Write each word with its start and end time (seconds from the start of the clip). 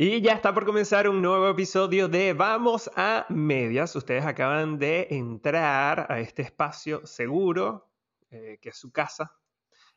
Y 0.00 0.20
ya 0.20 0.34
está 0.34 0.54
por 0.54 0.64
comenzar 0.64 1.08
un 1.08 1.20
nuevo 1.20 1.48
episodio 1.48 2.06
de 2.06 2.32
Vamos 2.32 2.88
a 2.94 3.26
Medias. 3.30 3.96
Ustedes 3.96 4.24
acaban 4.24 4.78
de 4.78 5.08
entrar 5.10 6.06
a 6.08 6.20
este 6.20 6.42
espacio 6.42 7.04
seguro, 7.04 7.90
eh, 8.30 8.60
que 8.62 8.68
es 8.68 8.76
su 8.76 8.92
casa, 8.92 9.36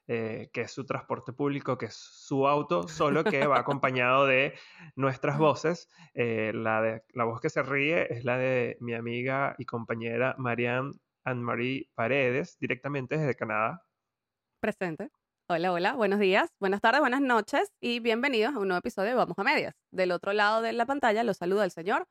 eh, 0.07 0.49
que 0.53 0.61
es 0.61 0.71
su 0.71 0.87
transporte 0.87 1.33
público, 1.33 1.77
que 1.77 1.85
es 1.85 1.93
su 1.93 2.47
auto, 2.47 2.87
solo 2.87 3.23
que 3.23 3.45
va 3.45 3.59
acompañado 3.59 4.25
de 4.25 4.55
nuestras 4.95 5.37
voces. 5.37 5.87
Eh, 6.15 6.51
la, 6.51 6.81
de, 6.81 7.03
la 7.13 7.25
voz 7.25 7.39
que 7.39 7.51
se 7.51 7.61
ríe 7.61 8.11
es 8.11 8.25
la 8.25 8.39
de 8.39 8.77
mi 8.79 8.95
amiga 8.95 9.53
y 9.59 9.65
compañera 9.65 10.33
Marianne 10.39 10.93
Anne-Marie 11.25 11.91
Paredes, 11.93 12.57
directamente 12.57 13.19
desde 13.19 13.35
Canadá. 13.35 13.85
Presente. 14.59 15.11
Hola, 15.53 15.73
hola, 15.73 15.93
buenos 15.95 16.21
días, 16.21 16.49
buenas 16.61 16.79
tardes, 16.79 17.01
buenas 17.01 17.19
noches 17.19 17.73
y 17.81 17.99
bienvenidos 17.99 18.55
a 18.55 18.59
un 18.59 18.69
nuevo 18.69 18.79
episodio 18.79 19.09
de 19.09 19.15
Vamos 19.15 19.37
a 19.37 19.43
Medias. 19.43 19.75
Del 19.91 20.13
otro 20.13 20.31
lado 20.31 20.61
de 20.61 20.71
la 20.71 20.85
pantalla 20.85 21.25
los 21.25 21.35
saluda 21.35 21.65
el 21.65 21.71
señor 21.71 22.07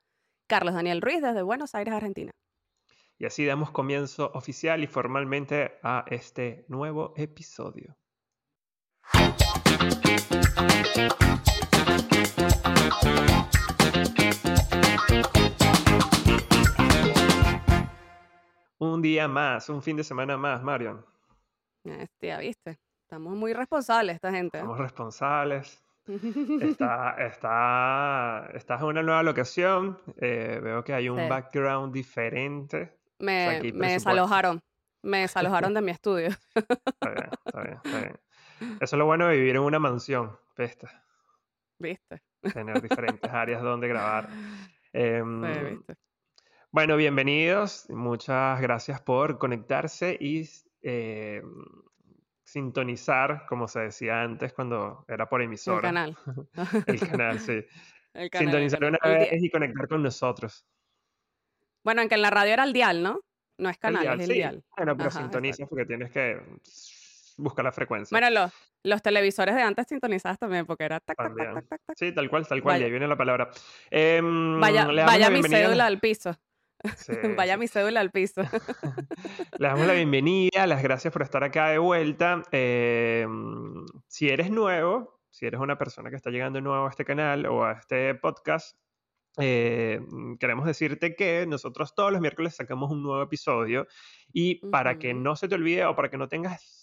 Carlos 0.46 0.74
Daniel 0.74 1.00
Ruiz 1.00 1.22
desde 1.22 1.40
Buenos 1.40 1.74
Aires, 1.74 1.94
Argentina. 1.94 2.32
Y 3.16 3.24
así 3.24 3.46
damos 3.46 3.70
comienzo 3.70 4.30
oficial 4.34 4.84
y 4.84 4.86
formalmente 4.88 5.78
a 5.82 6.04
este 6.10 6.66
nuevo 6.68 7.14
episodio. 7.16 7.96
Un 18.76 19.00
día 19.00 19.28
más, 19.28 19.70
un 19.70 19.82
fin 19.82 19.96
de 19.96 20.04
semana 20.04 20.36
más, 20.36 20.62
Marion. 20.62 21.02
Este, 21.84 22.36
¿viste? 22.36 22.78
Estamos 23.10 23.34
muy 23.34 23.52
responsables, 23.52 24.14
esta 24.14 24.30
gente. 24.30 24.58
Estamos 24.58 24.78
responsables. 24.78 25.82
Está, 26.60 27.16
está, 27.26 28.50
estás 28.54 28.80
en 28.82 28.86
una 28.86 29.02
nueva 29.02 29.24
locación. 29.24 29.98
eh, 30.20 30.60
veo 30.62 30.84
que 30.84 30.94
hay 30.94 31.08
un 31.08 31.18
Sí. 31.18 31.28
background 31.28 31.92
diferente. 31.92 32.96
Me, 33.18 33.72
me 33.74 33.90
desalojaron. 33.94 34.60
Me 35.02 35.18
desalojaron 35.22 35.74
de 35.74 35.80
mi 35.82 35.90
estudio. 35.90 36.28
Está 36.54 37.10
bien, 37.10 37.30
está 37.46 37.60
bien, 37.62 37.80
está 37.84 37.98
bien. 38.00 38.20
Eso 38.80 38.94
es 38.94 38.98
lo 38.98 39.06
bueno 39.06 39.26
de 39.26 39.36
vivir 39.38 39.56
en 39.56 39.62
una 39.62 39.80
mansión, 39.80 40.38
pesta. 40.54 41.04
¿Viste? 41.80 42.22
Tener 42.54 42.80
diferentes 42.80 43.28
áreas 43.32 43.60
donde 43.60 43.88
grabar. 43.88 44.28
Em, 44.92 45.52
Sí, 45.52 45.60
¿viste? 45.74 45.96
Bueno, 46.70 46.96
bienvenidos. 46.96 47.90
Muchas 47.90 48.60
gracias 48.60 49.00
por 49.00 49.38
conectarse 49.38 50.16
y 50.20 50.48
eh, 50.82 51.42
sintonizar, 52.50 53.46
como 53.48 53.68
se 53.68 53.80
decía 53.80 54.22
antes 54.22 54.52
cuando 54.52 55.04
era 55.08 55.28
por 55.28 55.40
El 55.40 55.46
emisora. 55.46 55.82
canal. 55.82 56.16
El 56.86 57.00
canal, 57.00 57.38
sí. 57.38 57.64
El 58.14 58.28
canal, 58.28 58.48
el 58.54 58.68
Sintonizar 58.68 58.80
canal. 58.80 59.00
una 59.04 59.12
El 59.14 59.30
vez 59.30 59.42
y 59.44 59.50
conectar 59.50 59.86
con 59.88 60.02
nosotros. 60.02 60.66
Bueno, 61.84 62.00
aunque 62.00 62.16
en 62.16 62.22
la 62.22 62.30
radio 62.30 62.52
era 62.52 62.64
el 62.64 62.72
dial, 62.72 63.02
¿no? 63.04 63.20
No 63.56 63.68
es 63.70 63.76
El 63.76 63.80
canal, 63.80 64.02
dial, 64.02 64.20
es 64.20 64.24
el 64.24 64.32
sí. 64.32 64.34
dial. 64.38 64.64
Bueno, 64.76 64.96
pero 64.96 65.08
Ajá, 65.10 65.20
sintonizas 65.20 65.68
porque 65.68 65.86
tienes 65.86 66.10
que 66.10 66.40
buscar 67.36 67.64
la 67.64 67.70
frecuencia. 67.72 68.12
Bueno, 68.18 68.28
los, 68.30 68.52
los 68.82 69.00
televisores 69.00 69.54
de 69.54 69.62
antes 69.62 69.86
sintonizadas 69.88 70.38
también, 70.38 70.66
porque 70.66 70.84
era 70.84 70.98
tac, 70.98 71.16
tac, 71.16 71.36
tac, 71.36 71.54
tac, 71.68 71.82
tac. 71.86 71.96
Sí, 71.96 72.12
tal 72.12 72.28
cual, 72.28 72.46
tal 72.48 72.60
cual. 72.62 72.80
y 72.80 72.84
ahí 72.84 72.90
viene 72.90 73.06
la 73.06 73.16
palabra. 73.16 73.48
Em, 73.90 74.58
Vaya, 74.60 74.86
vaya 74.86 75.28
mi 75.30 75.34
bienvenida- 75.40 75.68
cédula 75.68 75.86
al 75.86 76.00
piso. 76.00 76.36
Sí, 76.96 77.12
Vaya 77.36 77.56
mi 77.56 77.68
cédula 77.68 78.00
al 78.00 78.10
piso. 78.10 78.42
Le 79.58 79.68
damos 79.68 79.86
la 79.86 79.92
bienvenida, 79.92 80.66
las 80.66 80.82
gracias 80.82 81.12
por 81.12 81.22
estar 81.22 81.44
acá 81.44 81.68
de 81.68 81.78
vuelta. 81.78 82.42
Eh, 82.52 83.26
si 84.08 84.28
eres 84.28 84.50
nuevo, 84.50 85.20
si 85.30 85.46
eres 85.46 85.60
una 85.60 85.78
persona 85.78 86.10
que 86.10 86.16
está 86.16 86.30
llegando 86.30 86.60
nuevo 86.60 86.86
a 86.86 86.90
este 86.90 87.04
canal 87.04 87.46
o 87.46 87.64
a 87.64 87.72
este 87.72 88.14
podcast, 88.14 88.76
eh, 89.38 90.00
queremos 90.40 90.66
decirte 90.66 91.14
que 91.14 91.46
nosotros 91.46 91.94
todos 91.94 92.10
los 92.12 92.20
miércoles 92.20 92.56
sacamos 92.56 92.90
un 92.90 93.02
nuevo 93.02 93.22
episodio 93.22 93.86
y 94.32 94.56
para 94.70 94.98
que 94.98 95.14
no 95.14 95.36
se 95.36 95.48
te 95.48 95.54
olvide 95.54 95.84
o 95.84 95.94
para 95.94 96.10
que 96.10 96.18
no 96.18 96.28
tengas 96.28 96.79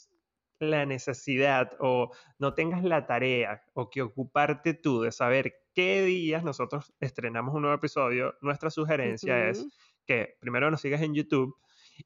la 0.60 0.86
necesidad 0.86 1.72
o 1.80 2.12
no 2.40 2.54
tengas 2.54 2.84
la 2.84 3.06
tarea 3.06 3.64
o 3.74 3.90
que 3.90 4.02
ocuparte 4.02 4.74
tú 4.74 5.02
de 5.02 5.12
saber 5.12 5.56
qué 5.74 6.04
días 6.04 6.44
nosotros 6.44 6.94
estrenamos 7.00 7.54
un 7.54 7.62
nuevo 7.62 7.76
episodio, 7.76 8.36
nuestra 8.42 8.70
sugerencia 8.70 9.50
es 9.50 9.68
que 10.06 10.38
primero 10.40 10.72
nos 10.72 10.82
sigas 10.82 11.02
en 11.02 11.14
YouTube 11.14 11.56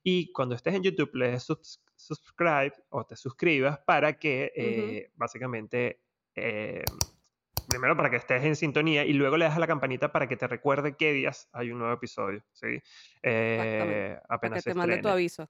y 0.03 0.31
cuando 0.31 0.56
estés 0.56 0.73
en 0.75 0.84
YouTube 0.84 1.13
le 1.16 1.31
des 1.31 1.50
subs- 1.50 1.81
subscribe 1.95 2.73
o 2.89 3.06
te 3.06 3.16
suscribas 3.16 3.79
para 3.79 4.17
que 4.17 4.51
eh, 4.56 5.12
básicamente, 5.16 6.01
eh, 6.35 6.83
primero 7.69 7.95
para 7.95 8.09
que 8.09 8.18
estés 8.18 8.44
en 8.44 8.56
sintonía 8.56 9.06
y 9.06 9.13
luego 9.13 9.38
le 9.38 9.45
das 9.45 9.56
a 9.56 9.59
la 9.59 9.68
campanita 9.68 10.12
para 10.12 10.28
que 10.28 10.35
te 10.35 10.47
recuerde 10.47 10.95
qué 10.97 11.13
días 11.13 11.50
hay 11.53 11.72
un 11.72 11.79
nuevo 11.79 11.94
episodio, 11.94 12.44
¿sí? 12.51 12.81
Eh. 13.22 14.18
Para 14.19 14.35
apenas 14.35 14.57
que 14.57 14.62
se 14.62 14.69
te 14.72 14.75
mande 14.75 14.97
tu 14.97 15.07
aviso. 15.07 15.50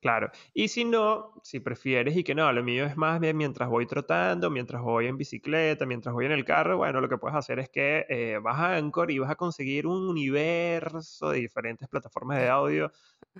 Claro. 0.00 0.30
Y 0.54 0.68
si 0.68 0.84
no, 0.84 1.34
si 1.42 1.58
prefieres 1.58 2.16
y 2.16 2.22
que 2.22 2.32
no, 2.34 2.52
lo 2.52 2.62
mío 2.62 2.84
es 2.84 2.96
más 2.96 3.18
bien 3.18 3.36
mientras 3.36 3.68
voy 3.68 3.84
trotando, 3.84 4.48
mientras 4.48 4.80
voy 4.80 5.08
en 5.08 5.16
bicicleta, 5.16 5.86
mientras 5.86 6.14
voy 6.14 6.26
en 6.26 6.32
el 6.32 6.44
carro, 6.44 6.76
bueno, 6.76 7.00
lo 7.00 7.08
que 7.08 7.18
puedes 7.18 7.36
hacer 7.36 7.58
es 7.58 7.68
que 7.68 8.06
eh, 8.08 8.38
vas 8.40 8.58
a 8.58 8.76
Anchor 8.76 9.10
y 9.10 9.18
vas 9.18 9.30
a 9.30 9.34
conseguir 9.34 9.88
un 9.88 10.08
universo 10.08 11.30
de 11.30 11.38
diferentes 11.40 11.88
plataformas 11.88 12.38
de 12.38 12.48
audio 12.48 12.92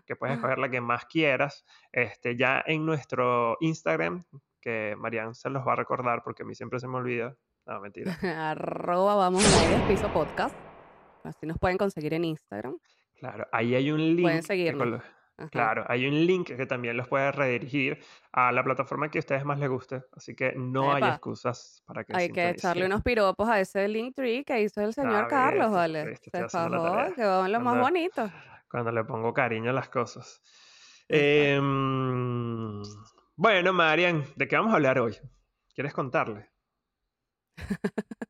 que 0.04 0.16
puedes 0.16 0.34
escoger 0.36 0.58
la 0.58 0.68
que 0.68 0.80
más 0.80 1.04
quieras. 1.06 1.64
Este, 1.92 2.36
ya 2.36 2.62
en 2.66 2.84
nuestro 2.84 3.56
Instagram, 3.60 4.24
que 4.60 4.96
Marian 4.98 5.34
se 5.36 5.50
los 5.50 5.66
va 5.66 5.74
a 5.74 5.76
recordar 5.76 6.22
porque 6.24 6.42
a 6.42 6.46
mí 6.46 6.54
siempre 6.56 6.80
se 6.80 6.88
me 6.88 6.96
olvida. 6.96 7.36
No, 7.66 7.80
mentira. 7.80 8.16
Arroba 8.50 9.14
vamos 9.14 9.44
a 9.44 9.88
piso 9.88 10.12
podcast. 10.12 10.56
Así 11.22 11.46
nos 11.46 11.58
pueden 11.58 11.78
conseguir 11.78 12.14
en 12.14 12.24
Instagram. 12.24 12.76
Claro, 13.16 13.46
ahí 13.52 13.74
hay 13.74 13.90
un 13.92 13.98
link. 14.00 14.22
Pueden 14.22 14.40
que 14.40 14.46
seguirnos. 14.46 14.78
con 14.82 14.90
lo- 14.92 15.17
Ajá. 15.38 15.50
Claro, 15.50 15.84
hay 15.86 16.04
un 16.04 16.26
link 16.26 16.48
que 16.48 16.66
también 16.66 16.96
los 16.96 17.06
puede 17.06 17.30
redirigir 17.30 18.00
a 18.32 18.50
la 18.50 18.64
plataforma 18.64 19.08
que 19.08 19.18
a 19.18 19.20
ustedes 19.20 19.44
más 19.44 19.60
les 19.60 19.68
guste, 19.68 20.02
así 20.16 20.34
que 20.34 20.52
no 20.56 20.92
hay 20.92 21.04
excusas 21.04 21.80
para 21.86 22.02
que 22.02 22.12
Hay 22.16 22.30
que 22.30 22.50
echarle 22.50 22.86
unos 22.86 23.02
piropos 23.02 23.48
a 23.48 23.60
ese 23.60 23.86
link 23.86 24.16
tree 24.16 24.44
que 24.44 24.60
hizo 24.60 24.80
el 24.80 24.92
señor 24.92 25.28
Carlos, 25.28 25.70
¿vale? 25.70 26.16
Se 26.16 26.48
fajó, 26.48 27.14
quedó 27.14 27.46
en 27.46 27.52
lo 27.52 27.60
más 27.60 27.78
bonito. 27.78 28.28
Cuando 28.68 28.90
le 28.90 29.04
pongo 29.04 29.32
cariño 29.32 29.70
a 29.70 29.74
las 29.74 29.88
cosas. 29.88 30.42
Em, 31.08 32.82
bueno, 33.36 33.72
Marian, 33.72 34.24
¿de 34.34 34.48
qué 34.48 34.56
vamos 34.56 34.72
a 34.72 34.76
hablar 34.76 34.98
hoy? 34.98 35.16
¿Quieres 35.72 35.94
contarle? 35.94 36.50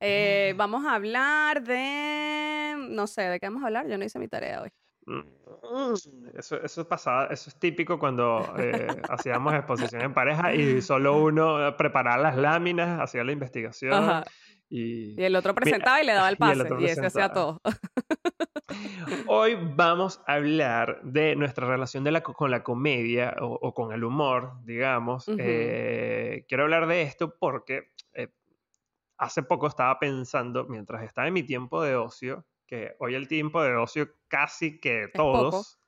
Eh, 0.00 0.54
vamos 0.56 0.86
a 0.86 0.94
hablar 0.94 1.64
de... 1.64 2.76
No 2.90 3.08
sé, 3.08 3.22
¿de 3.22 3.40
qué 3.40 3.46
vamos 3.46 3.64
a 3.64 3.66
hablar? 3.66 3.88
Yo 3.88 3.98
no 3.98 4.04
hice 4.04 4.20
mi 4.20 4.28
tarea 4.28 4.62
hoy. 4.62 4.70
Mm, 5.08 5.94
Eso, 6.36 6.60
eso 6.62 6.86
pasaba, 6.86 7.26
eso 7.28 7.48
es 7.48 7.58
típico 7.58 7.98
cuando 7.98 8.52
eh, 8.58 9.00
hacíamos 9.08 9.54
exposición 9.54 10.02
en 10.02 10.12
pareja 10.14 10.54
y 10.54 10.82
solo 10.82 11.22
uno 11.22 11.74
preparaba 11.78 12.18
las 12.22 12.36
láminas, 12.36 13.00
hacía 13.00 13.24
la 13.24 13.32
investigación 13.32 13.94
Ajá. 13.94 14.24
y 14.68 15.18
Y 15.18 15.24
el 15.24 15.34
otro 15.34 15.54
presentaba 15.54 16.02
y 16.02 16.06
le 16.06 16.12
daba 16.12 16.28
el 16.28 16.34
y 16.40 16.44
el 16.50 16.58
pase. 16.58 16.74
Y, 16.78 16.84
ese 16.84 17.06
hacía 17.06 17.32
todo. 17.32 17.60
Hoy 19.26 19.56
vamos 19.76 20.20
a 20.26 20.34
hablar 20.34 21.00
de 21.02 21.34
nuestra 21.36 21.66
relación 21.66 22.04
de 22.04 22.10
la, 22.12 22.22
co- 22.22 22.34
con 22.34 22.50
la 22.50 22.62
comedia 22.62 23.34
o, 23.40 23.46
o 23.54 23.72
con 23.72 23.92
el 23.92 24.04
humor, 24.04 24.52
digamos. 24.64 25.24
Eh, 25.38 26.44
quiero 26.48 26.64
hablar 26.64 26.86
de 26.86 27.00
esto 27.02 27.34
porque 27.38 27.92
eh, 28.12 28.28
hace 29.16 29.42
poco 29.42 29.66
estaba 29.68 29.98
pensando, 29.98 30.66
mientras 30.66 31.02
estaba 31.02 31.26
en 31.28 31.34
mi 31.34 31.42
tiempo 31.44 31.82
de 31.82 31.96
ocio, 31.96 32.44
que 32.68 32.94
hoy 33.00 33.14
el 33.16 33.26
tiempo 33.26 33.62
de 33.62 33.74
ocio 33.74 34.08
casi 34.28 34.78
que 34.78 35.08
todos. 35.12 35.80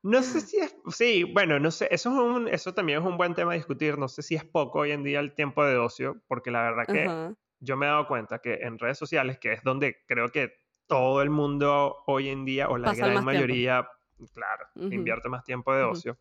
No 0.00 0.22
sé 0.22 0.40
si 0.40 0.58
es, 0.58 0.74
sí, 0.88 1.24
bueno, 1.24 1.58
no 1.58 1.70
sé, 1.72 1.88
eso, 1.90 2.10
es 2.10 2.16
un, 2.16 2.48
eso 2.48 2.72
también 2.72 3.00
es 3.00 3.04
un 3.04 3.16
buen 3.16 3.34
tema 3.34 3.52
a 3.52 3.56
discutir, 3.56 3.98
no 3.98 4.08
sé 4.08 4.22
si 4.22 4.36
es 4.36 4.44
poco 4.44 4.78
hoy 4.78 4.92
en 4.92 5.02
día 5.02 5.18
el 5.18 5.34
tiempo 5.34 5.64
de 5.64 5.76
ocio, 5.76 6.22
porque 6.28 6.52
la 6.52 6.62
verdad 6.62 6.86
que 6.86 7.04
Ajá. 7.04 7.34
yo 7.58 7.76
me 7.76 7.86
he 7.86 7.88
dado 7.88 8.06
cuenta 8.06 8.38
que 8.38 8.54
en 8.54 8.78
redes 8.78 8.96
sociales, 8.96 9.38
que 9.38 9.52
es 9.52 9.62
donde 9.64 9.96
creo 10.06 10.28
que 10.30 10.52
todo 10.86 11.20
el 11.20 11.30
mundo 11.30 11.96
hoy 12.06 12.28
en 12.28 12.44
día, 12.44 12.68
o 12.68 12.78
la 12.78 12.88
Pasa 12.90 13.00
gran 13.00 13.14
más 13.14 13.24
tiempo. 13.24 13.32
mayoría, 13.32 13.88
claro, 14.32 14.66
Ujú. 14.76 14.94
invierte 14.94 15.28
más 15.28 15.44
tiempo 15.44 15.74
de 15.74 15.82
Ujú. 15.82 15.92
ocio. 15.92 16.18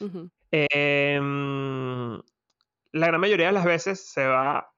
Ujú. 0.00 0.30
Em, 0.52 2.20
la 2.92 3.06
gran 3.08 3.20
mayoría 3.20 3.46
de 3.46 3.52
las 3.52 3.64
veces 3.64 4.12
se 4.12 4.26
va, 4.26 4.73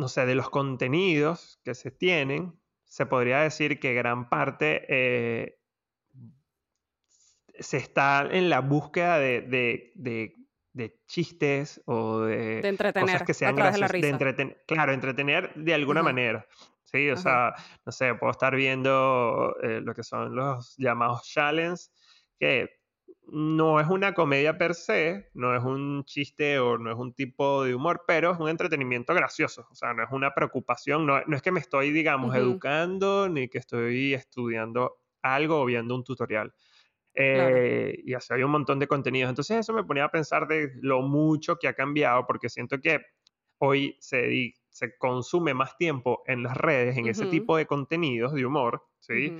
no 0.00 0.08
sé, 0.08 0.26
de 0.26 0.34
los 0.34 0.50
contenidos 0.50 1.60
que 1.62 1.74
se 1.74 1.90
tienen, 1.90 2.58
se 2.84 3.06
podría 3.06 3.40
decir 3.40 3.78
que 3.78 3.94
gran 3.94 4.28
parte 4.28 4.84
eh, 4.88 5.58
se 7.58 7.76
está 7.76 8.26
en 8.30 8.48
la 8.48 8.60
búsqueda 8.60 9.18
de, 9.18 9.42
de- 9.42 9.92
de- 9.94 10.34
de 10.72 11.00
chistes 11.06 11.82
o 11.84 12.20
de, 12.20 12.62
De 12.62 12.68
entretener 12.68 13.04
cosas 13.06 13.22
que 13.24 13.34
sean 13.34 13.56
de 13.56 13.62
graciosas, 13.62 13.92
de 13.92 14.14
entreten- 14.14 14.56
claro, 14.66 14.92
entretener 14.92 15.52
de 15.54 15.74
alguna 15.74 16.02
manera. 16.02 16.46
Sí, 16.84 17.08
o 17.10 17.16
sea, 17.16 17.54
no 17.84 17.92
sé, 17.92 18.14
puedo 18.14 18.30
estar 18.32 18.54
viendo 18.56 19.54
eh, 19.62 19.80
lo 19.82 19.94
que 19.94 20.02
son 20.02 20.34
los 20.34 20.74
llamados 20.76 21.22
challenges, 21.24 21.92
que 22.38 22.70
no 23.32 23.80
es 23.80 23.86
una 23.88 24.12
comedia 24.12 24.58
per 24.58 24.74
se, 24.74 25.30
no 25.34 25.54
es 25.54 25.62
un 25.62 26.04
chiste 26.04 26.58
o 26.58 26.78
no 26.78 26.90
es 26.90 26.96
un 26.96 27.12
tipo 27.12 27.64
de 27.64 27.74
humor, 27.74 28.02
pero 28.06 28.32
es 28.32 28.38
un 28.38 28.48
entretenimiento 28.48 29.14
gracioso. 29.14 29.66
O 29.70 29.74
sea, 29.74 29.94
no 29.94 30.02
es 30.02 30.10
una 30.10 30.34
preocupación, 30.34 31.06
no, 31.06 31.18
es 31.18 31.42
que 31.42 31.52
me 31.52 31.60
estoy, 31.60 31.92
digamos, 31.92 32.34
educando 32.34 33.28
ni 33.28 33.48
que 33.48 33.58
estoy 33.58 34.14
estudiando 34.14 35.00
algo 35.22 35.60
o 35.60 35.64
viendo 35.64 35.94
un 35.94 36.04
tutorial. 36.04 36.52
Eh, 37.14 38.00
y 38.04 38.14
así 38.14 38.32
hay 38.32 38.42
un 38.42 38.50
montón 38.50 38.78
de 38.78 38.88
contenidos. 38.88 39.28
Entonces 39.28 39.58
eso 39.58 39.72
me 39.72 39.84
ponía 39.84 40.04
a 40.04 40.10
pensar 40.10 40.48
de 40.48 40.72
lo 40.80 41.02
mucho 41.02 41.56
que 41.56 41.68
ha 41.68 41.74
cambiado, 41.74 42.26
porque 42.26 42.48
siento 42.48 42.80
que 42.80 43.00
hoy 43.58 43.96
se, 44.00 44.54
se 44.70 44.96
consume 44.96 45.54
más 45.54 45.76
tiempo 45.76 46.22
en 46.26 46.42
las 46.42 46.56
redes, 46.56 46.96
en 46.96 47.06
ese 47.06 47.26
tipo 47.26 47.56
de 47.56 47.66
contenidos 47.66 48.32
de 48.32 48.44
humor, 48.44 48.86
¿sí? 48.98 49.36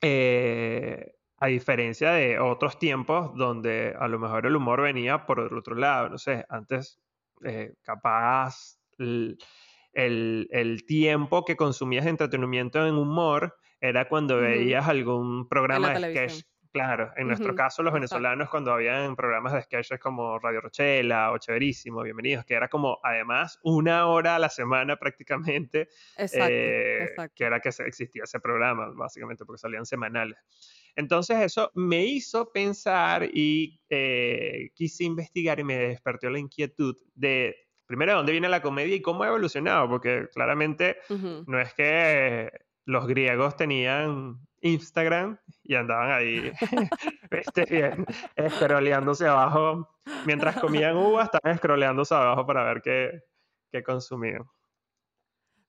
Eh, 0.00 1.17
a 1.40 1.46
diferencia 1.46 2.10
de 2.12 2.38
otros 2.38 2.78
tiempos 2.78 3.34
donde 3.36 3.94
a 3.98 4.08
lo 4.08 4.18
mejor 4.18 4.46
el 4.46 4.56
humor 4.56 4.82
venía 4.82 5.26
por 5.26 5.40
el 5.40 5.56
otro 5.56 5.76
lado, 5.76 6.08
no 6.08 6.18
sé, 6.18 6.44
antes 6.48 7.00
eh, 7.44 7.74
capaz 7.82 8.78
el, 8.98 9.38
el, 9.92 10.84
tiempo 10.86 11.44
que 11.44 11.56
consumías 11.56 12.06
entretenimiento 12.06 12.84
en 12.84 12.94
humor 12.94 13.56
era 13.80 14.08
cuando 14.08 14.38
veías 14.38 14.88
algún 14.88 15.48
programa 15.48 15.90
de 15.90 16.10
sketch. 16.10 16.44
Claro, 16.70 17.12
en 17.16 17.28
nuestro 17.28 17.54
caso 17.54 17.82
los 17.82 17.94
venezolanos 17.94 18.50
cuando 18.50 18.72
habían 18.72 19.16
programas 19.16 19.54
de 19.54 19.62
sketches 19.62 19.98
como 19.98 20.38
Radio 20.38 20.60
Rochela 20.60 21.32
o 21.32 21.38
Chéverísimo, 21.38 22.02
Bienvenidos, 22.02 22.44
que 22.44 22.54
era 22.54 22.68
como 22.68 22.98
además 23.02 23.58
una 23.62 24.06
hora 24.06 24.36
a 24.36 24.38
la 24.38 24.50
semana 24.50 24.96
prácticamente, 24.96 25.88
eh, 26.18 27.08
que 27.34 27.44
era 27.44 27.60
que 27.60 27.70
existía 27.70 28.24
ese 28.24 28.38
programa, 28.38 28.90
básicamente 28.94 29.46
porque 29.46 29.60
salían 29.60 29.86
semanales. 29.86 30.38
Entonces 30.98 31.38
eso 31.42 31.70
me 31.74 32.04
hizo 32.04 32.50
pensar 32.50 33.22
y 33.32 33.80
eh, 33.88 34.70
quise 34.74 35.04
investigar 35.04 35.60
y 35.60 35.62
me 35.62 35.78
despertó 35.78 36.28
la 36.28 36.40
inquietud 36.40 36.96
de, 37.14 37.54
primero, 37.86 38.10
de 38.10 38.16
dónde 38.16 38.32
viene 38.32 38.48
la 38.48 38.62
comedia 38.62 38.96
y 38.96 39.00
cómo 39.00 39.22
ha 39.22 39.28
evolucionado, 39.28 39.88
porque 39.88 40.28
claramente 40.34 40.96
no 41.46 41.60
es 41.60 41.72
que 41.74 42.50
los 42.84 43.06
griegos 43.06 43.56
tenían 43.56 44.40
Instagram 44.60 45.38
y 45.62 45.76
andaban 45.76 46.10
ahí 46.10 46.50
este, 47.30 47.64
bien, 47.66 48.04
abajo. 49.24 49.88
Mientras 50.26 50.58
comían 50.58 50.96
uvas, 50.96 51.30
estaban 51.32 51.58
scrolleándose 51.58 52.12
abajo 52.12 52.44
para 52.44 52.64
ver 52.64 52.82
qué, 52.82 53.20
qué 53.70 53.84
consumían. 53.84 54.42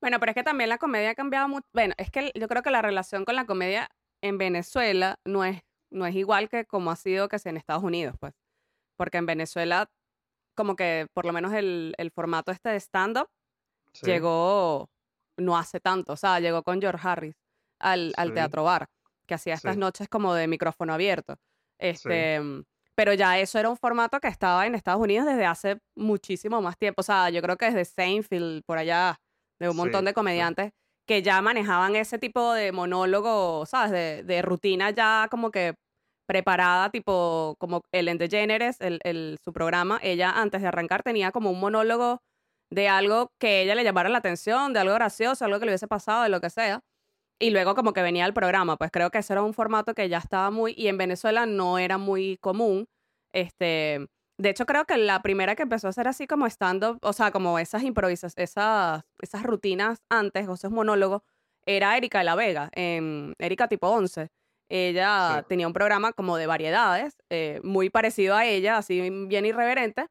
Bueno, 0.02 0.20
pero 0.20 0.32
es 0.32 0.36
que 0.36 0.44
también 0.44 0.70
la 0.70 0.80
comedia 0.80 1.12
ha 1.12 1.16
cambiado 1.16 1.48
mucho. 1.48 1.68
Bueno, 1.72 1.94
es 2.00 2.10
que 2.10 2.32
yo 2.34 2.48
creo 2.48 2.64
que 2.64 2.72
la 2.72 2.82
relación 2.82 3.26
con 3.26 3.36
la 3.36 3.46
comedia 3.46 3.92
en 4.22 4.38
Venezuela 4.38 5.20
no 5.26 5.44
es, 5.44 5.62
no 5.92 6.06
es 6.06 6.16
igual 6.16 6.50
que 6.50 6.66
como 6.66 6.92
ha 6.92 6.96
sido 6.96 7.30
que 7.30 7.40
sea 7.40 7.52
en 7.52 7.58
Estados 7.58 7.84
Unidos, 7.84 8.16
pues. 8.20 8.34
Porque 8.98 9.18
en 9.18 9.26
Venezuela, 9.26 9.90
como 10.56 10.76
que 10.76 11.08
por 11.14 11.26
lo 11.26 11.34
menos 11.34 11.54
el, 11.54 11.94
el 11.98 12.12
formato 12.12 12.52
este 12.52 12.70
de 12.70 12.80
stand-up 12.80 13.30
llegó 14.02 14.90
no 15.38 15.58
hace 15.58 15.80
tanto. 15.80 16.14
O 16.14 16.18
sea, 16.18 16.40
llegó 16.40 16.64
con 16.64 16.82
George 16.82 17.08
Harris 17.08 17.36
al, 17.80 18.14
Teatro 18.34 18.64
Bar, 18.64 18.90
que 19.26 19.36
hacía 19.36 19.54
estas 19.54 19.78
noches 19.78 20.10
como 20.10 20.34
de 20.34 20.48
micrófono 20.48 20.94
abierto. 20.94 21.38
Este, 21.78 22.40
mm, 22.40 22.64
Pero 22.96 23.14
ya 23.14 23.40
eso 23.40 23.58
era 23.58 23.70
un 23.70 23.78
formato 23.78 24.20
que 24.20 24.28
estaba 24.28 24.68
en 24.68 24.76
Estados 24.76 25.02
Unidos 25.02 25.26
desde 25.26 25.46
hace 25.46 25.80
muchísimo 25.96 26.62
más 26.62 26.78
tiempo. 26.78 27.00
O 27.00 27.04
sea, 27.04 27.30
yo 27.30 27.42
creo 27.42 27.58
que 27.58 27.72
desde 27.72 27.86
Seinfeld, 27.86 28.64
por 28.66 28.78
allá, 28.78 29.20
de 29.60 29.70
un 29.70 29.78
montón 29.78 30.06
de 30.06 30.14
comediantes 30.14 30.72
que 31.10 31.24
ya 31.24 31.42
manejaban 31.42 31.96
ese 31.96 32.20
tipo 32.20 32.54
de 32.54 32.72
monólogo, 32.72 33.66
¿sabes? 33.66 33.90
De, 33.92 34.24
de, 34.24 34.44
rutina 34.44 34.92
ya 34.92 35.28
como 35.32 35.50
que 35.50 35.74
preparada, 36.28 36.92
tipo 36.92 37.56
como 37.60 37.82
Ellen 37.92 38.20
DeGeneres, 38.20 38.80
el, 38.80 39.00
el, 39.04 39.40
su 39.44 39.52
programa. 39.52 40.00
Ella 40.04 40.30
antes 40.30 40.62
de 40.62 40.68
arrancar 40.68 41.02
tenía 41.02 41.32
como 41.32 41.50
un 41.50 41.60
monólogo 41.60 42.22
de 42.70 42.90
algo 42.90 43.32
que 43.40 43.64
ella 43.64 43.74
le 43.74 43.84
llamara 43.84 44.10
la 44.10 44.20
atención, 44.20 44.72
de 44.72 44.82
algo 44.82 44.94
gracioso, 44.94 45.46
algo 45.46 45.60
que 45.60 45.66
le 45.66 45.72
hubiese 45.72 45.88
pasado, 45.88 46.22
de 46.22 46.30
lo 46.30 46.42
que 46.42 46.52
sea. 46.52 46.82
Y 47.40 47.50
luego 47.50 47.74
como 47.74 47.94
que 47.94 48.04
venía 48.04 48.28
el 48.28 48.34
programa, 48.36 48.78
pues 48.78 48.92
creo 48.92 49.10
que 49.10 49.18
ese 49.18 49.34
era 49.34 49.42
un 49.42 49.56
formato 49.56 49.96
que 49.96 50.10
ya 50.10 50.20
estaba 50.20 50.52
muy, 50.52 50.76
y 50.78 50.90
en 50.90 51.00
Venezuela 51.00 51.48
no 51.48 51.80
era 51.80 51.98
muy 51.98 52.38
común. 52.38 52.88
Este, 53.34 54.08
de 54.40 54.50
hecho 54.50 54.66
creo 54.66 54.86
que 54.86 54.98
la 54.98 55.22
primera 55.22 55.56
que 55.56 55.64
empezó 55.64 55.88
a 55.88 55.90
hacer 55.90 56.08
así 56.08 56.26
como 56.26 56.48
stand-up, 56.48 56.98
o 57.02 57.12
sea, 57.14 57.32
como 57.32 57.60
esas 57.60 57.84
improvisas, 57.84 58.34
esas, 58.38 59.04
esas 59.22 59.44
rutinas 59.44 60.00
antes, 60.10 60.48
o 60.48 60.54
esos 60.54 60.72
monólogos, 60.72 61.24
era 61.66 61.96
Erika 61.98 62.20
de 62.20 62.24
la 62.24 62.36
Vega, 62.36 62.70
en 62.74 63.36
Erika 63.38 63.68
tipo 63.68 63.90
11. 63.90 64.30
Ella 64.70 65.46
tenía 65.50 65.68
un 65.68 65.74
programa 65.74 66.14
como 66.14 66.38
de 66.38 66.48
variedades, 66.48 67.18
eh, 67.30 67.60
muy 67.64 67.90
parecido 67.90 68.36
a 68.36 68.46
ella, 68.46 68.78
así 68.78 69.02
bien 69.28 69.46
irreverente, 69.46 70.08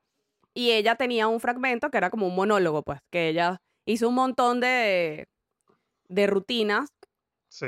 y 0.52 0.72
ella 0.72 0.96
tenía 0.96 1.26
un 1.26 1.40
fragmento 1.40 1.90
que 1.90 1.96
era 1.96 2.10
como 2.10 2.26
un 2.26 2.34
monólogo, 2.34 2.82
pues, 2.82 3.00
que 3.10 3.28
ella 3.28 3.62
hizo 3.86 4.08
un 4.10 4.14
montón 4.14 4.60
de, 4.60 5.26
de 6.08 6.26
rutinas 6.26 6.90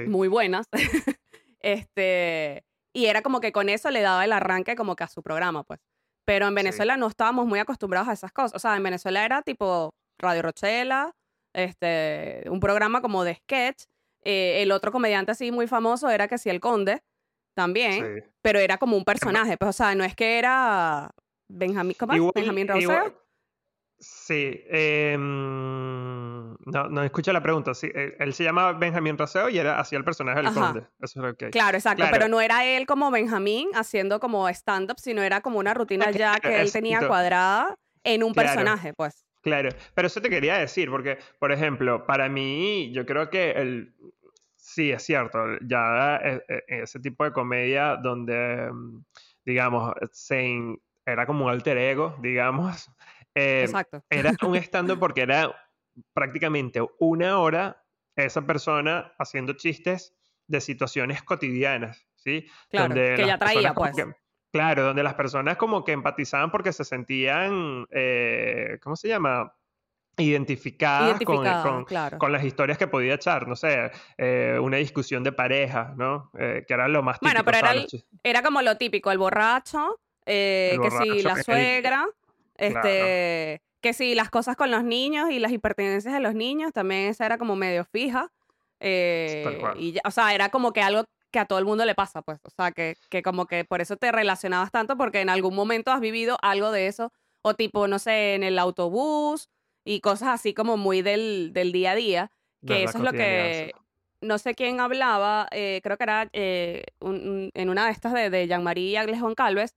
muy 0.07 0.29
buenas. 0.29 0.67
este, 1.61 2.65
y 2.93 3.07
era 3.07 3.23
como 3.23 3.41
que 3.41 3.53
con 3.53 3.71
eso 3.71 3.91
le 3.91 4.03
daba 4.03 4.25
el 4.25 4.33
arranque 4.33 4.77
como 4.77 4.95
que 4.95 5.05
a 5.05 5.09
su 5.09 5.23
programa, 5.23 5.65
pues. 5.65 5.81
Pero 6.25 6.47
en 6.47 6.55
Venezuela 6.55 6.97
no 6.97 7.07
estábamos 7.07 7.47
muy 7.47 7.59
acostumbrados 7.59 8.09
a 8.09 8.13
esas 8.13 8.33
cosas. 8.33 8.55
O 8.55 8.59
sea, 8.59 8.77
en 8.77 8.83
Venezuela 8.83 9.25
era 9.25 9.43
tipo 9.43 9.91
Radio 10.19 10.43
Rochela, 10.43 11.13
este, 11.53 12.45
un 12.49 12.61
programa 12.61 13.01
como 13.01 13.25
de 13.25 13.35
sketch. 13.37 13.85
Eh, 14.23 14.63
el 14.63 14.71
otro 14.71 14.93
comediante 14.93 15.33
así 15.33 15.51
muy 15.51 15.67
famoso 15.67 16.11
era 16.11 16.29
que 16.29 16.39
sí, 16.39 16.51
el 16.51 16.61
Conde, 16.61 17.03
también, 17.55 18.25
pero 18.43 18.59
era 18.59 18.79
como 18.79 18.97
un 18.97 19.05
personaje. 19.05 19.57
Pues, 19.57 19.71
o 19.71 19.73
sea, 19.73 19.95
no 19.95 20.05
es 20.05 20.15
que 20.15 20.39
era 20.39 21.11
Benjamín, 21.49 21.97
¿cómo 21.99 22.33
Benjamín 22.33 22.69
Rousseau. 22.69 23.15
Sí, 24.03 24.65
eh, 24.71 25.15
no, 25.19 26.57
no 26.89 27.03
escucha 27.03 27.35
la 27.35 27.43
pregunta. 27.43 27.75
Sí, 27.75 27.91
eh, 27.95 28.17
él, 28.19 28.33
se 28.33 28.45
llama 28.45 28.73
Benjamín 28.73 29.19
Raseo 29.19 29.51
y 29.51 29.59
era 29.59 29.79
hacía 29.79 29.99
el 29.99 30.05
personaje 30.05 30.41
del 30.41 30.55
conde. 30.55 30.87
Eso 31.03 31.29
es 31.29 31.37
que 31.37 31.51
Claro, 31.51 31.77
exacto. 31.77 32.05
Pero 32.11 32.27
no 32.27 32.41
era 32.41 32.65
él 32.65 32.87
como 32.87 33.11
Benjamín 33.11 33.69
haciendo 33.75 34.19
como 34.19 34.49
stand-up, 34.49 34.99
sino 34.99 35.21
era 35.21 35.43
como 35.43 35.59
una 35.59 35.75
rutina 35.75 36.11
ya 36.11 36.41
que 36.41 36.63
él 36.63 36.73
tenía 36.73 37.07
cuadrada 37.07 37.77
en 38.03 38.23
un 38.23 38.33
personaje, 38.33 38.95
pues. 38.95 39.27
Claro, 39.43 39.71
pero 39.95 40.07
eso 40.07 40.21
te 40.21 40.29
quería 40.29 40.59
decir, 40.59 40.91
porque, 40.91 41.19
por 41.39 41.51
ejemplo, 41.53 42.07
para 42.07 42.29
mí, 42.29 42.93
yo 42.93 43.05
creo 43.07 43.29
que 43.29 43.53
el. 43.53 43.95
Sí, 44.57 44.91
es 44.93 45.03
cierto. 45.03 45.39
Ya 45.63 46.17
eh, 46.17 46.43
eh, 46.49 46.63
ese 46.69 47.01
tipo 47.01 47.25
de 47.25 47.33
comedia 47.33 47.97
donde, 47.97 48.71
digamos, 49.45 49.93
se, 50.13 50.79
era 51.07 51.27
como 51.27 51.47
un 51.47 51.51
alter 51.51 51.77
ego, 51.79 52.17
digamos. 52.23 52.91
Exacto. 53.35 54.03
Era 54.11 54.33
un 54.47 54.57
stand-up 54.57 54.99
porque 54.99 55.23
era 55.23 55.55
prácticamente 56.13 56.81
una 56.99 57.39
hora 57.39 57.85
esa 58.17 58.43
persona 58.43 59.13
haciendo 59.19 59.55
chistes 59.55 60.15
de 60.47 60.61
situaciones 60.61 61.23
cotidianas, 61.23 62.07
¿sí? 62.17 62.47
Claro, 62.69 62.95
que 62.95 63.25
ya 63.27 63.39
traía, 63.39 63.73
pues. 63.73 63.95
claro, 64.53 64.83
donde 64.83 65.03
las 65.03 65.15
personas 65.15 65.57
como 65.57 65.85
que 65.85 65.93
empatizaban 65.93 66.51
porque 66.51 66.73
se 66.73 66.85
sentían, 66.85 67.87
eh, 67.91 68.79
¿cómo 68.83 68.97
se 68.97 69.09
llama? 69.09 69.55
Identificadas, 70.17 71.21
con, 71.25 71.87
con, 72.19 72.33
las 72.33 72.45
historias 72.45 72.77
que 72.77 72.89
podía 72.89 73.15
echar, 73.15 73.47
no 73.47 73.55
sé, 73.55 73.91
eh, 74.19 74.59
una 74.61 74.77
discusión 74.77 75.23
de 75.23 75.33
pareja, 75.33 75.95
¿no? 75.97 76.31
Eh, 76.37 76.65
que 76.67 76.75
era 76.75 76.89
lo 76.89 77.03
más 77.03 77.21
típico. 77.21 77.33
Bueno, 77.33 77.45
pero 77.45 77.59
era, 77.59 77.87
era 78.25 78.43
como 78.43 78.61
lo 78.61 78.77
típico, 78.77 79.13
el 79.13 79.19
borracho, 79.19 80.01
que 80.27 80.91
si 81.01 81.23
la 81.23 81.43
suegra, 81.43 82.07
este 82.61 83.63
que 83.81 83.93
sí, 83.93 84.15
las 84.15 84.31
cosas 84.31 84.57
con 84.57 84.71
los 84.71 84.85
niños 84.85 85.31
y 85.31 85.39
las 85.39 85.53
impertinencias 85.53 86.13
de 86.13 86.21
los 86.21 86.35
niños, 86.35 86.73
también 86.73 87.09
esa 87.09 87.27
era 87.27 87.39
como 87.39 87.57
medio 87.57 87.85
fija. 87.85 88.31
Eh, 88.79 89.45
y 89.79 89.97
o 90.05 90.11
sea, 90.11 90.35
era 90.35 90.51
como 90.51 90.73
que 90.73 90.83
algo 90.83 91.05
que 91.31 91.39
a 91.39 91.47
todo 91.47 91.59
el 91.59 91.65
mundo 91.65 91.85
le 91.85 91.95
pasa, 91.95 92.23
pues. 92.23 92.39
O 92.45 92.51
sea, 92.51 92.73
que, 92.73 92.97
que 93.09 93.23
como 93.23 93.47
que 93.47 93.65
por 93.65 93.81
eso 93.81 93.97
te 93.97 94.13
relacionabas 94.13 94.71
tanto, 94.71 94.97
porque 94.97 95.21
en 95.21 95.31
algún 95.31 95.55
momento 95.55 95.93
has 95.93 96.01
vivido 96.01 96.37
algo 96.43 96.71
de 96.71 96.87
eso. 96.89 97.13
O 97.43 97.55
tipo, 97.55 97.89
no 97.89 97.99
sé, 97.99 98.35
en 98.35 98.43
el 98.43 98.59
autobús 98.59 99.49
y 99.85 100.01
cosas 100.01 100.29
así 100.29 100.53
como 100.53 100.77
muy 100.77 101.01
del, 101.01 101.53
del 101.53 101.73
día 101.73 101.93
a 101.93 101.95
día. 101.95 102.31
Que 102.67 102.85
eso 102.85 102.99
es 102.99 103.05
lo 103.05 103.13
que. 103.13 103.73
No 104.23 104.37
sé 104.37 104.55
quién 104.55 104.81
hablaba, 104.81 105.49
eh, 105.51 105.81
creo 105.83 105.97
que 105.97 106.03
era 106.03 106.29
eh, 106.35 106.85
en 107.01 107.71
una 107.71 107.87
de 107.87 107.93
estas 107.93 108.13
de, 108.13 108.29
de 108.29 108.47
Jean-Marie 108.47 108.91
y 108.91 108.97
Agles 108.97 109.19
Calves, 109.35 109.75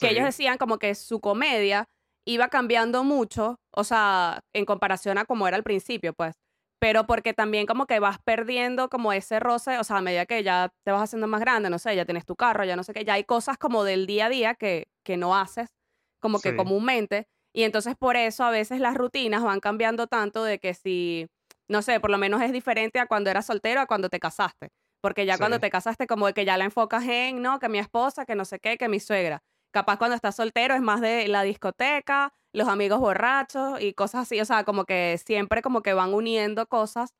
que 0.00 0.08
ellos 0.08 0.24
decían 0.24 0.56
como 0.56 0.78
que 0.78 0.94
su 0.94 1.20
comedia 1.20 1.86
iba 2.26 2.48
cambiando 2.48 3.04
mucho, 3.04 3.56
o 3.70 3.84
sea, 3.84 4.40
en 4.54 4.64
comparación 4.64 5.18
a 5.18 5.24
como 5.24 5.46
era 5.48 5.56
al 5.56 5.62
principio, 5.62 6.12
pues. 6.14 6.34
Pero 6.80 7.06
porque 7.06 7.32
también 7.32 7.66
como 7.66 7.86
que 7.86 7.98
vas 8.00 8.18
perdiendo 8.24 8.88
como 8.88 9.12
ese 9.12 9.40
roce, 9.40 9.78
o 9.78 9.84
sea, 9.84 9.98
a 9.98 10.02
medida 10.02 10.26
que 10.26 10.42
ya 10.42 10.70
te 10.84 10.92
vas 10.92 11.02
haciendo 11.02 11.26
más 11.26 11.40
grande, 11.40 11.70
no 11.70 11.78
sé, 11.78 11.96
ya 11.96 12.04
tienes 12.04 12.26
tu 12.26 12.36
carro, 12.36 12.64
ya 12.64 12.76
no 12.76 12.82
sé 12.84 12.92
qué, 12.92 13.04
ya 13.04 13.14
hay 13.14 13.24
cosas 13.24 13.56
como 13.58 13.84
del 13.84 14.06
día 14.06 14.26
a 14.26 14.28
día 14.28 14.54
que, 14.54 14.88
que 15.04 15.16
no 15.16 15.36
haces 15.36 15.70
como 16.20 16.40
que 16.40 16.56
comúnmente. 16.56 17.26
Y 17.54 17.64
entonces 17.64 17.96
por 17.96 18.16
eso 18.16 18.44
a 18.44 18.50
veces 18.50 18.80
las 18.80 18.94
rutinas 18.94 19.42
van 19.42 19.60
cambiando 19.60 20.06
tanto 20.06 20.42
de 20.42 20.58
que 20.58 20.72
si, 20.72 21.26
no 21.68 21.82
sé, 21.82 22.00
por 22.00 22.10
lo 22.10 22.16
menos 22.16 22.40
es 22.40 22.50
diferente 22.50 22.98
a 22.98 23.06
cuando 23.06 23.28
eras 23.30 23.44
soltero 23.44 23.80
a 23.82 23.86
cuando 23.86 24.08
te 24.08 24.18
casaste. 24.18 24.68
Porque 25.02 25.26
ya 25.26 25.36
cuando 25.36 25.60
te 25.60 25.68
casaste, 25.68 26.06
como 26.06 26.26
de 26.26 26.32
que 26.32 26.46
ya 26.46 26.56
la 26.56 26.64
enfocas 26.64 27.04
en, 27.04 27.42
no, 27.42 27.58
que 27.58 27.68
mi 27.68 27.78
esposa, 27.78 28.24
que 28.24 28.34
no 28.34 28.46
sé 28.46 28.58
qué, 28.58 28.78
que 28.78 28.88
mi 28.88 29.00
suegra. 29.00 29.42
Capaz 29.74 29.98
cuando 29.98 30.14
estás 30.14 30.36
soltero 30.36 30.74
es 30.74 30.80
más 30.82 31.00
de 31.00 31.26
la 31.28 31.42
discoteca, 31.42 32.32
los 32.52 32.68
amigos 32.68 33.00
borrachos 33.00 33.80
y 33.80 33.92
cosas 33.92 34.22
así. 34.22 34.40
O 34.40 34.44
sea, 34.44 34.62
como 34.64 34.84
que 34.84 35.18
siempre 35.26 35.62
como 35.62 35.82
que 35.82 35.94
van 35.94 36.14
uniendo 36.14 36.66
cosas. 36.68 37.12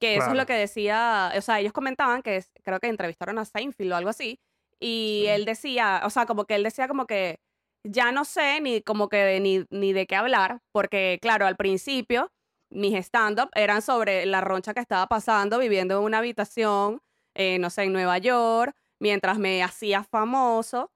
Que 0.00 0.16
eso 0.16 0.28
es 0.30 0.36
lo 0.36 0.46
que 0.46 0.52
decía, 0.54 1.32
o 1.36 1.40
sea, 1.42 1.58
ellos 1.60 1.72
comentaban 1.72 2.22
que 2.22 2.36
es- 2.36 2.52
creo 2.64 2.78
que 2.80 2.86
entrevistaron 2.88 3.38
a 3.38 3.44
Seinfeld 3.44 3.92
o 3.92 3.96
algo 3.96 4.10
así. 4.10 4.38
Y 4.80 5.22
Sí. 5.24 5.28
él 5.28 5.44
decía, 5.44 6.02
o 6.04 6.10
sea, 6.10 6.26
como 6.26 6.44
que 6.46 6.54
él 6.54 6.62
decía 6.62 6.86
como 6.88 7.06
que 7.06 7.40
ya 7.84 8.12
no 8.12 8.24
sé 8.24 8.60
ni 8.60 8.82
como 8.82 9.08
que 9.08 9.40
ni, 9.40 9.64
ni 9.70 9.92
de 9.92 10.06
qué 10.06 10.14
hablar, 10.16 10.60
porque 10.72 11.18
claro, 11.22 11.46
al 11.46 11.56
principio 11.56 12.30
mis 12.70 12.94
stand-up 12.94 13.50
eran 13.54 13.82
sobre 13.82 14.26
la 14.26 14.40
roncha 14.40 14.74
que 14.74 14.80
estaba 14.80 15.06
pasando 15.08 15.58
viviendo 15.58 15.98
en 15.98 16.04
una 16.04 16.18
habitación, 16.18 17.00
eh, 17.34 17.58
no 17.58 17.70
sé, 17.70 17.84
en 17.84 17.92
Nueva 17.92 18.18
York, 18.18 18.76
mientras 19.00 19.38
me 19.38 19.62
hacía 19.64 20.04
famoso 20.04 20.92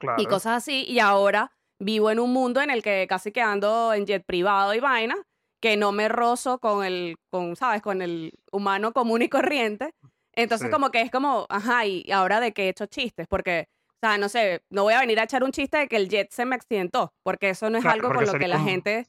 Claro. 0.00 0.22
y 0.22 0.26
cosas 0.26 0.58
así, 0.58 0.84
y 0.88 0.98
ahora 0.98 1.52
vivo 1.78 2.10
en 2.10 2.20
un 2.20 2.32
mundo 2.32 2.60
en 2.60 2.70
el 2.70 2.82
que 2.82 3.06
casi 3.08 3.32
que 3.32 3.40
ando 3.42 3.92
en 3.94 4.06
jet 4.06 4.24
privado 4.26 4.74
y 4.74 4.80
vaina, 4.80 5.16
que 5.60 5.76
no 5.76 5.92
me 5.92 6.08
rozo 6.08 6.58
con 6.58 6.84
el, 6.84 7.16
con, 7.30 7.56
¿sabes? 7.56 7.82
Con 7.82 8.02
el 8.02 8.32
humano 8.52 8.92
común 8.92 9.22
y 9.22 9.28
corriente. 9.28 9.90
Entonces 10.34 10.68
Sí. 10.68 10.72
como 10.72 10.90
que 10.90 11.00
es 11.00 11.10
como, 11.10 11.46
ajá, 11.48 11.86
y 11.86 12.10
ahora 12.12 12.40
de 12.40 12.52
qué 12.52 12.64
he 12.66 12.68
hecho 12.68 12.86
chistes, 12.86 13.26
porque, 13.28 13.68
o 14.02 14.06
sea, 14.06 14.18
no 14.18 14.28
sé, 14.28 14.60
no 14.70 14.82
voy 14.84 14.94
a 14.94 15.00
venir 15.00 15.18
a 15.20 15.24
echar 15.24 15.42
un 15.44 15.52
chiste 15.52 15.78
de 15.78 15.88
que 15.88 15.96
el 15.96 16.08
jet 16.08 16.30
se 16.30 16.44
me 16.44 16.54
accidentó, 16.56 17.14
porque 17.22 17.50
eso 17.50 17.70
no 17.70 17.78
es 17.78 17.82
Claro, 17.82 17.94
algo 17.94 18.12
con 18.12 18.26
lo 18.26 18.36
que 18.36 18.48
la 18.48 18.60
gente 18.60 19.06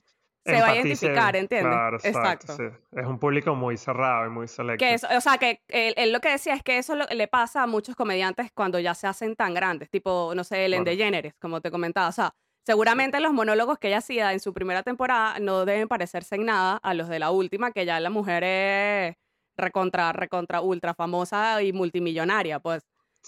se 0.56 0.62
va 0.62 0.68
a 0.68 0.76
identificar, 0.76 1.36
¿entiendes? 1.36 1.74
Claro, 1.74 1.98
exacto. 1.98 2.20
Exacto. 2.54 2.54
sí. 2.58 2.98
Es 3.00 3.06
un 3.06 3.20
público 3.20 3.56
muy 3.56 3.78
cerrado 3.78 4.26
y 4.26 4.30
muy 4.30 4.48
selecto. 4.48 4.84
Que 4.86 4.96
o 5.16 5.22
sea, 5.22 5.38
que 5.38 5.62
él, 5.68 5.94
él 5.98 6.12
lo 6.14 6.20
que 6.20 6.30
decía 6.30 6.54
es 6.54 6.64
que 6.64 6.78
eso 6.78 6.96
lo- 6.96 7.06
le 7.08 7.28
pasa 7.28 7.64
a 7.64 7.68
muchos 7.68 7.96
comediantes 7.96 8.52
cuando 8.54 8.80
ya 8.80 8.94
se 8.96 9.08
hacen 9.08 9.36
tan 9.36 9.54
grandes, 9.54 9.90
tipo, 9.90 10.34
no 10.36 10.44
sé, 10.44 10.66
Ellen 10.66 10.84
Claro. 10.84 10.98
DeGeneres, 10.98 11.34
como 11.40 11.62
te 11.62 11.70
comentaba. 11.72 12.08
O 12.08 12.12
sea, 12.12 12.34
seguramente 12.66 13.20
los 13.20 13.34
monólogos 13.34 13.78
que 13.80 13.88
ella 13.88 14.00
hacía 14.00 14.34
en 14.34 14.40
su 14.40 14.54
primera 14.54 14.84
temporada 14.84 15.40
no 15.40 15.66
deben 15.66 15.88
parecerse 15.88 16.36
en 16.36 16.46
nada 16.46 16.78
a 16.84 16.94
los 16.94 17.08
de 17.10 17.20
la 17.20 17.32
última, 17.32 17.72
que 17.72 17.86
ya 17.86 18.00
la 18.00 18.10
mujer 18.10 18.44
es 18.44 19.16
recontra, 19.58 20.14
recontra, 20.14 20.62
ultra 20.62 20.94
famosa 20.94 21.62
y 21.64 21.74
multimillonaria, 21.74 22.60
pues. 22.60 22.84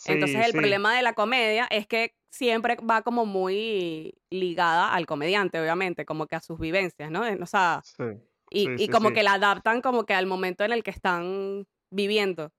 Entonces 0.06 0.38
Sí, 0.38 0.44
el 0.46 0.52
sí. 0.52 0.58
problema 0.58 0.96
de 0.96 1.02
la 1.04 1.14
comedia 1.14 1.68
es 1.70 1.88
que 1.88 2.14
siempre 2.32 2.78
va 2.78 3.02
como 3.02 3.26
muy 3.26 4.14
ligada 4.30 4.94
al 4.94 5.06
comediante, 5.06 5.60
obviamente, 5.60 6.06
como 6.06 6.28
que 6.28 6.36
a 6.36 6.42
sus 6.42 6.60
vivencias, 6.60 7.10
¿no? 7.12 7.22
O 7.42 7.46
sea, 7.46 7.82
Sí. 7.84 8.04
y, 8.52 8.84
y 8.84 8.88
como 8.90 9.12
que 9.12 9.24
la 9.24 9.34
adaptan 9.34 9.82
como 9.82 10.06
que 10.06 10.14
al 10.14 10.26
momento 10.28 10.64
en 10.64 10.72
el 10.72 10.84
que 10.84 10.92
están 10.92 11.66
viviendo. 11.92 12.52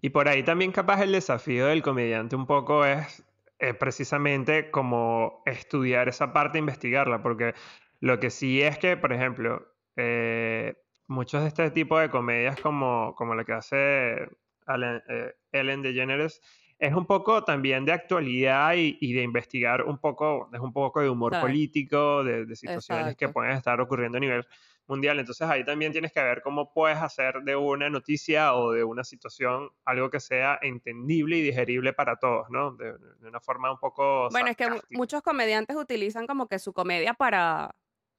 Y 0.00 0.10
por 0.10 0.28
ahí 0.28 0.42
también 0.42 0.72
capaz 0.72 1.02
el 1.02 1.12
desafío 1.12 1.66
del 1.66 1.82
comediante 1.82 2.36
un 2.36 2.46
poco 2.46 2.84
es 2.84 3.24
eh, 3.58 3.72
precisamente 3.74 4.70
como 4.70 5.42
estudiar 5.46 6.08
esa 6.08 6.32
parte, 6.32 6.58
investigarla, 6.58 7.22
porque 7.22 7.54
lo 8.00 8.20
que 8.20 8.30
sí 8.30 8.60
es 8.60 8.78
que, 8.78 8.96
por 8.96 9.12
ejemplo, 9.12 9.66
eh, 9.96 10.74
muchos 11.06 11.40
de 11.42 11.48
este 11.48 11.70
tipo 11.70 11.98
de 11.98 12.10
comedias 12.10 12.60
como, 12.60 13.14
como 13.14 13.34
la 13.34 13.44
que 13.44 13.52
hace 13.54 14.28
Ellen, 14.66 15.02
eh, 15.08 15.34
Ellen 15.52 15.80
DeGeneres 15.82 16.42
es 16.78 16.92
un 16.94 17.06
poco 17.06 17.42
también 17.44 17.84
de 17.84 17.92
actualidad 17.92 18.74
y, 18.74 18.98
y 19.00 19.12
de 19.14 19.22
investigar 19.22 19.82
un 19.84 19.98
poco, 19.98 20.50
es 20.52 20.60
un 20.60 20.72
poco 20.72 21.00
de 21.00 21.08
humor 21.10 21.38
político, 21.38 22.22
de, 22.24 22.44
de 22.46 22.56
situaciones 22.56 23.16
que 23.16 23.28
Exacto. 23.28 23.30
pueden 23.30 23.52
estar 23.52 23.80
ocurriendo 23.80 24.18
a 24.18 24.20
nivel 24.20 24.44
mundial. 24.86 25.18
Entonces 25.18 25.48
ahí 25.48 25.64
también 25.64 25.92
tienes 25.92 26.12
que 26.12 26.22
ver 26.22 26.42
cómo 26.42 26.72
puedes 26.72 26.98
hacer 26.98 27.42
de 27.42 27.56
una 27.56 27.88
noticia 27.90 28.54
o 28.54 28.72
de 28.72 28.84
una 28.84 29.04
situación 29.04 29.70
algo 29.84 30.10
que 30.10 30.20
sea 30.20 30.58
entendible 30.62 31.38
y 31.38 31.42
digerible 31.42 31.92
para 31.92 32.16
todos, 32.16 32.48
¿no? 32.50 32.72
De, 32.76 32.92
de 32.98 33.28
una 33.28 33.40
forma 33.40 33.72
un 33.72 33.78
poco 33.78 34.28
Bueno, 34.28 34.50
es 34.50 34.56
que 34.56 34.68
mu- 34.68 34.80
sarcástica. 34.80 34.86
muchos 34.90 35.22
comediantes 35.22 35.76
utilizan 35.76 36.26
como 36.26 36.48
que 36.48 36.58
su 36.58 36.72
comedia 36.72 37.14
para 37.14 37.76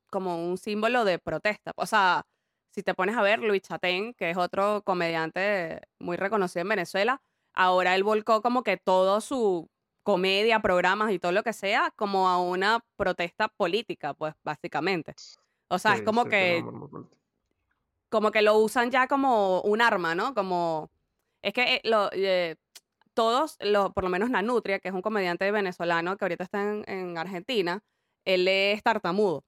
como 0.09 0.47
un 0.47 0.57
símbolo 0.57 1.03
de 1.05 1.19
protesta. 1.19 1.71
O 1.75 1.85
sea, 1.85 2.27
si 2.71 2.83
te 2.83 2.93
pones 2.95 3.17
a 3.17 3.21
ver, 3.21 3.39
Luis 3.39 3.61
Chatén, 3.63 4.13
que 4.13 4.29
es 4.31 4.37
otro 4.37 4.83
comediante 4.85 5.81
muy 5.99 6.15
reconocido 6.17 6.61
en 6.61 6.69
Venezuela, 6.69 7.21
ahora 7.57 7.95
él 7.95 8.03
volcó 8.03 8.41
como 8.41 8.63
que 8.63 8.77
todo 8.77 9.19
su 9.19 9.69
comedia, 10.03 10.61
programas 10.61 11.11
y 11.11 11.19
todo 11.19 11.31
lo 11.33 11.43
que 11.43 11.53
sea 11.53 11.91
como 11.95 12.29
a 12.29 12.39
una 12.41 12.79
protesta 12.95 13.49
política, 13.49 14.13
pues 14.13 14.35
básicamente. 14.43 15.15
O 15.69 15.79
sea, 15.79 15.95
es 15.95 16.01
como 16.03 16.23
sí, 16.23 16.29
que 16.29 16.63
como 18.09 18.31
que 18.31 18.41
lo 18.41 18.57
usan 18.57 18.89
ya 18.89 19.07
como 19.07 19.61
un 19.61 19.81
arma, 19.81 20.15
¿no? 20.15 20.33
Como 20.33 20.89
es 21.41 21.53
que 21.53 21.75
eh, 21.75 21.81
lo, 21.83 22.09
eh, 22.13 22.55
todos, 23.13 23.57
lo, 23.59 23.91
por 23.91 24.03
lo 24.03 24.09
menos 24.09 24.29
Nanutria, 24.29 24.79
que 24.79 24.87
es 24.89 24.93
un 24.93 25.01
comediante 25.01 25.51
venezolano 25.51 26.15
que 26.15 26.25
ahorita 26.25 26.43
está 26.45 26.61
en, 26.61 26.83
en 26.87 27.17
Argentina, 27.17 27.81
él 28.23 28.47
es 28.47 28.81
tartamudo. 28.83 29.43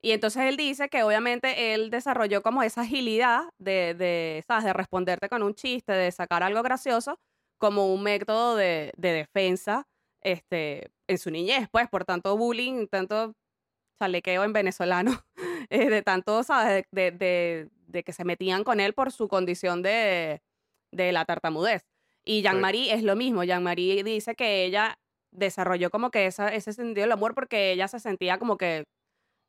Y 0.00 0.12
entonces 0.12 0.42
él 0.44 0.56
dice 0.56 0.88
que 0.88 1.02
obviamente 1.02 1.74
él 1.74 1.90
desarrolló 1.90 2.42
como 2.42 2.62
esa 2.62 2.82
agilidad 2.82 3.44
de, 3.58 3.94
de, 3.94 4.44
¿sabes? 4.46 4.64
de 4.64 4.72
responderte 4.72 5.28
con 5.28 5.42
un 5.42 5.54
chiste, 5.54 5.92
de 5.92 6.12
sacar 6.12 6.42
algo 6.42 6.62
gracioso, 6.62 7.18
como 7.58 7.92
un 7.92 8.02
método 8.02 8.56
de, 8.56 8.92
de 8.96 9.12
defensa 9.12 9.84
este, 10.22 10.90
en 11.08 11.18
su 11.18 11.30
niñez, 11.30 11.68
pues, 11.70 11.88
por 11.88 12.04
tanto 12.04 12.36
bullying, 12.36 12.86
tanto 12.88 13.34
chalequeo 14.00 14.44
en 14.44 14.52
venezolano, 14.52 15.12
eh, 15.70 15.88
de 15.90 16.02
tanto, 16.02 16.42
¿sabes? 16.42 16.84
De, 16.92 17.10
de- 17.10 17.18
de- 17.18 17.68
de 17.88 18.02
que 18.04 18.12
se 18.12 18.24
metían 18.24 18.64
con 18.64 18.80
él 18.80 18.92
por 18.94 19.12
su 19.12 19.28
condición 19.28 19.82
de, 19.82 20.42
de 20.92 21.12
la 21.12 21.24
tartamudez. 21.24 21.86
Y 22.24 22.42
Jean-Marie 22.42 22.92
es 22.92 23.02
lo 23.02 23.16
mismo. 23.16 23.42
Jean-Marie 23.44 24.04
dice 24.04 24.34
que 24.34 24.64
ella 24.66 24.98
desarrolló 25.32 25.88
como 25.90 26.10
que 26.10 26.26
esa, 26.26 26.48
ese 26.54 26.74
sentido 26.74 27.04
del 27.04 27.12
amor 27.12 27.34
porque 27.34 27.72
ella 27.72 27.88
se 27.88 27.98
sentía 27.98 28.38
como 28.38 28.58
que, 28.58 28.84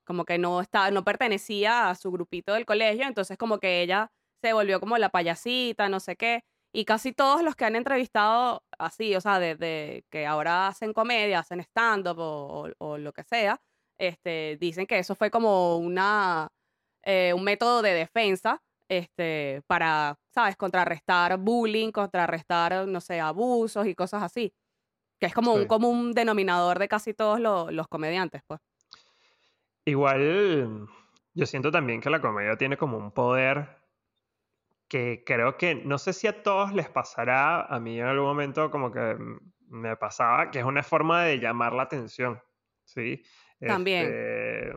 como 0.06 0.26
que 0.26 0.38
no, 0.38 0.62
estaba, 0.62 0.92
no 0.92 1.04
pertenecía 1.04 1.90
a 1.90 1.96
su 1.96 2.12
grupito 2.12 2.54
del 2.54 2.66
colegio, 2.66 3.06
entonces 3.08 3.38
como 3.38 3.60
que 3.60 3.82
ella 3.82 4.10
se 4.44 4.54
volvió 4.54 4.80
como 4.80 4.98
la 4.98 5.10
payasita, 5.10 5.90
no 5.90 6.00
sé 6.00 6.16
qué. 6.16 6.42
Y 6.72 6.86
casi 6.86 7.14
todos 7.14 7.42
los 7.44 7.56
que 7.56 7.66
han 7.66 7.76
entrevistado 7.76 8.64
así, 8.78 9.16
o 9.16 9.22
sea, 9.22 9.40
de, 9.40 10.04
que 10.12 10.26
ahora 10.28 10.68
hacen 10.68 10.94
comedia, 10.94 11.40
hacen 11.40 11.60
stand-up 11.62 12.20
o, 12.20 12.68
o- 12.68 12.74
o 12.78 12.98
lo 12.98 13.12
que 13.12 13.24
sea, 13.24 13.60
este, 13.98 14.58
dicen 14.60 14.86
que 14.86 15.00
eso 15.00 15.16
fue 15.16 15.32
como 15.32 15.78
una, 15.78 16.48
eh, 17.04 17.34
un 17.36 17.44
método 17.44 17.82
de 17.82 17.94
defensa 17.94 18.62
este, 18.88 19.62
para, 19.68 20.18
¿sabes? 20.34 20.56
Contrarrestar 20.56 21.38
bullying, 21.38 21.92
contrarrestar, 21.92 22.88
no 22.88 23.02
sé, 23.02 23.20
abusos 23.20 23.86
y 23.88 23.96
cosas 23.96 24.24
así. 24.24 24.54
Que 25.20 25.26
es 25.28 25.34
como 25.34 25.54
un 25.54 25.66
común 25.68 26.12
denominador 26.14 26.80
de 26.80 26.88
casi 26.88 27.14
todos 27.14 27.40
lo- 27.40 27.72
los 27.72 27.88
comediantes, 27.88 28.42
pues. 28.48 28.62
Igual, 29.86 30.88
yo 31.34 31.46
siento 31.46 31.72
también 31.72 32.00
que 32.02 32.10
la 32.10 32.22
comedia 32.22 32.56
tiene 32.58 32.78
como 32.78 32.98
un 32.98 33.12
poder 33.12 33.79
que 34.90 35.24
creo 35.26 35.56
que, 35.56 35.76
no 35.76 35.98
sé 35.98 36.14
si 36.14 36.28
a 36.28 36.44
todos 36.44 36.74
les 36.74 36.90
pasará, 36.90 37.62
a 37.62 37.80
mí 37.80 38.00
en 38.00 38.08
algún 38.08 38.26
momento 38.26 38.72
como 38.72 38.92
que 38.92 39.16
me 39.70 39.96
pasaba, 39.96 40.50
que 40.52 40.60
es 40.60 40.66
una 40.66 40.84
forma 40.84 41.24
de 41.24 41.40
llamar 41.40 41.74
la 41.74 41.84
atención, 41.84 42.42
¿sí? 42.84 43.24
También. 43.60 44.08
Este, 44.08 44.72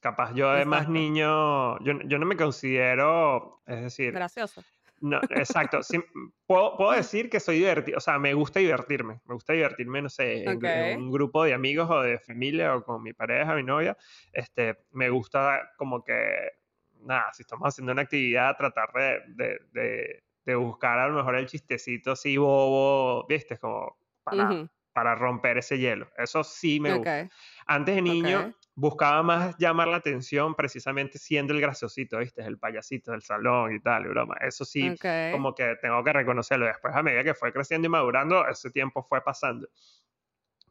capaz 0.00 0.32
yo 0.34 0.50
de 0.52 0.64
más 0.64 0.88
niño, 0.88 1.78
yo, 1.80 2.00
yo 2.04 2.18
no 2.18 2.26
me 2.26 2.36
considero, 2.36 3.62
es 3.66 3.82
decir, 3.82 4.12
Gracioso. 4.12 4.64
no, 5.00 5.20
exacto. 5.30 5.82
sí, 5.82 5.98
puedo, 6.46 6.76
puedo 6.78 6.92
decir 6.92 7.28
que 7.28 7.38
soy 7.38 7.58
divertido, 7.58 7.98
o 7.98 8.00
sea, 8.00 8.18
me 8.18 8.32
gusta 8.32 8.60
divertirme. 8.60 9.20
Me 9.26 9.34
gusta 9.34 9.52
divertirme, 9.52 10.00
no 10.00 10.08
sé, 10.08 10.44
en, 10.44 11.02
un 11.02 11.10
grupo 11.10 11.44
de 11.44 11.52
amigos 11.52 11.90
o 11.90 12.00
de 12.00 12.18
familia 12.18 12.74
o 12.76 12.82
con 12.82 13.02
mi 13.02 13.12
pareja, 13.12 13.54
mi 13.54 13.62
novia. 13.62 13.96
Este, 14.32 14.78
me 14.92 15.10
gusta 15.10 15.70
como 15.76 16.02
que, 16.02 16.59
nada, 17.02 17.32
si 17.32 17.42
estamos 17.42 17.66
haciendo 17.68 17.92
una 17.92 18.02
actividad, 18.02 18.56
tratar 18.56 18.92
de, 18.94 19.20
de, 19.28 19.58
de- 19.72 20.24
de 20.44 20.54
buscar 20.56 20.98
a 20.98 21.08
lo 21.08 21.14
mejor 21.16 21.36
el 21.36 21.46
chistecito 21.46 22.12
así 22.12 22.36
bobo, 22.38 23.26
¿viste? 23.28 23.58
Como 23.58 23.98
para, 24.22 24.40
Ujú, 24.40 24.68
para 24.92 25.14
romper 25.14 25.58
ese 25.58 25.78
hielo. 25.78 26.08
Eso 26.16 26.42
sí 26.44 26.80
me 26.80 26.92
gusta. 26.94 27.14
ok, 27.16 27.30
Antes 27.66 27.94
de 27.96 28.02
niño 28.02 28.42
ok. 28.42 28.54
buscaba 28.74 29.22
más 29.22 29.56
llamar 29.58 29.88
la 29.88 29.96
atención 29.98 30.54
precisamente 30.54 31.18
siendo 31.18 31.52
el 31.52 31.60
graciosito, 31.60 32.18
¿viste? 32.18 32.42
El 32.42 32.58
payasito 32.58 33.12
del 33.12 33.22
salón 33.22 33.74
y 33.74 33.80
tal, 33.80 34.06
y 34.06 34.08
broma. 34.08 34.36
Eso 34.40 34.64
sí, 34.64 34.94
ok. 34.94 35.04
como 35.28 35.54
que 35.54 35.76
tengo 35.80 36.02
que 36.02 36.12
reconocerlo. 36.12 36.66
Después, 36.66 36.94
a 36.94 37.02
medida 37.02 37.22
que 37.24 37.34
fue 37.34 37.52
creciendo 37.52 37.86
y 37.86 37.90
madurando, 37.90 38.46
ese 38.48 38.70
tiempo 38.70 39.02
fue 39.02 39.22
pasando. 39.22 39.68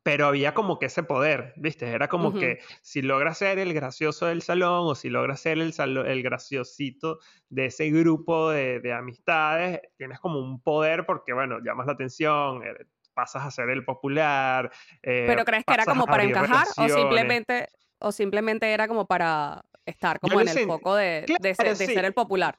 Pero 0.10 0.26
había 0.26 0.56
como 0.56 0.80
que 0.80 0.88
ese 0.88 1.04
poder, 1.04 1.54
¿viste? 1.56 1.88
Era 1.88 2.08
como 2.08 2.34
que 2.34 2.58
si 2.82 3.04
logras 3.04 3.38
ser 3.38 3.60
el 3.60 3.76
gracioso 3.76 4.26
del 4.26 4.42
salón 4.42 4.88
o 4.88 4.96
si 4.96 5.08
logras 5.08 5.40
ser 5.40 5.60
el, 5.60 5.72
el 5.78 6.24
graciosito 6.24 7.20
de 7.50 7.68
ese 7.68 7.92
grupo 7.92 8.50
de, 8.50 8.80
de 8.80 8.92
amistades, 8.92 9.82
tienes 9.98 10.20
como 10.20 10.40
un 10.40 10.64
poder 10.64 11.06
porque, 11.06 11.32
bueno, 11.32 11.60
llamas 11.64 11.86
la 11.86 11.94
atención, 11.94 12.64
eh, 12.64 12.88
pasas 13.14 13.44
a 13.44 13.52
ser 13.52 13.70
el 13.70 13.86
popular. 13.86 14.72
eh, 15.04 15.26
¿Pero 15.28 15.46
crees 15.46 15.64
que 15.64 15.76
era 15.76 15.86
como 15.86 16.08
para 16.08 16.24
encajar 16.24 16.66
o 16.76 16.90
simplemente, 16.90 17.68
o 18.00 18.12
simplemente 18.12 18.74
era 18.74 18.88
como 18.88 19.06
para 19.06 19.64
estar 19.86 20.20
como 20.20 20.42
en 20.42 20.48
el 20.48 20.66
foco 20.66 20.96
de, 20.96 21.24
de, 21.40 21.54
ser, 21.54 21.78
de 21.78 21.86
sí. 21.86 21.94
ser 21.94 22.06
el 22.06 22.14
popular? 22.16 22.58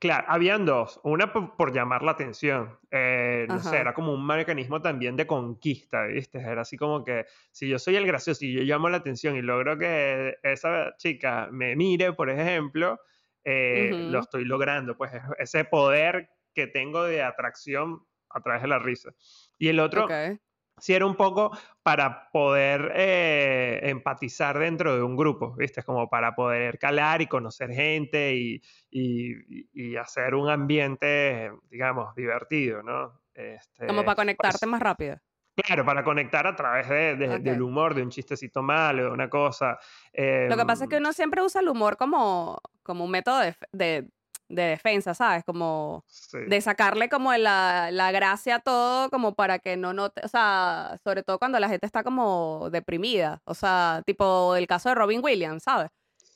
Claro, 0.00 0.24
habían 0.30 0.64
dos. 0.64 0.98
Una 1.04 1.30
por, 1.30 1.56
por 1.56 1.74
llamar 1.74 2.02
la 2.02 2.12
atención. 2.12 2.78
Eh, 2.90 3.46
no 3.50 3.62
sé, 3.62 3.76
era 3.78 3.92
como 3.92 4.14
un 4.14 4.26
mecanismo 4.26 4.80
también 4.80 5.14
de 5.14 5.26
conquista, 5.26 6.04
¿viste? 6.06 6.38
Era 6.38 6.62
así 6.62 6.78
como 6.78 7.04
que 7.04 7.26
si 7.52 7.68
yo 7.68 7.78
soy 7.78 7.96
el 7.96 8.06
gracioso 8.06 8.44
y 8.46 8.54
yo 8.54 8.62
llamo 8.62 8.88
la 8.88 8.96
atención 8.96 9.36
y 9.36 9.42
logro 9.42 9.76
que 9.76 10.36
esa 10.42 10.96
chica 10.96 11.48
me 11.52 11.76
mire, 11.76 12.14
por 12.14 12.30
ejemplo, 12.30 12.98
eh, 13.44 13.94
lo 13.98 14.20
estoy 14.20 14.46
logrando. 14.46 14.96
Pues 14.96 15.12
es- 15.12 15.22
ese 15.38 15.64
poder 15.66 16.30
que 16.54 16.66
tengo 16.66 17.04
de 17.04 17.22
atracción 17.22 18.06
a 18.30 18.40
través 18.40 18.62
de 18.62 18.68
la 18.68 18.78
risa. 18.78 19.10
Y 19.58 19.68
el 19.68 19.80
otro, 19.80 20.04
Ok. 20.06 20.40
Sí 20.80 20.92
era 20.94 21.06
un 21.06 21.14
poco 21.16 21.50
para 21.82 22.30
poder 22.30 22.92
eh, 22.94 23.80
empatizar 23.84 24.58
dentro 24.58 24.94
de 24.96 25.02
un 25.02 25.16
grupo, 25.16 25.54
¿viste? 25.56 25.82
Como 25.82 26.08
para 26.08 26.34
poder 26.34 26.78
calar 26.78 27.22
y 27.22 27.26
conocer 27.26 27.70
gente 27.72 28.34
y, 28.34 28.60
y- 28.90 29.68
y 29.72 29.96
hacer 29.96 30.34
un 30.34 30.48
ambiente, 30.48 31.52
digamos, 31.70 32.14
divertido, 32.14 32.82
¿no? 32.82 33.20
Este, 33.34 33.86
Como 33.86 34.04
para 34.04 34.16
conectarte 34.16 34.56
eso- 34.58 34.66
más 34.66 34.80
rápido. 34.82 35.16
claro, 35.54 35.84
para 35.84 36.02
conectar 36.02 36.46
a 36.46 36.56
través 36.56 36.88
de- 36.88 37.38
del 37.38 37.62
humor, 37.62 37.94
de 37.94 38.02
un 38.02 38.10
chistecito 38.10 38.62
malo, 38.62 39.04
de 39.04 39.10
una 39.10 39.28
cosa. 39.28 39.78
Lo 40.14 40.56
que 40.56 40.64
pasa 40.66 40.84
es 40.84 40.90
que 40.90 40.96
em, 40.96 41.02
uno 41.02 41.12
siempre 41.12 41.42
usa 41.42 41.60
el 41.60 41.68
humor 41.68 41.96
como, 41.96 42.58
como 42.82 43.04
un 43.04 43.10
método 43.10 43.40
de, 43.40 43.54
de- 43.72 44.08
de 44.50 44.62
defensa, 44.62 45.14
¿sabes? 45.14 45.44
Como 45.44 46.04
sí, 46.08 46.38
de 46.38 46.60
sacarle 46.60 47.08
como 47.08 47.32
la, 47.34 47.90
la 47.92 48.12
gracia 48.12 48.56
a 48.56 48.60
todo, 48.60 49.08
como 49.10 49.34
para 49.34 49.58
que 49.60 49.76
no 49.76 49.92
note, 49.92 50.20
o 50.24 50.28
sea, 50.28 50.96
sobre 51.02 51.22
todo 51.22 51.38
cuando 51.38 51.58
la 51.60 51.68
gente 51.68 51.86
está 51.86 52.02
como 52.02 52.68
deprimida, 52.70 53.40
o 53.44 53.54
sea, 53.54 54.02
tipo 54.04 54.56
el 54.56 54.66
caso 54.66 54.88
de 54.88 54.96
Robin 54.96 55.20
Williams, 55.22 55.62
¿sabes? 55.62 55.90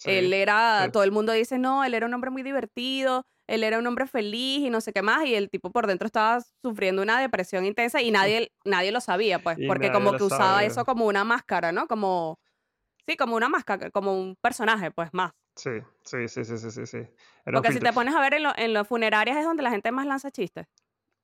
Él 0.05 0.33
era, 0.33 0.83
sí. 0.85 0.91
todo 0.93 1.03
el 1.03 1.13
mundo 1.13 1.33
dice, 1.33 1.59
no, 1.59 1.83
él 1.83 1.95
era 1.95 2.07
un 2.07 2.15
hombre 2.15 2.31
muy 2.31 2.43
divertido, 2.43 3.25
él 3.47 3.65
era 3.65 3.79
un 3.79 3.87
hombre 3.87 4.07
feliz 4.07 4.61
y 4.61 4.71
no 4.71 4.81
sé 4.81 4.93
qué 4.93 5.03
más, 5.03 5.27
y 5.27 5.35
el 5.35 5.51
tipo 5.51 5.71
por 5.71 5.87
dentro 5.87 6.07
estaba 6.07 6.41
sufriendo 6.63 7.03
una 7.03 7.21
depresión 7.21 7.65
intensa 7.65 8.01
y 8.01 8.11
nadie, 8.11 8.53
nadie 8.65 8.93
lo 8.93 9.01
sabía, 9.01 9.39
pues, 9.39 9.59
Y 9.59 9.67
porque 9.67 9.91
como 9.91 10.13
que 10.17 10.23
usaba 10.23 10.63
eso 10.65 10.85
como 10.85 11.07
una 11.07 11.25
máscara, 11.25 11.73
¿no? 11.73 11.87
Como, 11.87 12.39
sí, 13.07 13.17
como 13.17 13.37
una 13.37 13.49
máscara, 13.49 13.91
como 13.91 14.19
un 14.19 14.37
personaje, 14.41 14.91
pues, 14.91 15.09
más. 15.13 15.33
Sí, 15.57 15.71
sí, 16.03 16.29
sí, 16.29 16.45
sí, 16.45 16.59
sí, 16.59 16.71
sí, 16.71 16.87
sí. 16.87 16.99
Era 17.47 17.59
Porque 17.59 17.73
si 17.73 17.79
te 17.81 17.93
pones 17.93 18.15
a 18.15 18.21
ver 18.21 18.35
en, 18.35 18.43
lo- 18.43 18.57
en 18.57 18.73
las 18.73 18.87
funerarias 18.89 19.37
es 19.39 19.45
donde 19.45 19.63
la 19.63 19.71
gente 19.71 19.93
más 19.93 20.07
lanza 20.07 20.31
chistes, 20.31 20.67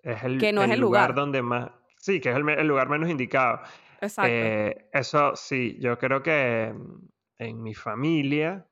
Es 0.02 0.22
el, 0.22 0.38
que 0.38 0.52
no 0.52 0.62
es 0.62 0.70
el 0.70 0.80
lugar 0.80 1.10
lugar. 1.10 1.14
donde 1.14 1.42
más... 1.42 1.70
Sí, 1.98 2.20
que 2.20 2.30
es 2.30 2.36
el, 2.36 2.66
lugar 2.66 2.88
menos 2.88 3.10
indicado. 3.10 3.60
Exacto. 4.00 4.30
Eh, 4.32 4.88
eso 4.92 5.36
sí, 5.36 5.76
yo 5.80 5.98
creo 5.98 6.22
que 6.22 6.72
mm, 6.74 7.08
en 7.38 7.62
mi 7.62 7.74
familia 7.74 8.66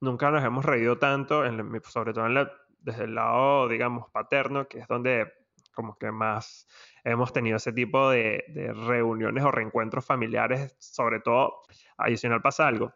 nunca 0.00 0.30
nos 0.30 0.44
hemos 0.44 0.64
reído 0.64 0.98
tanto, 0.98 1.44
en 1.44 1.80
sobre 1.84 2.12
todo 2.12 2.26
en 2.26 2.34
la- 2.34 2.52
desde 2.80 3.04
el 3.04 3.14
lado, 3.14 3.68
digamos, 3.68 4.10
paterno, 4.10 4.66
que 4.68 4.78
es 4.80 4.88
donde 4.88 5.32
como 5.74 5.96
que 5.96 6.10
más 6.10 6.66
hemos 7.04 7.32
tenido 7.32 7.56
ese 7.56 7.72
tipo 7.72 8.10
de, 8.10 8.44
de 8.48 8.72
reuniones 8.72 9.44
o 9.44 9.50
reencuentros 9.52 10.04
familiares, 10.04 10.74
sobre 10.80 11.20
todo, 11.20 11.62
adicional 11.96 12.42
pasa 12.42 12.66
algo, 12.66 12.92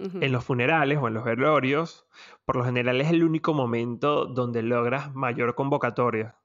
Ujú. 0.00 0.18
en 0.20 0.32
los 0.32 0.44
funerales 0.44 0.98
o 0.98 1.08
en 1.08 1.14
los 1.14 1.24
velorios, 1.24 2.08
por 2.44 2.56
lo 2.56 2.64
general 2.64 3.00
es 3.00 3.10
el 3.10 3.24
único 3.24 3.54
momento 3.54 4.26
donde 4.26 4.62
logras 4.62 5.14
mayor 5.14 5.54
convocatoria. 5.54 6.36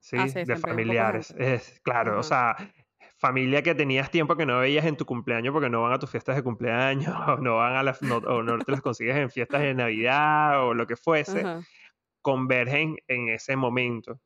¿sí? 0.00 0.16
Ah, 0.16 0.28
sí, 0.28 0.44
de 0.44 0.56
familiares. 0.56 1.34
Es, 1.38 1.80
claro, 1.84 2.18
o 2.18 2.22
Ajá. 2.22 2.22
sea, 2.22 2.56
familia 3.18 3.62
que 3.62 3.74
tenías 3.74 4.10
tiempo 4.10 4.36
que 4.36 4.46
no 4.46 4.58
veías 4.60 4.84
en 4.84 4.96
tu 4.96 5.04
cumpleaños 5.06 5.52
porque 5.52 5.70
no 5.70 5.82
van 5.82 5.92
a 5.92 5.98
tus 5.98 6.10
fiestas 6.10 6.36
de 6.36 6.42
cumpleaños, 6.42 7.14
o 7.28 7.36
no 7.38 7.56
van 7.56 7.76
a 7.76 7.82
las, 7.82 8.02
no, 8.02 8.16
o 8.18 8.42
no 8.42 8.62
te 8.62 8.72
las 8.72 8.80
consigues 8.82 9.16
en 9.16 9.30
fiestas 9.30 9.62
de 9.62 9.74
Navidad 9.74 10.64
o 10.66 10.74
lo 10.74 10.86
que 10.86 10.96
fuese, 10.96 11.40
Ajá. 11.40 11.66
convergen 12.22 12.96
en 13.08 13.30
ese 13.30 13.56
momento. 13.56 14.20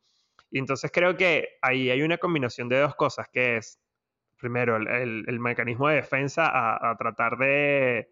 Y 0.50 0.60
entonces 0.60 0.90
creo 0.92 1.16
que 1.16 1.48
ahí 1.62 1.90
hay 1.90 2.02
una 2.02 2.18
combinación 2.18 2.68
de 2.68 2.80
dos 2.80 2.96
cosas, 2.96 3.28
que 3.32 3.58
es, 3.58 3.80
primero, 4.38 4.76
el, 4.76 4.88
el- 4.88 5.24
el 5.28 5.40
mecanismo 5.40 5.88
de 5.88 5.96
defensa 5.96 6.46
a, 6.48 6.90
a 6.92 6.96
tratar 6.96 7.38
de, 7.38 8.10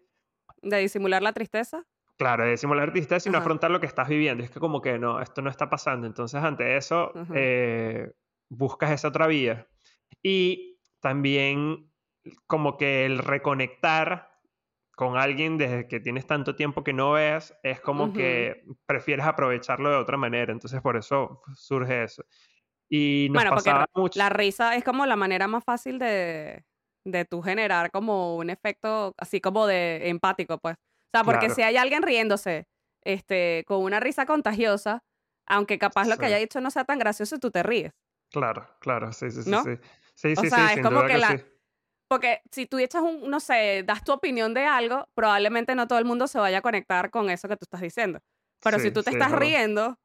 De 0.61 0.77
disimular 0.79 1.21
la 1.21 1.33
tristeza. 1.33 1.85
Claro, 2.17 2.45
de 2.45 2.57
simular 2.57 2.91
tristeza, 2.91 3.19
sino 3.19 3.37
Ajá. 3.37 3.43
afrontar 3.43 3.69
lo 3.69 3.79
que 3.79 3.85
estás 3.85 4.07
viviendo. 4.07 4.43
Es 4.43 4.49
que 4.49 4.59
como 4.59 4.81
que 4.81 4.97
no, 4.97 5.21
esto 5.21 5.41
no 5.41 5.49
está 5.49 5.69
pasando. 5.69 6.07
Entonces, 6.07 6.41
ante 6.43 6.75
eso, 6.77 7.11
eh, 7.35 8.11
buscas 8.49 8.91
esa 8.91 9.09
otra 9.09 9.27
vía. 9.27 9.67
Y 10.23 10.79
también 10.99 11.91
como 12.47 12.75
que 12.77 13.05
el 13.05 13.19
reconectar 13.19 14.31
con 14.95 15.15
alguien 15.15 15.59
desde 15.59 15.87
que 15.87 15.99
tienes 15.99 16.25
tanto 16.25 16.55
tiempo 16.55 16.83
que 16.83 16.91
no 16.91 17.11
ves, 17.11 17.55
es 17.61 17.79
como 17.81 18.11
que 18.13 18.63
prefieres 18.87 19.27
aprovecharlo 19.27 19.91
de 19.91 19.97
otra 19.97 20.17
manera. 20.17 20.51
Entonces, 20.51 20.81
por 20.81 20.97
eso 20.97 21.43
surge 21.53 22.03
eso. 22.03 22.25
Y 22.89 23.27
nos 23.31 23.43
Bueno, 23.43 23.51
pasaba 23.51 23.85
mucho. 23.93 24.17
la 24.19 24.29
risa 24.29 24.75
es 24.75 24.83
como 24.83 25.05
la 25.05 25.15
manera 25.15 25.47
más 25.47 25.63
fácil 25.63 25.99
de, 25.99 26.65
de 27.11 27.25
tú 27.25 27.41
generar 27.41 27.91
como 27.91 28.35
un 28.37 28.49
efecto 28.49 29.13
así 29.17 29.41
como 29.41 29.67
de 29.67 30.09
empático, 30.09 30.57
pues. 30.59 30.75
O 30.77 31.09
sea, 31.13 31.23
porque 31.23 31.49
Claro, 31.49 31.55
si 31.55 31.61
hay 31.63 31.77
alguien 31.77 32.03
riéndose 32.03 32.67
este, 33.03 33.63
con 33.67 33.83
una 33.83 33.99
risa 33.99 34.25
contagiosa, 34.25 35.03
aunque 35.47 35.79
capaz 35.79 36.07
lo 36.07 36.17
que 36.17 36.25
sí, 36.25 36.27
haya 36.27 36.37
dicho 36.37 36.61
no 36.61 36.71
sea 36.71 36.85
tan 36.85 36.99
gracioso, 36.99 37.39
tú 37.39 37.51
te 37.51 37.63
ríes, 37.63 37.93
claro, 38.31 38.67
claro, 38.79 39.11
sí, 39.13 39.29
sí, 39.31 39.43
sí, 39.43 39.49
¿no? 39.49 39.63
sí. 39.63 39.79
Sí, 40.15 40.35
O 40.35 40.41
sí, 40.41 40.49
sí, 40.49 40.49
sea, 40.49 40.73
es 40.73 40.73
sin 40.73 40.83
como 40.83 41.05
que 41.05 41.13
que 41.13 41.17
la... 41.17 41.37
sí. 41.37 41.43
Porque 42.09 42.41
si 42.51 42.65
tú 42.67 42.79
echas 42.79 43.01
un, 43.03 43.29
no 43.29 43.39
sé, 43.39 43.83
das 43.85 44.03
tu 44.03 44.13
opinión 44.13 44.53
de 44.53 44.65
algo, 44.65 45.07
probablemente 45.15 45.75
no 45.75 45.87
todo 45.87 45.99
el 45.99 46.05
mundo 46.05 46.27
se 46.27 46.39
vaya 46.39 46.59
a 46.59 46.61
conectar 46.61 47.11
con 47.11 47.29
eso 47.29 47.47
que 47.49 47.57
tú 47.57 47.65
estás 47.65 47.81
diciendo. 47.81 48.19
Pero 48.63 48.79
si 48.79 48.91
Sí, 48.91 48.91
tú 48.91 49.03
te 49.03 49.11
sí, 49.11 49.15
es 49.17 49.23
estás 49.23 49.31
riendo, 49.33 49.97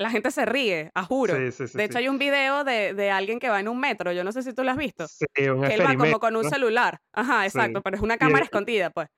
la 0.00 0.10
gente 0.10 0.30
se 0.30 0.44
ríe, 0.46 0.90
a 0.94 1.04
juro. 1.04 1.36
Sí, 1.36 1.52
sí, 1.52 1.68
sí, 1.68 1.76
De 1.76 1.84
hecho, 1.84 1.98
hay 1.98 2.08
un 2.08 2.18
video 2.18 2.64
de, 2.64 2.94
de 2.94 3.10
alguien 3.10 3.38
que 3.38 3.48
va 3.50 3.60
en 3.60 3.68
un 3.68 3.78
metro, 3.78 4.12
yo 4.12 4.24
no 4.24 4.32
sé 4.32 4.42
si 4.42 4.52
tú 4.54 4.64
lo 4.64 4.70
has 4.70 4.76
visto, 4.76 5.06
Sí, 5.06 5.26
un 5.48 5.62
que 5.62 5.74
él 5.74 5.80
va 5.84 5.94
como 5.96 6.18
con 6.18 6.34
un 6.36 6.42
celular. 6.48 6.98
Ajá, 7.12 7.44
exacto, 7.44 7.82
pero 7.82 7.96
es 7.96 8.02
una 8.02 8.16
cámara 8.16 8.38
el- 8.38 8.44
escondida, 8.44 8.90
pues. 8.90 9.08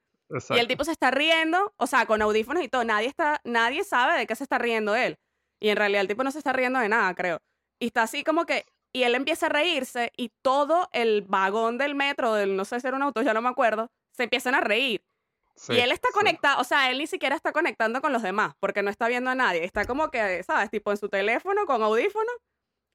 Y 0.51 0.59
el 0.59 0.67
tipo 0.67 0.83
se 0.85 0.93
está 0.93 1.11
riendo, 1.11 1.73
o 1.77 1.87
sea, 1.87 2.07
con 2.07 2.21
audífonos 2.23 2.65
y 2.65 2.69
todo. 2.69 2.85
Nadie, 2.85 3.07
está, 3.07 3.41
nadie 3.45 3.85
sabe 3.85 4.19
de 4.19 4.27
qué 4.27 4.35
se 4.35 4.43
está 4.45 4.59
riendo 4.59 4.97
él. 4.97 5.17
Y 5.61 5.69
en 5.69 5.77
realidad 5.77 6.01
el 6.01 6.09
tipo 6.09 6.25
no 6.25 6.31
se 6.33 6.39
está 6.39 6.53
riendo 6.53 6.81
de 6.81 6.89
nada, 6.89 7.15
creo. 7.15 7.39
Y 7.79 7.87
está 7.87 8.03
así 8.03 8.25
como 8.25 8.45
que... 8.47 8.65
Y 8.95 9.05
él 9.05 9.15
empieza 9.15 9.47
a 9.47 9.49
reírse 9.51 10.11
y 10.17 10.31
todo 10.43 10.89
el 10.93 11.23
vagón 11.23 11.79
del 11.79 11.95
metro, 11.95 12.35
del 12.35 12.57
no 12.57 12.65
sé 12.65 12.81
si 12.81 12.87
era 12.87 12.97
un 12.97 13.03
auto, 13.03 13.23
ya 13.23 13.33
no 13.33 13.41
me 13.41 13.49
acuerdo, 13.49 13.91
se 14.11 14.25
empiezan 14.25 14.55
a 14.55 14.61
reír. 14.61 15.03
Sí, 15.55 15.75
Y 15.75 15.81
él 15.81 15.93
está 15.93 16.09
sí. 16.09 16.15
conectado, 16.15 16.61
o 16.61 16.65
sea, 16.65 16.91
él 16.91 16.99
ni 16.99 17.07
siquiera 17.07 17.37
está 17.37 17.53
conectando 17.53 18.01
con 18.01 18.13
los 18.13 18.23
demás, 18.23 18.55
porque 18.59 18.83
no 18.83 18.91
está 18.91 19.09
viendo 19.09 19.31
a 19.31 19.35
nadie. 19.35 19.65
Está 19.65 19.85
como 19.85 20.11
que, 20.11 20.43
¿sabes? 20.43 20.71
Tipo 20.71 20.91
en 20.91 20.97
su 20.97 21.09
teléfono, 21.09 21.67
con 21.67 21.83
audífonos, 21.83 22.35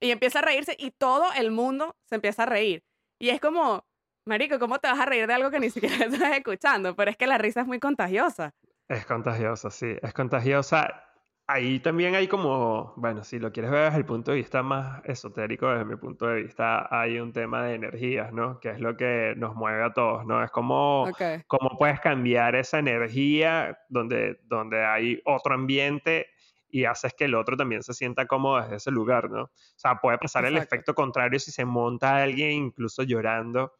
y 0.00 0.10
empieza 0.10 0.40
a 0.40 0.42
reírse 0.42 0.76
y 0.78 0.90
todo 0.92 1.26
el 1.36 1.50
mundo 1.50 1.96
se 2.08 2.16
empieza 2.16 2.44
a 2.44 2.46
reír. 2.46 2.84
Y 3.20 3.30
es 3.30 3.40
como, 3.40 3.86
Marico, 4.26 4.58
¿cómo 4.58 4.78
te 4.78 4.88
vas 4.88 4.98
a 5.00 5.06
reír 5.06 5.26
de 5.26 5.34
algo 5.34 5.50
que 5.50 5.60
ni 5.60 5.70
siquiera 5.70 6.04
estás 6.06 6.36
escuchando? 6.36 6.94
Pero 6.96 7.10
es 7.10 7.16
que 7.16 7.26
la 7.26 7.38
risa 7.38 7.60
es 7.62 7.66
muy 7.66 7.80
contagiosa. 7.80 8.54
Es 8.88 9.04
contagiosa, 9.06 9.70
sí, 9.70 9.96
es 10.00 10.12
contagiosa. 10.14 11.07
Ahí 11.50 11.80
también 11.80 12.14
hay 12.14 12.28
como, 12.28 12.92
bueno, 12.96 13.24
si 13.24 13.38
lo 13.38 13.50
quieres 13.50 13.70
ver 13.70 13.84
desde 13.84 13.96
el 13.96 14.04
punto 14.04 14.32
de 14.32 14.36
vista 14.36 14.62
más 14.62 15.02
esotérico, 15.06 15.70
desde 15.70 15.86
mi 15.86 15.96
punto 15.96 16.26
de 16.26 16.42
vista, 16.42 16.86
hay 16.90 17.18
un 17.20 17.32
tema 17.32 17.64
de 17.64 17.74
energías, 17.74 18.34
¿no? 18.34 18.60
Que 18.60 18.68
es 18.68 18.80
lo 18.80 18.98
que 18.98 19.32
nos 19.34 19.54
mueve 19.54 19.82
a 19.82 19.94
todos, 19.94 20.26
¿no? 20.26 20.44
Es 20.44 20.50
como, 20.50 21.10
cómo 21.46 21.70
puedes 21.78 22.00
cambiar 22.00 22.54
esa 22.54 22.80
energía 22.80 23.78
donde, 23.88 24.38
donde 24.44 24.84
hay 24.84 25.22
otro 25.24 25.54
ambiente 25.54 26.26
y 26.68 26.84
haces 26.84 27.14
que 27.14 27.24
el 27.24 27.34
otro 27.34 27.56
también 27.56 27.82
se 27.82 27.94
sienta 27.94 28.26
cómodo 28.26 28.60
desde 28.60 28.76
ese 28.76 28.90
lugar, 28.90 29.30
¿no? 29.30 29.44
O 29.44 29.50
sea, 29.76 30.02
puede 30.02 30.18
pasar 30.18 30.44
el 30.44 30.58
efecto 30.58 30.94
contrario 30.94 31.38
si 31.38 31.50
se 31.50 31.64
monta 31.64 32.22
alguien 32.22 32.50
incluso 32.50 33.04
llorando, 33.04 33.72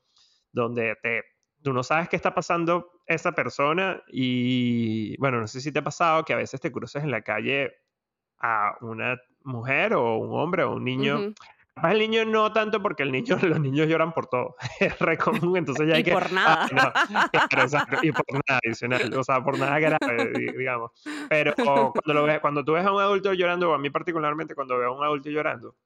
donde 0.52 0.96
te, 1.02 1.22
tú 1.62 1.74
no 1.74 1.82
sabes 1.82 2.08
qué 2.08 2.16
está 2.16 2.34
pasando 2.34 2.97
esa 3.08 3.32
persona 3.32 4.02
y, 4.08 5.16
bueno, 5.18 5.40
no 5.40 5.46
sé 5.46 5.60
si 5.60 5.72
te 5.72 5.78
ha 5.80 5.84
pasado 5.84 6.24
que 6.24 6.32
a 6.32 6.36
veces 6.36 6.60
te 6.60 6.70
cruces 6.70 7.02
en 7.02 7.10
la 7.10 7.22
calle 7.22 7.72
a 8.40 8.76
una 8.82 9.18
mujer 9.42 9.94
o 9.94 10.16
un 10.18 10.38
hombre 10.38 10.62
o 10.62 10.74
un 10.74 10.84
niño. 10.84 11.34
Capaz 11.74 11.92
el 11.92 11.98
niño 12.00 12.24
no 12.24 12.52
tanto 12.52 12.82
porque 12.82 13.04
el 13.04 13.12
niño, 13.12 13.36
los 13.42 13.60
niños 13.60 13.86
lloran 13.88 14.12
por 14.12 14.26
todo. 14.26 14.56
Es 14.80 14.98
re 14.98 15.16
común, 15.16 15.56
entonces 15.56 15.86
ya 15.88 15.94
hay 15.94 16.00
Y 16.00 16.04
que... 16.04 16.12
por 16.12 16.24
Ah, 16.24 16.66
nada. 16.70 16.92
no, 17.08 17.20
claro, 17.48 17.62
exacto, 17.64 17.96
y 18.02 18.12
por 18.12 18.24
nada 18.32 18.60
adicional, 18.64 19.14
o 19.14 19.22
sea, 19.24 19.42
por 19.42 19.58
nada 19.58 19.78
grave, 19.78 20.32
di- 20.32 20.52
digamos. 20.58 20.90
Pero 21.28 21.54
cuando, 21.54 22.14
lo 22.14 22.24
ves, 22.24 22.40
cuando 22.40 22.64
tú 22.64 22.72
ves 22.72 22.84
a 22.84 22.92
un 22.92 23.00
adulto 23.00 23.32
llorando, 23.32 23.70
o 23.70 23.74
a 23.74 23.78
mí 23.78 23.90
particularmente 23.90 24.54
cuando 24.54 24.76
veo 24.76 24.88
a 24.92 24.96
un 24.98 25.04
adulto 25.04 25.30
llorando, 25.30 25.76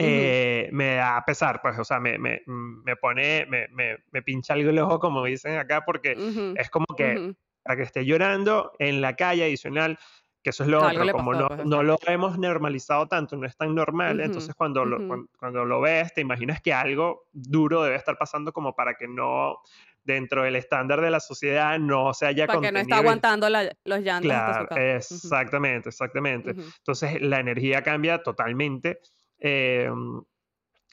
Eh, 0.00 0.68
me 0.72 0.94
da 0.94 1.24
pesar, 1.26 1.60
pues, 1.60 1.76
o 1.78 1.84
sea, 1.84 1.98
me, 1.98 2.18
me, 2.18 2.40
me 2.46 2.94
pone, 2.96 3.46
me, 3.46 3.66
me, 3.68 3.96
me 4.12 4.22
pincha 4.22 4.54
el 4.54 4.78
ojo, 4.78 5.00
como 5.00 5.24
dicen 5.24 5.56
acá, 5.58 5.82
porque 5.84 6.18
Ujú. 6.18 6.54
es 6.54 6.70
como 6.70 6.86
que 6.96 7.18
Ujú. 7.18 7.34
para 7.64 7.76
que 7.78 7.82
esté 7.82 8.04
llorando 8.06 8.72
en 8.78 9.00
la 9.00 9.16
calle 9.16 9.44
adicional, 9.44 9.98
que 10.42 10.50
eso 10.50 10.62
es 10.62 10.68
lo 10.70 10.84
Algo 10.84 11.02
otro, 11.02 11.10
como 11.10 11.32
pasó, 11.32 11.34
no, 11.34 11.48
pues, 11.48 11.66
no 11.66 11.82
lo 11.82 11.98
hemos 12.06 12.38
normalizado 12.38 13.08
tanto, 13.08 13.36
no 13.36 13.44
es 13.46 13.56
tan 13.56 13.74
normal, 13.74 14.20
entonces 14.20 14.54
cuando 14.54 14.84
lo, 14.84 14.98
Ujú. 14.98 15.06
cuan- 15.08 15.26
cuando, 15.38 15.64
lo 15.64 15.80
ves, 15.80 16.14
te 16.14 16.20
imaginas 16.20 16.60
que 16.62 16.72
algo 16.72 17.24
duro 17.32 17.82
debe 17.82 17.96
estar 17.96 18.16
pasando 18.16 18.52
como 18.52 18.74
para 18.76 18.94
que 18.94 19.08
no 19.08 19.58
dentro 20.04 20.44
del 20.44 20.56
estándar 20.56 21.00
de 21.00 21.10
la 21.10 21.20
sociedad 21.20 21.78
no 21.78 22.14
se 22.14 22.26
haya 22.26 22.46
Para 22.46 22.60
que 22.60 22.72
no 22.72 22.78
está 22.78 22.96
aguantando 22.98 23.48
los 23.84 24.00
llantos. 24.00 24.28
Claro, 24.28 24.68
exactamente, 24.74 25.90
exactamente. 25.90 26.56
Entonces 26.78 27.20
la 27.20 27.40
energía 27.40 27.82
cambia 27.82 28.22
totalmente. 28.22 29.00
Em, 29.38 30.22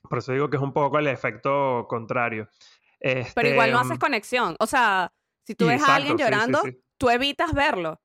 por 0.09 0.19
eso 0.19 0.31
digo 0.31 0.49
que 0.49 0.57
es 0.57 0.63
un 0.63 0.73
poco 0.73 0.99
el 0.99 1.07
efecto 1.07 1.85
contrario. 1.87 2.47
Pero 2.99 3.49
igual 3.49 3.71
no 3.71 3.79
haces 3.79 3.93
este, 3.93 4.05
conexión. 4.05 4.55
O 4.59 4.67
sea, 4.67 5.11
si 5.43 5.55
tú 5.55 5.67
ves 5.67 5.81
a 5.83 5.95
alguien 5.95 6.17
llorando, 6.17 6.61
tú 6.97 7.09
evitas 7.09 7.53
verlo. 7.53 8.01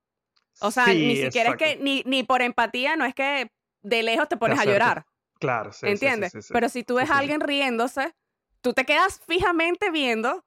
O 0.60 0.70
sea, 0.70 0.86
ni 0.86 1.16
siquiera 1.16 1.50
es 1.50 1.56
que, 1.56 1.76
ni, 1.76 2.02
ni 2.04 2.22
por 2.22 2.42
empatía, 2.42 2.96
no 2.96 3.04
es 3.04 3.14
que 3.14 3.50
de 3.82 4.02
lejos 4.02 4.28
te 4.28 4.36
pones 4.36 4.58
a 4.58 4.64
llorar. 4.64 5.06
Claro, 5.38 5.72
sí. 5.72 5.86
¿Entiendes? 5.86 6.32
Pero 6.52 6.68
si 6.68 6.84
tú 6.84 6.96
ves 6.96 7.10
a 7.10 7.18
alguien 7.18 7.40
riéndose, 7.40 8.14
tú 8.60 8.74
te 8.74 8.84
quedas 8.84 9.20
fijamente 9.26 9.90
viendo 9.90 10.44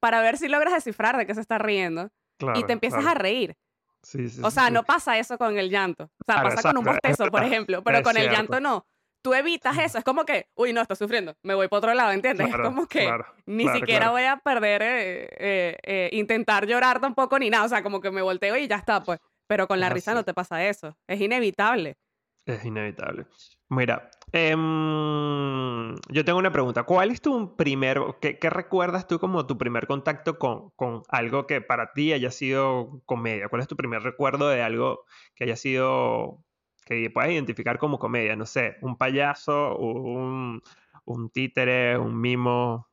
para 0.00 0.22
ver 0.22 0.38
si 0.38 0.48
logras 0.48 0.72
descifrar 0.72 1.16
de 1.16 1.26
qué 1.26 1.34
se 1.34 1.40
está 1.40 1.58
riendo. 1.58 2.10
y 2.54 2.64
te 2.64 2.72
empiezas 2.72 3.04
a 3.04 3.14
reír. 3.14 3.56
Sí, 4.02 4.28
sí, 4.28 4.40
o 4.42 4.50
sea, 4.52 4.70
no 4.70 4.84
pasa 4.84 5.18
eso 5.18 5.36
con 5.36 5.58
el 5.58 5.68
llanto. 5.68 6.04
O 6.04 6.24
sea, 6.24 6.42
pasa 6.42 6.62
con 6.62 6.78
un 6.78 6.84
bostezo, 6.84 7.26
por 7.26 7.42
ejemplo, 7.42 7.82
pero 7.82 8.02
con 8.02 8.16
el 8.16 8.30
llanto 8.30 8.60
no. 8.60 8.86
Tú 9.26 9.34
evitas 9.34 9.76
eso. 9.78 9.98
Es 9.98 10.04
como 10.04 10.24
que, 10.24 10.46
uy, 10.54 10.72
no, 10.72 10.82
estoy 10.82 10.96
sufriendo. 10.96 11.34
Me 11.42 11.56
voy 11.56 11.66
para 11.66 11.78
otro 11.78 11.94
lado, 11.94 12.12
¿entiendes? 12.12 12.48
es 12.48 12.56
como 12.56 12.86
que 12.86 13.10
ni 13.44 13.66
siquiera 13.70 14.12
voy 14.12 14.22
a 14.22 14.36
perder, 14.36 14.82
eh, 14.82 15.28
eh, 15.36 15.76
eh, 15.82 16.08
intentar 16.12 16.64
llorar 16.64 17.00
tampoco 17.00 17.36
ni 17.36 17.50
nada. 17.50 17.64
O 17.64 17.68
sea, 17.68 17.82
como 17.82 18.00
que 18.00 18.12
me 18.12 18.22
volteo 18.22 18.56
y 18.56 18.68
ya 18.68 18.76
está, 18.76 19.02
pues. 19.02 19.18
Pero 19.48 19.66
con 19.66 19.80
la 19.80 19.88
risa 19.88 20.14
no 20.14 20.22
te 20.24 20.32
pasa 20.32 20.64
eso. 20.64 20.96
Es 21.08 21.20
inevitable. 21.20 21.96
Es 22.44 22.64
inevitable. 22.64 23.26
Mira, 23.68 24.08
em, 24.30 25.96
yo 26.08 26.24
tengo 26.24 26.38
una 26.38 26.52
pregunta. 26.52 26.84
¿Cuál 26.84 27.10
es 27.10 27.20
tu 27.20 27.56
primer, 27.56 28.00
qué, 28.20 28.38
recuerdas 28.48 29.08
tú 29.08 29.18
como 29.18 29.44
tu 29.44 29.58
primer 29.58 29.88
contacto 29.88 30.38
con, 30.38 30.70
con, 30.76 31.02
algo 31.08 31.48
que 31.48 31.60
para 31.62 31.92
ti 31.94 32.12
haya 32.12 32.30
sido 32.30 33.02
comedia? 33.06 33.48
¿Cuál 33.48 33.62
es 33.62 33.66
tu 33.66 33.74
primer 33.74 34.02
recuerdo 34.02 34.48
de 34.48 34.62
algo 34.62 35.04
que 35.34 35.42
haya 35.42 35.56
sido, 35.56 36.44
que 36.86 37.10
puedas 37.10 37.30
identificar 37.30 37.78
como 37.78 37.98
comedia? 37.98 38.36
No 38.36 38.46
sé, 38.46 38.76
un 38.80 38.96
payaso, 38.96 39.76
un, 39.76 40.62
un 41.04 41.30
títere, 41.30 41.98
un 41.98 42.18
mimo. 42.18 42.88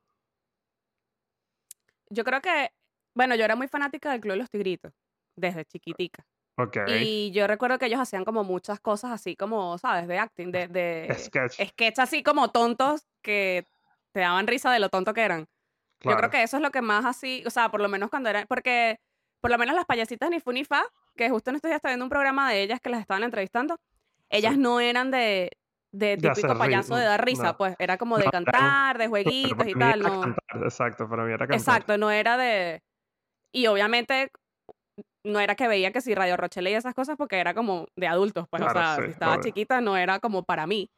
Yo 2.10 2.24
creo 2.24 2.42
que, 2.42 2.72
bueno, 3.14 3.36
yo 3.36 3.46
era 3.46 3.56
muy 3.56 3.68
fanática 3.68 4.12
del 4.12 4.20
Club 4.20 4.34
de 4.34 4.40
los 4.40 4.50
Tigritos, 4.50 4.94
desde 5.36 5.64
chiquitica. 5.64 6.26
Y 6.88 7.32
yo 7.32 7.48
recuerdo 7.48 7.80
que 7.80 7.86
ellos 7.86 8.00
hacían 8.00 8.26
como 8.26 8.44
muchas 8.44 8.80
cosas 8.80 9.12
así 9.12 9.36
como, 9.36 9.78
¿sabes? 9.78 10.08
De 10.08 10.20
acting, 10.20 10.52
de, 10.52 10.68
de 10.68 11.16
sketch. 11.18 12.00
así 12.00 12.22
como 12.24 12.52
tontos 12.52 13.08
que 13.24 13.68
te 14.12 14.20
daban 14.20 14.48
risa 14.48 14.72
de 14.72 14.80
lo 14.80 14.90
tonto 14.90 15.14
que 15.14 15.22
eran. 15.22 15.48
Yo 16.02 16.18
creo 16.18 16.30
que 16.30 16.44
eso 16.44 16.58
es 16.58 16.64
lo 16.64 16.72
que 16.72 16.82
más 16.82 17.06
así, 17.06 17.44
o 17.46 17.50
sea, 17.50 17.70
por 17.70 17.80
lo 17.80 17.88
menos 17.88 18.10
cuando 18.10 18.30
eran, 18.30 18.46
porque 18.48 19.00
por 19.40 19.50
lo 19.52 19.58
menos 19.58 19.76
las 19.76 19.86
payasitas 19.86 20.30
ni 20.30 20.40
Funifa, 20.40 20.84
que 21.16 21.30
justo 21.30 21.50
en 21.50 21.58
estos 21.58 21.70
días 21.70 21.78
estaba 21.78 21.92
viendo 21.92 22.06
un 22.06 22.10
programa 22.10 22.52
de 22.52 22.62
ellas 22.62 22.80
que 22.80 22.90
las 22.90 23.02
estaban 23.02 23.24
entrevistando, 23.24 23.78
ellas 24.30 24.58
no 24.58 24.80
eran 24.80 25.12
de, 25.12 25.52
de 25.92 26.18
típico 26.18 26.58
payaso 26.58 26.96
de 26.96 27.06
dar 27.06 27.24
risa, 27.24 27.56
pues 27.56 27.76
era 27.80 27.98
como 27.98 28.18
de 28.18 28.26
cantar, 28.26 28.98
de 28.98 29.08
jueguitos 29.08 29.68
y 29.68 29.74
tal. 29.74 30.02
No. 30.02 30.36
exacto, 30.64 31.08
para 31.08 31.24
mí 31.24 31.30
era 31.30 31.48
cantar. 31.48 31.60
Exacto, 31.60 31.98
no 31.98 32.10
era 32.12 32.38
de... 32.38 32.82
Y 33.52 33.68
obviamente 33.68 34.32
no 35.24 35.40
era 35.40 35.56
que 35.56 35.68
veía 35.68 35.92
que 35.92 36.02
si 36.02 36.16
Radio 36.16 36.36
Rochelle 36.36 36.72
y 36.72 36.74
esas 36.74 36.94
cosas 36.94 37.16
porque 37.16 37.40
era 37.40 37.54
como 37.54 37.88
de 37.96 38.08
adultos, 38.08 38.48
pues, 38.50 38.64
o 38.64 38.70
sea, 38.70 38.98
si 38.98 39.12
estaba 39.12 39.40
chiquita 39.40 39.82
no 39.82 39.96
era 39.96 40.20
como 40.20 40.44
para 40.44 40.68
mí. 40.68 40.90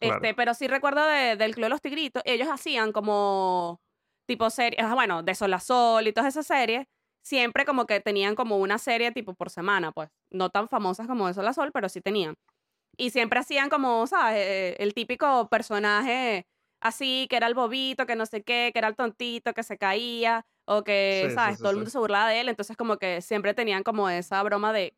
Este, 0.00 0.34
pero 0.34 0.52
sí 0.52 0.66
recuerdo 0.66 1.06
del 1.06 1.54
Club 1.54 1.66
de 1.66 1.70
los 1.70 1.80
Tigritos, 1.80 2.22
ellos 2.26 2.48
hacían 2.50 2.90
como 2.90 3.80
tipo 4.26 4.50
series, 4.50 4.90
bueno, 4.90 5.22
de 5.22 5.34
Sol 5.34 5.54
a 5.54 5.60
Sol 5.60 6.06
y 6.06 6.12
todas 6.12 6.28
esas 6.34 6.46
series, 6.46 6.86
siempre 7.22 7.64
como 7.64 7.86
que 7.86 8.00
tenían 8.00 8.34
como 8.34 8.58
una 8.58 8.78
serie 8.78 9.12
tipo 9.12 9.34
por 9.34 9.50
semana, 9.50 9.92
pues, 9.92 10.10
no 10.30 10.50
tan 10.50 10.68
famosas 10.68 11.06
como 11.06 11.26
de 11.26 11.34
Sol 11.34 11.46
a 11.46 11.52
Sol, 11.52 11.70
pero 11.72 11.88
sí 11.88 12.00
tenían. 12.00 12.36
Y 12.96 13.10
siempre 13.10 13.40
hacían 13.40 13.70
como, 13.70 14.06
¿sabes? 14.06 14.36
Eh, 14.38 14.76
el 14.78 14.92
típico 14.94 15.48
personaje 15.48 16.46
así, 16.80 17.26
que 17.30 17.36
era 17.36 17.46
el 17.46 17.54
bobito, 17.54 18.06
que 18.06 18.16
no 18.16 18.26
sé 18.26 18.42
qué, 18.42 18.70
que 18.72 18.78
era 18.78 18.88
el 18.88 18.96
tontito, 18.96 19.54
que 19.54 19.62
se 19.62 19.78
caía, 19.78 20.44
o 20.64 20.82
que, 20.82 21.30
¿sabes? 21.34 21.58
Todo 21.58 21.70
el 21.70 21.76
mundo 21.76 21.90
se 21.90 21.98
burlaba 21.98 22.28
de 22.28 22.40
él, 22.40 22.48
entonces 22.48 22.76
como 22.76 22.98
que 22.98 23.20
siempre 23.22 23.54
tenían 23.54 23.82
como 23.82 24.10
esa 24.10 24.42
broma 24.42 24.72
de 24.72 24.94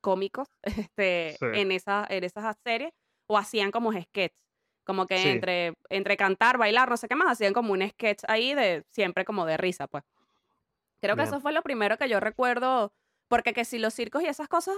cómicos 0.00 0.48
este, 0.90 1.36
en, 1.60 1.70
esa, 1.70 2.06
en 2.08 2.24
esas 2.24 2.56
series, 2.64 2.92
o 3.26 3.36
hacían 3.36 3.70
como 3.70 3.92
sketches, 3.92 4.38
como 4.84 5.06
que 5.06 5.32
entre, 5.32 5.74
entre 5.90 6.16
cantar, 6.16 6.56
bailar, 6.56 6.88
no 6.88 6.96
sé 6.96 7.08
qué 7.08 7.14
más, 7.14 7.32
hacían 7.32 7.52
como 7.52 7.74
un 7.74 7.86
sketch 7.86 8.24
ahí 8.26 8.54
de 8.54 8.84
siempre 8.88 9.24
como 9.26 9.44
de 9.44 9.58
risa, 9.58 9.86
pues. 9.86 10.02
Creo 11.00 11.16
que 11.16 11.22
eso 11.22 11.40
fue 11.40 11.52
lo 11.52 11.62
primero 11.62 11.96
que 11.96 12.08
yo 12.08 12.20
recuerdo, 12.20 12.92
porque 13.28 13.52
que 13.52 13.64
si 13.64 13.78
los 13.78 13.94
circos 13.94 14.22
y 14.22 14.26
esas 14.26 14.48
cosas, 14.48 14.76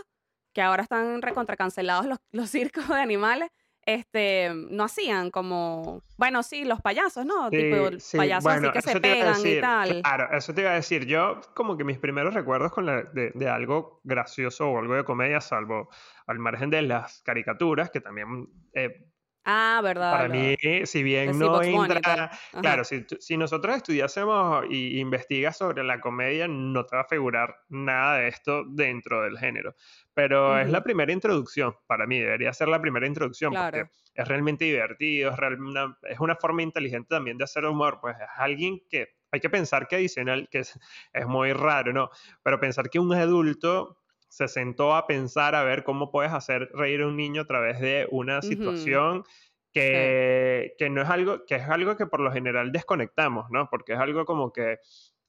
que 0.53 0.63
ahora 0.63 0.83
están 0.83 1.23
recontracancelados 1.23 2.07
los, 2.07 2.19
los 2.33 2.51
circos 2.51 2.89
de 2.89 3.01
animales, 3.01 3.51
este, 3.87 4.53
no 4.55 4.85
hacían 4.85 5.31
como, 5.31 6.03
bueno, 6.17 6.43
sí, 6.43 6.65
los 6.65 6.81
payasos, 6.81 7.25
¿no? 7.25 7.51
tipo 7.51 7.89
payasos 8.17 8.53
así 8.53 8.71
que 8.73 8.83
se 8.83 9.01
pegan 9.01 9.47
y 9.47 9.61
tal. 9.61 10.03
Claro, 10.03 10.37
eso 10.37 10.55
te 10.55 10.61
iba 10.63 10.71
a 10.71 10.75
decir. 10.75 11.07
Yo, 11.07 11.41
como 11.55 11.77
que 11.77 11.85
mis 11.85 11.99
primeros 11.99 12.35
recuerdos 12.35 12.73
con 12.73 12.87
de, 12.87 13.49
algo 13.49 14.01
gracioso 14.05 14.69
o 14.69 14.79
algo 14.79 14.95
de 14.95 15.05
comedia, 15.05 15.41
salvo 15.41 15.89
al 16.27 16.39
margen 16.39 16.71
de 16.71 16.83
las 16.83 17.23
caricaturas, 17.23 17.91
que 17.91 18.01
también 18.01 18.49
eh, 18.75 19.10
Ah, 19.45 19.81
verdad. 19.83 20.13
Para 20.13 20.29
mí, 20.29 20.57
si 20.85 21.03
bien 21.03 21.39
no 21.39 21.63
entra. 21.63 22.31
Claro, 22.61 22.85
si, 22.85 23.07
si, 23.21 23.37
nosotros 23.37 23.77
estudiásemos 23.77 24.67
y 24.69 25.01
investigas 25.01 25.57
sobre 25.57 25.83
la 25.83 26.01
comedia, 26.01 26.47
no 26.47 26.85
te 26.85 26.97
va 26.97 27.03
a 27.03 27.07
figurar 27.07 27.57
nada 27.69 28.19
de 28.19 28.29
esto 28.29 28.65
dentro 28.69 29.23
del 29.23 29.39
género. 29.39 29.75
Pero 30.13 30.59
es 30.59 30.69
la 30.71 30.83
primera 30.83 31.13
introducción, 31.13 31.75
para 31.87 32.07
mí, 32.07 32.19
debería 32.19 32.53
ser 32.53 32.69
la 32.69 32.81
primera 32.81 33.07
introducción, 33.07 33.55
porque 33.55 33.87
es 34.15 34.29
realmente 34.29 34.67
divertido, 34.67 35.31
es, 35.31 35.39
una, 35.59 35.97
es 36.03 36.21
una 36.21 36.37
forma 36.37 36.63
inteligente 36.63 37.09
también 37.09 37.39
de 37.39 37.45
hacer 37.45 37.65
humor, 37.65 37.99
pues 38.01 38.17
es 38.17 38.29
alguien 38.37 38.81
que 38.91 39.09
hay 39.33 39.41
que 39.41 39.49
pensar 39.49 39.87
que 39.87 39.97
adicional, 39.97 40.49
que 40.51 40.59
es, 40.61 40.79
es 41.13 41.27
muy 41.27 41.53
raro, 41.53 41.93
¿no? 41.93 42.11
Pero 42.43 42.59
pensar 42.59 42.91
que 42.91 42.99
un 42.99 43.13
adulto 43.15 44.00
se 44.31 44.47
sentó 44.47 44.95
a 44.95 45.07
pensar 45.09 45.57
a 45.57 45.65
ver 45.65 45.83
cómo 45.83 46.13
puedes 46.13 46.33
hacer 46.33 46.71
reír 46.73 47.03
a 47.03 47.09
un 47.09 47.17
niño 47.17 47.43
a 47.43 47.47
través 47.47 47.81
de 47.81 48.07
una 48.13 48.41
situación 48.41 49.25
que, 49.73 50.75
que, 50.79 50.89
no 50.89 51.03
es 51.03 51.11
algo, 51.11 51.45
que 51.47 51.57
es 51.57 51.69
algo 51.69 51.97
que 51.97 52.07
por 52.07 52.21
lo 52.21 52.31
general 52.31 52.71
desconectamos, 52.71 53.51
¿no? 53.51 53.69
Porque 53.69 53.95
es 53.95 53.99
algo 53.99 54.25
como 54.25 54.53
que, 54.53 54.79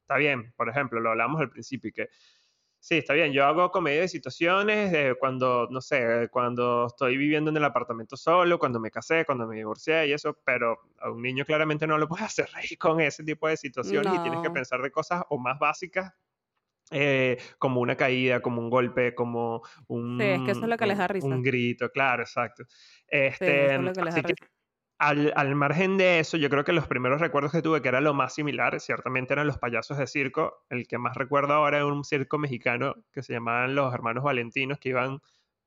está 0.01 0.17
bien, 0.17 0.53
por 0.55 0.69
ejemplo, 0.69 0.99
lo 0.99 1.09
hablamos 1.09 1.41
al 1.41 1.49
principio 1.49 1.89
y 1.89 1.93
que, 1.93 2.09
sí, 2.79 2.99
está 2.99 3.13
bien, 3.13 3.33
yo 3.33 3.43
hago 3.43 3.71
comedia 3.71 4.01
de 4.01 4.07
situaciones 4.07 4.91
de 4.91 5.15
cuando, 5.19 5.67
no 5.71 5.81
sé, 5.81 6.29
cuando 6.31 6.85
estoy 6.85 7.17
viviendo 7.17 7.49
en 7.49 7.57
el 7.57 7.63
apartamento 7.63 8.15
solo, 8.15 8.59
cuando 8.59 8.79
me 8.79 8.91
casé, 8.91 9.25
cuando 9.25 9.47
me 9.47 9.55
divorcié 9.55 10.05
y 10.07 10.13
eso, 10.13 10.37
pero 10.45 10.79
a 10.99 11.09
un 11.09 11.23
niño 11.23 11.43
claramente 11.43 11.87
no 11.87 11.97
lo 11.97 12.07
puedes 12.07 12.25
hacer 12.27 12.49
reír 12.53 12.77
con 12.77 13.01
ese 13.01 13.23
tipo 13.23 13.47
de 13.47 13.57
situaciones 13.57 14.13
y 14.13 14.21
tienes 14.21 14.41
que 14.41 14.51
pensar 14.51 14.79
de 14.83 14.91
cosas 14.91 15.23
o 15.29 15.39
más 15.39 15.57
básicas 15.57 16.13
eh, 16.91 17.37
como 17.57 17.81
una 17.81 17.95
caída, 17.95 18.41
como 18.41 18.61
un 18.61 18.69
golpe, 18.69 19.15
como 19.15 19.61
un, 19.87 20.17
sí, 20.19 20.25
es 20.25 20.41
que 20.41 20.51
eso 20.51 20.61
es 20.61 20.67
lo 20.67 20.77
que 20.77 20.85
les 20.85 20.97
da 20.97 21.07
risa. 21.07 21.27
un 21.27 21.41
grito, 21.41 21.89
claro, 21.89 22.23
exacto. 22.23 22.63
Este, 23.07 23.47
que 23.47 24.35
al, 24.99 25.33
al, 25.35 25.55
margen 25.55 25.97
de 25.97 26.19
eso, 26.19 26.37
yo 26.37 26.49
creo 26.49 26.63
que 26.63 26.73
los 26.73 26.85
primeros 26.85 27.19
recuerdos 27.19 27.51
que 27.51 27.63
tuve, 27.63 27.81
que 27.81 27.87
era 27.87 28.01
lo 28.01 28.13
más 28.13 28.35
similar, 28.35 28.79
ciertamente 28.79 29.33
eran 29.33 29.47
los 29.47 29.57
payasos 29.57 29.97
de 29.97 30.05
circo. 30.05 30.63
El 30.69 30.85
que 30.87 30.99
más 30.99 31.17
recuerdo 31.17 31.53
ahora 31.53 31.79
es 31.79 31.85
un 31.85 32.03
circo 32.03 32.37
mexicano 32.37 32.93
que 33.11 33.23
se 33.23 33.33
llamaban 33.33 33.73
los 33.73 33.91
Hermanos 33.91 34.23
Valentinos, 34.23 34.77
que 34.77 34.89
iban 34.89 35.19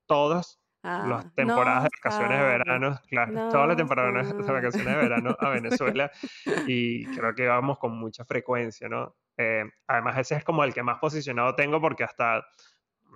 todas 0.06 0.60
ah, 0.84 1.06
las 1.08 1.34
temporadas 1.34 1.84
de 1.84 1.90
vacaciones 2.02 2.38
de 2.38 2.44
verano, 2.44 3.00
claro, 3.08 3.32
todas 3.50 3.68
las 3.68 3.76
temporadas 3.76 4.28
de 4.28 4.52
vacaciones 4.52 4.94
de 4.94 4.96
verano 4.96 5.36
a 5.38 5.48
Venezuela 5.48 6.10
y 6.68 7.06
creo 7.06 7.34
que 7.34 7.44
íbamos 7.44 7.78
con 7.78 7.98
mucha 7.98 8.24
frecuencia, 8.24 8.88
¿no? 8.88 9.16
Eh, 9.36 9.64
además, 9.86 10.18
ese 10.18 10.36
es 10.36 10.44
como 10.44 10.62
el 10.64 10.72
que 10.72 10.82
más 10.82 10.98
posicionado 10.98 11.54
tengo 11.54 11.80
porque 11.80 12.04
hasta, 12.04 12.44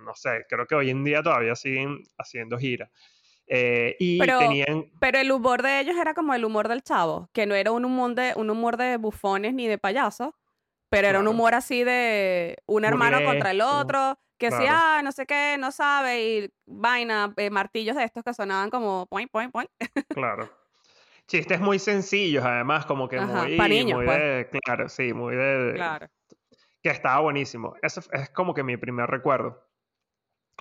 no 0.03 0.13
sé, 0.15 0.45
creo 0.49 0.67
que 0.67 0.75
hoy 0.75 0.89
en 0.89 1.03
día 1.03 1.23
todavía 1.23 1.55
siguen 1.55 2.03
haciendo 2.17 2.57
gira. 2.57 2.89
Eh, 3.51 3.95
y 3.99 4.19
pero, 4.19 4.37
tenían... 4.37 4.85
pero 4.99 5.17
el 5.17 5.31
humor 5.31 5.63
de 5.63 5.79
ellos 5.79 5.95
era 5.97 6.13
como 6.13 6.33
el 6.35 6.45
humor 6.45 6.67
del 6.67 6.83
chavo, 6.83 7.29
que 7.33 7.47
no 7.47 7.55
era 7.55 7.71
un 7.71 7.83
humor 7.83 8.13
de, 8.13 8.33
un 8.35 8.49
humor 8.49 8.77
de 8.77 8.97
bufones 8.97 9.53
ni 9.55 9.67
de 9.67 9.79
payasos, 9.79 10.33
pero 10.89 11.07
era 11.07 11.19
un 11.19 11.27
humor 11.27 11.55
así 11.55 11.83
de 11.83 12.57
un 12.65 12.85
hermano 12.85 13.23
contra 13.23 13.51
el 13.51 13.61
otro, 13.61 14.19
que 14.37 14.49
decía, 14.49 14.97
ah, 14.97 15.01
no 15.03 15.11
sé 15.11 15.25
qué, 15.25 15.57
no 15.59 15.71
sabe, 15.71 16.23
y 16.23 16.53
vaina, 16.65 17.33
eh, 17.37 17.49
martillos 17.49 17.95
de 17.95 18.03
estos 18.05 18.23
que 18.23 18.33
sonaban 18.33 18.69
como 18.69 19.05
point, 19.07 19.29
point, 19.31 19.51
point. 19.51 19.69
Claro 20.09 20.49
chistes 21.29 21.61
muy 21.61 21.79
sencillos, 21.79 22.43
además, 22.43 22.85
como 22.85 23.07
que 23.07 23.21
muy, 23.21 23.55
muy 23.55 24.05
pues. 24.05 24.51
de, 24.51 24.59
claro, 24.65 24.89
sí, 24.89 25.13
muy 25.13 25.35
de, 25.35 25.73
claro. 25.75 26.07
que 26.81 26.89
estaba 26.89 27.21
buenísimo. 27.21 27.75
Eso 27.81 28.01
es 28.11 28.29
como 28.31 28.53
que 28.53 28.63
mi 28.63 28.75
primer 28.75 29.09
recuerdo. 29.09 29.63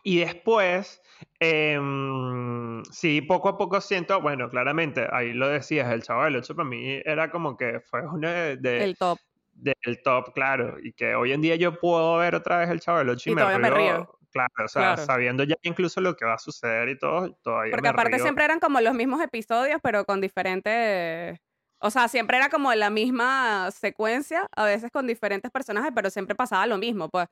Y 0.05 0.21
después, 0.21 1.03
em, 1.41 2.85
sí, 2.85 3.21
poco 3.23 3.49
a 3.49 3.59
poco 3.59 3.81
siento, 3.81 4.21
bueno, 4.21 4.49
claramente, 4.49 5.09
ahí 5.11 5.33
lo 5.33 5.49
decías, 5.49 5.91
el 5.91 6.03
Chavo 6.03 6.25
del 6.25 6.37
8 6.37 6.55
para 6.55 6.69
mí 6.69 7.01
era 7.05 7.31
como 7.31 7.57
que 7.57 7.81
fue 7.81 8.07
uno 8.07 8.29
de... 8.29 8.85
el 8.85 8.97
top. 8.97 9.19
Del 9.59 10.03
top, 10.03 10.33
claro. 10.33 10.77
Y 10.83 10.93
que 10.93 11.15
hoy 11.15 11.33
en 11.33 11.41
día 11.41 11.57
yo 11.57 11.79
puedo 11.79 12.19
ver 12.19 12.35
otra 12.35 12.59
vez 12.59 12.71
el 12.71 12.81
Chavo 12.81 12.99
del 12.99 13.11
Ocho 13.11 13.31
y, 13.31 13.35
me, 13.35 13.71
río, 13.71 14.19
Claro, 14.31 14.51
o 14.65 14.69
sea, 14.69 14.97
sabiendo 14.97 15.43
ya 15.45 15.57
incluso 15.63 16.01
lo 16.01 16.15
que 16.15 16.27
va 16.27 16.35
a 16.35 16.39
suceder 16.39 16.89
y 16.91 16.99
todo, 16.99 17.33
todavía 17.43 17.71
Porque 17.73 17.89
aparte 17.89 18.19
siempre 18.19 18.45
eran 18.45 18.61
como 18.61 18.81
los 18.81 18.95
mismos 18.95 19.23
episodios, 19.23 19.81
pero 19.83 20.05
con 20.05 20.21
diferentes... 20.21 21.39
O 21.81 21.91
sea, 21.91 22.09
siempre 22.09 22.37
era 22.37 22.49
como 22.49 22.75
la 22.75 22.91
misma 22.91 23.71
secuencia, 23.71 24.47
a 24.55 24.65
veces 24.65 24.91
con 24.91 25.07
diferentes 25.07 25.51
personajes, 25.51 25.93
pero 25.95 26.11
siempre 26.11 26.35
pasaba 26.35 26.67
lo 26.67 26.77
mismo, 26.77 27.09
pues. 27.09 27.29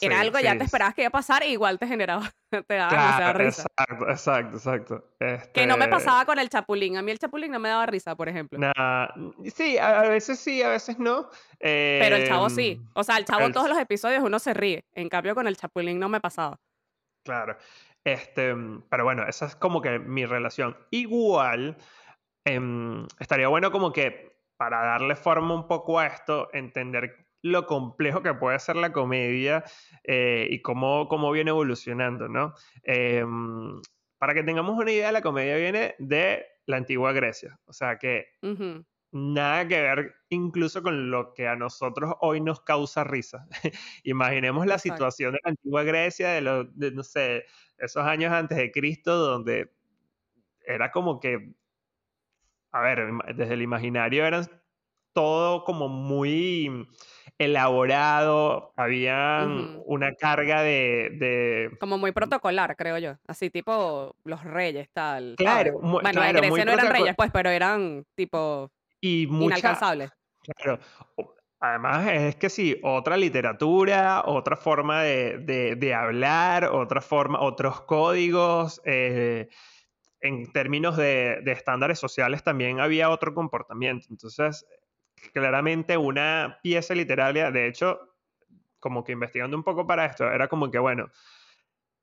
Era 0.00 0.20
algo, 0.20 0.38
ya 0.38 0.56
te 0.56 0.64
esperabas 0.64 0.94
que 0.94 1.02
iba 1.02 1.08
a 1.08 1.12
pasar 1.12 1.42
e 1.42 1.50
igual 1.50 1.78
te 1.78 1.86
generaba, 1.86 2.30
te 2.66 2.74
daba 2.74 2.88
claro, 2.88 3.38
risa. 3.38 3.66
Exacto, 3.78 4.10
exacto, 4.10 4.56
exacto. 5.20 5.52
Que 5.52 5.66
no 5.66 5.76
me 5.76 5.84
este 5.84 5.96
pasaba 5.96 6.24
con 6.24 6.38
el 6.38 6.48
chapulín. 6.48 6.96
A 6.96 7.02
mí 7.02 7.10
el 7.10 7.18
chapulín 7.18 7.52
no 7.52 7.60
me 7.60 7.68
daba 7.68 7.86
risa, 7.86 8.16
por 8.16 8.28
ejemplo. 8.28 8.58
sí, 9.54 9.78
a 9.78 10.02
veces 10.02 10.38
sí, 10.38 10.62
a 10.62 10.68
veces 10.68 10.98
no. 10.98 11.28
Pero 11.58 12.16
el 12.16 12.26
chavo 12.26 12.48
sí. 12.50 12.80
Em, 12.80 12.88
o 12.94 13.04
sea, 13.04 13.18
el 13.18 13.24
chavo 13.24 13.44
en 13.44 13.52
todos 13.52 13.68
los 13.68 13.78
episodios 13.78 14.22
uno 14.22 14.38
se 14.38 14.54
ríe. 14.54 14.84
En 14.92 15.08
cambio, 15.08 15.34
con 15.34 15.46
el 15.46 15.56
chapulín 15.56 15.98
no 15.98 16.08
me 16.08 16.20
pasaba. 16.20 16.58
Claro. 17.24 17.56
Este, 18.04 18.54
pero 18.90 19.04
bueno, 19.04 19.26
esa 19.26 19.46
es 19.46 19.56
como 19.56 19.80
que 19.80 19.98
mi 19.98 20.26
relación. 20.26 20.76
Igual, 20.90 21.76
em, 22.44 23.06
estaría 23.18 23.48
bueno 23.48 23.70
como 23.70 23.92
que 23.92 24.34
para 24.56 24.84
darle 24.84 25.16
forma 25.16 25.54
un 25.54 25.66
poco 25.66 25.98
a 25.98 26.06
esto, 26.06 26.48
entender 26.52 27.23
lo 27.44 27.66
complejo 27.66 28.22
que 28.22 28.32
puede 28.32 28.58
ser 28.58 28.76
la 28.76 28.90
comedia 28.90 29.64
eh, 30.02 30.48
y 30.50 30.62
cómo, 30.62 31.08
cómo, 31.08 31.30
viene 31.30 31.50
evolucionando, 31.50 32.26
¿no? 32.26 32.54
Em, 32.82 33.82
para 34.16 34.32
que 34.32 34.42
tengamos 34.42 34.78
una 34.78 34.90
idea, 34.90 35.12
la 35.12 35.20
comedia 35.20 35.56
viene 35.56 35.94
de 35.98 36.46
la 36.64 36.78
antigua 36.78 37.12
Grecia, 37.12 37.60
o 37.66 37.74
sea 37.74 37.98
que 37.98 38.28
nada 39.12 39.68
que 39.68 39.78
ver 39.78 40.14
incluso 40.30 40.82
con 40.82 41.10
lo 41.10 41.34
que 41.34 41.46
a 41.46 41.54
nosotros 41.54 42.14
hoy 42.22 42.40
nos 42.40 42.62
causa 42.62 43.04
risa. 43.04 43.46
Imaginemos 44.04 44.66
la 44.66 44.78
situación 44.78 45.32
de 45.32 45.40
la 45.44 45.50
antigua 45.50 45.82
Grecia, 45.82 46.30
de, 46.30 46.40
los, 46.40 46.66
no 46.74 47.02
sé, 47.02 47.44
esos 47.76 48.04
años 48.06 48.32
antes 48.32 48.56
de 48.56 48.72
Cristo, 48.72 49.14
donde 49.18 49.70
era 50.66 50.90
como 50.90 51.20
que, 51.20 51.52
a 52.72 52.80
ver, 52.80 53.06
desde 53.36 53.52
el 53.52 53.60
imaginario 53.60 54.24
eran 54.24 54.48
todo 55.14 55.64
como 55.64 55.88
muy 55.88 56.86
elaborado, 57.38 58.72
había 58.76 59.46
una 59.86 60.14
carga 60.14 60.62
de, 60.62 61.70
Como 61.80 61.98
muy 61.98 62.12
protocolar, 62.12 62.76
creo 62.76 62.98
yo. 62.98 63.16
Así 63.26 63.50
tipo 63.50 64.16
los 64.24 64.44
reyes, 64.44 64.88
tal. 64.92 65.34
Claro. 65.36 65.80
bueno, 65.80 66.22
en 66.22 66.36
Grecia 66.36 66.64
no 66.64 66.72
eran 66.72 66.90
reyes, 66.90 67.14
pues, 67.16 67.30
pero 67.32 67.50
eran 67.50 68.04
tipo 68.14 68.70
y 69.00 69.24
inalcanzables. 69.24 70.10
Claro. 70.56 70.80
Además, 71.60 72.06
es 72.08 72.36
que 72.36 72.50
sí, 72.50 72.78
otra 72.82 73.16
literatura, 73.16 74.22
otra 74.26 74.56
forma 74.56 75.02
de, 75.02 75.94
hablar, 75.96 76.66
otra 76.66 77.00
forma, 77.00 77.40
otros 77.40 77.80
códigos. 77.82 78.82
Eh, 78.84 79.48
en 80.20 80.50
términos 80.52 80.96
de, 80.96 81.40
de, 81.42 81.52
estándares 81.52 81.98
sociales 81.98 82.42
también 82.42 82.80
había 82.80 83.10
otro 83.10 83.34
comportamiento. 83.34 84.06
Entonces, 84.10 84.66
claramente 85.32 85.96
una 85.96 86.58
pieza 86.62 86.94
literaria, 86.94 87.50
de 87.50 87.66
hecho, 87.66 88.00
como 88.80 89.04
que 89.04 89.12
investigando 89.12 89.56
un 89.56 89.62
poco 89.62 89.86
para 89.86 90.04
esto, 90.06 90.30
era 90.30 90.48
como 90.48 90.70
que, 90.70 90.78
bueno, 90.78 91.10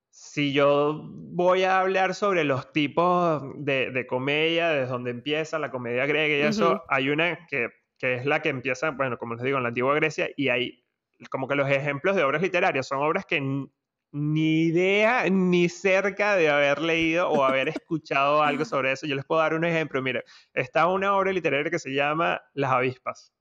si 0.10 0.52
yo 0.54 1.02
voy 1.04 1.64
a 1.64 1.80
hablar 1.80 2.16
sobre 2.16 2.44
los 2.44 2.74
tipos 2.74 3.44
de, 3.56 4.06
comedia, 4.08 4.70
desde 4.70 4.92
donde 4.92 5.12
empieza 5.12 5.60
la 5.60 5.72
comedia 5.72 6.06
griega 6.06 6.36
y 6.36 6.50
eso, 6.50 6.84
hay 6.90 7.10
una 7.10 7.46
que, 7.48 7.70
que, 7.98 8.16
es 8.16 8.26
la 8.26 8.42
que 8.42 8.50
empieza, 8.50 8.92
bueno, 8.92 9.18
como 9.18 9.36
les 9.36 9.44
digo, 9.44 9.58
en 9.58 9.64
la 9.64 9.70
antigua 9.70 9.96
Grecia, 9.96 10.30
y 10.36 10.50
hay 10.50 10.84
como 11.30 11.48
que 11.48 11.56
los 11.56 11.70
ejemplos 11.70 12.16
de 12.16 12.24
obras 12.24 12.42
literarias. 12.42 12.88
Son 12.88 13.00
obras 13.00 13.26
que 13.26 13.68
ni 14.12 14.64
idea 14.64 15.30
ni 15.30 15.70
cerca 15.70 16.36
de 16.36 16.50
haber 16.50 16.82
leído 16.82 17.30
o 17.30 17.44
haber 17.44 17.70
escuchado 17.70 18.44
algo 18.44 18.66
sobre 18.66 18.92
eso. 18.92 19.08
Yo 19.08 19.16
les 19.16 19.26
puedo 19.26 19.42
dar 19.42 19.54
un 19.54 19.66
ejemplo. 19.66 20.02
Mira, 20.02 20.24
está 20.54 20.88
una 20.88 21.16
obra 21.16 21.32
literaria 21.32 21.72
que 21.72 21.80
se 21.80 21.94
llama 21.94 22.42
Las 22.54 22.72
avispas, 22.72 23.34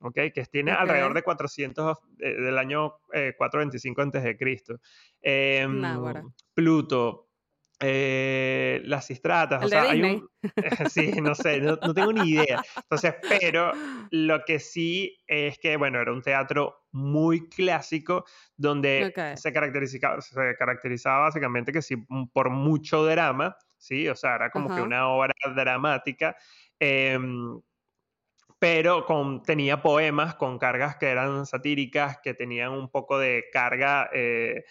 ¿ok? 0.00 0.14
Que 0.34 0.44
tiene 0.50 0.72
alrededor 0.72 1.14
de 1.14 1.22
400 1.22 1.98
eh, 2.18 2.34
del 2.34 2.58
año 2.58 2.94
425 3.36 4.02
a.C. 4.02 4.38
Eh, 5.22 5.68
Pluto, 6.54 7.28
eh, 7.80 8.80
las 8.84 9.06
cistratas, 9.06 9.64
o 9.64 9.68
sea, 9.68 9.82
hay 9.90 10.02
un... 10.02 10.30
sí, 10.90 11.12
no 11.20 11.34
sé, 11.34 11.60
no, 11.60 11.76
tengo 11.76 12.12
ni 12.12 12.30
idea. 12.30 12.62
Entonces, 12.76 13.14
pero 13.28 13.72
lo 14.10 14.44
que 14.44 14.58
sí 14.58 15.18
es 15.26 15.58
que, 15.58 15.76
bueno, 15.76 16.00
era 16.00 16.12
un 16.12 16.22
teatro 16.22 16.83
muy 16.94 17.48
clásico 17.48 18.24
donde 18.56 19.12
se, 19.36 19.52
caracterizaba, 19.52 20.20
se 20.20 20.56
caracterizaba 20.56 21.24
básicamente 21.24 21.72
que 21.72 21.82
sí, 21.82 21.96
por 22.32 22.50
mucho 22.50 23.04
drama, 23.04 23.56
¿sí? 23.76 24.08
O 24.08 24.14
sea, 24.14 24.36
era 24.36 24.50
como 24.50 24.74
que 24.74 24.80
una 24.80 25.08
obra 25.08 25.34
dramática. 25.54 26.36
Em, 26.78 27.60
pero 28.58 29.04
con, 29.04 29.42
tenía 29.42 29.82
poemas 29.82 30.36
con 30.36 30.58
cargas 30.58 30.96
que 30.96 31.06
eran 31.06 31.44
satíricas, 31.44 32.18
que 32.22 32.32
tenían 32.32 32.72
un 32.72 32.88
poco 32.88 33.18
de 33.18 33.44
carga 33.52 34.08
eh, 34.12 34.64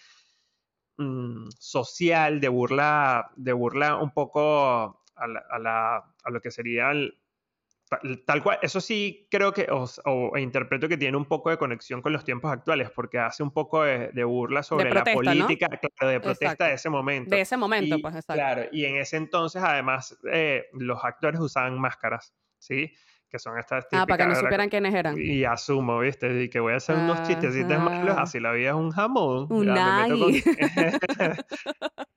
Mm, 0.96 1.48
social, 1.58 2.40
de 2.40 2.48
burla, 2.48 3.32
de 3.34 3.52
burla 3.52 3.96
un 3.96 4.12
poco 4.12 5.02
a, 5.16 5.26
la, 5.26 5.96
a, 6.22 6.30
lo 6.30 6.40
que 6.40 6.52
sería 6.52 6.92
tal 8.24 8.42
cual. 8.42 8.58
Eso 8.62 8.80
sí 8.80 9.26
creo 9.30 9.52
que, 9.52 9.66
o, 9.70 10.38
interpreto 10.38 10.88
que 10.88 10.96
tiene 10.96 11.16
un 11.16 11.26
poco 11.26 11.50
de 11.50 11.58
conexión 11.58 12.02
con 12.02 12.12
los 12.12 12.24
tiempos 12.24 12.52
actuales, 12.52 12.90
porque 12.90 13.18
hace 13.18 13.42
un 13.42 13.50
poco 13.50 13.82
de, 13.82 14.24
burla 14.24 14.62
sobre 14.62 14.92
la 14.92 15.04
política, 15.04 15.68
de 16.00 16.20
protesta 16.20 16.66
de 16.66 16.74
ese 16.74 16.90
momento. 16.90 17.34
De 17.34 17.42
ese 17.42 17.56
momento, 17.56 17.96
pues, 18.00 18.14
exacto. 18.14 18.34
Claro, 18.34 18.62
y 18.72 18.84
en 18.84 18.96
ese 18.96 19.16
entonces, 19.16 19.62
además, 19.62 20.16
eh, 20.30 20.66
los 20.72 21.04
actores 21.04 21.40
usaban 21.40 21.78
máscaras, 21.78 22.34
¿sí? 22.58 22.92
que 23.34 23.40
son 23.40 23.58
estas 23.58 23.88
típicas. 23.88 24.02
Ah, 24.02 24.06
para 24.06 24.24
que 24.24 24.30
no 24.30 24.36
supieran 24.36 24.68
quiénes 24.68 24.94
eran. 24.94 25.16
Y 25.18 25.44
asumo, 25.44 25.98
¿viste? 25.98 26.44
Y 26.44 26.48
que 26.48 26.60
voy 26.60 26.74
a 26.74 26.76
hacer 26.76 26.94
unos 26.94 27.26
chistecitos 27.26 27.80
malos, 27.80 28.16
así 28.16 28.38
la 28.38 28.52
vida 28.52 28.68
es 28.68 28.76
un 28.76 28.92
jamón. 28.92 29.48
Un 29.50 29.74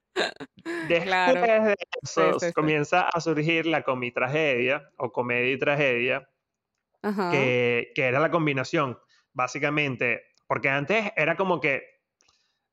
Después 0.88 1.66
de 1.66 1.76
eso 2.02 2.38
comienza 2.54 3.10
a 3.10 3.22
surgir 3.22 3.66
la 3.66 3.84
comitragedia 3.84 4.90
o 4.98 5.12
comedia 5.12 5.52
y 5.52 5.60
tragedia, 5.60 6.30
Que, 7.32 7.92
que 7.96 8.04
era 8.04 8.20
la 8.20 8.32
combinación, 8.32 8.98
básicamente, 9.34 10.24
porque 10.48 10.70
antes 10.70 11.12
era 11.16 11.38
como 11.38 11.62
que 11.62 11.98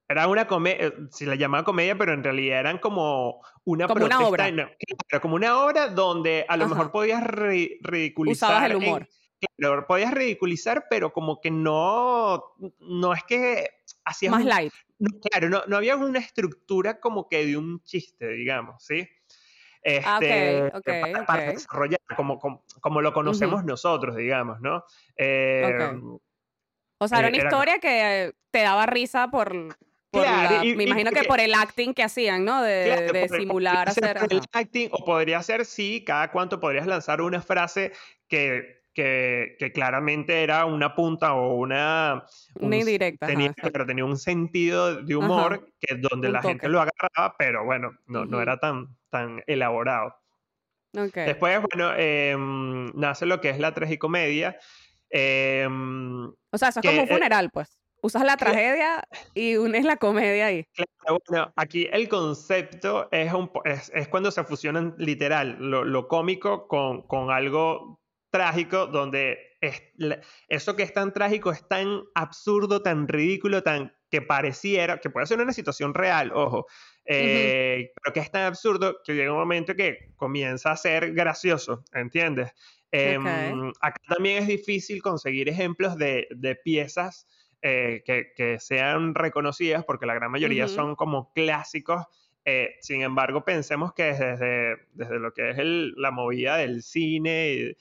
era 0.09 0.29
una 0.29 0.47
comedia, 0.47 0.89
eh, 0.89 0.95
se 1.11 1.27
la 1.27 1.35
llamaba 1.35 1.65
comedia, 1.65 1.97
pero 1.97 2.13
en 2.13 2.23
realidad 2.23 2.61
eran 2.61 2.79
como 2.79 3.43
una 3.65 3.87
como 3.87 4.05
una 4.05 4.21
obra. 4.21 4.51
como 5.21 5.35
una 5.37 5.65
obra 5.65 5.89
donde 5.89 6.45
a 6.49 6.57
lo 6.57 6.69
mejor 6.69 6.93
podías 6.93 7.23
ridiculizar. 7.25 8.51
Usabas 8.51 8.71
el 8.71 8.77
humor. 8.77 9.09
claro, 9.57 9.87
podías 9.87 10.13
ridiculizar, 10.13 10.87
pero 10.91 11.13
como 11.13 11.41
que 11.41 11.51
no, 11.51 12.55
no 12.81 13.13
es 13.15 13.25
que 13.25 13.69
hacías... 14.05 14.31
Más 14.31 14.45
light. 14.45 14.73
Claro, 15.31 15.49
no, 15.49 15.62
no 15.67 15.77
había 15.77 15.97
una 15.97 16.19
estructura 16.19 17.01
como 17.01 17.29
que 17.29 17.47
de 17.47 17.57
un 17.57 17.83
chiste, 17.83 18.29
digamos, 18.29 18.85
¿sí? 18.85 19.09
ah, 20.05 20.19
este, 20.21 20.71
para, 21.27 21.53
desarrollar 21.53 22.01
como, 22.17 22.38
como, 22.38 23.01
lo 23.03 23.12
conocemos 23.12 23.64
nosotros, 23.64 24.17
digamos, 24.17 24.61
¿no? 24.61 24.85
Eh, 25.17 26.01
o 26.99 27.09
sea, 27.09 27.19
era 27.19 27.29
una 27.29 27.37
eh, 27.37 27.43
historia 27.45 27.79
que 27.79 28.35
te 28.51 28.62
daba 28.62 28.87
risa 28.87 29.29
por, 29.31 29.53
me 29.55 30.85
imagino 30.85 31.11
que, 31.11 31.25
por 31.25 31.40
el 31.40 31.55
acting 31.55 31.93
que 31.93 32.03
hacían, 32.03 32.45
¿no? 32.45 32.62
De, 32.62 33.29
simular 33.29 33.88
hacer. 33.88 34.19
el 34.31 34.40
acting, 34.53 34.88
o 34.93 35.05
podría 35.05 35.43
ser, 35.43 35.64
sí, 35.64 36.03
cada 36.05 36.31
cuánto 36.31 36.61
podrías 36.61 36.87
lanzar 36.87 37.21
una 37.21 37.43
frase 37.43 37.93
que, 38.29 38.84
que, 38.95 39.73
claramente 39.75 40.43
era 40.43 40.65
una 40.65 40.95
punta 40.95 41.35
o 41.35 41.55
una. 41.55 42.25
una 42.61 42.77
indirecta. 42.77 43.27
Tenía, 43.27 43.53
pero 43.73 43.85
tenía 43.85 44.05
un 44.05 44.17
sentido 44.17 45.03
de 45.03 45.17
humor 45.17 45.69
que 45.81 45.97
donde 45.97 46.29
la 46.29 46.43
gente 46.43 46.69
lo 46.69 46.81
agarraba, 46.81 47.37
pero 47.39 47.65
bueno, 47.65 47.93
no, 48.07 48.25
no 48.25 48.41
era 48.41 48.59
tan, 48.59 48.97
tan 49.11 49.43
elaborado. 49.47 50.17
Okay. 50.97 51.27
Después, 51.27 51.61
bueno, 51.61 51.93
em, 51.97 52.93
nace 52.95 53.27
lo 53.27 53.41
que 53.41 53.51
es 53.51 53.59
la 53.59 53.75
tragicomedia. 53.75 54.57
Eh, 55.11 55.67
o 55.69 56.59
sea, 56.59 56.69
eso 56.69 56.81
es 56.81 56.87
como 56.87 57.03
un 57.03 57.09
funeral, 57.09 57.51
pues 57.51 57.79
usas 58.05 58.23
la 58.25 58.37
tragedia 58.37 59.03
y 59.35 59.57
unes 59.57 59.85
la 59.85 59.97
comedia 59.97 60.47
ahí. 60.47 60.67
Claro, 60.75 61.19
bueno, 61.27 61.53
aquí 61.57 61.89
el 61.91 62.07
concepto 62.09 63.09
es, 63.11 63.33
un, 63.33 63.51
es, 63.65 63.91
es 63.95 64.09
cuando 64.09 64.31
se 64.31 64.45
fusionan 64.45 64.95
literal 64.99 65.57
lo, 65.59 65.85
lo 65.85 66.07
cómico 66.07 66.69
con, 66.69 67.03
con, 67.03 67.31
algo 67.31 67.99
trágico, 68.35 68.88
donde 68.88 69.38
es, 69.61 69.81
eso 70.49 70.75
que 70.75 70.83
es 70.83 70.92
tan 70.92 71.12
trágico 71.12 71.53
es 71.53 71.68
tan 71.68 72.03
absurdo, 72.16 72.83
tan 72.83 73.07
ridículo, 73.07 73.62
tan 73.62 73.94
que 74.11 74.23
pareciera, 74.23 74.99
que 74.99 75.09
puede 75.09 75.27
ser 75.27 75.40
una 75.40 75.53
situación 75.53 75.94
real, 75.94 76.33
ojo, 76.35 76.66
eh, 77.05 77.92
pero 77.94 78.12
que 78.12 78.18
es 78.18 78.33
tan 78.33 78.42
absurdo 78.42 78.97
que 79.05 79.14
llega 79.14 79.31
un 79.31 79.38
momento 79.38 79.77
que 79.77 80.11
comienza 80.16 80.73
a 80.73 80.77
ser 80.77 81.14
gracioso, 81.14 81.85
¿entiendes? 81.92 82.53
Em, 82.90 83.25
acá 83.81 84.01
también 84.09 84.42
es 84.42 84.49
difícil 84.49 85.01
conseguir 85.01 85.49
ejemplos 85.49 85.97
de, 85.97 86.27
piezas 86.64 87.29
eh, 87.62 88.03
que, 88.05 88.59
sean 88.59 89.14
reconocidas 89.14 89.85
porque 89.85 90.07
la 90.07 90.14
gran 90.14 90.33
mayoría 90.33 90.66
son 90.66 90.97
como 90.97 91.33
clásicos. 91.35 92.05
Eh, 92.44 92.75
sin 92.81 93.03
embargo, 93.03 93.44
pensemos 93.44 93.94
que 93.94 94.05
desde, 94.12 94.77
desde 94.92 95.20
lo 95.20 95.33
que 95.33 95.51
es 95.51 95.57
la 95.97 96.11
movida 96.11 96.57
del 96.57 96.83
cine 96.83 97.53
y, 97.53 97.77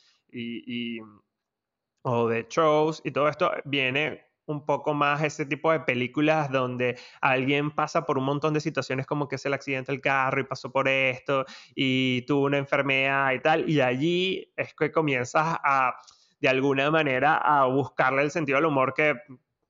o 2.03 2.27
de 2.27 2.45
shows 2.49 3.01
y 3.03 3.11
todo 3.11 3.27
esto, 3.29 3.51
viene 3.65 4.25
un 4.45 4.65
poco 4.65 4.93
más 4.93 5.23
ese 5.23 5.45
tipo 5.45 5.71
de 5.71 5.79
películas 5.81 6.51
donde 6.51 6.97
alguien 7.21 7.71
pasa 7.71 8.05
por 8.05 8.17
un 8.17 8.25
montón 8.25 8.53
de 8.53 8.59
situaciones 8.59 9.05
como 9.05 9.27
que 9.27 9.35
es 9.35 9.45
el 9.45 9.53
accidente 9.53 9.91
del 9.91 10.01
carro 10.01 10.41
y 10.41 10.43
pasó 10.43 10.71
por 10.71 10.87
esto 10.87 11.45
y 11.75 12.23
tuvo 12.23 12.45
una 12.45 12.57
enfermedad 12.57 13.31
y 13.33 13.39
tal, 13.39 13.69
y 13.69 13.79
allí 13.79 14.51
es 14.57 14.73
que 14.73 14.91
comienzas 14.91 15.57
a, 15.63 15.95
de 16.39 16.49
alguna 16.49 16.91
manera, 16.91 17.37
a 17.37 17.65
buscarle 17.67 18.21
el 18.21 18.31
sentido 18.31 18.57
al 18.57 18.65
humor 18.65 18.93
que 18.93 19.15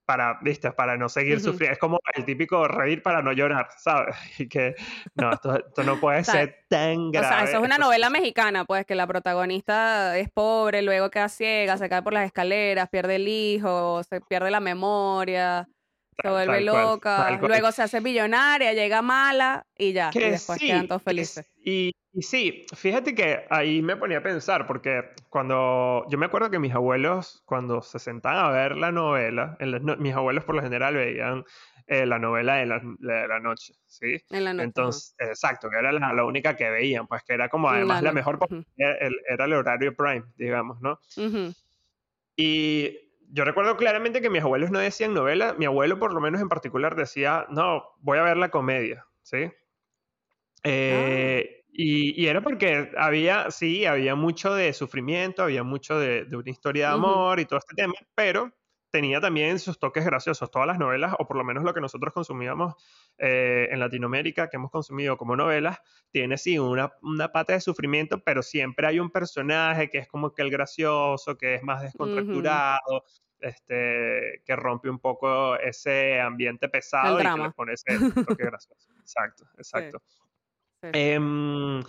para, 0.06 0.40
¿viste? 0.42 0.72
Para 0.72 0.98
no 0.98 1.10
seguir 1.10 1.40
sufriendo. 1.40 1.74
Es 1.74 1.80
como 1.80 2.00
el 2.16 2.26
típico 2.26 2.68
reír 2.68 3.02
para 3.02 3.22
no 3.22 3.32
llorar, 3.32 3.70
¿sabes? 3.78 4.16
Y 4.40 4.48
que, 4.48 4.76
no, 5.16 5.32
esto, 5.32 5.84
no 5.84 6.00
puede 6.00 6.24
ser 6.24 6.66
tan 6.70 7.12
grave. 7.12 7.28
O 7.28 7.30
sea, 7.30 7.44
eso 7.44 7.58
es 7.58 7.64
una 7.64 7.78
novela 7.78 8.10
mexicana, 8.10 8.66
pues, 8.66 8.86
que 8.86 8.96
la 8.96 9.08
protagonista 9.08 10.18
es 10.18 10.30
pobre, 10.30 10.82
luego 10.82 11.10
queda 11.10 11.30
ciega, 11.30 11.78
se 11.78 11.90
cae 11.90 12.02
por 12.02 12.14
las 12.14 12.26
escaleras, 12.26 12.90
pierde 12.90 13.16
el 13.16 13.28
hijo, 13.28 14.02
se 14.04 14.22
pierde 14.22 14.52
la 14.52 14.60
memoria, 14.60 15.68
se 16.22 16.30
vuelve 16.30 16.62
loca, 16.62 17.40
luego 17.42 17.72
se 17.72 17.84
hace 17.84 18.02
millonaria, 18.02 18.74
llega 18.74 19.02
mala 19.02 19.66
y 19.78 19.94
ya, 19.94 20.12
y 20.14 20.20
después 20.20 20.60
quedan 20.60 20.88
todos 20.88 21.04
felices. 21.04 21.46
Y, 21.66 21.92
y 22.14 22.22
sí, 22.22 22.66
fíjate 22.76 23.16
que 23.16 23.46
ahí 23.50 23.82
me 23.82 23.98
ponía 23.98 24.20
a 24.20 24.24
pensar, 24.24 24.68
porque 24.68 25.14
cuando 25.30 26.06
yo 26.10 26.18
me 26.18 26.28
acuerdo 26.28 26.52
que 26.52 26.60
mis 26.60 26.74
abuelos, 26.74 27.42
cuando 27.46 27.82
se 27.82 27.98
sentaban 27.98 28.46
a 28.46 28.50
ver 28.50 28.78
la 28.78 28.92
novela, 28.92 29.58
mis 29.98 30.14
abuelos 30.14 30.44
por 30.44 30.56
lo 30.56 30.62
general 30.62 30.94
veían 30.94 31.44
eh, 31.88 32.06
la 32.06 32.20
novela 32.20 32.56
de 32.56 32.66
la, 32.68 33.40
noche, 33.40 33.74
¿sí? 33.88 34.24
En 34.30 34.46
la 34.46 34.54
noche. 34.54 34.66
Entonces, 34.66 35.16
exacto, 35.18 35.70
que 35.70 35.78
era 35.78 35.92
la, 35.92 36.24
única 36.24 36.56
que 36.56 36.70
veían, 36.70 37.08
pues 37.08 37.24
que 37.24 37.34
era 37.34 37.50
como 37.50 37.70
además 37.70 38.04
la, 38.04 38.14
mejor, 38.14 38.40
era, 38.78 39.46
el, 39.46 39.54
horario 39.54 39.96
prime, 39.96 40.24
digamos, 40.38 40.80
¿no? 40.82 41.00
Y 42.38 43.03
yo 43.34 43.44
recuerdo 43.46 43.76
claramente 43.78 44.22
que 44.22 44.30
mis 44.30 44.44
abuelos 44.44 44.70
no 44.70 44.78
decían 44.78 45.16
novela, 45.16 45.56
mi 45.58 45.66
abuelo 45.66 45.98
por 45.98 46.14
lo 46.14 46.22
menos 46.22 46.40
en 46.40 46.50
particular 46.50 46.96
decía, 46.96 47.48
no, 47.50 47.84
voy 47.98 48.20
a 48.20 48.24
ver 48.24 48.38
la 48.38 48.50
comedia, 48.50 49.08
¿sí? 49.24 49.52
Eh, 50.64 51.64
y, 51.72 52.28
era 52.28 52.42
porque 52.42 52.92
había, 52.96 53.50
sí, 53.50 53.88
había 53.88 54.14
mucho 54.14 54.54
de 54.54 54.72
sufrimiento, 54.74 55.42
había 55.42 55.64
mucho 55.64 55.98
de, 55.98 56.28
una 56.32 56.52
historia 56.52 56.90
de 56.90 56.94
amor 56.94 57.40
y 57.40 57.46
todo 57.46 57.58
este 57.58 57.74
tema, 57.76 57.96
pero 58.14 58.54
tenía 58.94 59.20
también 59.20 59.58
sus 59.58 59.80
toques 59.80 60.06
graciosos. 60.06 60.52
Todas 60.52 60.68
las 60.68 60.78
novelas, 60.78 61.16
o 61.18 61.26
por 61.26 61.36
lo 61.36 61.44
menos 61.44 61.64
lo 61.64 61.74
que 61.74 61.82
nosotros 61.82 62.14
consumíamos 62.14 62.76
eh, 63.18 63.68
en 63.72 63.80
Latinoamérica, 63.80 64.52
que 64.52 64.58
hemos 64.58 64.70
consumido 64.70 65.18
como 65.18 65.36
novelas, 65.36 65.80
tiene 66.12 66.38
sí 66.38 66.60
una, 66.60 66.94
una 67.02 67.32
pata 67.32 67.54
de 67.54 67.62
sufrimiento, 67.62 68.24
pero 68.24 68.44
siempre 68.44 68.86
hay 68.86 69.00
un 69.00 69.10
personaje 69.10 69.90
que 69.90 69.98
es 69.98 70.08
como 70.08 70.32
que 70.32 70.44
el 70.44 70.52
gracioso, 70.52 71.36
que 71.40 71.56
es 71.56 71.64
más 71.64 71.82
descontracturado, 71.82 73.04
este, 73.40 74.44
que 74.46 74.56
rompe 74.56 74.92
un 74.92 75.00
poco 75.00 75.56
ese 75.56 76.22
ambiente 76.22 76.70
pesado 76.70 77.20
y 77.20 77.24
que 77.24 77.42
le 77.42 77.52
pone 77.52 77.74
ese 77.74 77.98
toque 78.14 78.46
gracioso. 78.46 78.92
Exacto, 79.00 79.46
exacto. 79.58 80.04
Em, 80.84 81.82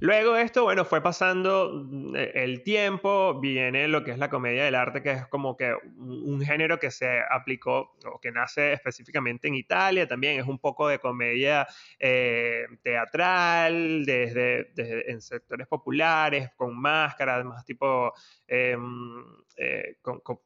luego 0.00 0.36
esto, 0.36 0.64
bueno, 0.64 0.84
fue 0.84 1.00
pasando 1.02 1.84
mm, 1.84 2.16
e, 2.16 2.32
el 2.34 2.62
tiempo, 2.62 3.38
viene 3.40 3.88
lo 3.88 4.04
que 4.04 4.12
es 4.12 4.18
la 4.18 4.30
comedia 4.30 4.64
del 4.64 4.74
arte, 4.74 5.02
que 5.02 5.10
es 5.12 5.26
como 5.26 5.56
que 5.56 5.74
un, 5.96 6.40
género 6.40 6.78
que 6.78 6.90
se 6.90 7.20
aplicó 7.30 7.96
o 8.06 8.20
que 8.20 8.30
nace 8.30 8.72
específicamente 8.72 9.48
en 9.48 9.54
Italia, 9.54 10.06
también. 10.06 10.40
Es 10.40 10.46
un 10.46 10.58
poco 10.58 10.88
de 10.88 10.98
comedia 10.98 11.66
eh, 11.98 12.66
teatral, 12.82 14.04
desde, 14.04 15.10
en 15.10 15.20
sectores 15.20 15.66
populares, 15.66 16.50
con 16.56 16.78
máscaras, 16.80 17.44
más 17.44 17.64
tipo, 17.64 18.12
em, 18.46 19.24
eh, 19.60 19.96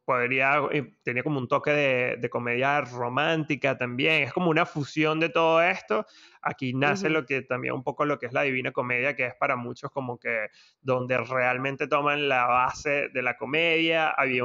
podría, 0.06 0.62
eh, 0.72 0.94
tenía 1.02 1.22
como 1.22 1.38
un 1.38 1.46
toque 1.46 1.70
de, 1.70 2.16
de 2.16 2.30
comedia 2.30 2.80
romántica 2.80 3.76
también, 3.76 4.22
es 4.22 4.32
como 4.32 4.48
una 4.48 4.64
fusión 4.64 5.20
de 5.20 5.28
todo 5.28 5.62
esto. 5.62 6.06
Aquí 6.40 6.72
nace 6.72 7.10
lo 7.10 7.26
que 7.26 7.42
también 7.42 7.74
un 7.74 7.84
poco 7.84 8.06
lo 8.06 8.18
que 8.18 8.26
es 8.26 8.32
la 8.32 8.42
Divina 8.42 8.72
Comedia, 8.72 9.14
que 9.14 9.26
es 9.26 9.34
para 9.34 9.54
muchos 9.54 9.90
como 9.90 10.18
que 10.18 10.48
donde 10.80 11.18
realmente 11.18 11.86
toman 11.86 12.28
la 12.28 12.46
base 12.46 13.10
de 13.10 13.22
la 13.22 13.36
comedia. 13.36 14.08
Había 14.08 14.44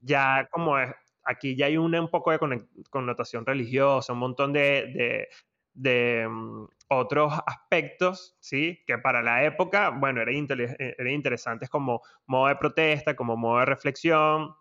ya 0.00 0.48
como 0.50 0.78
es, 0.78 0.92
aquí 1.24 1.54
ya 1.54 1.66
hay 1.66 1.76
una 1.76 2.00
un 2.00 2.10
poco 2.10 2.32
de 2.32 2.66
connotación 2.90 3.46
religiosa, 3.46 4.12
un 4.12 4.18
montón 4.18 4.52
de, 4.52 4.92
de, 4.92 5.28
mm, 5.74 6.64
otros 6.88 7.32
aspectos, 7.46 8.36
¿sí? 8.40 8.82
Que 8.86 8.98
para 8.98 9.22
la 9.22 9.44
época, 9.44 9.90
bueno, 9.90 10.20
eran, 10.20 10.46
eh, 10.50 10.94
eran 10.98 11.12
interesantes 11.12 11.68
como 11.68 12.02
modo 12.26 12.48
de 12.48 12.56
protesta, 12.56 13.16
como 13.16 13.36
modo 13.36 13.60
de 13.60 13.66
reflexión 13.66 14.54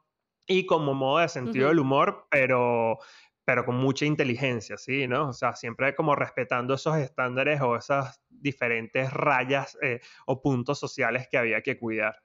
y 0.47 0.65
como 0.65 0.93
modo 0.93 1.19
de 1.19 1.29
sentido 1.29 1.69
del 1.69 1.79
humor, 1.79 2.27
pero 2.29 2.99
pero 3.43 3.65
con 3.65 3.75
mucha 3.75 4.05
inteligencia, 4.05 4.77
¿sí? 4.77 5.07
¿no? 5.07 5.29
O 5.29 5.33
sea, 5.33 5.55
siempre 5.55 5.95
como 5.95 6.15
respetando 6.15 6.75
esos 6.75 6.97
estándares 6.97 7.59
o 7.61 7.75
esas 7.75 8.21
diferentes 8.29 9.11
rayas 9.11 9.77
eh, 9.81 9.99
o 10.25 10.41
puntos 10.41 10.79
sociales 10.79 11.27
que 11.29 11.37
había 11.37 11.61
que 11.61 11.77
cuidar. 11.77 12.21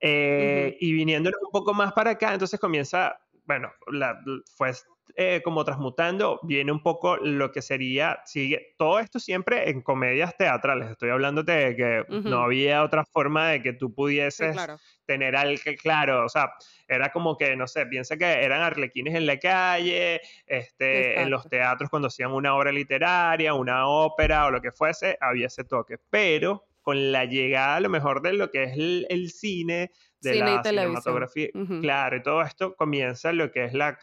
Eh, 0.00 0.76
y 0.80 0.92
viniendo 0.92 1.30
un 1.30 1.50
poco 1.50 1.74
más 1.74 1.92
para 1.92 2.10
acá, 2.12 2.32
entonces 2.32 2.60
comienza, 2.60 3.18
bueno, 3.44 3.72
la, 3.86 4.20
fue 4.56 4.72
eh, 5.16 5.40
como 5.42 5.64
transmutando, 5.64 6.38
viene 6.42 6.70
un 6.70 6.82
poco 6.82 7.16
lo 7.16 7.50
que 7.50 7.62
sería, 7.62 8.20
sigue, 8.24 8.74
todo 8.76 8.98
esto 8.98 9.18
siempre 9.18 9.70
en 9.70 9.82
comedias 9.82 10.36
teatrales, 10.36 10.90
estoy 10.90 11.10
hablándote 11.10 11.52
de 11.52 11.76
que 11.76 12.04
no 12.08 12.42
había 12.42 12.82
otra 12.82 13.04
forma 13.04 13.48
de 13.48 13.62
que 13.62 13.72
tú 13.72 13.92
pudieses 13.92 14.56
tener 15.06 15.36
al 15.36 15.60
que, 15.60 15.76
claro, 15.76 16.24
o 16.24 16.28
sea, 16.28 16.52
era 16.86 17.10
como 17.10 17.36
que, 17.36 17.56
no 17.56 17.66
sé, 17.66 17.86
piensa 17.86 18.16
que 18.16 18.26
eran 18.26 18.60
arlequines 18.60 19.14
en 19.14 19.26
la 19.26 19.38
calle, 19.38 20.20
este, 20.46 21.20
en 21.20 21.30
los 21.30 21.48
teatros 21.48 21.90
cuando 21.90 22.08
hacían 22.08 22.32
una 22.32 22.54
obra 22.54 22.70
literaria, 22.70 23.54
una 23.54 23.88
ópera 23.88 24.46
o 24.46 24.50
lo 24.50 24.60
que 24.60 24.72
fuese, 24.72 25.16
había 25.20 25.46
ese 25.46 25.64
toque, 25.64 25.98
pero 26.10 26.64
con 26.82 27.12
la 27.12 27.24
llegada 27.24 27.76
a 27.76 27.80
lo 27.80 27.88
mejor 27.88 28.22
de 28.22 28.32
lo 28.32 28.50
que 28.50 28.64
es 28.64 28.72
el, 28.76 29.30
cine, 29.30 29.90
de 30.20 30.34
la 30.36 30.62
cinematografía, 30.62 31.48
claro, 31.80 32.16
y 32.16 32.22
todo 32.22 32.42
esto 32.42 32.74
comienza 32.76 33.32
lo 33.32 33.50
que 33.50 33.64
es 33.64 33.74
la 33.74 33.98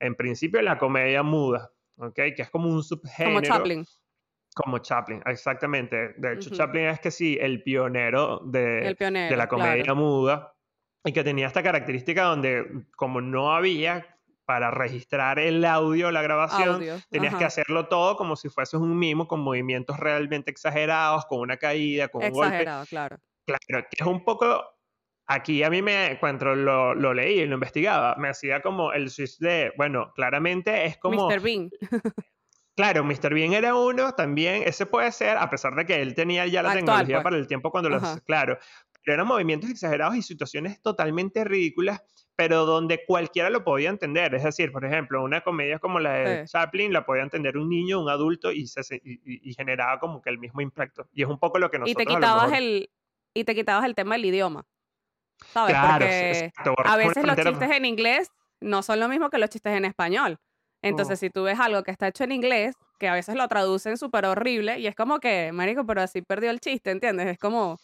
en 0.00 0.14
principio 0.14 0.60
la 0.62 0.78
comedia 0.78 1.22
muda, 1.22 1.72
¿ok? 1.96 2.14
Que 2.14 2.42
es 2.42 2.50
como 2.50 2.68
un 2.68 2.82
subgénero. 2.82 3.40
Como 3.40 3.40
Chaplin. 3.40 3.86
Como 4.54 4.78
Chaplin, 4.78 5.22
exactamente. 5.26 6.14
De 6.16 6.34
hecho, 6.34 6.50
Chaplin 6.50 6.86
es 6.86 7.00
que 7.00 7.10
sí, 7.10 7.38
el 7.40 7.62
pionero 7.62 8.40
de, 8.44 8.96
de 8.98 9.36
la 9.36 9.48
comedia 9.48 9.94
muda 9.94 10.54
y 11.04 11.12
que 11.12 11.22
tenía 11.22 11.46
esta 11.46 11.62
característica 11.62 12.24
donde 12.24 12.86
como 12.96 13.20
no 13.20 13.54
había 13.54 14.18
para 14.44 14.70
registrar 14.70 15.38
el 15.38 15.62
audio, 15.64 16.10
la 16.10 16.22
grabación, 16.22 16.82
tenías 17.10 17.34
que 17.34 17.44
hacerlo 17.44 17.86
todo 17.86 18.16
como 18.16 18.34
si 18.34 18.48
fueses 18.48 18.80
un 18.80 18.98
mimo 18.98 19.28
con 19.28 19.40
movimientos 19.40 20.00
realmente 20.00 20.50
exagerados, 20.50 21.26
con 21.26 21.40
una 21.40 21.58
caída, 21.58 22.08
con 22.08 22.24
un 22.24 22.30
golpe. 22.30 22.46
Exagerado, 22.46 22.86
claro. 22.86 23.18
Claro, 23.44 23.86
que 23.90 23.96
es 24.02 24.06
un 24.06 24.24
poco 24.24 24.64
Aquí 25.30 25.62
a 25.62 25.68
mí 25.68 25.82
me, 25.82 26.16
cuando 26.20 26.54
lo, 26.54 26.94
lo, 26.94 27.12
leí 27.12 27.40
y 27.40 27.46
lo 27.46 27.54
investigaba, 27.54 28.16
me 28.16 28.30
hacía 28.30 28.62
como 28.62 28.94
el 28.94 29.10
switch 29.10 29.38
de, 29.38 29.72
bueno, 29.76 30.10
claramente 30.14 30.86
es 30.86 30.96
como... 30.96 31.28
Mr. 31.28 31.40
Bean. 31.40 31.70
claro, 32.74 33.04
Mr. 33.04 33.34
Bean 33.34 33.52
era 33.52 33.74
uno 33.74 34.14
también, 34.14 34.62
ese 34.64 34.86
puede 34.86 35.12
ser, 35.12 35.36
a 35.36 35.50
pesar 35.50 35.74
de 35.74 35.84
que 35.84 36.00
él 36.00 36.14
tenía 36.14 36.46
ya 36.46 36.62
la 36.62 36.72
tecnología 36.72 37.16
pues. 37.16 37.24
para 37.24 37.36
el 37.36 37.46
tiempo 37.46 37.70
cuando 37.70 37.90
los... 37.90 38.02
Claro, 38.22 38.58
pero 39.04 39.14
eran 39.14 39.26
movimientos 39.26 39.68
exagerados 39.68 40.16
y 40.16 40.22
situaciones 40.22 40.80
totalmente 40.80 41.44
ridículas, 41.44 42.02
pero 42.34 42.64
donde 42.64 43.04
cualquiera 43.06 43.50
lo 43.50 43.64
podía 43.64 43.90
entender. 43.90 44.34
Es 44.34 44.44
decir, 44.44 44.72
por 44.72 44.84
ejemplo, 44.86 45.22
una 45.22 45.42
comedia 45.42 45.78
como 45.78 45.98
la 45.98 46.12
de 46.12 46.44
Chaplin 46.46 46.92
la 46.92 47.04
podía 47.04 47.22
entender 47.22 47.58
un 47.58 47.68
niño, 47.68 48.00
un 48.00 48.08
adulto 48.08 48.50
y, 48.50 48.66
se, 48.66 48.80
y, 49.02 49.54
generaba 49.54 49.98
como 49.98 50.22
que 50.22 50.30
el 50.30 50.38
mismo 50.38 50.60
impacto. 50.60 51.08
Y 51.12 51.22
es 51.22 51.28
un 51.28 51.38
poco 51.38 51.58
lo 51.58 51.70
que 51.70 51.78
nosotros... 51.78 52.02
Y 52.02 52.06
te 52.06 52.14
quitabas, 52.14 52.52
el, 52.52 52.90
y 53.34 53.44
te 53.44 53.54
quitabas 53.54 53.84
el 53.84 53.94
tema 53.94 54.14
del 54.14 54.24
idioma. 54.24 54.66
¿Sabes? 55.52 56.52
Porque 56.64 56.88
a 56.88 56.96
veces 56.96 57.24
los 57.24 57.36
chistes 57.36 57.70
en 57.70 57.84
inglés 57.84 58.30
no 58.60 58.82
son 58.82 59.00
lo 59.00 59.08
mismo 59.08 59.30
que 59.30 59.38
los 59.38 59.50
chistes 59.50 59.76
en 59.76 59.84
español. 59.84 60.38
Entonces, 60.82 61.18
si 61.18 61.30
tú 61.30 61.44
ves 61.44 61.58
algo 61.58 61.82
que 61.82 61.90
está 61.90 62.08
hecho 62.08 62.24
en 62.24 62.32
inglés, 62.32 62.74
que 62.98 63.08
a 63.08 63.14
veces 63.14 63.34
lo 63.34 63.46
traducen 63.48 63.96
súper 63.96 64.26
horrible, 64.26 64.78
y 64.78 64.86
es 64.86 64.94
como 64.94 65.18
que, 65.18 65.50
marico, 65.52 65.84
pero 65.84 66.02
así 66.02 66.22
perdió 66.22 66.50
el 66.50 66.60
chiste, 66.60 66.90
¿entiendes? 66.90 67.26
Es 67.26 67.38
como, 67.38 67.78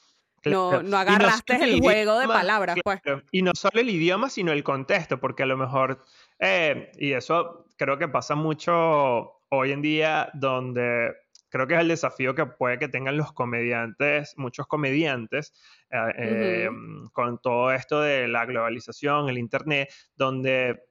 no, 0.44 0.82
no 0.82 0.96
agarraste 0.96 1.56
el, 1.62 1.80
juego 1.80 2.18
de 2.18 2.26
palabras, 2.26 2.76
pues. 2.82 3.00
Y 3.32 3.42
no 3.42 3.52
solo 3.54 3.80
el 3.80 3.90
idioma, 3.90 4.30
sino 4.30 4.52
el 4.52 4.62
contexto, 4.62 5.18
porque 5.18 5.42
a 5.42 5.46
lo 5.46 5.56
mejor, 5.56 6.04
eh, 6.38 6.90
y 6.98 7.12
eso 7.12 7.66
creo 7.76 7.98
que 7.98 8.08
pasa 8.08 8.34
mucho 8.34 9.40
hoy 9.48 9.72
en 9.72 9.82
día, 9.82 10.30
donde 10.34 11.12
creo 11.54 11.68
que 11.68 11.74
es 11.74 11.80
el 11.82 11.88
desafío 11.88 12.34
que 12.34 12.46
puede 12.46 12.80
que 12.80 12.88
tengan 12.88 13.16
los 13.16 13.32
comediantes, 13.32 14.34
muchos 14.36 14.66
comediantes, 14.66 15.54
eh, 15.88 16.64
em, 16.66 17.08
con 17.12 17.38
todo 17.40 17.70
esto 17.70 18.00
de 18.00 18.26
la 18.26 18.44
globalización, 18.44 19.28
el 19.28 19.38
Internet, 19.38 19.88
donde 20.16 20.82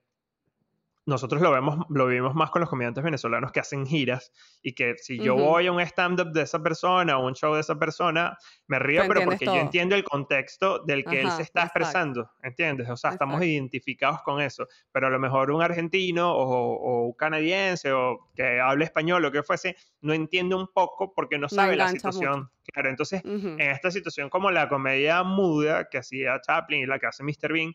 nosotros 1.05 1.41
lo 1.41 1.51
vemos, 1.51 1.85
lo 1.89 2.07
vivimos 2.07 2.33
más 2.33 2.49
con 2.49 2.61
los 2.61 2.69
comediantes 2.69 3.03
venezolanos 3.03 3.51
que 3.51 3.59
hacen 3.59 3.85
giras 3.85 4.31
y 4.61 4.73
que 4.73 4.95
si 4.97 5.19
yo 5.19 5.35
voy 5.35 5.67
a 5.67 5.71
un 5.71 5.81
stand-up 5.81 6.31
de 6.31 6.43
esa 6.43 6.63
persona 6.63 7.17
o 7.17 7.27
un 7.27 7.33
show 7.33 7.53
de 7.53 7.59
esa 7.59 7.77
persona, 7.77 8.37
me 8.67 8.79
río, 8.79 9.03
pero 9.07 9.25
porque 9.25 9.45
yo 9.45 9.55
entiendo 9.55 9.95
el 9.95 10.03
contexto 10.03 10.79
del 10.79 11.03
que 11.03 11.21
él 11.21 11.31
se 11.31 11.41
está 11.41 11.63
expresando, 11.63 12.31
¿entiendes? 12.41 12.89
O 12.89 12.95
sea, 12.95 13.11
estamos 13.11 13.43
identificados 13.43 14.21
con 14.21 14.41
eso, 14.41 14.67
pero 14.91 15.07
a 15.07 15.09
lo 15.09 15.19
mejor 15.19 15.51
un 15.51 15.61
argentino 15.61 16.33
o, 16.33 17.07
un 17.07 17.13
canadiense 17.13 17.91
o 17.91 18.29
que 18.35 18.61
hable 18.61 18.85
español 18.85 19.25
o 19.25 19.31
que 19.31 19.43
fuese, 19.43 19.75
no 20.01 20.13
entiende 20.13 20.55
un 20.55 20.67
poco 20.67 21.13
porque 21.13 21.37
no 21.37 21.49
sabe 21.49 21.75
la 21.75 21.89
situación. 21.89 22.49
Claro, 22.71 22.89
entonces, 22.89 23.21
en 23.25 23.59
esta 23.59 23.91
situación 23.91 24.29
como 24.29 24.49
la 24.49 24.69
comedia 24.69 25.21
muda 25.23 25.89
que 25.89 25.97
hacía 25.97 26.39
Chaplin 26.39 26.83
y 26.83 26.85
la 26.85 26.97
que 26.97 27.07
hace 27.07 27.23
Mr. 27.23 27.51
Bean, 27.51 27.73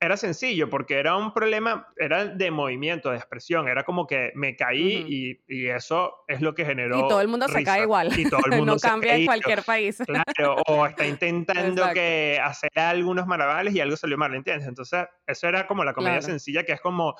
era 0.00 0.16
sencillo 0.16 0.68
porque 0.68 0.98
era 0.98 1.16
un 1.16 1.32
problema, 1.32 1.88
era 1.96 2.26
de 2.26 2.50
movimiento, 2.50 3.10
de 3.10 3.16
expresión, 3.16 3.68
era 3.68 3.84
como 3.84 4.06
que 4.06 4.32
me 4.34 4.56
caí 4.56 5.38
y, 5.48 5.68
eso 5.68 6.24
es 6.28 6.40
lo 6.40 6.54
que 6.54 6.64
generó. 6.64 6.98
Y 6.98 7.08
todo 7.08 7.20
el 7.20 7.28
mundo 7.28 7.48
se 7.48 7.64
cae 7.64 7.82
igual. 7.82 8.18
Y 8.18 8.28
todo 8.28 8.40
el 8.46 8.52
mundo 8.58 8.74
no 8.74 8.78
cambia 8.78 9.16
en 9.16 9.26
cualquier 9.26 9.62
país. 9.62 9.98
Claro, 10.04 10.56
o 10.66 10.86
está 10.86 11.06
intentando 11.06 11.84
que 11.92 12.38
hacer 12.42 12.70
algunos 12.74 13.26
maravales 13.26 13.74
y 13.74 13.80
algo 13.80 13.96
salió 13.96 14.18
mal, 14.18 14.34
¿entiendes? 14.34 14.68
Entonces, 14.68 15.06
eso 15.26 15.48
era 15.48 15.66
como 15.66 15.84
la 15.84 15.94
comedia 15.94 16.20
sencilla, 16.22 16.64
que 16.64 16.72
es 16.72 16.80
como 16.80 17.14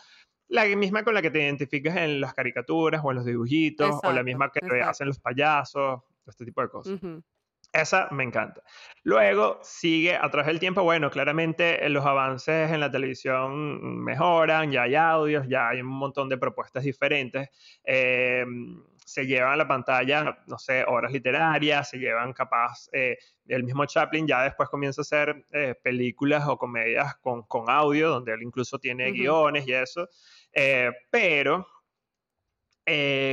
la 0.48 0.64
misma 0.64 1.02
con 1.04 1.14
la 1.14 1.22
que 1.22 1.30
te 1.30 1.42
identificas 1.42 1.96
en 1.96 2.20
las 2.20 2.34
caricaturas 2.34 3.00
o 3.02 3.10
en 3.10 3.16
los 3.16 3.24
dibujitos, 3.24 3.98
o 4.02 4.12
la 4.12 4.22
misma 4.22 4.50
que 4.50 4.82
hacen 4.82 5.08
los 5.08 5.18
payasos, 5.18 6.02
este 6.26 6.44
tipo 6.44 6.60
de 6.62 6.68
cosas. 6.68 7.00
Esa 7.74 8.06
me 8.12 8.22
encanta. 8.22 8.62
Luego 9.02 9.58
sigue 9.64 10.14
a 10.14 10.30
través 10.30 10.46
del 10.46 10.60
tiempo, 10.60 10.84
bueno, 10.84 11.10
claramente 11.10 11.84
eh, 11.84 11.88
los 11.88 12.06
avances 12.06 12.70
en 12.70 12.78
la 12.78 12.88
televisión 12.88 14.04
mejoran, 14.04 14.70
ya 14.70 14.82
hay 14.82 14.94
audios, 14.94 15.48
ya 15.48 15.70
hay 15.70 15.80
un 15.80 15.88
montón 15.88 16.28
de 16.28 16.38
propuestas 16.38 16.84
diferentes. 16.84 17.50
Em, 17.82 18.80
se 19.04 19.26
llevan 19.26 19.54
a 19.54 19.56
la 19.56 19.66
pantalla, 19.66 20.38
no 20.46 20.56
sé, 20.56 20.84
obras 20.84 21.10
literarias, 21.10 21.90
se 21.90 21.98
llevan 21.98 22.32
capaz, 22.32 22.88
eh, 22.92 23.18
el 23.48 23.64
mismo 23.64 23.84
Chaplin 23.86 24.26
ya 24.28 24.44
después 24.44 24.68
comienza 24.68 25.00
a 25.00 25.02
hacer 25.02 25.44
eh, 25.50 25.74
películas 25.82 26.46
o 26.46 26.56
comedias 26.56 27.16
con, 27.16 27.42
con, 27.42 27.68
audio, 27.68 28.08
donde 28.08 28.34
él 28.34 28.42
incluso 28.42 28.78
tiene 28.78 29.10
guiones 29.10 29.66
y 29.66 29.72
eso. 29.72 30.08
pero 31.10 31.66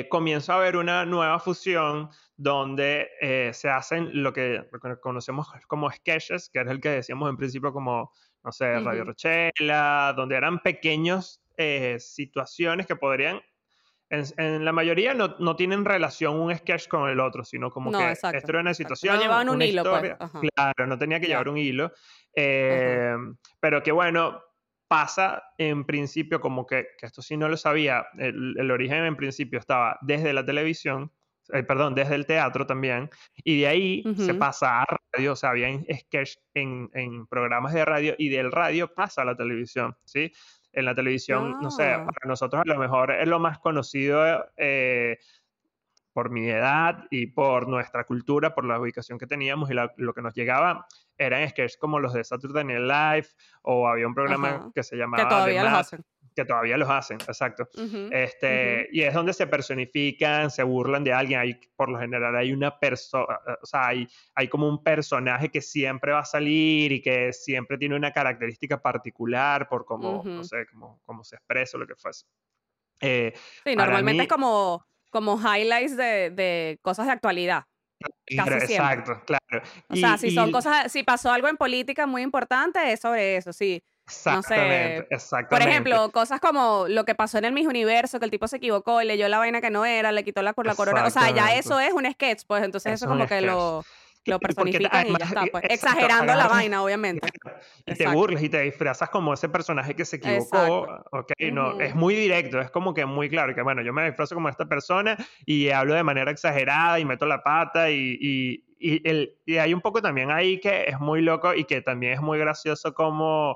comienza 0.10 0.54
a 0.54 0.58
haber 0.58 0.78
una 0.78 1.06
nueva 1.06 1.40
fusión 1.40 2.10
donde 2.42 3.12
eh, 3.22 3.52
se 3.54 3.70
hacen 3.70 4.10
lo 4.24 4.34
que 4.34 4.64
conocemos 5.00 5.48
como 5.68 5.92
sketches, 5.92 6.50
que 6.50 6.60
era 6.60 6.72
el 6.72 6.82
que 6.82 6.90
decíamos 6.90 7.30
en 7.30 7.38
principio 7.38 7.72
como, 7.72 8.12
no 8.44 8.52
sé, 8.52 8.80
Radio 8.80 9.04
Rochela, 9.04 10.14
donde 10.16 10.36
eran 10.36 10.60
pequeños 10.60 11.44
eh, 11.58 11.98
situaciones 12.00 12.88
que 12.88 12.96
podrían, 12.96 13.42
en, 14.10 14.66
la 14.66 14.72
mayoría 14.72 15.14
no, 15.14 15.36
no, 15.40 15.56
tienen 15.56 15.86
relación 15.86 16.38
un 16.38 16.54
sketch 16.54 16.88
con 16.88 17.10
el 17.10 17.20
otro, 17.20 17.46
sino 17.46 17.70
como 17.70 17.92
que 17.92 18.12
esto 18.12 18.30
era 18.30 18.60
una 18.60 18.74
situación. 18.74 19.16
No 19.16 19.22
llevaban 19.22 19.48
un 19.48 19.62
hilo, 19.62 19.84
pues. 19.84 20.16
Claro, 20.56 20.88
no 20.88 20.98
tenía 20.98 21.20
que 21.20 21.28
llevar 21.28 21.48
un 21.48 21.58
hilo. 21.58 21.94
Eh, 22.36 23.16
pero 23.60 23.82
que 23.82 23.92
bueno, 23.94 24.42
pasa 24.92 25.42
en 25.58 25.86
principio 25.86 26.42
como 26.42 26.68
que, 26.68 26.88
que 26.98 27.06
esto 27.06 27.22
sí 27.22 27.38
no 27.38 27.48
lo 27.48 27.56
sabía, 27.56 28.08
el, 28.18 28.56
el 28.60 28.72
origen 28.72 29.06
en 29.06 29.16
principio 29.16 29.58
estaba 29.58 29.98
desde 30.02 30.34
la 30.34 30.46
televisión 30.46 31.14
eh, 31.54 31.64
perdón, 31.64 31.96
desde 31.96 32.16
el 32.16 32.26
teatro 32.26 32.66
también, 32.66 33.10
y 33.44 33.62
de 33.62 33.68
ahí 33.68 34.04
se 34.18 34.34
pasa 34.34 34.82
a 34.82 34.86
radio, 35.14 35.32
o 35.32 35.36
sea, 35.36 35.52
había 35.52 35.70
sketch 35.98 36.36
en, 36.54 36.90
en, 36.94 37.26
programas 37.28 37.74
de 37.74 37.86
radio 37.86 38.16
y 38.18 38.28
del 38.28 38.52
radio 38.52 38.94
pasa 38.94 39.22
a 39.22 39.26
la 39.26 39.36
televisión, 39.36 39.96
¿sí? 40.04 40.32
En 40.74 40.86
la 40.86 40.94
televisión, 40.94 41.58
no 41.62 41.72
sé, 41.72 41.92
ah. 41.92 42.06
para 42.06 42.28
nosotros 42.28 42.62
a 42.66 42.70
lo 42.70 42.78
mejor 42.78 43.12
es 43.12 43.28
lo 43.28 43.40
más 43.40 43.60
conocido 43.60 44.46
eh, 44.58 45.18
por 46.14 46.30
mi 46.30 46.50
edad 46.50 47.06
y 47.10 47.28
por 47.28 47.68
nuestra 47.68 48.04
cultura, 48.04 48.54
por 48.54 48.66
la 48.66 48.80
ubicación 48.80 49.18
que 49.18 49.28
teníamos 49.28 49.72
y 49.72 49.74
lo 49.74 50.14
que 50.14 50.22
nos 50.22 50.36
llegaba, 50.36 50.86
eran 51.26 51.48
sketches 51.50 51.78
como 51.78 52.00
los 52.00 52.14
de 52.14 52.24
Saturday 52.24 52.64
Night 52.64 52.82
Live 52.82 53.28
o 53.64 53.88
había 53.88 54.08
un 54.08 54.14
programa 54.14 54.72
que 54.74 54.84
se 54.84 54.96
llamaba... 54.96 55.24
Que 55.24 55.30
todavía 55.30 55.64
los 55.64 55.74
hacen 55.74 56.06
que 56.36 56.46
todavía 56.46 56.78
los 56.78 56.90
hacen, 56.90 57.18
exacto. 57.22 57.68
este, 58.12 58.88
Y 58.92 59.02
es 59.02 59.14
donde 59.14 59.34
se 59.34 59.48
personifican, 59.48 60.50
se 60.50 60.64
burlan 60.64 61.04
de 61.04 61.14
alguien. 61.14 61.40
Hay, 61.40 61.60
por 61.76 61.90
lo 61.90 62.00
general 62.00 62.36
hay 62.36 62.54
una 62.54 62.78
persona, 62.78 63.40
o 63.62 63.66
sea, 63.66 63.88
hay, 63.88 64.08
hay 64.36 64.48
como 64.48 64.68
un 64.68 64.84
personaje 64.84 65.50
que 65.50 65.62
siempre 65.62 66.12
va 66.12 66.20
a 66.20 66.26
salir 66.26 66.92
y 66.92 67.02
que 67.02 67.34
siempre 67.34 67.78
tiene 67.78 67.96
una 67.96 68.12
característica 68.12 68.82
particular 68.82 69.68
por 69.68 69.86
cómo, 69.86 70.24
no 70.24 70.44
sé, 70.44 70.66
cómo, 70.72 71.02
cómo, 71.04 71.24
se 71.24 71.36
expresa 71.36 71.78
o 71.78 71.82
lo 71.82 71.88
que 71.88 71.96
fuese. 71.96 72.26
Eh, 73.02 73.34
sí, 73.64 73.76
normalmente 73.76 74.24
es 74.24 74.30
como, 74.30 74.86
como 75.10 75.38
highlights 75.38 75.98
de, 75.98 76.30
de 76.30 76.80
cosas 76.82 77.08
de 77.08 77.12
actualidad. 77.12 77.66
Casi 78.36 78.74
exacto, 78.74 79.22
claro. 79.26 79.64
O 79.90 79.96
sea, 79.96 80.18
si 80.18 80.32
son 80.32 80.52
cosas, 80.52 80.92
si 80.92 81.04
pasó 81.04 81.32
algo 81.32 81.48
en 81.48 81.58
política 81.58 82.06
muy 82.06 82.22
importante, 82.22 82.92
es 82.92 83.00
sobre 83.00 83.38
eso, 83.38 83.54
sí. 83.54 83.84
Exactamente, 84.06 85.08
exactamente. 85.10 85.50
Por 85.50 85.62
ejemplo, 85.62 86.12
cosas 86.12 86.40
como 86.42 86.86
lo 86.88 87.06
que 87.06 87.16
pasó 87.16 87.38
en 87.38 87.46
el 87.46 87.54
Miss 87.54 87.68
Universo, 87.68 88.20
que 88.20 88.26
el 88.26 88.32
tipo 88.32 88.48
se 88.48 88.58
equivocó 88.58 89.02
y 89.02 89.06
leyó 89.06 89.28
la 89.30 89.38
vaina 89.38 89.62
que 89.62 89.70
no 89.70 89.86
era, 89.86 90.12
le 90.12 90.24
quitó 90.24 90.42
la, 90.42 90.54
la 90.56 90.76
corona. 90.76 91.06
O 91.06 91.10
sea, 91.10 91.32
ya 91.32 91.56
eso 91.56 91.80
es 91.80 91.94
un 91.94 92.12
sketch, 92.12 92.44
pues 92.48 92.64
entonces 92.64 92.94
eso, 92.94 93.08
como 93.08 93.28
que 93.28 93.42
lo, 93.42 93.86
lo 94.26 94.40
personifican 94.40 95.08
y 95.08 95.12
ya 95.18 95.26
está, 95.26 95.46
pues. 95.52 95.64
Exagerando 95.70 96.34
la 96.36 96.48
vaina, 96.48 96.84
obviamente. 96.84 97.28
Y 97.86 97.96
te 97.96 98.08
burles 98.08 98.44
y 98.44 98.50
te 98.50 98.62
disfrazas 98.62 99.10
como 99.10 99.34
ese 99.34 99.50
personaje 99.50 99.96
que 99.96 100.06
se 100.06 100.18
equivocó. 100.18 100.88
Ok, 101.12 101.32
no, 101.52 101.80
es 101.80 101.96
muy 101.96 102.16
directo, 102.16 102.60
es 102.60 102.70
como 102.70 102.94
que 102.94 103.06
muy 103.06 103.30
claro 103.30 103.56
que, 103.56 103.62
bueno, 103.62 103.82
yo 103.82 103.92
me 103.92 104.06
disfrazo 104.06 104.36
como 104.36 104.50
esta 104.50 104.66
persona 104.68 105.18
y 105.46 105.70
hablo 105.70 105.96
de 105.96 106.04
manera 106.04 106.32
exagerada 106.32 107.00
y 107.00 107.06
meto 107.06 107.26
la 107.26 107.44
pata 107.44 107.90
y, 107.90 108.18
y, 108.22 108.64
y, 108.80 109.10
el, 109.10 109.36
y 109.46 109.58
hay 109.58 109.74
un 109.74 109.82
poco 109.82 110.02
también 110.02 110.32
ahí 110.32 110.60
que 110.60 110.86
es 110.88 111.00
muy 111.00 111.22
loco 111.22 111.54
y 111.54 111.66
que 111.66 111.82
también 111.82 112.14
es 112.14 112.22
muy 112.22 112.38
gracioso 112.38 112.94
como 112.94 113.56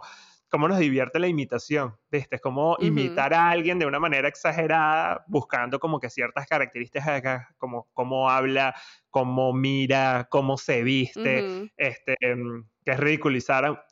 cómo 0.49 0.67
nos 0.67 0.79
divierte 0.79 1.19
la 1.19 1.27
imitación, 1.27 1.95
¿viste? 2.09 2.35
Es 2.37 2.41
como 2.41 2.77
imitar 2.79 3.33
a 3.33 3.49
alguien 3.49 3.79
de 3.79 3.85
una 3.85 3.99
manera 3.99 4.27
exagerada, 4.27 5.23
buscando 5.27 5.79
como 5.79 5.99
que 5.99 6.09
ciertas 6.09 6.47
características, 6.47 7.47
como 7.57 7.87
cómo 7.93 8.29
habla, 8.29 8.75
cómo 9.09 9.53
mira, 9.53 10.27
cómo 10.29 10.57
se 10.57 10.83
viste, 10.83 11.71
este, 11.77 12.15
mm, 12.35 12.69
que 12.85 12.91
es 12.91 12.99
ridiculizar, 12.99 13.85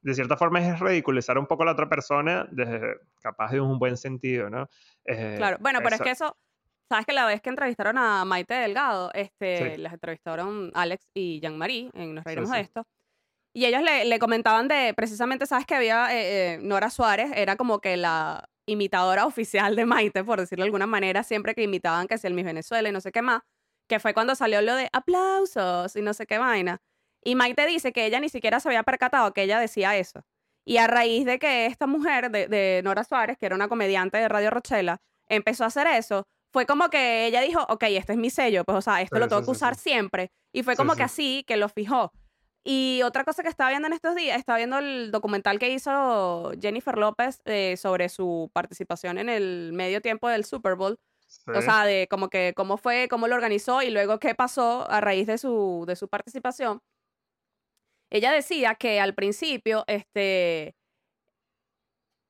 de 0.00 0.14
cierta 0.14 0.36
forma 0.36 0.60
es 0.60 0.80
ridiculizar 0.80 1.38
un 1.38 1.46
poco 1.46 1.62
a 1.62 1.66
la 1.66 1.72
otra 1.72 1.88
persona, 1.88 2.48
desde, 2.50 2.96
capaz 3.20 3.52
de 3.52 3.60
un 3.60 3.78
buen 3.78 3.96
sentido, 3.96 4.48
¿no? 4.48 4.68
Eh, 5.04 5.34
claro, 5.36 5.58
bueno, 5.60 5.80
pero 5.82 5.96
es 5.96 6.02
que 6.02 6.10
eso, 6.10 6.36
sabes 6.88 7.06
que 7.06 7.12
la 7.12 7.26
vez 7.26 7.40
que 7.40 7.50
entrevistaron 7.50 7.98
a 7.98 8.24
Maite 8.24 8.54
Delgado, 8.54 9.10
este, 9.12 9.76
las 9.78 9.92
entrevistaron 9.92 10.70
Alex 10.74 11.10
y 11.14 11.40
Jean-Marie, 11.40 11.90
en 11.94 12.14
Nos 12.14 12.24
Reiremos 12.24 12.50
de 12.50 12.60
Esto, 12.60 12.86
y 13.52 13.64
ellos 13.64 13.82
le, 13.82 14.18
comentaban 14.18 14.68
de, 14.68 14.94
precisamente, 14.94 15.46
sabes 15.46 15.66
que 15.66 15.74
había 15.74 16.14
eh, 16.14 16.54
eh, 16.54 16.58
Nora 16.62 16.90
Suárez, 16.90 17.30
era 17.34 17.56
como 17.56 17.80
que 17.80 17.96
la 17.96 18.48
imitadora 18.66 19.26
oficial 19.26 19.74
de 19.74 19.86
Maite, 19.86 20.22
por 20.24 20.38
decirlo 20.38 20.62
de 20.62 20.68
alguna 20.68 20.86
manera, 20.86 21.22
siempre 21.22 21.54
que 21.54 21.62
imitaban 21.62 22.06
que 22.06 22.18
si 22.18 22.26
el 22.26 22.34
Miss 22.34 22.44
Venezuela 22.44 22.88
y 22.88 22.92
no 22.92 23.00
sé 23.00 23.10
qué 23.12 23.22
más, 23.22 23.42
que 23.88 23.98
fue 23.98 24.14
cuando 24.14 24.34
salió 24.34 24.60
lo 24.62 24.74
de 24.76 24.88
aplausos 24.92 25.96
y 25.96 26.02
no 26.02 26.12
sé 26.14 26.26
qué 26.26 26.38
vaina. 26.38 26.82
Y 27.24 27.34
Maite 27.34 27.66
dice 27.66 27.92
que 27.92 28.06
ella 28.06 28.20
ni 28.20 28.28
siquiera 28.28 28.60
se 28.60 28.68
había 28.68 28.82
percatado 28.82 29.32
que 29.32 29.42
ella 29.42 29.58
decía 29.58 29.96
eso. 29.96 30.24
Y 30.64 30.76
a 30.76 30.86
raíz 30.86 31.24
de 31.24 31.38
que 31.38 31.66
esta 31.66 31.86
mujer 31.86 32.30
de, 32.30 32.80
Nora 32.84 33.02
Suárez, 33.02 33.38
que 33.38 33.46
era 33.46 33.54
una 33.54 33.68
comediante 33.68 34.18
de 34.18 34.28
Radio 34.28 34.50
Rochela, 34.50 34.98
empezó 35.26 35.64
a 35.64 35.68
hacer 35.68 35.86
eso, 35.86 36.28
fue 36.52 36.66
como 36.66 36.90
que 36.90 37.26
ella 37.26 37.40
dijo, 37.40 37.64
ok, 37.68 37.84
este 37.88 38.12
es 38.12 38.18
mi 38.18 38.30
sello, 38.30 38.64
pues 38.64 38.78
o 38.78 38.82
sea, 38.82 39.00
esto 39.00 39.18
lo 39.18 39.28
tengo 39.28 39.42
que 39.42 39.50
usar 39.50 39.74
siempre. 39.74 40.30
Y 40.52 40.62
fue 40.62 40.76
como 40.76 40.94
que 40.94 41.02
así 41.02 41.44
que 41.46 41.56
lo 41.56 41.68
fijó. 41.68 42.12
Y 42.70 43.00
otra 43.02 43.24
cosa 43.24 43.42
que 43.42 43.48
estaba 43.48 43.70
viendo 43.70 43.86
en 43.86 43.94
estos 43.94 44.14
días, 44.14 44.36
estaba 44.36 44.58
viendo 44.58 44.76
el 44.76 45.10
documental 45.10 45.58
que 45.58 45.70
hizo 45.70 46.52
Jennifer 46.60 46.98
López 46.98 47.40
eh, 47.46 47.78
sobre 47.78 48.10
su 48.10 48.50
participación 48.52 49.16
en 49.16 49.30
el 49.30 49.72
medio 49.72 50.02
tiempo 50.02 50.28
del 50.28 50.44
Super 50.44 50.74
Bowl. 50.74 50.98
O 51.46 51.62
sea, 51.62 51.86
de 51.86 52.08
como 52.10 52.28
que 52.28 52.52
cómo 52.54 52.76
fue, 52.76 53.08
cómo 53.08 53.26
lo 53.26 53.36
organizó 53.36 53.80
y 53.80 53.88
luego 53.88 54.18
qué 54.18 54.34
pasó 54.34 54.86
a 54.90 55.00
raíz 55.00 55.26
de 55.26 55.38
su, 55.38 55.84
de 55.86 55.96
su 55.96 56.08
participación. 56.08 56.82
Ella 58.10 58.32
decía 58.32 58.74
que 58.74 59.00
al 59.00 59.14
principio, 59.14 59.84
este, 59.86 60.76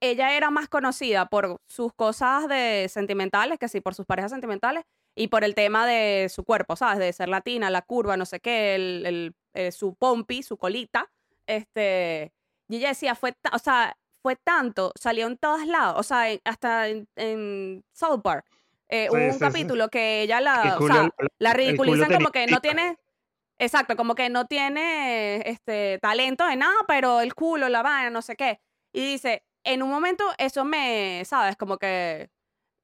ella 0.01 0.37
era 0.37 0.51
más 0.51 0.69
conocida 0.69 1.27
por 1.27 1.61
sus 1.67 1.93
cosas 1.95 2.47
de 2.47 2.87
sentimentales, 2.89 3.59
que 3.59 3.67
sí, 3.67 3.81
por 3.81 3.97
sus 3.97 4.07
parejas 4.07 4.31
sentimentales, 4.31 4.85
y 5.19 5.27
por 5.27 5.43
el 5.43 5.57
tema 5.57 5.85
de 5.85 6.29
su 6.33 6.45
cuerpo, 6.45 6.77
¿sabes? 6.77 7.01
De 7.01 7.13
ser 7.13 7.29
latina, 7.29 7.71
la 7.71 7.83
curva, 7.83 8.17
no 8.17 8.25
sé 8.25 8.39
qué, 8.39 8.77
el, 8.77 9.35
eh, 9.53 9.73
su 9.73 9.97
pompi, 9.97 10.45
su 10.45 10.57
colita. 10.57 11.11
Este, 11.45 12.33
y 12.69 12.77
ella 12.77 12.91
decía, 12.91 13.17
fue, 13.17 13.35
o 13.53 13.59
sea, 13.59 13.97
fue 14.23 14.37
tanto, 14.37 14.93
salió 14.95 15.27
en 15.27 15.37
todos 15.37 15.67
lados, 15.67 15.99
o 15.99 16.03
sea, 16.05 16.27
hasta 16.45 16.87
en, 16.87 17.85
South 17.93 18.23
Park. 18.23 18.47
Eh, 18.89 19.09
hubo 19.11 19.33
un 19.33 19.39
capítulo 19.41 19.89
que 19.89 20.23
ella 20.23 20.41
la, 20.41 20.77
o 20.79 20.87
sea, 20.87 21.11
la 21.41 21.53
ridiculizan 21.53 22.13
como 22.13 22.31
que 22.31 22.47
no 22.47 22.61
tiene, 22.61 22.97
exacto, 23.59 23.97
como 23.97 24.15
que 24.15 24.31
no 24.31 24.47
tiene 24.47 25.43
este 25.51 25.99
talento 26.01 26.47
de 26.47 26.55
nada, 26.55 26.77
pero 26.87 27.21
el 27.23 27.35
culo, 27.35 27.69
la 27.69 27.83
vaina, 27.83 28.11
no 28.11 28.23
sé 28.23 28.37
qué. 28.37 28.61
Y 28.93 29.01
dice, 29.01 29.43
en 29.65 29.83
un 29.83 29.91
momento 29.91 30.25
eso 30.39 30.65
me, 30.65 31.25
¿sabes? 31.25 31.57
Como 31.57 31.77
que 31.77 32.31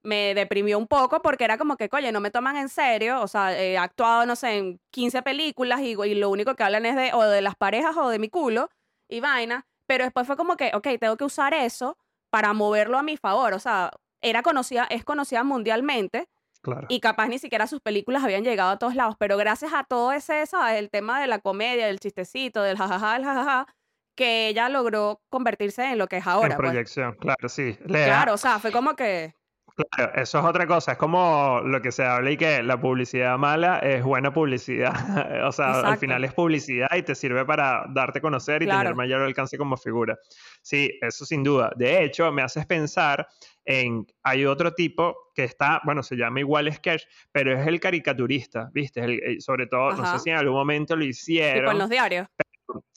me 0.04 0.34
deprimió 0.34 0.78
un 0.78 0.86
poco 0.86 1.22
porque 1.22 1.44
era 1.44 1.58
como 1.58 1.76
que, 1.76 1.88
oye, 1.90 2.12
no 2.12 2.20
me 2.20 2.30
toman 2.30 2.56
en 2.56 2.68
serio, 2.68 3.20
o 3.22 3.26
sea, 3.26 3.58
he 3.58 3.76
actuado, 3.78 4.26
no 4.26 4.36
sé, 4.36 4.58
en 4.58 4.80
15 4.90 5.22
películas 5.22 5.80
y, 5.80 5.92
y, 5.92 6.14
lo 6.14 6.30
único 6.30 6.54
que 6.54 6.62
hablan 6.62 6.86
es 6.86 6.94
de 6.94 7.12
o 7.14 7.22
de 7.22 7.40
las 7.40 7.56
parejas 7.56 7.96
o 7.96 8.08
de 8.10 8.18
mi 8.18 8.28
culo 8.28 8.68
y 9.08 9.20
vaina, 9.20 9.66
pero 9.86 10.04
después 10.04 10.26
fue 10.26 10.36
como 10.36 10.56
que, 10.56 10.70
ok, 10.74 10.88
tengo 11.00 11.16
que 11.16 11.24
usar 11.24 11.54
eso 11.54 11.96
para 12.30 12.52
moverlo 12.52 12.98
a 12.98 13.02
mi 13.02 13.16
favor, 13.16 13.54
o 13.54 13.58
sea, 13.58 13.90
era 14.20 14.42
conocida, 14.42 14.86
es 14.90 15.04
conocida 15.04 15.42
mundialmente 15.42 16.28
claro. 16.60 16.86
y 16.90 17.00
capaz 17.00 17.28
ni 17.28 17.38
siquiera 17.38 17.66
sus 17.66 17.80
películas 17.80 18.24
habían 18.24 18.44
llegado 18.44 18.70
a 18.70 18.78
todos 18.78 18.94
lados, 18.94 19.16
pero 19.18 19.38
gracias 19.38 19.72
a 19.72 19.84
todo 19.84 20.12
ese, 20.12 20.44
¿sabes? 20.46 20.78
El 20.78 20.90
tema 20.90 21.20
de 21.20 21.28
la 21.28 21.38
comedia, 21.38 21.86
del 21.86 21.98
chistecito, 21.98 22.62
del 22.62 22.76
jajaja, 22.76 23.16
el 23.16 23.24
jajaja, 23.24 23.66
que 24.14 24.48
ella 24.48 24.68
logró 24.68 25.22
convertirse 25.30 25.84
en 25.84 25.98
lo 25.98 26.08
que 26.08 26.18
es 26.18 26.26
ahora. 26.26 26.54
En 26.54 26.56
pues. 26.56 26.70
proyección, 26.70 27.14
claro, 27.14 27.48
sí. 27.48 27.76
Claro, 27.86 28.34
o 28.34 28.38
sea, 28.38 28.58
fue 28.58 28.70
como 28.70 28.94
que... 28.96 29.34
Claro, 29.74 30.12
eso 30.14 30.38
es 30.38 30.44
otra 30.44 30.66
cosa. 30.66 30.92
Es 30.92 30.98
como 30.98 31.60
lo 31.64 31.82
que 31.82 31.90
se 31.90 32.04
habla 32.04 32.30
y 32.30 32.36
que 32.36 32.62
la 32.62 32.80
publicidad 32.80 33.36
mala 33.38 33.78
es 33.80 34.04
buena 34.04 34.32
publicidad. 34.32 34.92
o 35.46 35.52
sea, 35.52 35.80
al 35.80 35.98
final 35.98 36.24
es 36.24 36.32
publicidad 36.32 36.88
y 36.96 37.02
te 37.02 37.14
sirve 37.14 37.44
para 37.44 37.84
darte 37.88 38.20
a 38.20 38.22
conocer 38.22 38.62
y 38.62 38.66
tener 38.66 38.94
mayor 38.94 39.22
alcance 39.22 39.58
como 39.58 39.76
figura. 39.76 40.16
Sí, 40.62 40.90
eso 41.02 41.26
sin 41.26 41.42
duda. 41.42 41.72
De 41.76 42.04
hecho, 42.04 42.30
me 42.30 42.42
haces 42.42 42.66
pensar 42.66 43.26
en. 43.64 44.06
Hay 44.22 44.46
otro 44.46 44.72
tipo 44.74 45.32
que 45.34 45.44
está, 45.44 45.80
bueno, 45.84 46.02
se 46.02 46.14
llama 46.16 46.38
igual 46.40 46.72
sketch, 46.72 47.02
pero 47.32 47.58
es 47.58 47.66
el 47.66 47.80
caricaturista, 47.80 48.70
¿viste? 48.72 49.02
El, 49.02 49.40
sobre 49.40 49.66
todo, 49.66 49.92
no 49.92 50.06
sé 50.06 50.18
si 50.20 50.30
en 50.30 50.36
algún 50.36 50.54
momento 50.54 50.94
lo 50.94 51.04
hicieron. 51.04 51.64
Tipo 51.64 51.72
en 51.72 51.78
los 51.78 51.90
diarios. 51.90 52.28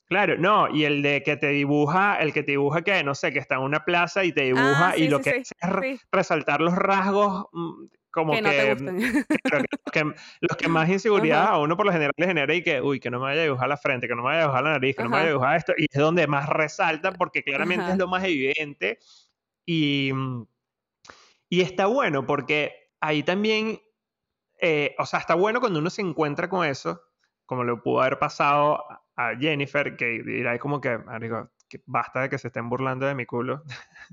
Claro, 0.08 0.38
no, 0.38 0.70
y 0.74 0.86
el 0.86 1.02
de 1.02 1.22
que 1.22 1.36
te 1.36 1.50
dibuja, 1.50 2.16
el 2.16 2.32
que 2.32 2.42
te 2.42 2.52
dibuja 2.52 2.82
que, 2.82 3.04
no 3.04 3.14
sé, 3.14 3.34
que 3.34 3.40
está 3.40 3.56
en 3.56 3.62
una 3.62 3.84
plaza 3.84 4.24
y 4.24 4.32
te 4.32 4.44
dibuja 4.44 4.92
ah, 4.92 4.98
y 4.98 5.10
lo 5.10 5.20
que 5.20 5.32
hace 5.32 5.54
es 5.60 6.02
resaltar 6.12 6.62
los 6.62 6.76
rasgos 6.76 7.48
mm, 7.52 7.86
como 8.10 8.32
que, 8.32 8.42
los, 10.42 10.58
que, 10.58 10.68
más 10.70 10.90
inseguridad 10.90 11.48
a 11.50 11.60
uno 11.60 11.76
por 11.76 11.86
lo 11.86 11.92
general 11.92 12.14
le 12.16 12.26
genera 12.26 12.54
y 12.56 12.64
que, 12.64 12.82
uy, 12.82 13.02
que 13.02 13.12
no 13.12 13.20
me 13.20 13.26
vaya 13.26 13.42
a 13.42 13.44
dibujar 13.44 13.68
la 13.68 13.76
frente, 13.76 14.08
que 14.08 14.16
no 14.16 14.24
me 14.24 14.30
vaya 14.30 14.40
a 14.40 14.44
dibujar 14.44 14.64
la 14.64 14.72
nariz, 14.72 14.96
que 14.96 15.04
no 15.04 15.10
me 15.10 15.18
vaya 15.18 15.28
a 15.28 15.32
dibujar 15.32 15.58
esto, 15.58 15.74
y 15.78 15.88
es 15.92 16.00
donde 16.00 16.26
más 16.26 16.48
resalta 16.48 17.12
porque 17.12 17.44
claramente 17.44 17.92
es 17.92 17.98
lo 17.98 18.08
más 18.08 18.24
evidente 18.24 19.00
y, 19.66 20.12
mm, 20.14 20.48
y 21.50 21.62
está 21.62 21.86
bueno 21.86 22.26
porque 22.26 22.92
ahí 23.02 23.24
también, 23.24 23.82
eh, 24.62 24.96
o 24.98 25.06
sea, 25.06 25.20
está 25.20 25.36
bueno 25.36 25.60
cuando 25.60 25.80
uno 25.80 25.90
se 25.90 26.02
encuentra 26.02 26.48
con 26.48 26.66
eso, 26.66 27.02
como 27.46 27.66
le 27.66 27.76
pudo 27.76 28.02
haber 28.02 28.20
pasado 28.20 28.84
a 29.18 29.36
Jennifer, 29.36 29.98
que 29.98 30.22
dirá 30.24 30.58
como 30.60 30.80
que, 30.80 30.98
que 31.68 31.82
basta 31.86 32.22
de 32.22 32.30
que 32.30 32.38
se 32.38 32.48
estén 32.48 32.70
burlando 32.70 33.08
de 33.08 33.16
mi 33.16 33.26
culo. 33.26 33.64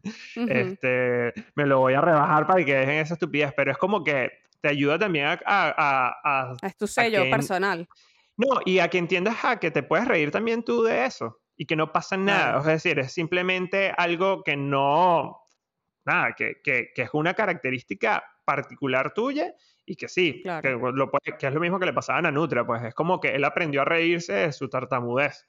este, 0.49 1.33
me 1.55 1.67
lo 1.67 1.81
voy 1.81 1.93
a 1.95 2.01
rebajar 2.01 2.47
para 2.47 2.65
que 2.65 2.75
dejen 2.75 2.97
esa 2.97 3.15
estupidez, 3.15 3.53
pero 3.55 3.71
es 3.71 3.79
como 3.79 4.03
que 4.03 4.33
te 4.61 4.69
ayuda 4.69 4.99
también 4.99 5.27
a... 5.27 5.39
a, 5.47 6.57
es 6.63 6.77
tu 6.77 6.87
sello 6.87 7.29
personal. 7.31 7.87
No, 8.37 8.61
y 8.65 8.79
a 8.79 8.89
que 8.89 8.99
entiendas 8.99 9.45
a 9.45 9.61
que 9.61 9.71
te 9.71 9.83
puedes 9.83 10.09
reír 10.09 10.31
también 10.31 10.65
tú 10.65 10.83
de 10.83 11.05
eso 11.05 11.41
y 11.57 11.67
que 11.67 11.77
no 11.77 11.93
pasa 11.93 12.17
nada. 12.17 12.59
Es 12.61 12.65
decir, 12.65 12.99
es 12.99 13.13
simplemente 13.13 13.93
algo 13.97 14.43
que 14.43 14.57
no... 14.57 15.39
Nada, 16.07 16.35
que, 16.35 16.61
que, 16.63 16.91
que 16.95 17.03
es 17.03 17.11
una 17.13 17.35
característica 17.35 18.25
particular 18.45 19.15
tuya 19.15 19.55
y 19.87 19.97
que 19.97 20.09
sí, 20.09 20.43
que, 20.63 20.71
lo, 20.71 21.11
que, 21.23 21.47
es 21.47 21.55
lo 21.55 21.61
mismo 21.61 21.79
que 21.79 21.87
le 21.87 21.93
pasaba 21.93 22.19
a 22.19 22.31
Nutra, 22.31 22.67
pues 22.67 22.83
es 22.83 22.95
como 22.95 23.21
que 23.21 23.35
él 23.35 23.45
aprendió 23.45 23.83
a 23.83 23.85
reírse 23.85 24.33
de 24.33 24.53
su 24.53 24.69
tartamudez. 24.69 25.49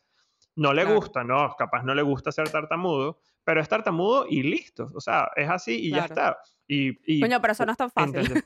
No 0.55 0.73
le 0.73 0.85
gusta, 0.85 1.23
no, 1.23 1.55
capaz 1.57 1.83
no 1.83 1.93
le 1.93 2.01
gusta 2.01 2.31
ser 2.31 2.49
tartamudo, 2.49 3.19
pero 3.43 3.61
es 3.61 3.69
tartamudo 3.69 4.25
y 4.29 4.43
listo. 4.43 4.87
O 4.93 5.01
sea, 5.01 5.29
es 5.35 5.49
así 5.49 5.87
y 5.87 5.91
ya 5.91 6.05
está. 6.05 6.37
Y, 6.67 7.19
Coño, 7.21 7.41
pero 7.41 7.51
eso 7.53 7.65
no 7.65 7.71
es 7.71 7.77
tan 7.77 7.91
fácil. 7.91 8.43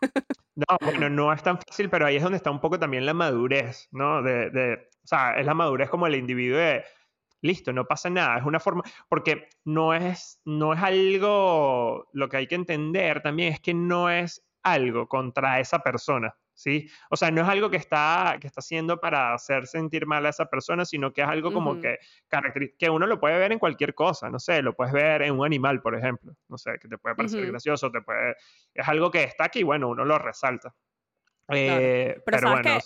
No, 0.56 0.78
bueno, 0.82 1.10
no 1.10 1.32
es 1.32 1.42
tan 1.42 1.58
fácil, 1.58 1.90
pero 1.90 2.06
ahí 2.06 2.18
es 2.18 2.24
donde 2.24 2.36
está 2.36 2.52
un 2.52 2.60
poco 2.60 2.78
también 2.78 3.06
la 3.06 3.14
madurez, 3.14 3.88
¿no? 3.92 4.22
De, 4.22 4.50
de, 4.50 4.90
o 5.02 5.08
sea, 5.08 5.40
es 5.40 5.46
la 5.46 5.54
madurez 5.54 5.90
como 5.90 6.06
el 6.06 6.16
individuo 6.16 6.58
de, 6.58 6.84
listo, 7.42 7.74
no 7.74 7.86
pasa 7.86 8.10
nada. 8.10 8.38
Es 8.38 8.46
una 8.46 8.60
forma, 8.60 8.84
porque 9.08 9.48
no 9.66 9.94
es, 9.94 10.42
no 10.46 10.74
es 10.74 10.82
algo, 10.82 12.10
lo 12.14 12.30
que 12.30 12.38
hay 12.38 12.48
que 12.48 12.56
entender 12.56 13.22
también 13.22 13.54
es 13.54 13.60
que 13.60 13.74
no 13.74 14.10
es 14.10 14.44
algo 14.64 15.08
contra 15.08 15.60
esa 15.60 15.80
persona, 15.80 16.36
¿sí? 16.54 16.90
O 17.10 17.16
sea, 17.16 17.32
no 17.32 17.42
es 17.42 17.48
algo 17.48 17.70
que 17.70 17.78
está, 17.78 18.38
que 18.40 18.48
está 18.48 18.60
haciendo 18.60 19.00
para 19.00 19.34
hacer 19.34 19.68
sentir 19.68 20.06
mal 20.06 20.26
a 20.26 20.30
esa 20.30 20.46
persona, 20.46 20.86
sino 20.86 21.14
que 21.14 21.22
es 21.22 21.28
algo 21.28 21.54
como 21.54 21.80
que, 21.80 21.98
que 22.78 22.90
uno 22.90 23.08
lo 23.08 23.20
puede 23.20 23.38
ver 23.38 23.52
en 23.52 23.60
cualquier 23.60 23.96
cosa, 23.96 24.30
no 24.30 24.40
sé, 24.40 24.62
lo 24.62 24.76
puedes 24.76 24.94
ver 24.94 25.22
en 25.22 25.38
un 25.38 25.46
animal, 25.46 25.82
por 25.82 25.96
ejemplo, 25.96 26.34
no 26.48 26.58
sé, 26.58 26.78
que 26.80 26.88
te 26.88 26.98
puede 26.98 27.16
parecer 27.16 27.46
gracioso, 27.46 27.92
te 27.92 28.02
puede, 28.02 28.36
es 28.74 28.88
algo 28.88 29.10
que 29.10 29.24
está 29.24 29.46
aquí, 29.46 29.64
bueno, 29.64 29.90
uno 29.90 30.06
lo 30.06 30.18
resalta. 30.18 30.74
Eh, 31.50 32.22
pero, 32.26 32.40
¿sabes 32.40 32.64
bueno, 32.64 32.80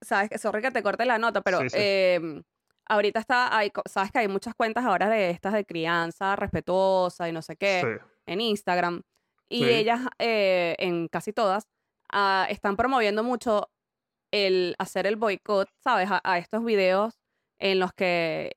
sabes 0.00 0.30
que, 0.30 0.38
sorry 0.38 0.62
que 0.62 0.70
te 0.70 0.82
corte 0.82 1.04
la 1.04 1.18
nota, 1.18 1.40
pero 1.42 1.60
em, 1.72 2.42
ahorita 2.86 3.20
está, 3.20 3.56
hay, 3.56 3.70
sabes 3.84 4.10
que 4.10 4.18
hay 4.20 4.28
muchas 4.28 4.54
cuentas 4.54 4.84
ahora 4.84 5.08
de 5.08 5.30
estas 5.30 5.52
de 5.52 5.64
crianza 5.64 6.34
respetuosa 6.36 7.28
y 7.28 7.32
no 7.32 7.42
sé 7.42 7.56
qué 7.56 8.00
en 8.26 8.40
Instagram. 8.40 9.02
Y 9.50 9.64
ellas, 9.64 10.00
eh, 10.18 10.76
en 10.78 11.08
casi 11.08 11.32
todas, 11.32 11.68
ah, 12.12 12.46
están 12.48 12.76
promoviendo 12.76 13.24
mucho 13.24 13.68
el 14.32 14.76
hacer 14.78 15.06
el 15.06 15.16
boicot, 15.16 15.68
¿sabes? 15.82 16.08
A, 16.10 16.38
estos 16.38 16.64
videos 16.64 17.18
en 17.58 17.80
los 17.80 17.92
que 17.92 18.56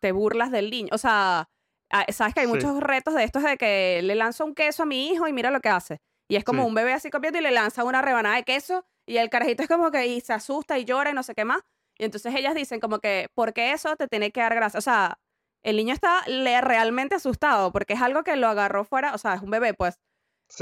te 0.00 0.12
burlas 0.12 0.50
del 0.50 0.70
niño. 0.70 0.90
O 0.92 0.98
sea, 0.98 1.48
ah, 1.90 2.04
sabes 2.12 2.34
que 2.34 2.40
hay 2.40 2.46
muchos 2.46 2.78
retos 2.80 3.14
de 3.14 3.24
estos 3.24 3.42
de 3.42 3.56
que 3.56 4.00
le 4.02 4.14
lanzo 4.14 4.44
un 4.44 4.54
queso 4.54 4.82
a 4.82 4.86
mi 4.86 5.08
hijo 5.08 5.26
y 5.26 5.32
mira 5.32 5.50
lo 5.50 5.60
que 5.60 5.70
hace. 5.70 6.00
Y 6.30 6.36
es 6.36 6.44
como 6.44 6.66
un 6.66 6.74
bebé 6.74 6.92
así 6.92 7.08
copiando 7.10 7.38
y 7.38 7.42
le 7.42 7.50
lanza 7.50 7.84
una 7.84 8.02
rebanada 8.02 8.36
de 8.36 8.44
queso 8.44 8.84
y 9.06 9.16
el 9.16 9.30
carajito 9.30 9.62
es 9.62 9.68
como 9.68 9.90
que 9.90 10.06
y 10.06 10.20
se 10.20 10.34
asusta 10.34 10.78
y 10.78 10.84
llora 10.84 11.10
y 11.10 11.14
no 11.14 11.22
sé 11.22 11.34
qué 11.34 11.46
más. 11.46 11.62
Y 11.96 12.04
entonces 12.04 12.34
ellas 12.34 12.54
dicen 12.54 12.78
como 12.78 12.98
que, 12.98 13.28
¿por 13.34 13.54
qué 13.54 13.72
eso 13.72 13.96
te 13.96 14.06
tiene 14.06 14.30
que 14.30 14.40
dar 14.40 14.54
gracia? 14.54 14.76
O 14.76 14.82
sea, 14.82 15.18
el 15.68 15.76
niño 15.76 15.92
está 15.92 16.22
realmente 16.62 17.14
asustado 17.14 17.72
porque 17.72 17.92
es 17.92 18.00
algo 18.00 18.24
que 18.24 18.36
lo 18.36 18.48
agarró 18.48 18.84
fuera, 18.84 19.14
o 19.14 19.18
sea, 19.18 19.34
es 19.34 19.42
un 19.42 19.50
bebé, 19.50 19.74
pues. 19.74 19.98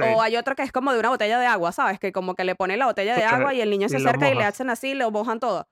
O 0.03 0.21
hay 0.21 0.37
otro 0.37 0.57
que 0.57 0.65
es 0.65 0.73
como 0.73 0.93
de 0.93 0.99
una 0.99 1.11
botella 1.11 1.39
de 1.39 1.47
agua, 1.47 1.71
¿sabes? 1.71 2.01
Que 2.01 2.11
como 2.11 2.35
que 2.35 2.43
le 2.43 2.57
pone 2.57 2.77
la 2.77 2.87
botella 2.87 3.15
de 3.15 3.23
agua 3.23 3.55
y 3.55 3.61
el 3.61 3.71
niño 3.71 3.89
se 3.89 3.99
acerca 3.99 4.29
y 4.29 4.35
le 4.35 4.43
hacen 4.43 4.69
así, 4.69 4.95
lo 4.95 5.13
mojan 5.13 5.39
todo. 5.39 5.69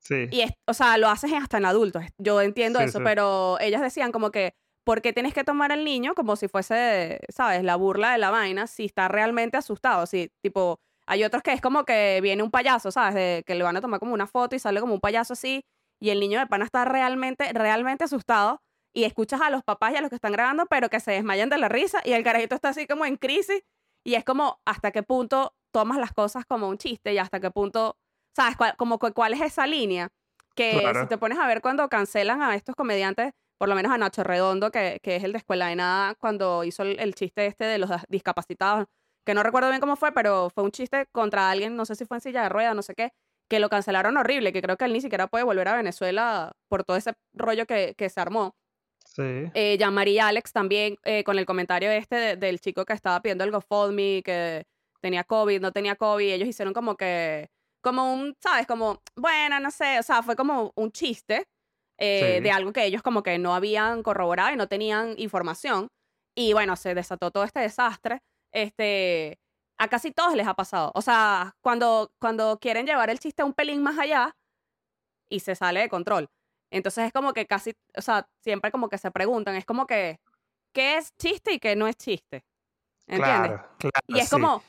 Sí. 0.00 0.28
Y, 0.30 0.42
es, 0.42 0.52
o 0.66 0.74
sea, 0.74 0.98
lo 0.98 1.08
haces 1.08 1.32
hasta 1.32 1.56
en 1.56 1.64
adultos. 1.64 2.04
Yo 2.18 2.42
entiendo 2.42 2.78
eso, 2.80 3.00
pero 3.02 3.58
ellas 3.60 3.80
decían 3.80 4.12
como 4.12 4.30
que, 4.30 4.52
¿por 4.84 5.00
qué 5.00 5.14
tienes 5.14 5.32
que 5.32 5.44
tomar 5.44 5.72
al 5.72 5.82
niño 5.82 6.14
como 6.14 6.36
si 6.36 6.46
fuese, 6.46 7.20
¿sabes? 7.30 7.64
La 7.64 7.76
burla 7.76 8.12
de 8.12 8.18
la 8.18 8.30
vaina 8.30 8.66
si 8.66 8.84
está 8.84 9.08
realmente 9.08 9.56
asustado. 9.56 10.04
Si, 10.04 10.30
tipo, 10.42 10.78
hay 11.06 11.24
otros 11.24 11.42
que 11.42 11.54
es 11.54 11.62
como 11.62 11.86
que 11.86 12.20
viene 12.22 12.42
un 12.42 12.50
payaso, 12.50 12.90
¿sabes? 12.90 13.14
De, 13.14 13.44
que 13.46 13.54
le 13.54 13.64
van 13.64 13.78
a 13.78 13.80
tomar 13.80 13.98
como 13.98 14.12
una 14.12 14.26
foto 14.26 14.54
y 14.54 14.58
sale 14.58 14.80
como 14.80 14.92
un 14.92 15.00
payaso 15.00 15.32
así 15.32 15.64
y 16.00 16.10
el 16.10 16.20
niño 16.20 16.38
de 16.38 16.46
pana 16.46 16.66
está 16.66 16.84
realmente, 16.84 17.50
realmente 17.54 18.04
asustado 18.04 18.60
y 18.94 19.04
escuchas 19.04 19.40
a 19.40 19.50
los 19.50 19.62
papás 19.62 19.92
y 19.92 19.96
a 19.96 20.00
los 20.00 20.08
que 20.08 20.16
están 20.16 20.32
grabando, 20.32 20.66
pero 20.66 20.88
que 20.88 21.00
se 21.00 21.10
desmayan 21.10 21.50
de 21.50 21.58
la 21.58 21.68
risa 21.68 22.00
y 22.04 22.12
el 22.12 22.22
carajito 22.22 22.54
está 22.54 22.70
así 22.70 22.86
como 22.86 23.04
en 23.04 23.16
crisis 23.16 23.62
y 24.04 24.14
es 24.14 24.24
como 24.24 24.60
hasta 24.64 24.92
qué 24.92 25.02
punto 25.02 25.54
tomas 25.72 25.98
las 25.98 26.12
cosas 26.12 26.46
como 26.46 26.68
un 26.68 26.78
chiste 26.78 27.12
y 27.12 27.18
hasta 27.18 27.40
qué 27.40 27.50
punto, 27.50 27.98
¿sabes? 28.36 28.56
como 28.76 28.98
cuál 28.98 29.34
es 29.34 29.40
esa 29.40 29.66
línea 29.66 30.10
que 30.54 30.92
si 31.00 31.06
te 31.08 31.18
pones 31.18 31.38
a 31.38 31.46
ver 31.46 31.60
cuando 31.60 31.88
cancelan 31.88 32.42
a 32.42 32.54
estos 32.54 32.76
comediantes, 32.76 33.32
por 33.58 33.68
lo 33.68 33.74
menos 33.74 33.92
a 33.92 33.98
Nacho 33.98 34.22
Redondo, 34.22 34.70
que, 34.70 35.00
que 35.02 35.16
es 35.16 35.24
el 35.24 35.32
de 35.32 35.38
Escuela 35.38 35.66
de 35.66 35.76
Nada, 35.76 36.14
cuando 36.14 36.64
hizo 36.64 36.84
el, 36.84 37.14
chiste 37.14 37.46
este 37.46 37.64
de 37.64 37.78
los 37.78 37.90
discapacitados, 38.08 38.86
que 39.26 39.34
no 39.34 39.42
recuerdo 39.42 39.70
bien 39.70 39.80
cómo 39.80 39.96
fue, 39.96 40.12
pero 40.12 40.50
fue 40.50 40.64
un 40.64 40.70
chiste 40.70 41.06
contra 41.12 41.50
alguien, 41.50 41.76
no 41.76 41.84
sé 41.84 41.96
si 41.96 42.04
fue 42.04 42.18
en 42.18 42.20
silla 42.20 42.42
de 42.42 42.48
ruedas, 42.48 42.76
no 42.76 42.82
sé 42.82 42.94
qué, 42.94 43.12
que 43.48 43.58
lo 43.58 43.68
cancelaron 43.68 44.16
horrible, 44.16 44.52
que 44.52 44.62
creo 44.62 44.76
que 44.76 44.84
él 44.84 44.92
ni 44.92 45.00
siquiera 45.00 45.26
puede 45.26 45.44
volver 45.44 45.68
a 45.68 45.76
Venezuela 45.76 46.52
por 46.68 46.84
todo 46.84 46.96
ese 46.96 47.14
rollo 47.32 47.66
que, 47.66 47.94
que 47.96 48.08
se 48.08 48.20
armó. 48.20 48.54
Sí. 49.14 49.50
Eh, 49.54 49.78
Alex 50.20 50.52
también 50.52 50.98
eh, 51.04 51.22
con 51.22 51.38
el 51.38 51.46
comentario 51.46 51.90
este 51.90 52.36
del 52.36 52.60
chico 52.60 52.84
que 52.84 52.94
estaba 52.94 53.20
pidiendo 53.22 53.44
el 53.44 53.52
GoFundMe, 53.52 54.22
que 54.24 54.64
tenía 55.00 55.22
COVID, 55.22 55.60
no 55.60 55.70
tenía 55.70 55.94
COVID, 55.94 56.32
ellos 56.32 56.48
hicieron 56.48 56.74
como 56.74 56.96
que, 56.96 57.48
como 57.80 58.12
un, 58.12 58.34
¿sabes? 58.40 58.66
Como, 58.66 59.02
bueno, 59.14 59.60
no 59.60 59.70
sé, 59.70 60.00
o 60.00 60.02
sea, 60.02 60.22
fue 60.22 60.34
como 60.34 60.72
un 60.74 60.90
chiste 60.90 61.44
eh, 61.98 62.40
de 62.42 62.50
algo 62.50 62.72
que 62.72 62.84
ellos 62.84 63.02
como 63.02 63.22
que 63.22 63.38
no 63.38 63.54
habían 63.54 64.02
corroborado 64.02 64.52
y 64.52 64.56
no 64.56 64.66
tenían 64.66 65.14
información. 65.16 65.88
Y 66.36 66.52
bueno, 66.52 66.74
se 66.74 66.94
desató 66.94 67.30
todo 67.30 67.44
este 67.44 67.60
desastre. 67.60 68.18
Este, 68.52 69.38
a 69.78 69.88
casi 69.88 70.10
todos 70.10 70.34
les 70.34 70.46
ha 70.46 70.54
pasado. 70.54 70.90
O 70.94 71.02
sea, 71.02 71.52
cuando, 71.62 72.10
cuando 72.20 72.58
quieren 72.58 72.86
llevar 72.86 73.10
el 73.10 73.20
chiste 73.20 73.44
un 73.44 73.52
pelín 73.52 73.82
más 73.82 73.98
allá 73.98 74.34
y 75.28 75.40
se 75.40 75.54
sale 75.54 75.80
de 75.80 75.88
control. 75.88 76.28
Entonces 76.74 77.06
es 77.06 77.12
como 77.12 77.32
que 77.32 77.46
casi, 77.46 77.72
o 77.96 78.02
sea, 78.02 78.28
siempre 78.40 78.72
como 78.72 78.88
que 78.88 78.98
se 78.98 79.12
preguntan, 79.12 79.54
es 79.54 79.64
como 79.64 79.86
que, 79.86 80.18
¿qué 80.72 80.96
es 80.96 81.16
chiste 81.16 81.52
y 81.52 81.60
qué 81.60 81.76
no 81.76 81.86
es 81.86 81.94
chiste? 81.96 82.44
¿Entiendes? 83.06 83.48
Claro, 83.48 83.68
claro. 83.78 83.92
Y 84.08 84.18
es 84.18 84.24
sí. 84.24 84.30
como, 84.32 84.60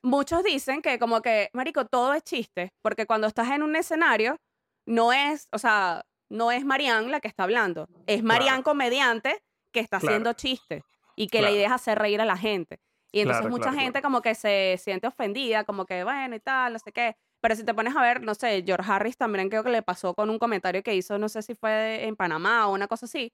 muchos 0.00 0.42
dicen 0.42 0.80
que 0.80 0.98
como 0.98 1.20
que, 1.20 1.50
marico, 1.52 1.84
todo 1.84 2.14
es 2.14 2.22
chiste, 2.24 2.72
porque 2.80 3.04
cuando 3.04 3.26
estás 3.26 3.50
en 3.50 3.62
un 3.62 3.76
escenario, 3.76 4.38
no 4.86 5.12
es, 5.12 5.48
o 5.52 5.58
sea, 5.58 6.06
no 6.30 6.50
es 6.50 6.64
Marianne 6.64 7.10
la 7.10 7.20
que 7.20 7.28
está 7.28 7.42
hablando, 7.42 7.88
es 8.06 8.22
Marianne 8.22 8.62
comediante 8.62 9.42
que 9.70 9.80
está 9.80 9.98
haciendo 9.98 10.32
chistes 10.32 10.82
y 11.14 11.26
que 11.26 11.42
la 11.42 11.50
idea 11.50 11.66
es 11.66 11.72
hacer 11.72 11.98
reír 11.98 12.22
a 12.22 12.24
la 12.24 12.38
gente. 12.38 12.80
Y 13.12 13.20
entonces 13.20 13.50
mucha 13.50 13.74
gente 13.74 14.00
como 14.00 14.22
que 14.22 14.34
se 14.34 14.80
siente 14.82 15.08
ofendida, 15.08 15.64
como 15.64 15.84
que 15.84 16.04
bueno 16.04 16.36
y 16.36 16.40
tal, 16.40 16.72
no 16.72 16.78
sé 16.78 16.90
qué. 16.90 17.16
Pero 17.40 17.56
si 17.56 17.64
te 17.64 17.74
pones 17.74 17.96
a 17.96 18.02
ver, 18.02 18.22
no 18.22 18.34
sé, 18.34 18.62
George 18.66 18.90
Harris 18.90 19.16
también 19.16 19.48
creo 19.48 19.64
que 19.64 19.70
le 19.70 19.82
pasó 19.82 20.14
con 20.14 20.28
un 20.30 20.38
comentario 20.38 20.82
que 20.82 20.94
hizo, 20.94 21.18
no 21.18 21.28
sé 21.28 21.42
si 21.42 21.54
fue 21.54 22.04
en 22.04 22.16
Panamá 22.16 22.68
o 22.68 22.74
una 22.74 22.86
cosa 22.86 23.06
así. 23.06 23.32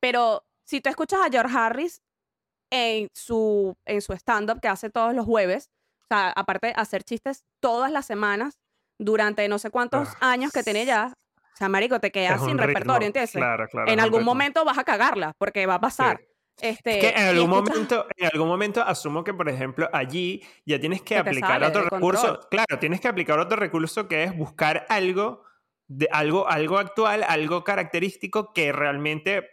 Pero 0.00 0.44
si 0.64 0.80
tú 0.80 0.88
escuchas 0.90 1.20
a 1.26 1.30
George 1.30 1.56
Harris 1.56 2.00
en 2.70 3.08
su, 3.14 3.74
en 3.86 4.00
su 4.02 4.12
stand-up 4.12 4.60
que 4.60 4.68
hace 4.68 4.90
todos 4.90 5.14
los 5.14 5.26
jueves, 5.26 5.70
o 6.02 6.06
sea, 6.14 6.30
aparte 6.30 6.68
de 6.68 6.72
hacer 6.76 7.02
chistes 7.02 7.44
todas 7.60 7.90
las 7.90 8.06
semanas, 8.06 8.54
durante 9.00 9.48
no 9.48 9.58
sé 9.58 9.70
cuántos 9.70 10.08
Ah, 10.20 10.32
años 10.32 10.52
que 10.52 10.62
tiene 10.62 10.84
ya, 10.84 11.12
o 11.36 11.56
sea, 11.56 11.68
marico, 11.68 12.00
te 12.00 12.10
quedas 12.12 12.44
sin 12.44 12.58
repertorio, 12.58 13.06
¿entiendes? 13.06 13.32
Claro, 13.32 13.66
claro. 13.68 13.90
en 13.90 14.00
algún 14.00 14.20
ritmo. 14.20 14.32
momento 14.32 14.64
vas 14.64 14.78
a 14.78 14.84
cagarla, 14.84 15.32
porque 15.38 15.66
va 15.66 15.74
a 15.74 15.80
pasar. 15.80 16.18
Sí. 16.18 16.27
Este, 16.60 16.90
Es 16.90 16.98
que 16.98 17.08
en 17.20 17.26
algún, 17.28 17.50
momento, 17.50 18.06
en 18.16 18.26
algún 18.32 18.48
momento 18.48 18.82
asumo 18.82 19.22
que, 19.24 19.32
por 19.34 19.48
ejemplo, 19.48 19.88
allí 19.92 20.42
ya 20.66 20.80
tienes 20.80 21.02
que 21.02 21.16
aplicar 21.16 21.62
otro 21.62 21.82
recurso. 21.84 22.22
control. 22.26 22.48
Claro, 22.50 22.78
tienes 22.80 23.00
que 23.00 23.08
aplicar 23.08 23.38
otro 23.38 23.56
recurso 23.56 24.08
que 24.08 24.24
es 24.24 24.36
buscar 24.36 24.86
algo, 24.88 25.44
de, 25.86 26.08
algo, 26.10 26.48
algo 26.48 26.78
actual, 26.78 27.24
algo 27.26 27.62
característico 27.64 28.52
que 28.52 28.72
realmente 28.72 29.48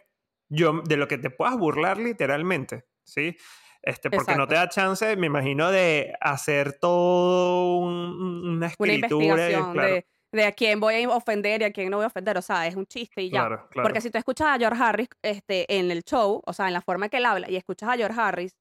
yo, 0.48 0.80
de 0.84 0.96
lo 0.96 1.08
que 1.08 1.18
te 1.18 1.30
puedas 1.30 1.56
burlar 1.56 1.98
literalmente, 1.98 2.86
¿sí? 3.04 3.36
Este, 3.82 4.10
porque 4.10 4.34
no 4.34 4.44
Exacto. 4.44 4.48
te 4.48 4.54
da 4.56 4.68
chance, 4.68 5.16
me 5.16 5.26
imagino, 5.28 5.70
de 5.70 6.12
hacer 6.20 6.78
todo 6.80 7.76
un- 7.78 8.46
una 8.56 8.66
una 8.78 8.94
escritura. 8.94 9.48
investigación 9.48 9.72
claro, 9.72 9.94
de, 9.94 10.06
de 10.36 10.44
a 10.44 10.52
quién 10.52 10.78
voy 10.78 11.02
a 11.02 11.08
ofender 11.10 11.62
y 11.62 11.64
a 11.64 11.72
quién 11.72 11.90
no 11.90 11.96
voy 11.96 12.04
a 12.04 12.06
ofender. 12.08 12.38
O 12.38 12.42
sea, 12.42 12.66
es 12.66 12.76
un 12.76 12.86
chiste 12.86 13.22
y 13.22 13.30
ya. 13.30 13.40
claro, 13.40 13.68
claro. 13.70 13.86
Porque 13.88 14.00
si 14.00 14.10
tú 14.10 14.18
escuchas 14.18 14.46
a 14.48 14.58
George 14.58 14.80
Harris 14.82 15.08
este, 15.22 15.76
en 15.78 15.90
el 15.90 16.04
show, 16.04 16.42
o 16.46 16.52
sea, 16.52 16.68
en 16.68 16.72
la 16.74 16.80
forma 16.82 17.08
que 17.08 17.16
él 17.16 17.24
habla, 17.26 17.50
y 17.50 17.56
escuchas 17.56 17.88
a 17.88 17.96
George 17.96 18.20
Harris 18.20 18.56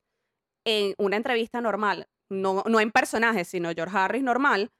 en 0.65 0.95
una 0.97 1.15
entrevista 1.17 1.61
normal, 1.61 2.07
no, 2.31 2.63
no 2.67 2.79
en 2.79 2.91
personaje, 2.91 3.45
sino 3.45 3.71
George 3.75 3.95
Harris 3.95 4.23
normal, 4.23 4.71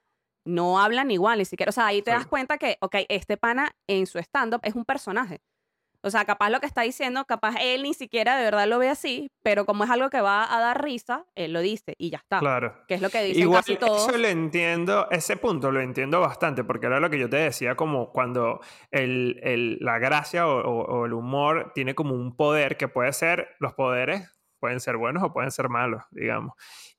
no 0.48 0.80
hablan 0.80 1.12
igual 1.12 1.38
ni 1.39 1.46
siquiera. 1.46 1.70
O 1.70 1.74
sea, 1.74 1.88
ahí 1.88 2.02
te 2.02 2.12
Sí. 2.12 2.18
das 2.18 2.28
cuenta 2.28 2.58
que, 2.58 2.78
ok, 2.82 2.96
este 3.10 3.38
pana 3.38 3.72
en 3.88 4.08
su 4.08 4.18
stand-up 4.20 4.62
es 4.64 4.76
un 4.76 4.86
personaje. 4.86 5.41
O 6.06 6.12
sea, 6.12 6.24
capaz 6.26 6.49
lo 6.51 6.60
que 6.60 6.68
está 6.68 6.84
diciendo, 6.84 7.26
capaz 7.26 7.56
él 7.62 7.84
ni 7.84 7.93
siquiera 7.95 8.38
de 8.38 8.43
verdad 8.43 8.68
lo 8.68 8.78
ve 8.80 8.89
así, 8.89 9.28
pero 9.43 9.66
como 9.66 9.84
es 9.84 9.89
algo 9.89 10.10
que 10.10 10.22
va 10.22 10.43
a 10.56 10.60
dar 10.60 10.84
risa, 10.84 11.26
él 11.36 11.51
lo 11.53 11.62
dice 11.62 11.95
y 11.97 12.12
ya 12.12 12.18
está. 12.18 12.39
Claro. 12.39 12.76
Que 12.88 12.93
es 12.93 13.01
lo 13.01 13.10
que 13.10 13.24
dicen 13.24 13.41
Igual 13.43 13.62
casi 13.62 13.76
todos. 13.76 14.08
eso 14.08 14.18
lo 14.18 14.28
entiendo, 14.28 15.08
ese 15.12 15.36
punto 15.38 15.72
lo 15.72 15.82
entiendo 15.82 16.20
bastante, 16.22 16.64
porque 16.64 16.86
era 16.86 16.99
lo 16.99 17.10
que 17.10 17.18
yo 17.20 17.30
te 17.30 17.38
decía, 17.38 17.76
como 17.76 18.12
cuando 18.12 18.60
el, 18.91 19.39
el- 19.43 19.78
la 19.82 19.97
gracia 19.99 20.47
o, 20.47 20.60
o- 20.62 20.86
o 21.01 21.06
el 21.06 21.14
humor 21.14 21.72
tiene 21.74 21.95
como 21.95 22.14
un 22.14 22.36
poder 22.36 22.78
que 22.78 22.88
puede 22.88 23.12
ser, 23.12 23.49
los 23.60 23.74
poderes 23.74 24.32
pueden 24.60 24.80
ser 24.80 24.97
buenos 24.97 25.24
o 25.24 25.34
pueden 25.34 25.51
ser 25.51 25.70
malos, 25.70 26.03
digamos. 26.12 26.53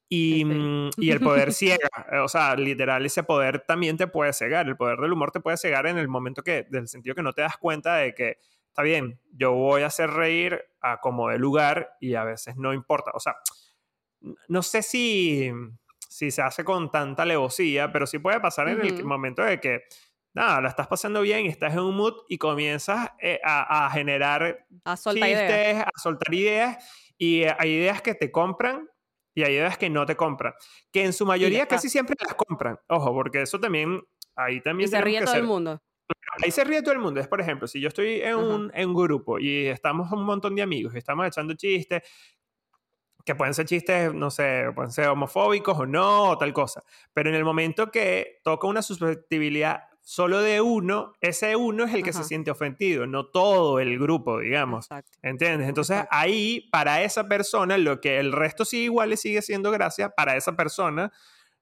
Y, 0.09 0.35
Sí. 0.39 0.45
mm, 0.45 0.91
y 0.99 1.11
el 1.11 1.21
poder 1.21 1.53
ciega, 1.53 1.89
eh, 2.13 2.19
o 2.19 2.29
sea, 2.29 2.55
literal, 2.55 3.05
ese 3.07 3.23
poder 3.25 3.65
también 3.67 3.97
te 3.97 4.07
puede 4.07 4.33
cegar. 4.33 4.67
El 4.69 4.77
poder 4.77 4.99
del 4.99 5.13
humor 5.13 5.33
te 5.33 5.41
puede 5.41 5.57
cegar 5.57 5.87
en 5.87 5.99
el 5.99 6.07
momento 6.07 6.43
que, 6.43 6.65
del 6.71 6.87
sentido 6.87 7.15
que 7.17 7.23
no 7.23 7.33
te 7.33 7.43
das 7.43 7.57
cuenta 7.57 7.97
de 7.97 8.15
que, 8.15 8.37
está 8.77 8.83
bien, 8.83 9.19
yo 9.33 9.53
voy 9.53 9.81
a 9.83 9.87
hacer 9.87 10.11
reír 10.11 10.63
a 10.83 11.01
como 11.01 11.31
de 11.31 11.39
lugar 11.39 11.97
y 11.99 12.15
a 12.15 12.25
veces 12.25 12.57
no 12.59 12.75
importa. 12.75 13.11
O 13.15 13.21
sea, 13.21 13.35
no 14.49 14.63
sé 14.63 14.83
si, 14.83 15.51
si 16.11 16.31
se 16.31 16.43
hace 16.43 16.63
con 16.63 16.91
tanta 16.91 17.23
alevosía, 17.23 17.91
pero 17.91 18.07
sí 18.07 18.19
puede 18.19 18.39
pasar 18.39 18.69
en 18.69 18.83
el 18.83 19.03
momento 19.03 19.43
de 19.43 19.61
que, 19.61 19.81
nada, 20.35 20.61
la 20.61 20.69
estás 20.69 20.89
pasando 20.89 21.23
bien 21.23 21.47
y 21.47 21.49
estás 21.49 21.73
en 21.73 21.81
un 21.81 21.97
mood 21.97 22.17
y 22.29 22.37
comienzas 22.37 23.13
eh, 23.19 23.41
a, 23.43 23.87
a 23.87 23.91
generar 23.93 24.67
A 24.85 24.95
soltar 24.99 25.27
chistes, 25.27 25.49
ideas. 25.51 25.87
a 25.87 25.99
soltar 25.99 26.35
ideas 26.35 27.13
y 27.17 27.45
eh, 27.45 27.57
hay 27.59 27.71
ideas 27.73 28.03
que 28.03 28.15
te 28.15 28.31
compran 28.31 28.91
y 29.35 29.43
hay 29.43 29.55
ideas 29.55 29.79
que 29.79 29.89
no 29.89 30.05
te 30.05 30.17
compran. 30.17 30.53
Que 30.93 31.03
en 31.07 31.15
su 31.15 31.25
mayoría 31.25 31.67
casi 31.67 31.89
siempre 31.89 32.15
las 32.23 32.35
compran. 32.35 32.79
Ojo, 32.89 33.15
porque 33.15 33.41
eso 33.41 33.59
también, 33.59 34.03
ahí 34.35 34.61
también 34.61 34.89
Y 34.89 34.91
se 34.91 35.01
ríe 35.01 35.21
todo 35.21 35.33
ser- 35.33 35.41
el 35.41 35.47
mundo. 35.47 35.81
Ahí 36.43 36.51
se 36.51 36.65
ríe 36.65 36.83
todo 36.83 36.93
el 36.93 37.01
mundo. 37.01 37.21
Es, 37.21 37.29
por 37.29 37.41
ejemplo, 37.41 37.67
si 37.67 37.81
yo 37.81 37.89
estoy 37.89 38.21
en 38.21 38.37
un, 38.37 38.71
en 38.75 38.89
un 38.91 38.95
grupo 38.95 39.39
y 39.39 39.67
estamos 39.67 40.11
un 40.13 40.25
montón 40.25 40.55
de 40.55 40.63
amigos 40.63 40.95
y 40.95 40.99
estamos 40.99 41.27
echando 41.27 41.55
chistes, 41.55 42.03
que 43.25 43.35
pueden 43.35 43.55
ser 43.55 43.67
chistes, 43.67 44.15
no 44.15 44.31
sé, 44.31 44.67
pueden 44.75 44.93
ser 44.93 45.09
homofóbicos 45.09 45.79
o 45.79 45.87
no, 45.87 46.31
o 46.31 46.39
tal 46.39 46.53
cosa. 46.53 46.85
Pero 47.13 47.29
en 47.31 47.35
el 47.35 47.45
momento 47.45 47.91
que 47.91 48.41
toca 48.45 48.69
una 48.69 48.83
susceptibilidad 48.83 49.85
solo 50.01 50.41
de 50.41 50.61
uno, 50.61 51.15
ese 51.21 51.57
uno 51.57 51.85
es 51.85 51.93
el 51.95 52.05
que 52.05 52.13
se 52.13 52.21
Ajá. 52.21 52.29
siente 52.29 52.53
ofendido, 52.53 53.07
no 53.09 53.27
todo 53.27 53.81
el 53.81 53.99
grupo, 53.99 54.39
digamos. 54.39 54.85
Exacto. 54.87 55.19
¿Entiendes? 55.23 55.69
Entonces 55.69 55.97
Exacto. 55.97 56.17
ahí, 56.17 56.69
para 56.71 57.03
esa 57.03 57.27
persona, 57.27 57.77
lo 57.79 58.01
que 58.01 58.21
el 58.21 58.31
resto 58.31 58.65
sí 58.65 58.85
igual 58.85 59.11
le 59.11 59.17
sigue 59.17 59.43
siendo 59.43 59.73
gracia, 59.73 60.11
para 60.11 60.37
esa 60.37 60.55
persona 60.55 61.11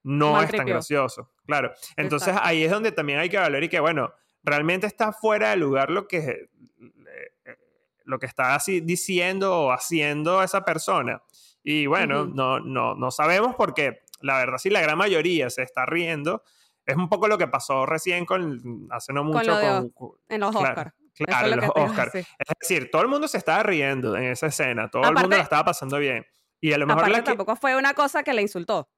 no 0.02 0.32
es 0.32 0.50
tan 0.50 0.58
Maltripió. 0.58 0.74
gracioso. 0.74 1.30
Claro. 1.46 1.72
Entonces 1.96 2.28
Exacto. 2.28 2.46
ahí 2.48 2.64
es 2.64 2.70
donde 2.70 2.92
también 2.92 3.20
hay 3.20 3.30
que 3.30 3.38
valorar 3.38 3.64
y 3.64 3.70
que, 3.70 3.80
bueno, 3.80 4.12
realmente 4.44 4.86
está 4.86 5.12
fuera 5.12 5.50
de 5.50 5.56
lugar 5.56 5.90
lo 5.90 6.06
que, 6.06 6.48
eh, 6.78 7.56
lo 8.04 8.18
que 8.18 8.26
está 8.26 8.54
así 8.54 8.80
diciendo 8.80 9.58
o 9.58 9.72
haciendo 9.72 10.42
esa 10.42 10.64
persona. 10.64 11.22
Y 11.62 11.86
bueno, 11.86 12.26
no, 12.26 12.60
no, 12.60 12.94
no 12.94 13.10
sabemos 13.10 13.54
porque 13.56 14.00
la 14.20 14.38
verdad 14.38 14.58
sí 14.58 14.70
la 14.70 14.82
gran 14.82 14.98
mayoría 14.98 15.50
se 15.50 15.62
está 15.62 15.86
riendo. 15.86 16.42
Es 16.84 16.96
un 16.96 17.08
poco 17.08 17.26
lo 17.28 17.38
que 17.38 17.48
pasó 17.48 17.86
recién 17.86 18.26
con, 18.26 18.86
hace 18.90 19.12
no 19.14 19.24
mucho 19.24 19.50
con, 19.50 19.92
Os- 19.96 20.18
En 20.28 20.40
los 20.40 20.50
claro, 20.50 20.68
Oscars. 20.68 20.92
claro, 21.14 21.46
Eso 21.46 21.46
es 21.46 21.56
lo 21.56 21.62
los 21.62 21.90
Oscars. 21.90 22.14
Es 22.14 22.26
decir, 22.60 22.90
todo 22.90 23.00
el 23.02 23.08
mundo 23.08 23.26
se 23.26 23.38
estaba 23.38 23.62
riendo 23.62 24.14
en 24.16 24.24
esa 24.24 24.48
escena, 24.48 24.90
todo 24.90 25.04
el 25.04 25.14
mundo 25.14 25.36
la 25.36 25.42
estaba 25.42 25.64
pasando 25.64 25.96
bien. 25.98 26.26
Y 26.60 26.72
a 26.72 26.78
lo 26.78 26.86
mejor 26.86 27.08
la 27.08 27.18
que... 27.18 27.22
tampoco 27.24 27.56
fue 27.56 27.76
una 27.76 27.94
cosa 27.94 28.22
que 28.22 28.34
le 28.34 28.42
insultó. 28.42 28.88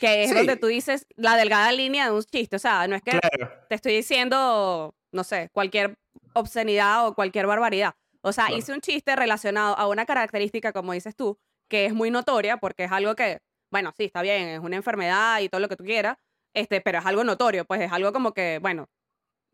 Que 0.00 0.24
es 0.24 0.30
Sí. 0.30 0.36
donde 0.36 0.56
tú 0.56 0.66
dices 0.66 1.06
la 1.16 1.36
delgada 1.36 1.72
línea 1.72 2.06
de 2.06 2.12
un 2.12 2.22
chiste. 2.22 2.56
O 2.56 2.58
sea, 2.58 2.86
no 2.88 2.96
es 2.96 3.02
que 3.02 3.12
Claro, 3.18 3.52
te 3.68 3.74
estoy 3.74 3.94
diciendo, 3.94 4.94
no 5.12 5.24
sé, 5.24 5.48
cualquier 5.52 5.96
obscenidad 6.34 7.06
o 7.06 7.14
cualquier 7.14 7.46
barbaridad. 7.46 7.94
O 8.22 8.32
sea, 8.32 8.46
Claro. 8.46 8.58
hice 8.58 8.72
un 8.72 8.80
chiste 8.80 9.14
relacionado 9.16 9.76
a 9.76 9.86
una 9.88 10.06
característica, 10.06 10.72
como 10.72 10.92
dices 10.92 11.16
tú, 11.16 11.38
que 11.68 11.86
es 11.86 11.94
muy 11.94 12.10
notoria 12.10 12.56
porque 12.58 12.84
es 12.84 12.92
algo 12.92 13.14
que, 13.14 13.40
bueno, 13.70 13.92
sí, 13.96 14.04
está 14.04 14.22
bien, 14.22 14.48
es 14.48 14.60
una 14.60 14.76
enfermedad 14.76 15.40
y 15.40 15.48
todo 15.48 15.60
lo 15.60 15.68
que 15.68 15.76
tú 15.76 15.84
quieras, 15.84 16.16
este, 16.54 16.80
pero 16.80 16.98
es 16.98 17.06
algo 17.06 17.24
notorio, 17.24 17.64
pues 17.64 17.80
es 17.80 17.90
algo 17.92 18.12
como 18.12 18.32
que, 18.32 18.58
bueno, 18.60 18.88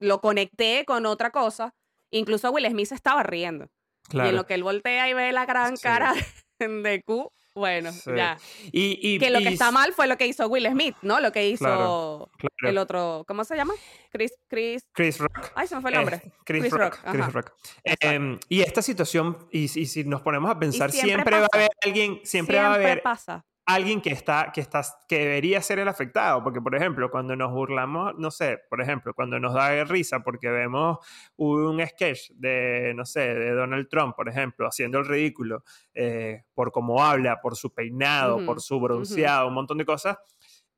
lo 0.00 0.20
conecté 0.20 0.84
con 0.86 1.06
otra 1.06 1.30
cosa. 1.30 1.74
Incluso 2.10 2.50
Will 2.50 2.66
Smith 2.70 2.86
se 2.88 2.94
estaba 2.94 3.22
riendo. 3.22 3.68
Y 4.12 4.18
en 4.20 4.36
lo 4.36 4.46
que 4.46 4.54
él 4.54 4.62
voltea 4.62 5.08
y 5.08 5.12
ve 5.14 5.32
la 5.32 5.44
gran 5.46 5.76
Sí. 5.76 5.82
cara 5.82 6.12
de 6.58 7.02
Q, 7.04 7.30
bueno, 7.58 7.92
Sí. 7.92 8.10
ya. 8.16 8.38
Y, 8.72 8.98
y- 9.02 9.18
Que 9.18 9.28
lo 9.30 9.40
y 9.40 9.42
que 9.44 9.48
está 9.50 9.70
mal 9.70 9.92
fue 9.92 10.06
lo 10.06 10.16
que 10.16 10.26
hizo 10.26 10.46
Will 10.48 10.66
Smith, 10.70 10.96
¿no? 11.02 11.20
Lo 11.20 11.30
que 11.32 11.46
hizo 11.48 11.64
Claro, 11.66 12.30
claro. 12.38 12.70
el 12.70 12.78
otro, 12.78 13.24
¿cómo 13.28 13.44
se 13.44 13.54
llama? 13.56 13.74
Chris, 14.10 14.32
Chris, 14.48 14.82
Chris 14.92 15.18
Rock. 15.18 15.52
ay, 15.54 15.66
se 15.66 15.74
me 15.74 15.82
fue 15.82 15.90
el 15.90 15.94
Eh, 15.94 15.98
nombre. 15.98 16.22
Chris, 16.44 16.60
Chris 16.62 16.72
Rock. 16.72 16.98
Rock, 17.04 17.12
Chris. 17.12 17.32
Rock. 17.34 17.52
Em, 18.00 18.38
y 18.48 18.62
esta 18.62 18.80
situación, 18.80 19.36
y, 19.50 19.68
si 19.68 20.04
nos 20.04 20.22
ponemos 20.22 20.50
a 20.50 20.58
pensar, 20.58 20.90
siempre 20.90 21.12
siempre, 21.14 21.40
va 21.40 21.46
a 21.52 21.56
haber 21.56 21.70
alguien, 21.84 22.20
siempre, 22.24 22.56
va 22.58 22.68
a 22.68 22.74
haber 22.74 23.02
pasa. 23.02 23.44
Alguien 23.68 24.00
que 24.00 24.10
está, 24.10 24.50
que 24.52 24.62
está, 24.62 24.82
que 25.06 25.18
debería 25.18 25.60
ser 25.60 25.78
el 25.78 25.88
afectado. 25.88 26.42
Porque, 26.42 26.60
por 26.60 26.74
ejemplo, 26.74 27.10
cuando 27.10 27.36
nos 27.36 27.52
burlamos, 27.52 28.14
no 28.16 28.30
sé, 28.30 28.58
por 28.70 28.80
ejemplo, 28.80 29.12
cuando 29.12 29.38
nos 29.38 29.52
da 29.52 29.84
risa 29.84 30.20
porque 30.20 30.48
vemos 30.48 30.98
un 31.36 31.86
sketch 31.86 32.30
de, 32.30 32.94
no 32.96 33.04
sé, 33.04 33.34
de 33.34 33.50
Donald 33.50 33.86
Trump, 33.90 34.16
por 34.16 34.28
ejemplo, 34.28 34.66
haciendo 34.66 34.98
el 34.98 35.06
ridículo 35.06 35.64
eh, 35.92 36.44
por 36.54 36.72
cómo 36.72 37.04
habla, 37.04 37.42
por 37.42 37.56
su 37.56 37.72
peinado, 37.74 38.44
por 38.46 38.62
su 38.62 38.80
bronceado, 38.80 39.48
un 39.48 39.54
montón 39.54 39.76
de 39.76 39.84
cosas. 39.84 40.16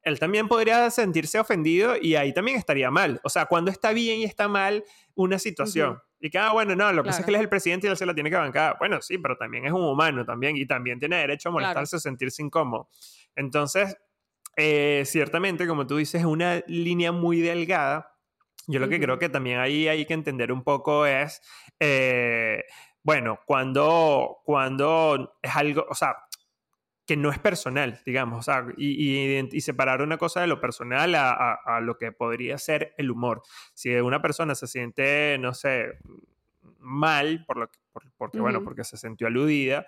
Él 0.03 0.19
también 0.19 0.49
podría 0.49 0.91
sentirse 0.91 1.39
ofendido 1.39 1.95
y 2.01 2.17
ahí 2.17 2.35
también 2.35 2.57
estaría 2.57 2.91
mal. 2.91 3.21
O 3.23 3.29
sea, 3.29 3.47
cuando 3.47 3.71
está 3.71 3.93
bien 3.93 4.19
y 4.19 4.25
está 4.25 4.49
mal 4.49 4.83
una 5.15 5.39
situación. 5.39 6.01
Y 6.21 6.29
que, 6.31 6.39
ah, 6.39 6.53
bueno, 6.53 6.77
no, 6.77 6.93
lo 6.93 7.03
que 7.03 7.09
pasa 7.09 7.21
es 7.21 7.25
Claro. 7.25 7.27
que 7.27 7.31
él 7.31 7.35
es 7.37 7.41
el 7.43 7.49
presidente 7.49 7.87
y 7.87 7.91
él 7.91 7.97
se 7.97 8.05
la 8.07 8.15
tiene 8.15 8.29
que 8.31 8.37
bancar. 8.37 8.77
Bueno, 8.79 9.01
sí, 9.01 9.17
pero 9.19 9.37
también 9.37 9.65
es 9.65 9.73
un 9.73 9.83
humano 9.83 10.25
también 10.25 10.57
y 10.57 10.67
también 10.67 10.99
tiene 10.99 11.17
derecho 11.17 11.49
a 11.49 11.53
Claro. 11.53 11.63
molestarse, 11.65 11.97
a 11.97 11.99
sentirse 12.01 12.43
incómodo. 12.43 12.89
Entonces, 13.35 13.97
eh, 14.57 15.03
ciertamente, 15.07 15.67
como 15.67 15.87
tú 15.87 15.97
dices, 15.97 16.21
es 16.21 16.27
una 16.27 16.63
línea 16.67 17.11
muy 17.13 17.41
delgada. 17.41 18.15
Yo 18.67 18.79
lo 18.81 18.89
que 18.89 19.01
creo 19.01 19.19
que 19.19 19.29
también 19.31 19.59
ahí 19.59 19.89
hay 19.89 20.05
que 20.05 20.13
entender 20.15 20.53
un 20.53 20.63
poco 20.63 21.07
es, 21.07 21.41
eh, 21.81 22.63
bueno, 23.03 23.41
cuando, 23.47 24.39
cuando 24.45 25.39
es 25.43 25.57
algo, 25.57 25.87
o 25.89 25.95
sea, 25.95 26.17
que 27.11 27.17
no 27.17 27.31
es 27.31 27.41
personal, 27.41 28.01
digamos, 28.07 28.39
o 28.39 28.43
sea, 28.43 28.65
y, 28.77 28.87
y 28.93 29.27
ident- 29.27 29.53
y 29.53 29.61
separar 29.63 30.01
una 30.01 30.17
cosa 30.17 30.41
de 30.43 30.47
lo 30.47 30.61
personal 30.61 31.13
a, 31.17 31.33
a- 31.33 31.77
a 31.77 31.81
lo 31.81 31.97
que 31.99 32.13
podría 32.13 32.57
ser 32.57 32.95
el 32.99 33.11
humor. 33.11 33.43
Si 33.75 33.93
una 33.97 34.23
persona 34.23 34.55
se 34.55 34.69
siente, 34.69 35.37
no 35.41 35.53
sé, 35.53 35.99
mal, 36.79 37.45
por 37.47 37.57
lo 37.57 37.67
que- 37.69 37.79
por- 37.93 38.05
porque, 38.17 38.39
bueno, 38.39 38.63
porque 38.63 38.85
se 38.85 38.97
sintió 38.97 39.27
aludida, 39.27 39.87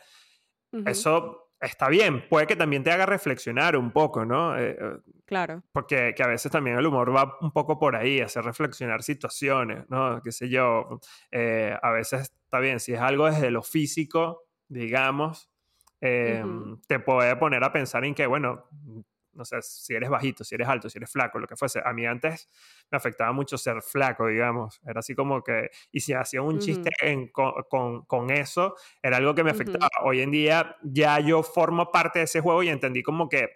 eso 0.86 1.52
está 1.60 1.88
bien, 1.88 2.24
puede 2.28 2.48
que 2.48 2.56
también 2.56 2.82
te 2.82 2.90
haga 2.90 3.06
reflexionar 3.06 3.76
un 3.76 3.92
poco, 3.92 4.24
¿no? 4.24 4.58
Eh, 4.58 4.76
eh, 4.80 4.96
claro. 5.24 5.62
Porque 5.70 6.12
que 6.16 6.22
a 6.24 6.26
veces 6.26 6.50
también 6.50 6.76
el 6.76 6.86
humor 6.86 7.14
va 7.14 7.36
un 7.40 7.52
poco 7.52 7.78
por 7.78 7.94
ahí, 7.94 8.20
hacer 8.20 8.44
reflexionar 8.44 9.04
situaciones, 9.04 9.88
¿no? 9.88 10.20
Qué 10.24 10.32
sé 10.32 10.48
yo, 10.48 10.98
eh, 11.30 11.76
a 11.80 11.90
veces 11.92 12.32
está 12.44 12.58
bien, 12.58 12.80
si 12.80 12.94
es 12.94 13.00
algo 13.00 13.26
desde 13.30 13.52
lo 13.52 13.62
físico, 13.62 14.42
digamos, 14.66 15.51
em, 16.02 16.80
te 16.86 16.98
puede 16.98 17.36
poner 17.36 17.62
a 17.64 17.72
pensar 17.72 18.04
en 18.04 18.14
que, 18.14 18.26
bueno, 18.26 18.68
no 19.34 19.44
sé, 19.44 19.62
si 19.62 19.94
eres 19.94 20.10
bajito, 20.10 20.44
si 20.44 20.54
eres 20.54 20.68
alto, 20.68 20.90
si 20.90 20.98
eres 20.98 21.10
flaco, 21.10 21.38
lo 21.38 21.46
que 21.46 21.56
fuese. 21.56 21.80
A 21.84 21.92
mí 21.92 22.04
antes 22.06 22.48
me 22.90 22.96
afectaba 22.96 23.32
mucho 23.32 23.56
ser 23.56 23.80
flaco, 23.82 24.26
digamos. 24.26 24.80
Era 24.86 25.00
así 25.00 25.14
como 25.14 25.42
que, 25.42 25.70
y 25.90 26.00
si 26.00 26.12
hacía 26.12 26.42
un 26.42 26.58
chiste 26.58 26.90
con, 27.32 28.04
con, 28.04 28.30
eso, 28.30 28.74
era 29.02 29.16
algo 29.16 29.34
que 29.34 29.44
me 29.44 29.50
afectaba. 29.50 29.88
Hoy 30.02 30.20
en 30.20 30.30
día 30.30 30.76
ya 30.82 31.18
yo 31.20 31.42
formo 31.42 31.90
parte 31.90 32.20
de 32.20 32.24
ese 32.26 32.40
juego 32.40 32.62
y 32.62 32.68
entendí 32.68 33.02
como 33.02 33.28
que, 33.28 33.48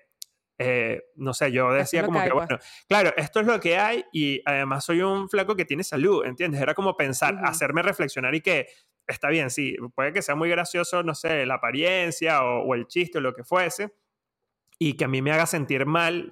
eh, 0.58 1.02
no 1.16 1.34
sé, 1.34 1.52
yo 1.52 1.70
decía 1.72 2.04
como 2.04 2.22
que, 2.22 2.30
pues. 2.30 2.46
bueno, 2.48 2.62
claro, 2.88 3.12
esto 3.16 3.40
es 3.40 3.46
lo 3.46 3.60
que 3.60 3.76
hay 3.76 4.04
y 4.12 4.40
además 4.46 4.84
soy 4.84 5.02
un 5.02 5.28
flaco 5.28 5.54
que 5.54 5.66
tiene 5.66 5.84
salud, 5.84 6.24
¿entiendes? 6.24 6.62
Era 6.62 6.74
como 6.74 6.96
pensar, 6.96 7.38
hacerme 7.44 7.82
reflexionar 7.82 8.34
y 8.34 8.40
que 8.40 8.68
está 9.06 9.28
bien, 9.28 9.50
sí, 9.50 9.76
puede 9.94 10.12
que 10.12 10.22
sea 10.22 10.34
muy 10.34 10.48
gracioso, 10.48 11.02
no 11.02 11.14
sé, 11.14 11.46
la 11.46 11.54
apariencia 11.54 12.42
o, 12.44 12.74
el 12.74 12.86
chiste 12.86 13.18
o 13.18 13.20
lo 13.20 13.34
que 13.34 13.44
fuese 13.44 13.94
y 14.78 14.94
que 14.94 15.04
a 15.04 15.08
mí 15.08 15.22
me 15.22 15.32
haga 15.32 15.46
sentir 15.46 15.86
mal 15.86 16.30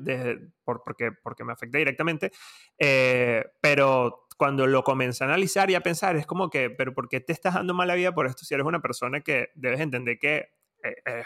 por, 0.65 0.83
porque, 0.85 1.13
porque 1.13 1.45
me 1.45 1.53
afecta 1.53 1.79
directamente, 1.79 2.31
eh, 2.79 3.45
pero 3.61 4.27
cuando 4.37 4.67
lo 4.67 4.83
comencé 4.83 5.25
a 5.25 5.29
analizar 5.29 5.71
y 5.71 5.75
a 5.75 5.81
pensar, 5.81 6.17
es 6.17 6.27
como 6.27 6.51
que, 6.51 6.71
pero 6.71 6.93
¿por 6.93 7.09
qué 7.09 7.21
te 7.21 7.33
estás 7.33 7.55
dando 7.55 7.73
mala 7.73 7.95
vida 7.95 8.13
por 8.13 8.27
esto 8.27 8.45
si 8.45 8.55
eres 8.55 8.67
una 8.67 8.81
persona 8.81 9.21
que 9.21 9.51
debes 9.55 9.81
entender 9.81 10.19
que 10.19 10.51
eh, 10.83 11.25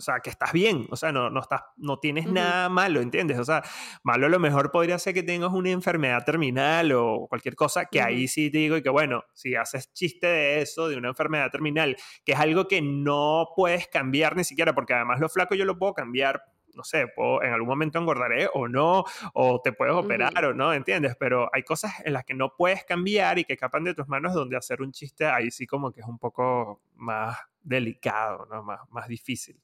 o 0.00 0.02
sea, 0.02 0.20
que 0.20 0.30
estás 0.30 0.52
bien, 0.52 0.86
o 0.90 0.96
sea, 0.96 1.12
no, 1.12 1.28
no, 1.28 1.40
estás, 1.40 1.60
no 1.76 1.98
tienes 1.98 2.26
nada 2.26 2.70
malo, 2.70 3.02
¿entiendes? 3.02 3.38
O 3.38 3.44
sea, 3.44 3.62
malo 4.02 4.26
a 4.26 4.30
lo 4.30 4.38
mejor 4.38 4.70
podría 4.70 4.98
ser 4.98 5.12
que 5.12 5.22
tengas 5.22 5.52
una 5.52 5.68
enfermedad 5.68 6.24
terminal 6.24 6.92
o 6.92 7.26
cualquier 7.28 7.54
cosa, 7.54 7.84
que 7.84 8.00
ahí 8.00 8.26
sí 8.26 8.50
te 8.50 8.56
digo 8.56 8.78
y 8.78 8.82
que 8.82 8.88
bueno, 8.88 9.24
si 9.34 9.56
haces 9.56 9.92
chiste 9.92 10.26
de 10.26 10.62
eso, 10.62 10.88
de 10.88 10.96
una 10.96 11.08
enfermedad 11.08 11.50
terminal, 11.50 11.98
que 12.24 12.32
es 12.32 12.38
algo 12.38 12.66
que 12.66 12.80
no 12.80 13.48
puedes 13.54 13.88
cambiar 13.88 14.36
ni 14.36 14.44
siquiera, 14.44 14.74
porque 14.74 14.94
además 14.94 15.20
lo 15.20 15.28
flaco 15.28 15.54
yo 15.54 15.66
lo 15.66 15.78
puedo 15.78 15.92
cambiar 15.92 16.42
no 16.72 16.84
sé, 16.84 17.06
en 17.42 17.52
algún 17.52 17.68
momento 17.68 17.98
engordaré 17.98 18.48
o 18.54 18.68
no, 18.68 19.04
o 19.34 19.60
te 19.60 19.72
puedes 19.72 19.92
operar 19.92 20.44
o 20.44 20.54
no, 20.54 20.72
¿entiendes? 20.72 21.16
Pero 21.18 21.50
hay 21.52 21.64
cosas 21.64 21.92
en 22.04 22.12
las 22.12 22.24
que 22.24 22.32
no 22.32 22.54
puedes 22.56 22.84
cambiar 22.84 23.40
y 23.40 23.44
que 23.44 23.54
escapan 23.54 23.82
de 23.82 23.92
tus 23.92 24.06
manos 24.06 24.34
donde 24.34 24.56
hacer 24.56 24.80
un 24.80 24.92
chiste 24.92 25.26
ahí 25.26 25.50
sí 25.50 25.66
como 25.66 25.90
que 25.90 26.00
es 26.00 26.06
un 26.06 26.18
poco 26.18 26.80
más 26.94 27.36
delicado, 27.62 28.46
¿no? 28.50 28.62
Más, 28.62 28.80
más 28.90 29.08
difícil. 29.08 29.60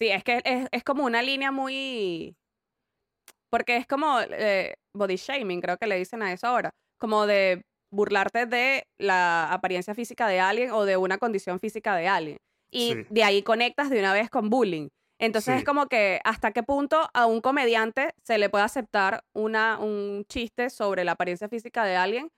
Sí, 0.00 0.08
es 0.08 0.22
que 0.22 0.42
es, 0.44 0.84
como 0.84 1.04
una 1.04 1.22
línea 1.22 1.50
muy... 1.50 2.36
Porque 3.50 3.76
es 3.76 3.86
como 3.86 4.20
eh, 4.20 4.74
body 4.94 5.16
shaming, 5.16 5.60
creo 5.60 5.78
que 5.78 5.86
le 5.86 5.96
dicen 5.96 6.22
a 6.22 6.32
eso 6.32 6.46
ahora, 6.46 6.70
como 6.98 7.26
de 7.26 7.62
burlarte 7.90 8.46
de 8.46 8.86
la 8.98 9.50
apariencia 9.52 9.94
física 9.94 10.28
de 10.28 10.40
alguien 10.40 10.70
o 10.70 10.84
de 10.84 10.96
una 10.96 11.18
condición 11.18 11.58
física 11.58 11.96
de 11.96 12.08
alguien. 12.08 12.36
Y 12.70 13.04
de 13.08 13.24
ahí 13.24 13.42
conectas 13.42 13.88
de 13.88 13.98
una 13.98 14.12
vez 14.12 14.28
con 14.28 14.50
bullying. 14.50 14.88
Entonces 15.18 15.56
es 15.56 15.64
como 15.64 15.86
que 15.86 16.20
hasta 16.24 16.52
qué 16.52 16.62
punto 16.62 17.08
a 17.12 17.26
un 17.26 17.40
comediante 17.40 18.10
se 18.22 18.38
le 18.38 18.50
puede 18.50 18.64
aceptar 18.64 19.24
una, 19.34 19.78
un 19.78 20.24
chiste 20.28 20.70
sobre 20.70 21.04
la 21.04 21.12
apariencia 21.12 21.48
física 21.48 21.84
de 21.84 21.96
alguien 21.96 22.28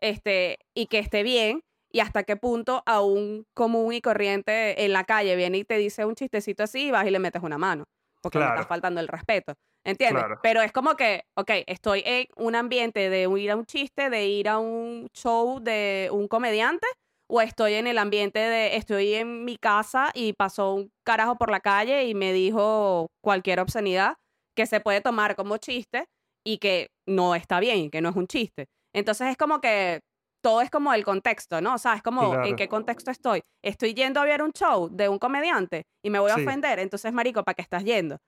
este, 0.00 0.58
y 0.74 0.86
que 0.86 0.98
esté 0.98 1.22
bien 1.22 1.60
y 1.94 2.00
hasta 2.00 2.24
qué 2.24 2.36
punto 2.36 2.82
a 2.86 3.00
un 3.00 3.46
común 3.54 3.92
y 3.92 4.00
corriente 4.00 4.84
en 4.84 4.92
la 4.92 5.04
calle 5.04 5.36
viene 5.36 5.58
y 5.58 5.64
te 5.64 5.78
dice 5.78 6.04
un 6.04 6.16
chistecito 6.16 6.64
así 6.64 6.88
y 6.88 6.90
vas 6.90 7.06
y 7.06 7.10
le 7.10 7.20
metes 7.20 7.40
una 7.42 7.56
mano 7.56 7.84
porque 8.20 8.38
le 8.38 8.46
está 8.46 8.64
faltando 8.64 9.00
el 9.00 9.06
respeto. 9.06 9.52
¿Entiendes? 9.84 10.24
Pero 10.42 10.62
es 10.62 10.72
como 10.72 10.96
que, 10.96 11.24
ok, 11.36 11.50
estoy 11.66 12.02
en 12.06 12.26
un 12.36 12.54
ambiente 12.54 13.10
de 13.10 13.28
ir 13.38 13.50
a 13.50 13.56
un 13.56 13.66
chiste, 13.66 14.08
de 14.08 14.26
ir 14.26 14.48
a 14.48 14.58
un 14.58 15.08
show 15.12 15.60
de 15.60 16.08
un 16.10 16.26
comediante 16.26 16.86
o 17.28 17.42
estoy 17.42 17.74
en 17.74 17.86
el 17.86 17.98
ambiente 17.98 18.38
de, 18.38 18.76
estoy 18.76 19.14
en 19.14 19.44
mi 19.44 19.56
casa 19.58 20.10
y 20.14 20.32
pasó 20.32 20.74
un 20.74 20.90
carajo 21.04 21.36
por 21.36 21.50
la 21.50 21.60
calle 21.60 22.06
y 22.06 22.14
me 22.14 22.32
dijo 22.32 23.08
cualquier 23.22 23.60
obscenidad 23.60 24.16
que 24.56 24.66
se 24.66 24.80
puede 24.80 25.02
tomar 25.02 25.36
como 25.36 25.58
chiste 25.58 26.06
y 26.44 26.58
que 26.58 26.88
no 27.06 27.34
está 27.34 27.60
bien, 27.60 27.90
que 27.90 28.00
no 28.00 28.08
es 28.08 28.16
un 28.16 28.26
chiste. 28.26 28.66
Entonces 28.94 29.28
es 29.28 29.36
como 29.36 29.60
que 29.60 30.00
todo 30.44 30.60
es 30.60 30.68
como 30.68 30.92
el 30.92 31.02
contexto, 31.04 31.62
¿no? 31.62 31.76
O 31.76 31.78
sea, 31.78 31.94
es 31.94 32.02
como 32.02 32.44
en 32.44 32.54
qué 32.54 32.68
contexto 32.68 33.10
estoy. 33.10 33.40
Estoy 33.62 33.94
yendo 33.94 34.20
a 34.20 34.26
ver 34.26 34.42
un 34.42 34.52
show 34.52 34.90
de 34.92 35.08
un 35.08 35.18
comediante 35.18 35.86
y 36.04 36.10
me 36.10 36.18
voy 36.18 36.30
a 36.30 36.34
ofender, 36.34 36.80
entonces, 36.80 37.14
marico, 37.14 37.42
¿para 37.42 37.54
qué 37.54 37.62
estás 37.62 37.82
yendo? 37.82 38.18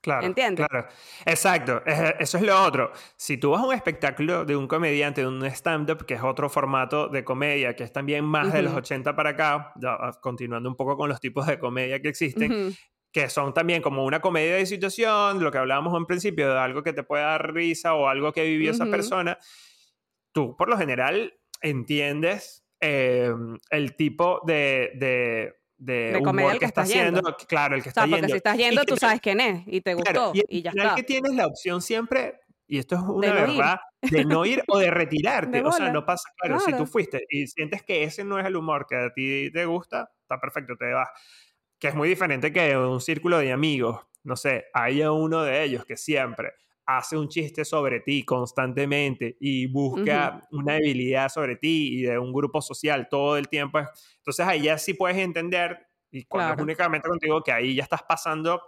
Claro, 0.00 0.24
¿Entiendes? 0.24 0.66
Claro, 0.66 0.88
exacto. 1.26 1.82
Eso 1.84 2.38
es 2.38 2.44
lo 2.44 2.64
otro. 2.64 2.92
Si 3.18 3.36
tú 3.36 3.50
vas 3.50 3.62
a 3.62 3.66
un 3.66 3.74
espectáculo 3.74 4.46
de 4.46 4.56
un 4.56 4.66
comediante, 4.66 5.20
de 5.20 5.26
un 5.26 5.44
stand-up, 5.44 6.06
que 6.06 6.14
es 6.14 6.22
otro 6.22 6.48
formato 6.48 7.08
de 7.08 7.24
comedia, 7.24 7.76
que 7.76 7.84
es 7.84 7.92
también 7.92 8.24
más 8.24 8.54
de 8.54 8.62
los 8.62 8.72
80 8.72 9.14
para 9.14 9.30
acá, 9.30 9.74
ah, 9.84 10.12
continuando 10.22 10.70
un 10.70 10.76
poco 10.76 10.96
con 10.96 11.10
los 11.10 11.20
tipos 11.20 11.46
de 11.46 11.58
comedia 11.58 12.00
que 12.00 12.08
existen, 12.08 12.74
que 13.12 13.28
son 13.28 13.52
también 13.52 13.82
como 13.82 14.06
una 14.06 14.20
comedia 14.20 14.54
de 14.54 14.64
situación, 14.64 15.44
lo 15.44 15.52
que 15.52 15.58
hablábamos 15.58 15.94
en 15.94 16.06
principio, 16.06 16.54
de 16.54 16.58
algo 16.58 16.82
que 16.82 16.94
te 16.94 17.02
puede 17.02 17.24
dar 17.24 17.52
risa 17.52 17.92
o 17.92 18.08
algo 18.08 18.32
que 18.32 18.44
vivió 18.44 18.70
esa 18.70 18.86
persona, 18.86 19.38
tú 20.32 20.56
por 20.56 20.70
lo 20.70 20.78
general 20.78 21.34
entiendes 21.62 22.64
em, 22.80 23.56
el 23.70 23.96
tipo 23.96 24.40
de 24.46 25.52
de, 25.78 26.20
comedia 26.24 26.58
que, 26.58 26.64
está 26.64 26.82
haciendo, 26.82 27.22
claro, 27.48 27.76
el 27.76 27.82
que 27.82 27.90
o 27.90 27.92
sea, 27.92 28.06
porque 28.06 28.28
si 28.28 28.36
estás 28.36 28.56
yendo, 28.56 28.84
tú 28.84 28.96
sabes 28.96 29.20
quién 29.20 29.40
es 29.40 29.62
y 29.66 29.80
te 29.80 29.94
gustó 29.94 30.32
y, 30.34 30.42
y 30.48 30.62
ya 30.62 30.70
está. 30.70 30.94
que 30.94 31.02
tienes 31.02 31.34
la 31.34 31.46
opción 31.46 31.82
siempre, 31.82 32.40
y 32.66 32.78
esto 32.78 32.96
es 32.96 33.02
una 33.02 33.32
verdad, 33.32 33.80
de 34.00 34.24
no 34.24 34.44
ir 34.46 34.62
o 34.68 34.78
de 34.78 34.90
retirarte. 34.90 35.62
o 35.62 35.72
sea, 35.72 35.90
no 35.92 36.04
pasa, 36.04 36.30
claro, 36.38 36.60
si 36.60 36.72
tú 36.72 36.86
fuiste 36.86 37.24
y 37.28 37.46
sientes 37.46 37.82
que 37.82 38.04
ese 38.04 38.24
no 38.24 38.38
es 38.38 38.46
el 38.46 38.56
humor 38.56 38.86
que 38.88 38.96
a 38.96 39.12
ti 39.12 39.50
te 39.52 39.66
gusta, 39.66 40.10
está 40.22 40.40
perfecto, 40.40 40.76
te 40.76 40.92
vas. 40.92 41.08
Que 41.78 41.88
es 41.88 41.94
muy 41.94 42.08
diferente 42.08 42.52
que 42.52 42.76
un 42.76 43.00
círculo 43.00 43.38
de 43.38 43.52
amigos. 43.52 44.00
No 44.24 44.34
sé, 44.34 44.64
haya 44.72 45.12
uno 45.12 45.42
de 45.44 45.62
ellos 45.62 45.84
que 45.84 45.96
siempre 45.96 46.54
hace 46.86 47.16
un 47.16 47.28
chiste 47.28 47.64
sobre 47.64 48.00
ti 48.00 48.24
constantemente 48.24 49.36
y 49.40 49.66
busca 49.66 50.40
una 50.52 50.74
debilidad 50.74 51.28
sobre 51.28 51.56
ti 51.56 51.98
y 51.98 52.02
de 52.02 52.18
un 52.18 52.32
grupo 52.32 52.62
social 52.62 53.08
todo 53.10 53.36
el 53.36 53.48
tiempo. 53.48 53.80
Entonces 54.18 54.46
ahí 54.46 54.62
ya 54.62 54.78
sí 54.78 54.94
puedes 54.94 55.18
entender, 55.18 55.78
y 56.10 56.24
cuando 56.24 56.54
es 56.54 56.60
únicamente 56.60 57.08
contigo, 57.08 57.42
que 57.42 57.52
ahí 57.52 57.74
ya 57.74 57.82
estás 57.82 58.02
pasando 58.04 58.62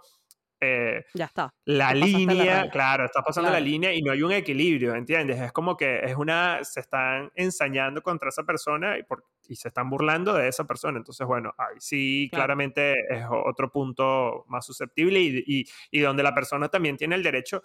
eh, 0.61 1.05
ya 1.13 1.25
está. 1.25 1.53
La 1.65 1.93
línea, 1.93 2.69
claro, 2.69 3.05
estás 3.05 3.23
pasando 3.25 3.49
la 3.49 3.59
línea 3.59 3.93
y 3.93 4.01
no 4.01 4.11
hay 4.11 4.21
un 4.21 4.31
equilibrio, 4.31 4.93
¿entiendes? 4.93 5.39
Es 5.39 5.53
como 5.53 5.77
que 5.77 6.01
es 6.03 6.15
una, 6.17 6.63
se 6.63 6.81
están 6.81 7.31
ensañando 7.35 8.01
contra 8.01 8.29
esa 8.29 8.43
persona 8.43 8.97
y, 8.97 9.03
por, 9.03 9.23
y 9.47 9.55
se 9.55 9.69
están 9.69 9.89
burlando 9.89 10.33
de 10.33 10.49
esa 10.49 10.65
persona. 10.65 10.97
Entonces, 10.97 11.25
bueno, 11.25 11.53
ahí 11.57 11.77
sí, 11.79 12.29
claramente 12.33 12.93
es 13.09 13.25
otro 13.29 13.71
punto 13.71 14.45
más 14.49 14.65
susceptible 14.65 15.21
y, 15.21 15.43
y, 15.47 15.65
y 15.91 15.99
donde 16.01 16.23
la 16.23 16.35
persona 16.35 16.67
también 16.67 16.97
tiene 16.97 17.15
el 17.15 17.23
derecho 17.23 17.61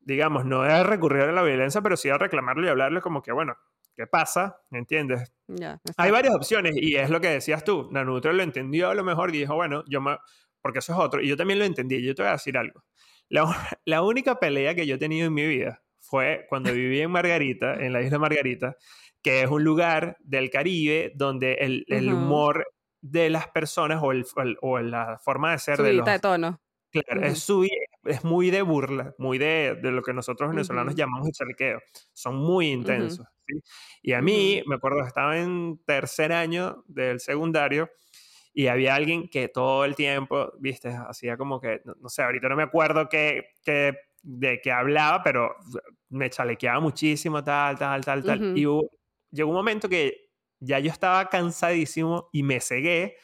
digamos, 0.00 0.44
no 0.44 0.66
es 0.66 0.84
recurrir 0.86 1.22
a 1.22 1.32
la 1.32 1.42
violencia, 1.42 1.80
pero 1.82 1.96
sí 1.96 2.08
a 2.08 2.18
reclamarle 2.18 2.66
y 2.66 2.70
hablarle 2.70 3.00
como 3.00 3.22
que, 3.22 3.32
bueno, 3.32 3.56
¿qué 3.96 4.06
pasa? 4.06 4.60
¿Me 4.70 4.78
entiendes? 4.78 5.32
Hay 5.96 6.10
varias 6.10 6.34
opciones 6.34 6.74
y 6.76 6.96
es 6.96 7.10
lo 7.10 7.20
que 7.20 7.28
decías 7.28 7.64
tú. 7.64 7.88
Nanutro 7.90 8.32
lo 8.32 8.42
entendió 8.42 8.90
a 8.90 8.94
lo 8.94 9.04
mejor 9.04 9.34
y 9.34 9.38
dijo, 9.38 9.54
bueno, 9.54 9.84
yo 9.86 10.00
me... 10.00 10.16
Porque 10.62 10.80
eso 10.80 10.92
es 10.92 10.98
otro. 10.98 11.22
Y 11.22 11.28
yo 11.28 11.36
también 11.36 11.58
lo 11.58 11.64
entendí. 11.64 12.02
Yo 12.02 12.14
te 12.14 12.22
voy 12.22 12.28
a 12.28 12.32
decir 12.32 12.56
algo. 12.58 12.84
La, 13.28 13.44
la 13.84 14.02
única 14.02 14.38
pelea 14.38 14.74
que 14.74 14.86
yo 14.86 14.96
he 14.96 14.98
tenido 14.98 15.26
en 15.26 15.34
mi 15.34 15.46
vida 15.46 15.82
fue 15.98 16.46
cuando 16.48 16.72
viví 16.72 17.00
en 17.00 17.10
Margarita, 17.10 17.74
en 17.80 17.92
la 17.92 18.02
isla 18.02 18.18
Margarita, 18.18 18.76
que 19.22 19.42
es 19.42 19.50
un 19.50 19.64
lugar 19.64 20.16
del 20.20 20.50
Caribe 20.50 21.12
donde 21.14 21.54
el, 21.54 21.84
el 21.88 22.12
humor 22.12 22.66
de 23.02 23.30
las 23.30 23.48
personas 23.48 24.00
o, 24.02 24.12
el, 24.12 24.24
o 24.60 24.78
la 24.80 25.18
forma 25.18 25.52
de 25.52 25.58
ser 25.58 25.78
de 25.78 25.92
los... 25.94 26.06
de 26.06 26.18
tono. 26.18 26.60
Claro, 26.90 27.22
es 27.22 27.38
subir 27.38 27.70
es 28.04 28.24
muy 28.24 28.50
de 28.50 28.62
burla, 28.62 29.14
muy 29.18 29.38
de, 29.38 29.78
de 29.80 29.92
lo 29.92 30.02
que 30.02 30.12
nosotros 30.12 30.50
venezolanos 30.50 30.94
llamamos 30.94 31.26
el 31.26 31.32
chalequeo. 31.32 31.80
Son 32.12 32.36
muy 32.36 32.70
intensos. 32.70 33.26
¿sí? 33.46 33.60
Y 34.02 34.12
a 34.12 34.22
mí, 34.22 34.62
me 34.66 34.76
acuerdo, 34.76 35.04
estaba 35.04 35.38
en 35.38 35.80
tercer 35.84 36.32
año 36.32 36.84
del 36.86 37.20
secundario 37.20 37.90
y 38.52 38.66
había 38.66 38.94
alguien 38.94 39.28
que 39.28 39.48
todo 39.48 39.84
el 39.84 39.94
tiempo, 39.94 40.52
viste, 40.58 40.88
hacía 40.88 41.36
como 41.36 41.60
que, 41.60 41.82
no, 41.84 42.08
sé, 42.08 42.22
ahorita 42.22 42.48
no 42.48 42.56
me 42.56 42.64
acuerdo 42.64 43.08
qué, 43.08 43.50
qué, 43.62 43.94
de 44.22 44.60
qué 44.60 44.72
hablaba, 44.72 45.22
pero 45.22 45.54
me 46.08 46.30
chalequeaba 46.30 46.80
muchísimo, 46.80 47.44
tal, 47.44 47.78
tal, 47.78 48.04
tal, 48.04 48.24
tal. 48.24 48.58
Y 48.58 48.66
llegó 49.30 49.50
un 49.50 49.56
momento 49.56 49.88
que 49.88 50.30
ya 50.58 50.78
yo 50.78 50.90
estaba 50.90 51.28
cansadísimo 51.28 52.28
y 52.32 52.42
me 52.42 52.60
cegué 52.60 53.16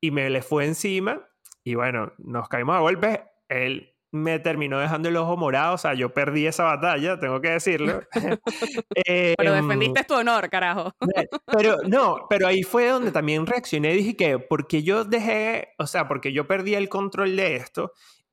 y 0.00 0.10
me 0.10 0.28
le 0.30 0.42
fue 0.42 0.66
encima 0.66 1.28
y 1.64 1.74
bueno, 1.74 2.12
nos 2.18 2.48
caímos 2.48 2.76
a 2.76 2.80
golpes. 2.80 3.20
Él 3.48 3.91
me 4.12 4.38
terminó 4.38 4.78
dejando 4.78 5.08
el 5.08 5.16
ojo 5.16 5.38
morado, 5.38 5.74
o 5.74 5.78
sea, 5.78 5.94
yo 5.94 6.12
perdí 6.12 6.46
esa 6.46 6.64
batalla, 6.64 7.18
tengo 7.18 7.40
que 7.40 7.48
decirlo. 7.48 8.02
pero 9.38 9.54
em, 9.54 9.66
defendiste 9.66 10.04
tu 10.04 10.14
honor, 10.14 10.48
carajo. 10.50 10.92
pero 11.46 11.78
no, 11.88 12.26
pero 12.28 12.46
ahí 12.46 12.62
fue 12.62 12.88
donde 12.88 13.10
también 13.10 13.46
reaccioné 13.46 13.94
y 13.94 13.96
dije 13.96 14.16
que, 14.16 14.38
porque 14.38 14.82
yo 14.82 15.04
dejé, 15.04 15.70
o 15.78 15.86
sea, 15.86 16.06
porque 16.06 16.32
yo 16.32 16.46
perdí 16.46 16.74
el 16.74 16.90
control 16.90 17.34
de 17.36 17.56
esto 17.56 17.92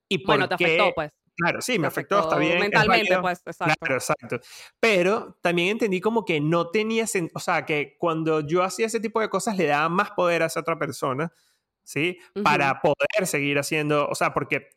y 0.10 0.20
porque... 0.20 0.40
Bueno, 0.40 0.48
te 0.50 0.56
afectó, 0.56 0.92
pues. 0.94 1.12
Claro, 1.38 1.62
sí, 1.62 1.80
me 1.80 1.88
afectó, 1.88 2.20
está 2.20 2.38
bien. 2.38 2.60
Mentalmente, 2.60 3.18
pues, 3.22 3.42
exacto. 3.46 3.76
Claro, 3.80 3.96
exacto. 3.96 4.40
Pero 4.82 5.38
también 5.42 5.70
entendí 5.70 6.02
como 6.02 6.26
que 6.26 6.42
no 6.42 6.70
tenía, 6.70 7.06
o 7.34 7.40
sea, 7.40 7.66
que 7.66 7.96
cuando 7.98 8.42
yo 8.42 8.62
hacía 8.62 8.88
ese 8.88 9.00
tipo 9.00 9.22
de 9.22 9.30
cosas 9.30 9.56
le 9.56 9.68
daba 9.68 9.88
más 9.88 10.12
poder 10.12 10.44
a 10.44 10.48
esa 10.48 10.60
otra 10.60 10.78
persona, 10.78 11.32
¿sí? 11.82 12.20
Para 12.44 12.82
poder 12.82 13.26
seguir 13.26 13.58
haciendo, 13.58 14.10
o 14.10 14.16
sea, 14.16 14.34
porque 14.34 14.68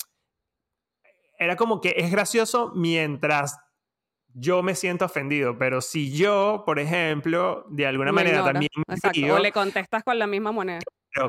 era 1.43 1.57
como 1.57 1.81
que 1.81 1.95
es 1.97 2.11
gracioso 2.11 2.73
mientras 2.75 3.59
yo 4.35 4.63
me 4.63 4.75
siento 4.75 5.05
ofendido, 5.05 5.59
pero 5.59 5.81
si 5.81 6.17
yo, 6.17 6.63
por 6.65 6.79
ejemplo, 6.79 7.67
de 7.69 7.87
alguna 7.87 8.13
manera 8.13 8.45
también... 8.45 8.71
o 9.31 9.39
le 9.39 9.53
contestas 9.53 10.03
con 10.03 10.19
la 10.19 10.27
misma 10.27 10.53
moneda. 10.53 10.81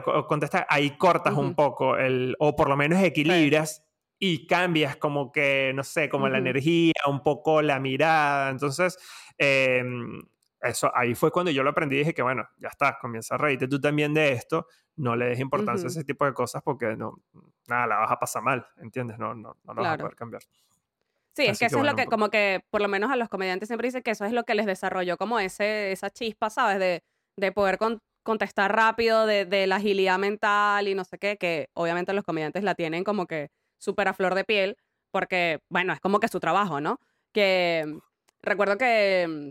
O 0.05 0.25
contestas, 0.25 0.65
ahí 0.69 0.97
cortas 0.97 1.33
un 1.33 1.55
poco, 1.55 1.97
el, 1.97 2.35
o 2.39 2.55
por 2.55 2.69
lo 2.69 2.77
menos 2.77 3.03
equilibras 3.03 3.83
y 4.17 4.47
cambias 4.47 4.95
como 4.95 5.33
que, 5.33 5.73
no 5.75 5.83
sé, 5.83 6.07
como 6.07 6.29
la 6.29 6.37
energía, 6.37 6.93
un 7.07 7.21
poco 7.21 7.61
la 7.61 7.81
mirada. 7.81 8.49
Entonces, 8.49 8.97
em, 9.37 10.21
eso, 10.61 10.89
ahí 10.95 11.13
fue 11.13 11.29
cuando 11.29 11.51
yo 11.51 11.61
lo 11.63 11.71
aprendí 11.71 11.97
y 11.97 11.99
dije 11.99 12.13
que, 12.13 12.21
bueno, 12.21 12.47
ya 12.57 12.69
está, 12.69 12.97
comienza 13.01 13.35
a 13.35 13.37
reírte 13.37 13.67
tú 13.67 13.81
también 13.81 14.13
de 14.13 14.31
esto, 14.31 14.67
no 14.95 15.17
le 15.17 15.25
des 15.25 15.39
importancia 15.41 15.87
a 15.87 15.91
ese 15.91 16.05
tipo 16.05 16.23
de 16.23 16.33
cosas 16.33 16.61
porque 16.63 16.95
no, 16.95 17.19
nada, 17.67 17.87
la 17.87 17.97
vas 17.97 18.11
a 18.11 18.19
pasar 18.19 18.41
mal, 18.41 18.65
¿entiendes? 18.77 19.17
No, 19.17 19.33
no, 19.33 19.55
no 19.63 19.73
la 19.73 19.81
vas 19.81 19.93
a 19.93 19.97
poder 19.97 20.15
cambiar. 20.15 20.41
Sí, 21.35 21.45
es 21.45 21.57
que 21.57 21.65
eso 21.65 21.79
es 21.79 21.83
lo 21.83 21.95
que, 21.95 22.05
como 22.05 22.29
que, 22.29 22.63
por 22.69 22.81
lo 22.81 22.87
menos 22.87 23.11
a 23.11 23.15
los 23.15 23.27
comediantes 23.27 23.67
siempre 23.67 23.87
dicen 23.87 24.03
que 24.03 24.11
eso 24.11 24.23
es 24.25 24.33
lo 24.33 24.43
que 24.43 24.53
les 24.53 24.67
desarrolló 24.67 25.17
como 25.17 25.39
ese, 25.39 25.91
esa 25.91 26.11
chispa, 26.11 26.51
¿sabes? 26.51 26.77
De, 26.77 27.03
de 27.37 27.51
poder 27.51 27.79
contestar 28.21 28.75
rápido, 28.75 29.25
de, 29.25 29.45
de, 29.45 29.65
la 29.65 29.77
agilidad 29.77 30.19
mental 30.19 30.87
y 30.87 30.93
no 30.93 31.03
sé 31.03 31.17
qué, 31.17 31.37
que 31.37 31.69
obviamente 31.73 32.13
los 32.13 32.23
comediantes 32.23 32.63
la 32.63 32.75
tienen 32.75 33.03
como 33.03 33.25
que 33.25 33.49
súper 33.79 34.07
a 34.07 34.13
flor 34.13 34.35
de 34.35 34.43
piel, 34.43 34.77
porque, 35.09 35.59
bueno, 35.69 35.93
es 35.93 35.99
como 35.99 36.19
que 36.19 36.27
su 36.27 36.39
trabajo, 36.39 36.79
¿no? 36.79 36.99
Que 37.31 37.83
mm, 37.87 37.97
recuerdo 38.43 38.77
que 38.77 39.25
mm, 39.27 39.49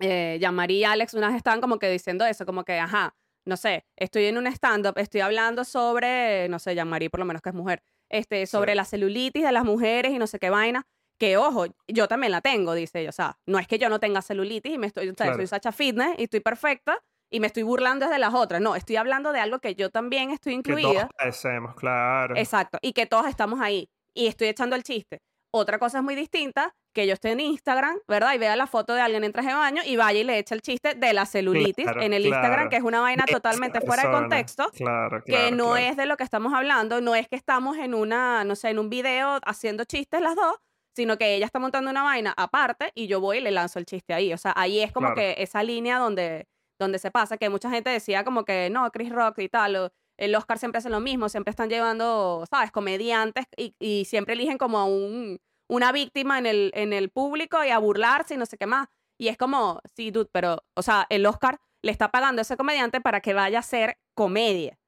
eh, 0.00 0.38
y 0.40 0.84
Alex 0.84 1.14
una 1.14 1.28
vez 1.28 1.36
estaban 1.36 1.60
como 1.60 1.78
que 1.78 1.88
diciendo 1.90 2.24
eso, 2.26 2.46
como 2.46 2.64
que, 2.64 2.78
ajá, 2.78 3.14
no 3.50 3.58
sé, 3.58 3.84
estoy 3.96 4.24
en 4.26 4.38
un 4.38 4.46
stand-up, 4.46 4.94
estoy 4.96 5.20
hablando 5.20 5.64
sobre, 5.64 6.48
no 6.48 6.58
sé, 6.58 6.74
Jean-Marie 6.74 7.10
por 7.10 7.20
lo 7.20 7.26
menos 7.26 7.42
que 7.42 7.50
es 7.50 7.54
mujer, 7.54 7.82
este, 8.08 8.46
sobre 8.46 8.74
la 8.74 8.84
celulitis 8.84 9.42
de 9.42 9.52
las 9.52 9.64
mujeres 9.64 10.12
y 10.12 10.18
no 10.18 10.26
sé 10.26 10.38
qué 10.38 10.48
vaina, 10.48 10.86
que 11.18 11.36
ojo, 11.36 11.66
yo 11.86 12.08
también 12.08 12.30
la 12.30 12.40
tengo, 12.40 12.74
dice 12.74 13.00
ella, 13.00 13.10
o 13.10 13.12
sea, 13.12 13.38
no 13.44 13.58
es 13.58 13.66
que 13.66 13.78
yo 13.78 13.90
no 13.90 14.00
tenga 14.00 14.22
celulitis 14.22 14.72
y 14.72 14.78
me 14.78 14.86
estoy, 14.86 15.10
o 15.10 15.14
sea, 15.14 15.34
soy 15.34 15.46
Sacha 15.46 15.72
Fitness 15.72 16.18
y 16.18 16.24
estoy 16.24 16.40
perfecta, 16.40 17.02
y 17.32 17.38
me 17.38 17.46
estoy 17.46 17.62
burlando 17.62 18.06
desde 18.06 18.18
las 18.18 18.34
otras. 18.34 18.60
No, 18.60 18.74
estoy 18.74 18.96
hablando 18.96 19.32
de 19.32 19.38
algo 19.38 19.60
que 19.60 19.76
yo 19.76 19.90
también 19.90 20.30
estoy 20.30 20.54
incluida. 20.54 21.08
Que 21.16 21.30
todos 21.30 21.74
claro. 21.76 22.36
Exacto, 22.36 22.78
y 22.82 22.92
que 22.92 23.06
todos 23.06 23.26
estamos 23.26 23.60
ahí. 23.60 23.88
Y 24.14 24.26
estoy 24.26 24.48
echando 24.48 24.74
el 24.74 24.82
chiste. 24.82 25.22
Otra 25.52 25.78
cosa 25.78 25.98
es 25.98 26.04
muy 26.04 26.14
distinta, 26.14 26.74
que 26.94 27.06
yo 27.06 27.14
esté 27.14 27.30
en 27.30 27.40
Instagram, 27.40 27.98
¿verdad? 28.08 28.34
Y 28.34 28.38
vea 28.38 28.56
la 28.56 28.66
foto 28.66 28.94
de 28.94 29.00
alguien 29.00 29.24
en 29.24 29.32
traje 29.32 29.48
de 29.48 29.54
baño 29.54 29.82
y 29.84 29.96
vaya 29.96 30.20
y 30.20 30.24
le 30.24 30.38
echa 30.38 30.54
el 30.54 30.62
chiste 30.62 30.94
de 30.94 31.12
la 31.12 31.26
celulitis 31.26 31.86
en 32.00 32.12
el 32.12 32.26
Instagram, 32.26 32.68
que 32.68 32.76
es 32.76 32.82
una 32.82 33.00
vaina 33.00 33.24
totalmente 33.26 33.80
fuera 33.80 34.04
de 34.04 34.10
contexto, 34.10 34.70
claro, 34.74 35.22
que 35.24 35.50
no 35.50 35.76
es 35.76 35.96
de 35.96 36.06
lo 36.06 36.16
que 36.16 36.24
estamos 36.24 36.52
hablando, 36.52 37.00
no 37.00 37.14
es 37.14 37.28
que 37.28 37.36
estamos 37.36 37.76
en 37.78 37.94
una, 37.94 38.44
no 38.44 38.54
sé, 38.56 38.70
en 38.70 38.78
un 38.78 38.90
video 38.90 39.38
haciendo 39.44 39.84
chistes 39.84 40.20
las 40.20 40.36
dos, 40.36 40.56
sino 40.96 41.16
que 41.18 41.34
ella 41.34 41.46
está 41.46 41.58
montando 41.58 41.90
una 41.90 42.02
vaina 42.02 42.34
aparte 42.36 42.92
y 42.94 43.06
yo 43.06 43.20
voy 43.20 43.38
y 43.38 43.40
le 43.40 43.50
lanzo 43.50 43.78
el 43.78 43.86
chiste 43.86 44.12
ahí. 44.12 44.32
O 44.32 44.38
sea, 44.38 44.52
ahí 44.56 44.80
es 44.80 44.92
como 44.92 45.14
que 45.14 45.36
esa 45.38 45.62
línea 45.62 45.98
donde 45.98 46.46
donde 46.80 46.98
se 46.98 47.10
pasa, 47.10 47.36
que 47.36 47.48
mucha 47.48 47.70
gente 47.70 47.90
decía 47.90 48.24
como 48.24 48.44
que 48.44 48.70
no, 48.70 48.90
Chris 48.90 49.10
Rock 49.10 49.38
y 49.38 49.48
tal, 49.48 49.92
el 50.20 50.34
Oscar 50.34 50.58
siempre 50.58 50.78
hace 50.78 50.90
lo 50.90 51.00
mismo, 51.00 51.28
siempre 51.28 51.50
están 51.50 51.70
llevando, 51.70 52.44
¿sabes?, 52.48 52.70
comediantes 52.70 53.46
y, 53.56 54.04
siempre 54.04 54.34
eligen 54.34 54.58
como 54.58 54.78
a 54.78 54.84
un, 54.84 55.40
una 55.66 55.92
víctima 55.92 56.38
en 56.38 56.46
el, 56.46 56.70
en 56.74 56.92
el 56.92 57.10
público 57.10 57.64
y 57.64 57.70
a 57.70 57.78
burlarse 57.78 58.34
y 58.34 58.36
no 58.36 58.46
sé 58.46 58.58
qué 58.58 58.66
más. 58.66 58.88
Y 59.18 59.28
es 59.28 59.38
como, 59.38 59.80
sí, 59.96 60.10
dude, 60.10 60.28
pero, 60.30 60.62
o 60.74 60.82
sea, 60.82 61.06
el 61.08 61.24
Oscar 61.24 61.58
le 61.82 61.90
está 61.90 62.10
pagando 62.10 62.40
a 62.40 62.42
ese 62.42 62.58
comediante 62.58 63.00
para 63.00 63.20
que 63.20 63.32
vaya 63.32 63.58
a 63.58 63.60
hacer 63.60 63.98
comedia. 64.14 64.78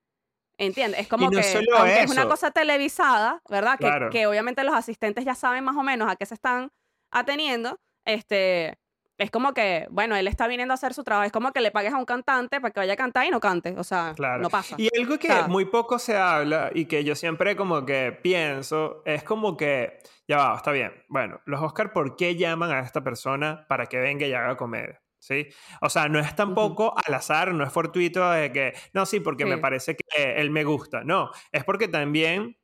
¿Entiendes? 0.58 1.00
Es 1.00 1.08
como 1.08 1.30
que, 1.30 1.40
aunque 1.76 2.02
es 2.02 2.10
una 2.10 2.28
cosa 2.28 2.50
televisada, 2.50 3.42
¿verdad? 3.48 3.78
Que, 3.78 4.10
que 4.10 4.26
obviamente 4.26 4.62
los 4.64 4.74
asistentes 4.74 5.24
ya 5.24 5.34
saben 5.34 5.64
más 5.64 5.76
o 5.76 5.82
menos 5.82 6.10
a 6.10 6.16
qué 6.16 6.26
se 6.26 6.34
están 6.34 6.70
ateniendo, 7.10 7.80
este, 8.04 8.78
es 9.18 9.30
como 9.30 9.54
que, 9.54 9.86
bueno, 9.90 10.16
él 10.16 10.26
está 10.26 10.48
viniendo 10.48 10.72
a 10.72 10.76
hacer 10.76 10.94
su 10.94 11.04
trabajo. 11.04 11.26
Es 11.26 11.32
como 11.32 11.52
que 11.52 11.60
le 11.60 11.70
pagues 11.70 11.92
a 11.92 11.98
un 11.98 12.04
cantante 12.04 12.60
para 12.60 12.72
que 12.72 12.80
vaya 12.80 12.94
a 12.94 12.96
cantar 12.96 13.26
y 13.26 13.30
no 13.30 13.40
cante. 13.40 13.74
O 13.78 13.84
sea, 13.84 14.14
no 14.40 14.50
pasa. 14.50 14.76
Y 14.78 14.88
algo 14.98 15.18
que 15.18 15.28
muy 15.48 15.66
poco 15.66 15.98
se 15.98 16.16
habla 16.16 16.70
y 16.74 16.86
que 16.86 17.04
yo 17.04 17.14
siempre 17.14 17.56
como 17.56 17.84
que 17.84 18.18
pienso 18.22 19.02
es 19.04 19.22
como 19.22 19.56
que, 19.56 19.98
ya 20.26 20.38
va, 20.38 20.56
está 20.56 20.72
bien. 20.72 20.92
Bueno, 21.08 21.40
los 21.44 21.62
Oscar, 21.62 21.92
¿por 21.92 22.16
qué 22.16 22.36
llaman 22.36 22.70
a 22.70 22.80
esta 22.80 23.02
persona 23.02 23.66
para 23.68 23.86
que 23.86 23.98
venga 23.98 24.26
y 24.26 24.32
haga 24.32 24.56
comedia? 24.56 25.02
¿Sí? 25.18 25.46
O 25.80 25.88
sea, 25.88 26.08
no 26.08 26.18
es 26.18 26.34
tampoco 26.34 26.94
al 26.96 27.14
azar, 27.14 27.54
no 27.54 27.62
es 27.62 27.72
fortuito 27.72 28.28
de 28.32 28.50
que, 28.50 28.74
no, 28.92 29.06
sí, 29.06 29.20
porque 29.20 29.46
me 29.46 29.58
parece 29.58 29.94
que 29.94 30.32
él 30.32 30.50
me 30.50 30.64
gusta. 30.64 31.04
No, 31.04 31.30
es 31.52 31.62
porque 31.62 31.86
también 31.86 32.56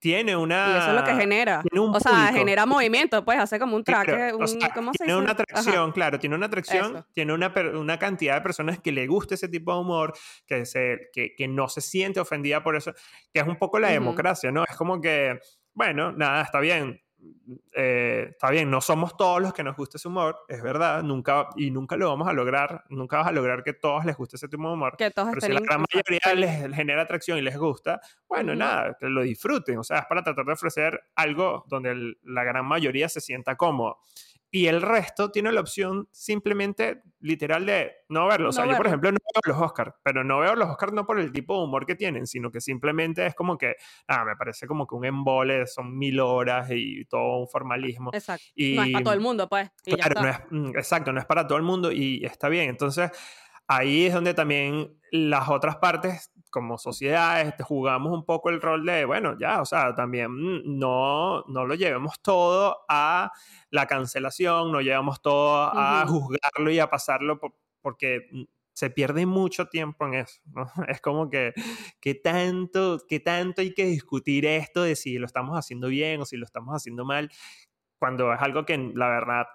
tiene 0.00 0.34
una... 0.34 0.66
Y 0.68 0.78
eso 0.78 0.88
es 0.88 0.94
lo 0.94 1.04
que 1.04 1.14
genera. 1.14 1.62
o 1.72 2.00
sea, 2.00 2.32
genera 2.32 2.66
movimiento, 2.66 3.24
pues 3.24 3.38
hace 3.38 3.60
como 3.60 3.76
un 3.76 3.84
track, 3.84 4.34
un, 4.34 4.58
¿cómo 4.74 4.92
se 4.92 5.04
Tiene 5.04 5.16
una 5.16 5.32
atracción, 5.32 5.92
claro, 5.92 6.18
tiene 6.18 6.34
una 6.34 6.46
atracción, 6.46 7.06
tiene 7.12 7.32
una, 7.32 7.52
una 7.74 7.98
cantidad 7.98 8.34
de 8.34 8.40
personas 8.40 8.80
que 8.80 8.92
le 8.92 9.06
gusta 9.06 9.34
ese 9.34 9.48
tipo 9.48 9.72
de 9.74 9.80
humor, 9.80 10.14
que, 10.46 10.64
se, 10.64 11.10
que, 11.12 11.34
que 11.36 11.46
no 11.46 11.68
se 11.68 11.82
siente 11.82 12.18
ofendida 12.18 12.62
por 12.62 12.76
eso, 12.76 12.92
que 13.32 13.40
es 13.40 13.46
un 13.46 13.56
poco 13.56 13.78
la 13.78 13.90
democracia, 13.90 14.50
¿no? 14.50 14.64
Es 14.64 14.76
como 14.76 15.00
que, 15.00 15.38
bueno, 15.74 16.12
nada, 16.12 16.42
está 16.42 16.60
bien, 16.60 17.00
eh, 17.72 18.28
está 18.30 18.50
bien, 18.50 18.70
no 18.70 18.80
somos 18.80 19.16
todos 19.16 19.40
los 19.40 19.52
que 19.52 19.62
nos 19.62 19.76
gusta 19.76 19.96
ese 19.96 20.08
humor, 20.08 20.38
es 20.48 20.62
verdad, 20.62 21.02
nunca, 21.02 21.48
y 21.56 21.70
nunca 21.70 21.96
lo 21.96 22.08
vamos 22.08 22.28
a 22.28 22.32
lograr, 22.32 22.84
nunca 22.88 23.18
vas 23.18 23.28
a 23.28 23.32
lograr 23.32 23.62
que 23.62 23.72
todos 23.72 24.04
les 24.04 24.16
guste 24.16 24.36
ese 24.36 24.48
tipo 24.48 24.66
de 24.66 24.74
humor. 24.74 24.96
Que 24.96 25.10
todos 25.10 25.30
pero 25.30 25.40
si 25.40 25.52
la 25.52 25.60
gran 25.60 25.84
mayoría 25.92 26.34
les 26.34 26.74
genera 26.74 27.02
atracción 27.02 27.38
y 27.38 27.42
les 27.42 27.56
gusta, 27.56 28.00
bueno, 28.28 28.54
nada, 28.54 28.96
que 28.98 29.06
lo 29.06 29.22
disfruten, 29.22 29.78
o 29.78 29.84
sea, 29.84 30.00
es 30.00 30.06
para 30.06 30.22
tratar 30.22 30.44
de 30.44 30.52
ofrecer 30.52 31.00
algo 31.14 31.64
donde 31.68 32.14
la 32.22 32.44
gran 32.44 32.66
mayoría 32.66 33.08
se 33.08 33.20
sienta 33.20 33.56
cómodo 33.56 33.98
y 34.50 34.66
el 34.66 34.82
resto 34.82 35.30
tiene 35.30 35.52
la 35.52 35.60
opción 35.60 36.08
simplemente 36.10 37.02
literal 37.20 37.66
de 37.66 37.92
no 38.08 38.26
verlo. 38.26 38.48
O 38.48 38.52
sea, 38.52 38.66
yo 38.66 38.76
por 38.76 38.86
ejemplo 38.86 39.12
no 39.12 39.18
veo 39.18 39.54
los 39.54 39.62
Oscars, 39.62 39.94
pero 40.02 40.24
no 40.24 40.40
veo 40.40 40.56
los 40.56 40.68
Oscars 40.68 40.92
no 40.92 41.06
por 41.06 41.20
el 41.20 41.30
tipo 41.32 41.56
de 41.56 41.64
humor 41.64 41.86
que 41.86 41.94
tienen, 41.94 42.26
sino 42.26 42.50
que 42.50 42.60
simplemente 42.60 43.26
es 43.26 43.34
como 43.34 43.56
que, 43.56 43.76
ah, 44.08 44.24
me 44.24 44.34
parece 44.36 44.66
como 44.66 44.86
que 44.86 44.94
un 44.96 45.04
embole, 45.04 45.66
son 45.66 45.96
mil 45.96 46.18
horas 46.18 46.68
y 46.70 47.04
todo 47.04 47.38
un 47.38 47.48
formalismo. 47.48 48.10
Exacto. 48.12 48.44
Y, 48.54 48.74
no 48.74 48.82
es 48.82 48.92
para 48.92 49.04
todo 49.04 49.14
el 49.14 49.20
mundo, 49.20 49.48
pues. 49.48 49.70
claro, 49.84 50.20
no 50.20 50.28
es, 50.28 50.38
mm, 50.50 50.68
exacto, 50.76 51.12
no 51.12 51.20
es 51.20 51.26
para 51.26 51.46
todo 51.46 51.58
el 51.58 51.64
mundo 51.64 51.92
y 51.92 52.24
está 52.24 52.48
bien. 52.48 52.70
Entonces, 52.70 53.10
ahí 53.68 54.06
es 54.06 54.14
donde 54.14 54.34
también 54.34 54.98
las 55.12 55.48
otras 55.48 55.76
partes, 55.76 56.32
como 56.50 56.78
sociedades, 56.78 57.54
jugamos 57.62 58.12
un 58.12 58.24
poco 58.24 58.50
el 58.50 58.60
rol 58.60 58.84
de, 58.84 59.04
bueno, 59.04 59.36
ya, 59.38 59.60
o 59.60 59.64
sea, 59.64 59.94
también 59.94 60.30
mm, 60.30 60.78
no, 60.78 61.44
no 61.46 61.64
lo 61.64 61.74
llevemos 61.74 62.20
todo 62.20 62.80
a 62.88 63.32
la 63.70 63.86
cancelación, 63.86 64.72
no 64.72 64.80
llevamos 64.80 65.22
todo 65.22 65.70
a 65.72 66.04
juzgarlo 66.06 66.70
y 66.70 66.78
a 66.78 66.90
pasarlo 66.90 67.40
porque 67.80 68.28
mm, 68.30 68.42
se 68.72 68.90
pierde 68.90 69.26
mucho 69.26 69.66
tiempo 69.66 70.06
en 70.06 70.14
eso, 70.14 70.40
¿no? 70.46 70.64
Es 70.88 71.00
como 71.00 71.28
que, 71.28 71.52
¿qué 72.00 72.14
tanto, 72.14 72.98
¿qué 73.08 73.20
tanto 73.20 73.60
hay 73.60 73.74
que 73.74 73.84
discutir 73.84 74.46
esto 74.46 74.82
de 74.82 74.96
si 74.96 75.18
lo 75.18 75.26
estamos 75.26 75.56
haciendo 75.56 75.88
bien 75.88 76.20
o 76.20 76.24
si 76.24 76.36
lo 76.36 76.44
estamos 76.44 76.74
haciendo 76.74 77.04
mal? 77.04 77.30
Cuando 77.98 78.32
es 78.32 78.40
algo 78.40 78.64
que 78.64 78.78
la 78.94 79.08
verdad 79.08 79.46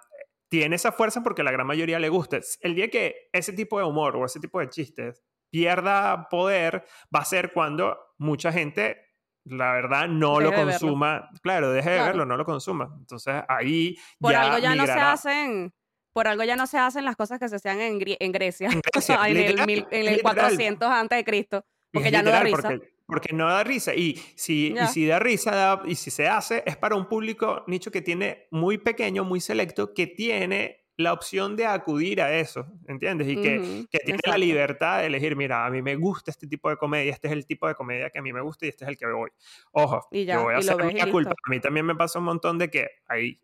tiene 0.48 0.76
esa 0.76 0.92
fuerza 0.92 1.24
porque 1.24 1.44
la 1.44 1.52
gran 1.52 1.66
mayoría 1.66 2.00
le 2.00 2.10
gusta. 2.10 2.40
El 2.62 2.76
día 2.76 2.90
que 2.90 3.30
ese 3.34 3.54
tipo 3.54 3.80
de 3.80 3.86
humor 3.86 4.16
o 4.16 4.26
ese 4.26 4.40
tipo 4.40 4.60
de 4.60 4.70
chistes 4.70 5.24
pierda 5.50 6.28
poder 6.30 6.86
va 7.14 7.20
a 7.20 7.26
ser 7.26 7.54
cuando 7.54 7.98
mucha 8.18 8.52
gente, 8.52 8.98
la 9.46 9.72
verdad, 9.74 10.08
no 10.08 10.40
lo 10.40 10.54
consuma. 10.54 11.30
Claro, 11.42 11.72
deje 11.72 11.92
de 11.92 12.02
verlo, 12.02 12.26
no 12.26 12.38
lo 12.38 12.46
consuma. 12.46 12.94
Entonces 12.98 13.44
ahí 13.48 13.98
Por 14.20 14.36
algo 14.36 14.58
ya 14.58 14.76
no 14.76 14.86
se 14.86 14.92
hacen 14.92 15.74
por 16.14 16.30
algo 16.30 16.46
ya 16.46 16.56
no 16.56 16.66
se 16.66 16.78
hacen 16.78 17.04
las 17.04 17.18
cosas 17.18 17.40
que 17.40 17.50
se 17.50 17.58
hacían 17.58 17.82
en, 17.82 18.00
Grecia, 18.00 18.70
en, 18.70 18.82
el, 19.70 19.86
en 19.92 20.08
el 20.08 20.22
400 20.22 20.90
antes 20.90 21.18
de 21.18 21.26
Cristo, 21.26 21.66
porque 21.92 22.10
ya 22.10 22.24
no 22.24 22.32
da 22.32 22.40
risa 22.40 22.80
porque 23.06 23.34
no 23.34 23.48
da 23.48 23.64
risa. 23.64 23.94
Y 23.94 24.16
si, 24.36 24.74
y 24.74 24.88
si 24.88 25.06
da 25.06 25.20
risa 25.20 25.82
y 25.86 25.96
si 25.96 26.12
se 26.12 26.28
hace, 26.28 26.64
es 26.66 26.78
para 26.78 26.96
un 26.96 27.08
público 27.08 27.64
nicho 27.68 27.92
que 27.92 28.02
tiene 28.02 28.48
muy 28.52 28.78
pequeño, 28.78 29.24
muy 29.24 29.42
selecto, 29.42 29.94
que 29.94 30.08
tiene 30.08 30.85
la 30.98 31.14
opción 31.14 31.56
de 31.56 31.66
acudir 31.66 32.22
a 32.22 32.38
eso, 32.38 32.66
¿entiendes? 32.88 33.28
Y 33.28 33.36
que, 33.36 33.86
que 33.90 34.00
tiene 34.00 34.20
la 34.26 34.38
libertad 34.38 35.00
de 35.00 35.08
elegir, 35.08 35.36
mira, 35.36 35.66
a 35.66 35.70
mí 35.70 35.82
me 35.82 35.96
gusta 35.96 36.32
este 36.32 36.48
tipo 36.48 36.70
de 36.70 36.78
comedia, 36.78 37.12
este 37.12 37.28
es 37.28 37.34
el 37.34 37.46
tipo 37.46 37.68
de 37.68 37.76
comedia 37.76 38.10
que 38.10 38.20
a 38.20 38.22
mí 38.22 38.32
me 38.32 38.42
gusta 38.42 38.66
y 38.66 38.70
este 38.70 38.86
es 38.86 38.90
el 38.90 38.98
que 38.98 39.06
voy. 39.08 39.30
Ojo, 39.72 40.08
yo 40.12 40.44
voy 40.44 40.54
a 40.54 40.58
hacer 40.58 40.84
mi 40.84 41.12
culpa. 41.12 41.32
A 41.32 41.50
mí 41.50 41.60
también 41.60 41.86
me 41.86 41.96
pasa 41.96 42.20
un 42.20 42.26
montón 42.26 42.58
de 42.58 42.70
que 42.70 42.88
hay 43.08 43.42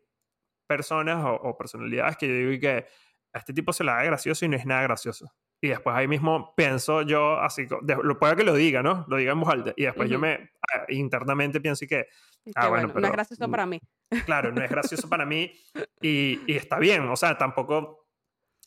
personas 0.66 1.26
o, 1.26 1.58
personalidades 1.58 2.16
que 2.16 2.28
yo 2.28 2.34
digo 2.34 2.62
que 2.62 2.86
a 3.34 3.40
este 3.40 3.54
tipo 3.54 3.74
se 3.74 3.84
le 3.84 3.92
da 3.92 4.04
gracioso 4.04 4.46
y 4.46 4.48
no 4.48 4.56
es 4.56 4.66
nada 4.66 4.84
gracioso. 4.84 5.34
Y 5.60 5.68
después 5.68 5.96
ahí 5.96 6.08
mismo 6.08 6.54
pienso 6.56 7.02
yo 7.02 7.38
así, 7.38 7.68
lo 7.82 8.18
puede 8.18 8.36
que 8.38 8.44
lo 8.44 8.56
diga, 8.56 8.82
¿no? 8.82 9.06
Lo 9.10 9.18
diga 9.18 9.34
en 9.34 9.40
voz 9.42 9.50
alta. 9.50 9.74
Y 9.76 9.84
después 9.84 10.10
yo 10.10 10.18
me 10.18 10.51
ah, 10.74 10.86
internamente 10.90 11.62
pienso 11.62 11.86
que, 11.88 12.08
ah, 12.56 12.70
bueno, 12.70 12.88
pero, 12.90 13.02
no 13.02 13.08
es 13.08 13.14
gracioso 13.14 13.50
para 13.50 13.66
mí. 13.66 13.80
Claro, 14.26 14.52
no 14.52 14.64
es 14.64 14.70
gracioso 14.70 15.10
para 15.10 15.26
mí 15.26 15.52
y, 16.02 16.40
y, 16.48 16.56
está 16.56 16.80
bien, 16.80 17.08
o 17.10 17.16
sea, 17.16 17.38
tampoco 17.38 18.08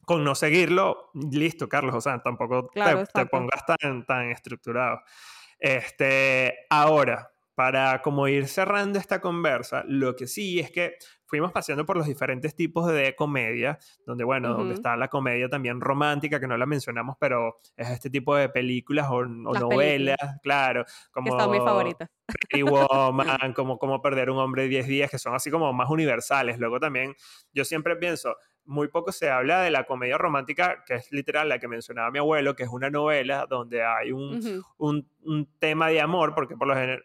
con 0.05 0.25
no 0.25 0.35
seguirlo, 0.35 1.11
listo, 1.15 1.69
Carlos, 1.69 1.95
o 1.95 2.01
sea, 2.01 2.23
tampoco 2.23 2.69
te, 2.73 2.83
te, 3.13 3.27
pongas 3.27 3.65
tan, 3.67 4.05
tan 4.07 4.31
estructurado. 4.31 5.01
Este, 5.59 6.67
ahora, 6.69 7.31
para 7.55 8.03
como 8.03 8.29
ir 8.29 8.49
cerrando 8.49 8.99
esta 8.99 9.21
conversa, 9.21 9.85
lo 9.87 10.15
que 10.17 10.27
sí 10.27 10.61
es 10.61 10.71
que 10.71 10.97
fuimos 11.27 11.53
paseando 11.53 11.85
por 11.87 11.97
los 11.97 12.07
diferentes 12.07 12.55
tipos 12.55 12.87
de 12.87 13.15
comedia, 13.15 13.79
donde, 14.07 14.25
bueno, 14.25 14.55
donde 14.55 14.75
está 14.75 14.97
la 14.97 15.09
comedia 15.09 15.49
también 15.49 15.81
romántica, 15.81 16.41
que 16.41 16.47
no 16.47 16.57
la 16.57 16.67
mencionamos, 16.67 17.17
pero 17.19 17.59
es 17.77 17.91
este 17.91 18.11
tipo 18.11 18.37
de 18.37 18.49
películas 18.49 19.09
o, 19.11 19.25
novelas, 19.25 20.17
claro. 20.43 20.85
Como 21.13 21.33
que 21.33 21.43
son 21.43 21.51
mis 21.51 21.63
favoritas. 21.63 22.09
Pretty 22.27 22.63
Woman, 22.63 23.53
como 23.53 23.79
Cómo 23.79 24.01
perder 24.01 24.31
un 24.31 24.39
hombre 24.39 24.69
10 24.69 24.87
días, 24.87 25.11
que 25.11 25.19
son 25.19 25.35
así 25.35 25.51
como 25.51 25.73
más 25.73 25.91
universales. 25.91 26.59
Luego 26.59 26.81
también, 26.81 27.15
yo 27.53 27.65
siempre 27.65 27.97
pienso, 27.97 28.37
muy 28.65 28.89
poco 28.89 29.13
se 29.13 29.31
habla 29.31 29.61
de 29.61 29.71
la 29.71 29.85
comedia 29.85 30.19
romántica, 30.19 30.85
que 30.87 30.95
es 30.95 31.13
literal 31.13 31.49
la 31.49 31.59
que 31.59 31.69
mencionaba 31.69 32.11
mi 32.11 32.19
abuelo, 32.19 32.57
que 32.57 32.63
es 32.63 32.69
una 32.69 32.91
novela 32.91 33.47
donde 33.49 33.83
hay 33.85 34.13
un, 34.13 34.65
un, 34.79 35.07
tema 35.59 35.89
de 35.89 36.01
amor, 36.01 36.35
porque 36.35 36.57
por 36.57 36.69
lo 36.69 36.75
general, 36.75 37.03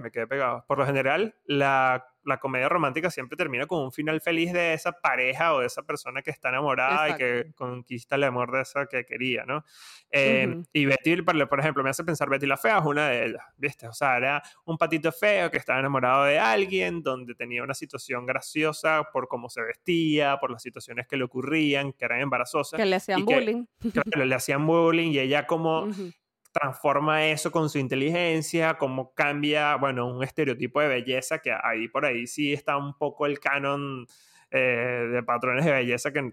me 0.00 0.10
quedé 0.10 0.26
pegado, 0.26 0.64
por 0.66 0.78
lo 0.78 0.86
general 0.86 1.34
la 1.46 2.06
la 2.24 2.38
comedia 2.38 2.68
romántica 2.68 3.10
siempre 3.10 3.36
termina 3.36 3.66
con 3.66 3.82
un 3.82 3.92
final 3.92 4.20
feliz 4.20 4.52
de 4.52 4.74
esa 4.74 4.92
pareja 4.92 5.54
o 5.54 5.60
de 5.60 5.66
esa 5.66 5.82
persona 5.82 6.22
que 6.22 6.30
está 6.30 6.48
enamorada 6.48 7.10
y 7.10 7.14
que 7.16 7.52
conquista 7.54 8.16
el 8.16 8.24
amor 8.24 8.52
de 8.52 8.62
esa 8.62 8.86
que 8.86 9.04
quería, 9.04 9.44
¿no? 9.44 9.64
Em, 10.10 10.64
y 10.72 10.86
Betty, 10.86 11.22
por 11.22 11.60
ejemplo, 11.60 11.82
me 11.82 11.90
hace 11.90 12.04
pensar 12.04 12.28
Betty 12.28 12.46
la 12.46 12.56
Fea 12.56 12.78
es 12.78 12.84
una 12.84 13.08
de 13.08 13.26
ellas, 13.26 13.42
¿viste? 13.56 13.88
O 13.88 13.92
sea, 13.92 14.16
era 14.16 14.42
un 14.64 14.78
patito 14.78 15.10
feo 15.12 15.50
que 15.50 15.58
estaba 15.58 15.80
enamorado 15.80 16.24
de 16.24 16.38
alguien, 16.38 17.02
donde 17.02 17.34
tenía 17.34 17.62
una 17.62 17.74
situación 17.74 18.26
graciosa 18.26 19.08
por 19.12 19.28
cómo 19.28 19.48
se 19.48 19.62
vestía, 19.62 20.38
por 20.38 20.50
las 20.50 20.62
situaciones 20.62 21.06
que 21.06 21.16
le 21.16 21.24
ocurrían, 21.24 21.92
que 21.92 22.04
eran 22.04 22.20
embarazosas. 22.20 22.78
Que 22.78 22.86
le 22.86 22.96
hacían 22.96 23.24
bullying. 23.24 23.66
Que, 23.80 24.24
le 24.24 24.34
hacían 24.34 24.66
bullying 24.66 25.10
y 25.12 25.18
ella 25.18 25.46
como 25.46 25.88
transforma 26.54 27.26
eso 27.26 27.50
con 27.50 27.68
su 27.68 27.78
inteligencia, 27.78 28.78
cómo 28.78 29.12
cambia, 29.12 29.74
bueno, 29.74 30.06
un 30.06 30.22
estereotipo 30.22 30.80
de 30.80 30.86
belleza 30.86 31.40
que 31.40 31.52
ahí 31.52 31.88
por 31.88 32.06
ahí 32.06 32.28
sí 32.28 32.52
está 32.52 32.76
un 32.76 32.96
poco 32.96 33.26
el 33.26 33.40
canon 33.40 34.06
eh, 34.52 35.08
de 35.10 35.22
patrones 35.24 35.64
de 35.64 35.72
belleza 35.72 36.12
que, 36.12 36.32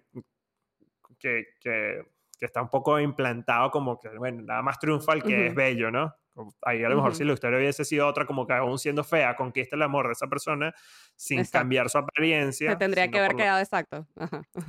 que, 1.18 1.46
que, 1.60 2.06
está 2.40 2.62
un 2.62 2.70
poco 2.70 3.00
implantado 3.00 3.72
como 3.72 4.00
que, 4.00 4.10
bueno, 4.10 4.44
nada 4.44 4.62
más 4.62 4.80
triunfa 4.80 5.14
el 5.14 5.24
que 5.24 5.48
es 5.48 5.56
bello, 5.56 5.90
¿no? 5.90 6.14
Ahí 6.62 6.84
a 6.84 6.90
lo 6.90 6.96
mejor 6.96 7.16
si 7.16 7.24
la 7.24 7.34
historia 7.34 7.60
hubiese 7.60 7.84
sido 7.84 8.08
otra, 8.08 8.26
como 8.26 8.48
que 8.48 8.54
aún 8.54 8.80
siendo 8.80 9.04
fea, 9.04 9.36
conquista 9.36 9.76
el 9.76 9.82
amor 9.82 10.08
de 10.08 10.14
esa 10.14 10.28
persona 10.28 10.74
sin 11.16 11.44
cambiar 11.46 11.90
su 11.90 11.98
apariencia. 11.98 12.72
Se 12.72 12.78
tendría 12.78 13.10
que 13.10 13.20
haber 13.20 13.36
quedado 13.36 13.60
exacto. 13.60 14.08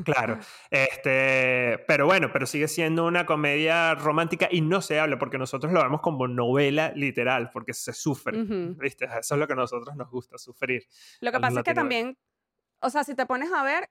Claro. 0.05 0.39
Este, 0.71 1.79
pero 1.87 2.07
bueno, 2.07 2.31
pero 2.33 2.47
sigue 2.47 2.69
siendo 2.69 3.07
una 3.07 3.27
comedia 3.27 3.95
romántica 3.95 4.49
y 4.51 4.61
no 4.61 4.81
se 4.81 4.99
habla 4.99 5.19
porque 5.19 5.39
nosotros 5.39 5.73
lo 5.73 5.83
vemos 5.83 6.01
como 6.01 6.27
novela 6.29 6.93
literal, 6.95 7.51
porque 7.53 7.75
se 7.75 7.93
sufre. 7.93 8.43
¿Viste? 8.43 9.05
Eso 9.21 9.35
es 9.35 9.39
lo 9.39 9.47
que 9.47 9.53
a 9.53 9.57
nosotros 9.57 9.95
nos 9.97 10.11
gusta, 10.11 10.39
sufrir. 10.39 10.85
Lo 11.21 11.33
que 11.33 11.41
pasa 11.41 11.61
es 11.61 11.65
que 11.65 11.75
también, 11.75 12.19
o 12.81 12.91
sea, 12.91 13.05
si 13.05 13.15
te 13.15 13.27
pones 13.27 13.53
a 13.53 13.63
ver 13.63 13.89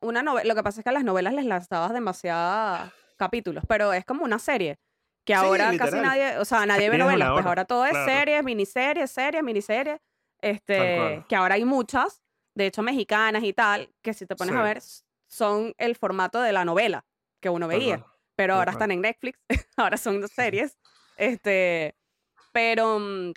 una 0.00 0.22
novela, 0.22 0.48
lo 0.48 0.54
que 0.54 0.62
pasa 0.62 0.80
es 0.80 0.84
que 0.84 0.90
a 0.90 0.92
las 0.92 1.04
novelas 1.04 1.34
les 1.34 1.44
lanzabas 1.44 1.92
demasiados 1.92 2.92
capítulos, 3.16 3.64
pero 3.68 3.92
es 3.92 4.04
como 4.04 4.24
una 4.24 4.38
serie. 4.38 4.78
Que 5.24 5.34
ahora 5.34 5.72
casi 5.76 5.96
nadie, 6.00 6.38
o 6.38 6.44
sea, 6.44 6.66
nadie 6.66 6.90
ve 6.90 6.98
novelas, 6.98 7.32
pues 7.32 7.46
ahora 7.46 7.64
todo 7.64 7.86
es 7.86 7.96
series, 8.04 8.42
miniseries, 8.42 9.10
series, 9.10 9.42
miniseries. 9.42 10.00
Este, 10.40 11.24
que 11.28 11.36
ahora 11.36 11.54
hay 11.54 11.64
muchas, 11.64 12.22
de 12.56 12.66
hecho 12.66 12.82
mexicanas 12.82 13.44
y 13.44 13.52
tal, 13.52 13.94
que 14.02 14.12
si 14.12 14.26
te 14.26 14.34
pones 14.34 14.54
a 14.56 14.62
ver, 14.62 14.82
son 15.28 15.72
el 15.78 15.94
formato 15.94 16.40
de 16.40 16.52
la 16.52 16.64
novela 16.64 17.06
que 17.40 17.48
uno 17.48 17.68
veía. 17.68 18.04
Pero 18.34 18.54
ahora 18.54 18.72
están 18.72 18.90
en 18.90 19.02
Netflix, 19.02 19.38
ahora 19.76 19.96
son 19.96 20.26
series. 20.28 20.76
Este, 21.16 21.94
pero 22.52 22.98
mm, 22.98 23.32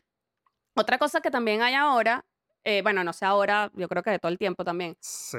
otra 0.75 0.97
cosa 0.97 1.21
que 1.21 1.29
también 1.29 1.61
hay 1.61 1.75
ahora, 1.75 2.25
eh, 2.63 2.81
bueno, 2.81 3.03
no 3.03 3.13
sé 3.13 3.25
ahora, 3.25 3.71
yo 3.75 3.87
creo 3.87 4.01
que 4.01 4.09
de 4.09 4.19
todo 4.19 4.31
el 4.31 4.37
tiempo 4.37 4.63
también. 4.63 4.97
Sí. 4.99 5.37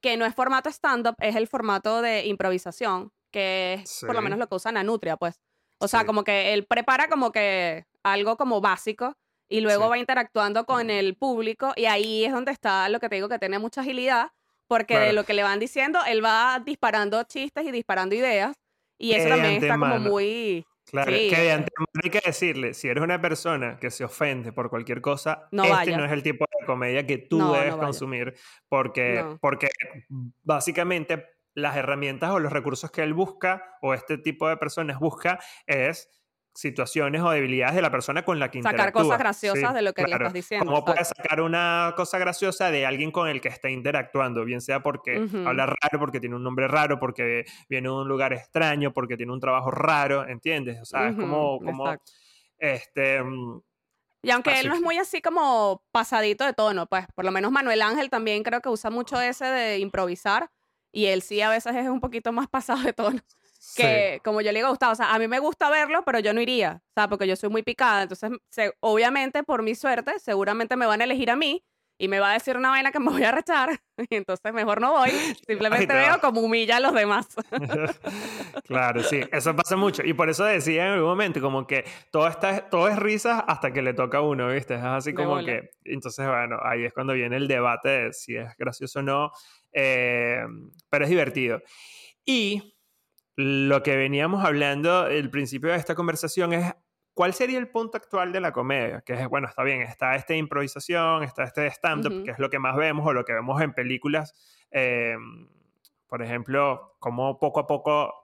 Que 0.00 0.16
no 0.16 0.26
es 0.26 0.34
formato 0.34 0.68
stand-up, 0.68 1.14
es 1.20 1.36
el 1.36 1.46
formato 1.46 2.02
de 2.02 2.26
improvisación, 2.26 3.12
que 3.30 3.74
es 3.74 4.00
por 4.04 4.14
lo 4.14 4.22
menos 4.22 4.38
lo 4.38 4.48
que 4.48 4.54
usa 4.56 4.72
Nanutria, 4.72 5.16
pues. 5.16 5.40
O 5.78 5.88
sea, 5.88 6.06
como 6.06 6.24
que 6.24 6.54
él 6.54 6.64
prepara 6.66 7.08
como 7.08 7.32
que 7.32 7.84
algo 8.02 8.36
como 8.36 8.60
básico 8.60 9.16
y 9.48 9.60
luego 9.60 9.88
va 9.88 9.98
interactuando 9.98 10.64
con 10.64 10.90
el 10.90 11.16
público 11.16 11.72
y 11.76 11.86
ahí 11.86 12.24
es 12.24 12.32
donde 12.32 12.52
está 12.52 12.88
lo 12.88 13.00
que 13.00 13.08
te 13.08 13.16
digo 13.16 13.28
que 13.28 13.38
tiene 13.38 13.58
mucha 13.58 13.82
agilidad 13.82 14.32
porque 14.66 14.98
de 14.98 15.12
lo 15.12 15.24
que 15.24 15.34
le 15.34 15.42
van 15.42 15.60
diciendo 15.60 16.00
él 16.06 16.24
va 16.24 16.60
disparando 16.64 17.22
chistes 17.24 17.64
y 17.64 17.70
disparando 17.70 18.14
ideas 18.14 18.56
y 18.98 19.12
eso 19.12 19.28
también 19.28 19.62
está 19.62 19.78
como 19.78 19.98
muy 19.98 20.66
Claro, 20.88 21.10
que 21.10 21.28
de 21.28 21.50
antemano 21.50 21.88
hay 22.00 22.10
que 22.10 22.20
decirle, 22.24 22.72
si 22.72 22.86
eres 22.86 23.02
una 23.02 23.20
persona 23.20 23.76
que 23.76 23.90
se 23.90 24.04
ofende 24.04 24.52
por 24.52 24.70
cualquier 24.70 25.00
cosa, 25.00 25.48
este 25.50 25.96
no 25.96 26.04
es 26.04 26.12
el 26.12 26.22
tipo 26.22 26.44
de 26.60 26.64
comedia 26.64 27.04
que 27.04 27.18
tú 27.18 27.38
debes 27.52 27.74
consumir, 27.74 28.36
porque, 28.68 29.24
porque 29.40 29.68
básicamente 30.44 31.26
las 31.56 31.74
herramientas 31.76 32.30
o 32.30 32.38
los 32.38 32.52
recursos 32.52 32.90
que 32.90 33.02
él 33.02 33.14
busca 33.14 33.78
o 33.80 33.94
este 33.94 34.18
tipo 34.18 34.48
de 34.48 34.56
personas 34.58 35.00
busca 35.00 35.40
es 35.66 36.08
situaciones 36.54 37.22
o 37.22 37.30
debilidades 37.30 37.74
de 37.74 37.82
la 37.82 37.90
persona 37.90 38.24
con 38.24 38.38
la 38.38 38.50
que 38.50 38.58
interactúa. 38.58 38.86
Sacar 38.86 38.92
cosas 38.92 39.18
graciosas 39.18 39.74
de 39.74 39.82
lo 39.82 39.92
que 39.92 40.02
le 40.02 40.12
estás 40.12 40.32
diciendo. 40.32 40.66
¿Cómo 40.66 40.84
puedes 40.84 41.08
sacar 41.08 41.40
una 41.40 41.94
cosa 41.96 42.18
graciosa 42.18 42.70
de 42.70 42.86
alguien 42.86 43.10
con 43.10 43.28
el 43.28 43.40
que 43.40 43.48
está 43.48 43.70
interactuando? 43.70 44.44
Bien 44.44 44.60
sea 44.60 44.82
porque 44.82 45.28
habla 45.44 45.66
raro, 45.66 45.98
porque 45.98 46.20
tiene 46.20 46.36
un 46.36 46.42
nombre 46.42 46.68
raro, 46.68 46.98
porque 46.98 47.44
viene 47.68 47.88
de 47.88 47.94
un 47.94 48.08
lugar 48.08 48.32
extraño, 48.32 48.92
porque 48.92 49.16
tiene 49.16 49.32
un 49.32 49.40
trabajo 49.40 49.70
raro, 49.70 50.26
¿entiendes? 50.26 50.80
O 50.80 50.84
sea, 50.84 51.08
es 51.08 51.16
como... 51.16 51.58
como 51.60 51.94
este, 52.58 53.22
mm, 53.22 53.60
y 54.22 54.30
aunque 54.30 54.58
él 54.58 54.68
no 54.68 54.74
es 54.74 54.80
muy 54.80 54.98
así 54.98 55.22
como 55.22 55.84
pasadito 55.92 56.44
de 56.44 56.52
tono, 56.52 56.86
pues 56.86 57.06
por 57.14 57.24
lo 57.24 57.30
menos 57.30 57.52
Manuel 57.52 57.80
Ángel 57.82 58.10
también 58.10 58.42
creo 58.42 58.60
que 58.60 58.68
usa 58.68 58.90
mucho 58.90 59.20
ese 59.20 59.44
de 59.44 59.78
improvisar 59.78 60.50
y 60.96 61.06
él 61.08 61.20
sí 61.20 61.42
a 61.42 61.50
veces 61.50 61.76
es 61.76 61.90
un 61.90 62.00
poquito 62.00 62.32
más 62.32 62.48
pasado 62.48 62.82
de 62.82 62.94
tono. 62.94 63.20
Que 63.76 64.22
como 64.24 64.40
yo 64.40 64.50
le 64.50 64.60
digo 64.60 64.68
a 64.68 64.70
Gustavo, 64.70 64.92
o 64.92 64.96
sea, 64.96 65.12
a 65.12 65.18
mí 65.18 65.28
me 65.28 65.40
gusta 65.40 65.68
verlo, 65.68 66.02
pero 66.06 66.20
yo 66.20 66.32
no 66.32 66.40
iría, 66.40 66.80
o 66.82 66.92
sea, 66.94 67.06
porque 67.06 67.26
yo 67.26 67.36
soy 67.36 67.50
muy 67.50 67.62
picada. 67.62 68.04
Entonces, 68.04 68.30
obviamente, 68.80 69.42
por 69.42 69.62
mi 69.62 69.74
suerte, 69.74 70.18
seguramente 70.18 70.74
me 70.74 70.86
van 70.86 71.02
a 71.02 71.04
elegir 71.04 71.30
a 71.30 71.36
mí 71.36 71.62
y 71.98 72.08
me 72.08 72.20
va 72.20 72.30
a 72.30 72.32
decir 72.34 72.56
una 72.56 72.70
vaina 72.70 72.92
que 72.92 72.98
me 72.98 73.10
voy 73.10 73.24
a 73.24 73.32
rechar. 73.32 73.80
Y 74.10 74.14
entonces 74.14 74.52
mejor 74.52 74.82
no 74.82 74.92
voy. 74.92 75.08
Simplemente 75.46 75.92
veo 75.94 76.20
como 76.20 76.42
humilla 76.42 76.76
a 76.76 76.80
los 76.80 76.92
demás. 76.92 77.28
claro, 78.64 79.02
sí, 79.02 79.22
eso 79.32 79.56
pasa 79.56 79.74
mucho. 79.76 80.02
Y 80.04 80.12
por 80.12 80.28
eso 80.28 80.44
decía 80.44 80.86
en 80.86 80.92
algún 80.92 81.08
momento, 81.08 81.40
como 81.40 81.66
que 81.66 81.84
todo, 82.10 82.28
está, 82.28 82.68
todo 82.68 82.88
es 82.88 82.98
risa 82.98 83.40
hasta 83.40 83.72
que 83.72 83.80
le 83.80 83.94
toca 83.94 84.18
a 84.18 84.20
uno, 84.20 84.48
¿viste? 84.48 84.74
Es 84.74 84.82
así 84.82 85.14
como 85.14 85.42
que. 85.42 85.70
Entonces, 85.84 86.26
bueno, 86.26 86.58
ahí 86.62 86.84
es 86.84 86.92
cuando 86.92 87.14
viene 87.14 87.36
el 87.36 87.48
debate 87.48 87.88
de 87.88 88.12
si 88.12 88.36
es 88.36 88.54
gracioso 88.58 88.98
o 88.98 89.02
no. 89.02 89.30
Eh, 89.78 90.42
pero 90.88 91.04
es 91.04 91.10
divertido. 91.10 91.62
Y 92.24 92.78
lo 93.36 93.82
que 93.82 93.94
veníamos 93.94 94.42
hablando 94.42 95.06
el 95.06 95.30
principio 95.30 95.70
de 95.70 95.76
esta 95.76 95.94
conversación 95.94 96.54
es 96.54 96.72
cuál 97.12 97.34
sería 97.34 97.58
el 97.58 97.68
punto 97.68 97.98
actual 97.98 98.32
de 98.32 98.40
la 98.40 98.52
comedia, 98.52 99.02
que 99.02 99.12
es, 99.12 99.28
bueno, 99.28 99.48
está 99.48 99.62
bien, 99.62 99.82
está 99.82 100.14
esta 100.16 100.34
improvisación, 100.34 101.22
está 101.22 101.44
este 101.44 101.66
stand-up, 101.66 102.24
que 102.24 102.30
es 102.30 102.38
lo 102.38 102.48
que 102.48 102.58
más 102.58 102.74
vemos 102.76 103.06
o 103.06 103.12
lo 103.12 103.26
que 103.26 103.34
vemos 103.34 103.60
en 103.60 103.74
películas, 103.74 104.34
em, 104.70 105.46
por 106.06 106.22
ejemplo, 106.22 106.96
como 106.98 107.38
poco 107.38 107.60
a 107.60 107.66
poco, 107.66 108.14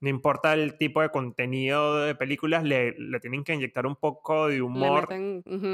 no 0.00 0.08
importa 0.08 0.52
el 0.54 0.78
tipo 0.78 1.02
de 1.02 1.10
contenido 1.10 2.04
de 2.04 2.14
películas, 2.14 2.62
le, 2.62 2.92
le 2.92 3.18
tienen 3.18 3.42
que 3.42 3.54
inyectar 3.54 3.84
un 3.84 3.96
poco 3.96 4.46
de 4.46 4.62
humor, 4.62 5.08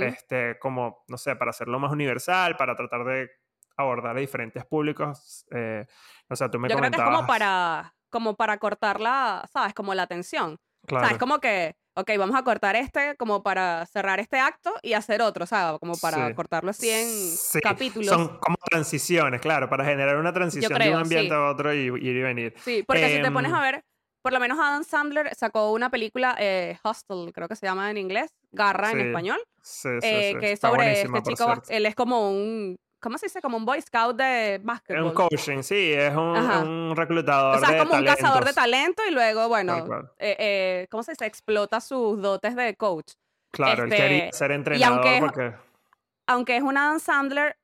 este, 0.02 0.58
como, 0.58 1.04
no 1.08 1.18
sé, 1.18 1.36
para 1.36 1.50
hacerlo 1.50 1.78
más 1.78 1.92
universal, 1.92 2.56
para 2.56 2.74
tratar 2.74 3.04
de 3.04 3.30
abordar 3.76 4.16
a 4.16 4.20
diferentes 4.20 4.64
públicos. 4.64 5.44
Eh, 5.50 5.86
o 6.28 6.36
sea, 6.36 6.50
tú 6.50 6.58
me 6.58 6.68
Yo 6.68 6.76
comentabas... 6.76 7.04
creo 7.04 7.08
que 7.08 7.14
es 7.14 7.20
como 7.20 7.26
para, 7.26 7.94
como 8.10 8.36
para 8.36 8.58
cortar 8.58 9.00
la, 9.00 9.44
¿sabes? 9.52 9.74
Como 9.74 9.94
la 9.94 10.06
tensión. 10.06 10.58
Claro. 10.86 11.04
O 11.04 11.08
sea, 11.08 11.14
es 11.14 11.20
como 11.20 11.40
que 11.40 11.76
ok, 11.96 12.10
vamos 12.18 12.36
a 12.36 12.42
cortar 12.42 12.76
este 12.76 13.16
como 13.16 13.42
para 13.42 13.86
cerrar 13.86 14.20
este 14.20 14.38
acto 14.38 14.72
y 14.82 14.92
hacer 14.92 15.22
otro, 15.22 15.46
sea, 15.46 15.76
como 15.80 15.94
para 15.96 16.32
cortarlo 16.34 16.70
así 16.70 16.90
en 16.90 17.08
sí. 17.08 17.60
capítulos. 17.60 18.08
Son 18.08 18.38
como 18.38 18.56
transiciones, 18.70 19.40
claro, 19.40 19.68
para 19.68 19.84
generar 19.84 20.16
una 20.18 20.32
transición 20.32 20.78
de 20.78 20.90
un 20.90 20.96
ambiente 20.96 21.34
a 21.34 21.50
otro 21.50 21.74
y 21.74 21.86
ir 21.86 22.16
y 22.16 22.22
venir. 22.22 22.54
Sí, 22.62 22.84
porque 22.86 23.16
si 23.16 23.22
te 23.22 23.30
pones 23.30 23.52
a 23.52 23.56
em, 23.56 23.62
ver, 23.62 23.84
por 24.22 24.32
lo 24.32 24.40
menos 24.40 24.58
Adam 24.58 24.84
Sandler 24.84 25.34
sacó 25.34 25.72
una 25.72 25.90
película, 25.90 26.36
eh, 26.38 26.78
Hostel, 26.82 27.32
creo 27.32 27.48
que 27.48 27.56
se 27.56 27.66
llama 27.66 27.90
en 27.90 27.96
inglés, 27.96 28.30
Garra 28.52 28.90
en 28.92 29.00
español, 29.00 29.38
sí, 29.62 29.88
sí, 30.00 30.06
eh, 30.06 30.36
que 30.38 30.52
es 30.52 30.60
sobre 30.60 31.02
este 31.02 31.22
chico, 31.22 31.62
él 31.68 31.86
es 31.86 31.94
como 31.94 32.30
un 32.30 32.78
¿cómo 33.06 33.18
se 33.18 33.26
dice? 33.26 33.40
Como 33.40 33.56
un 33.56 33.64
boy 33.64 33.80
scout 33.80 34.16
de 34.16 34.60
básquetbol. 34.64 35.04
Un 35.04 35.12
coaching, 35.12 35.62
sí, 35.62 35.92
es 35.92 36.12
un, 36.12 36.92
reclutador. 36.96 37.56
O 37.56 37.60
sea, 37.60 37.78
como 37.78 37.94
un 37.94 38.04
cazador 38.04 38.44
de 38.44 38.52
talento 38.52 39.00
y 39.08 39.12
luego, 39.12 39.46
bueno, 39.46 39.86
eh, 40.18 40.36
eh, 40.40 40.86
¿cómo 40.90 41.04
se 41.04 41.12
dice? 41.12 41.24
Explota 41.24 41.80
sus 41.80 42.20
dotes 42.20 42.56
de 42.56 42.74
coach. 42.74 43.12
Claro, 43.52 43.84
él 43.84 43.90
quería 43.90 44.24
este, 44.24 44.38
ser 44.38 44.50
entrenador 44.50 45.06
aunque, 45.06 45.20
porque... 45.20 45.54
Aunque 46.26 46.56
es 46.56 46.64
un 46.64 46.76
Adam 46.76 46.98
Sandler 46.98 47.56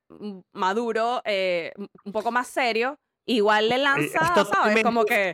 maduro, 0.53 1.23
eh, 1.25 1.73
un 2.05 2.13
poco 2.13 2.31
más 2.31 2.47
serio, 2.47 3.01
igual 3.27 3.69
le 3.69 3.79
lanza, 3.79 4.45
¿sabes? 4.45 4.83
Como 4.83 5.05
que... 5.05 5.33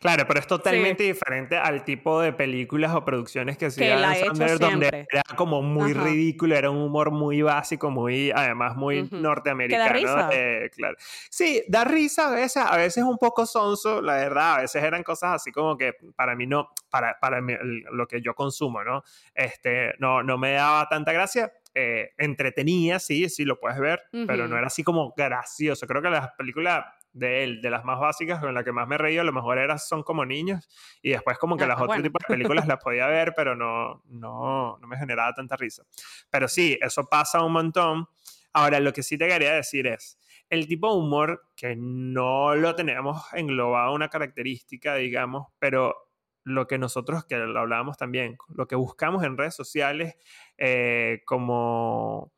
Claro, 0.00 0.26
pero 0.26 0.40
es 0.40 0.46
totalmente 0.46 1.02
diferente 1.02 1.56
al 1.56 1.84
tipo 1.84 2.20
de 2.20 2.32
películas 2.32 2.94
o 2.94 3.04
producciones 3.04 3.58
que 3.58 3.66
hacía 3.66 4.14
Sandler, 4.14 4.58
donde 4.58 5.06
era 5.10 5.22
como 5.36 5.62
muy 5.62 5.92
ridículo, 5.92 6.56
era 6.56 6.70
un 6.70 6.78
humor 6.78 7.10
muy 7.10 7.42
básico, 7.42 7.90
muy, 7.90 8.30
además, 8.30 8.76
muy 8.76 9.08
norteamericano. 9.10 9.84
Que 9.84 10.04
da 10.04 10.14
risa. 10.16 10.30
Eh, 10.32 10.70
claro. 10.74 10.96
Sí, 11.30 11.62
da 11.68 11.84
risa 11.84 12.28
a 12.28 12.30
veces, 12.30 12.62
a 12.64 12.76
veces 12.76 13.04
un 13.04 13.18
poco 13.18 13.46
sonso, 13.46 14.00
la 14.00 14.14
verdad, 14.14 14.54
a 14.54 14.60
veces 14.62 14.82
eran 14.82 15.02
cosas 15.02 15.34
así 15.34 15.52
como 15.52 15.76
que 15.76 15.94
para 16.14 16.34
mí 16.34 16.46
no, 16.46 16.70
para, 16.90 17.18
para 17.20 17.40
lo 17.40 18.06
que 18.06 18.20
yo 18.22 18.34
consumo, 18.34 18.82
¿no? 18.82 19.02
Este, 19.34 19.94
no, 19.98 20.22
no 20.22 20.38
me 20.38 20.52
daba 20.52 20.88
tanta 20.88 21.12
gracia, 21.12 21.52
eh, 21.74 22.14
entretenía, 22.16 22.98
sí, 22.98 23.28
sí 23.28 23.44
lo 23.44 23.60
puedes 23.60 23.78
ver, 23.78 24.02
pero 24.26 24.48
no 24.48 24.56
era 24.56 24.68
así 24.68 24.82
como 24.82 25.12
gracioso. 25.14 25.86
Creo 25.86 26.00
que 26.00 26.08
las 26.08 26.30
películas 26.32 26.86
de 27.16 27.44
él, 27.44 27.60
de 27.62 27.70
las 27.70 27.84
más 27.84 27.98
básicas, 27.98 28.40
con 28.40 28.52
las 28.52 28.62
que 28.62 28.72
más 28.72 28.86
me 28.86 28.98
reí, 28.98 29.16
a 29.16 29.24
lo 29.24 29.32
mejor 29.32 29.58
eran 29.58 29.78
Son 29.78 30.02
como 30.02 30.24
niños, 30.24 30.68
y 31.02 31.10
después 31.10 31.38
como 31.38 31.56
que 31.56 31.64
ah, 31.64 31.68
las 31.68 31.80
otras 31.80 32.02
tipos 32.02 32.20
de 32.28 32.34
películas 32.34 32.66
las 32.66 32.78
podía 32.78 33.06
ver, 33.06 33.32
pero 33.34 33.56
no, 33.56 34.02
no, 34.06 34.78
no 34.78 34.86
me 34.86 34.96
generaba 34.98 35.32
tanta 35.32 35.56
risa. 35.56 35.82
Pero 36.30 36.46
sí, 36.46 36.78
eso 36.80 37.06
pasa 37.06 37.42
un 37.42 37.52
montón. 37.52 38.06
Ahora, 38.52 38.80
lo 38.80 38.92
que 38.92 39.02
sí 39.02 39.16
te 39.16 39.28
quería 39.28 39.54
decir 39.54 39.86
es, 39.86 40.18
el 40.50 40.68
tipo 40.68 40.90
de 40.90 40.98
humor 40.98 41.42
que 41.56 41.74
no 41.76 42.54
lo 42.54 42.74
tenemos 42.74 43.24
englobado 43.32 43.94
una 43.94 44.08
característica, 44.08 44.94
digamos, 44.94 45.48
pero 45.58 45.96
lo 46.44 46.66
que 46.66 46.78
nosotros, 46.78 47.24
que 47.24 47.36
lo 47.36 47.58
hablábamos 47.58 47.96
también, 47.96 48.36
lo 48.48 48.68
que 48.68 48.76
buscamos 48.76 49.24
en 49.24 49.36
redes 49.36 49.54
sociales 49.54 50.14
eh, 50.58 51.22
como... 51.24 52.32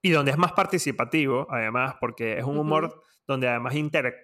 Y 0.00 0.10
donde 0.10 0.30
es 0.30 0.38
más 0.38 0.52
participativo, 0.52 1.48
además, 1.50 1.96
porque 2.00 2.38
es 2.38 2.44
un 2.44 2.58
humor 2.58 3.02
donde 3.28 3.46
además 3.46 3.74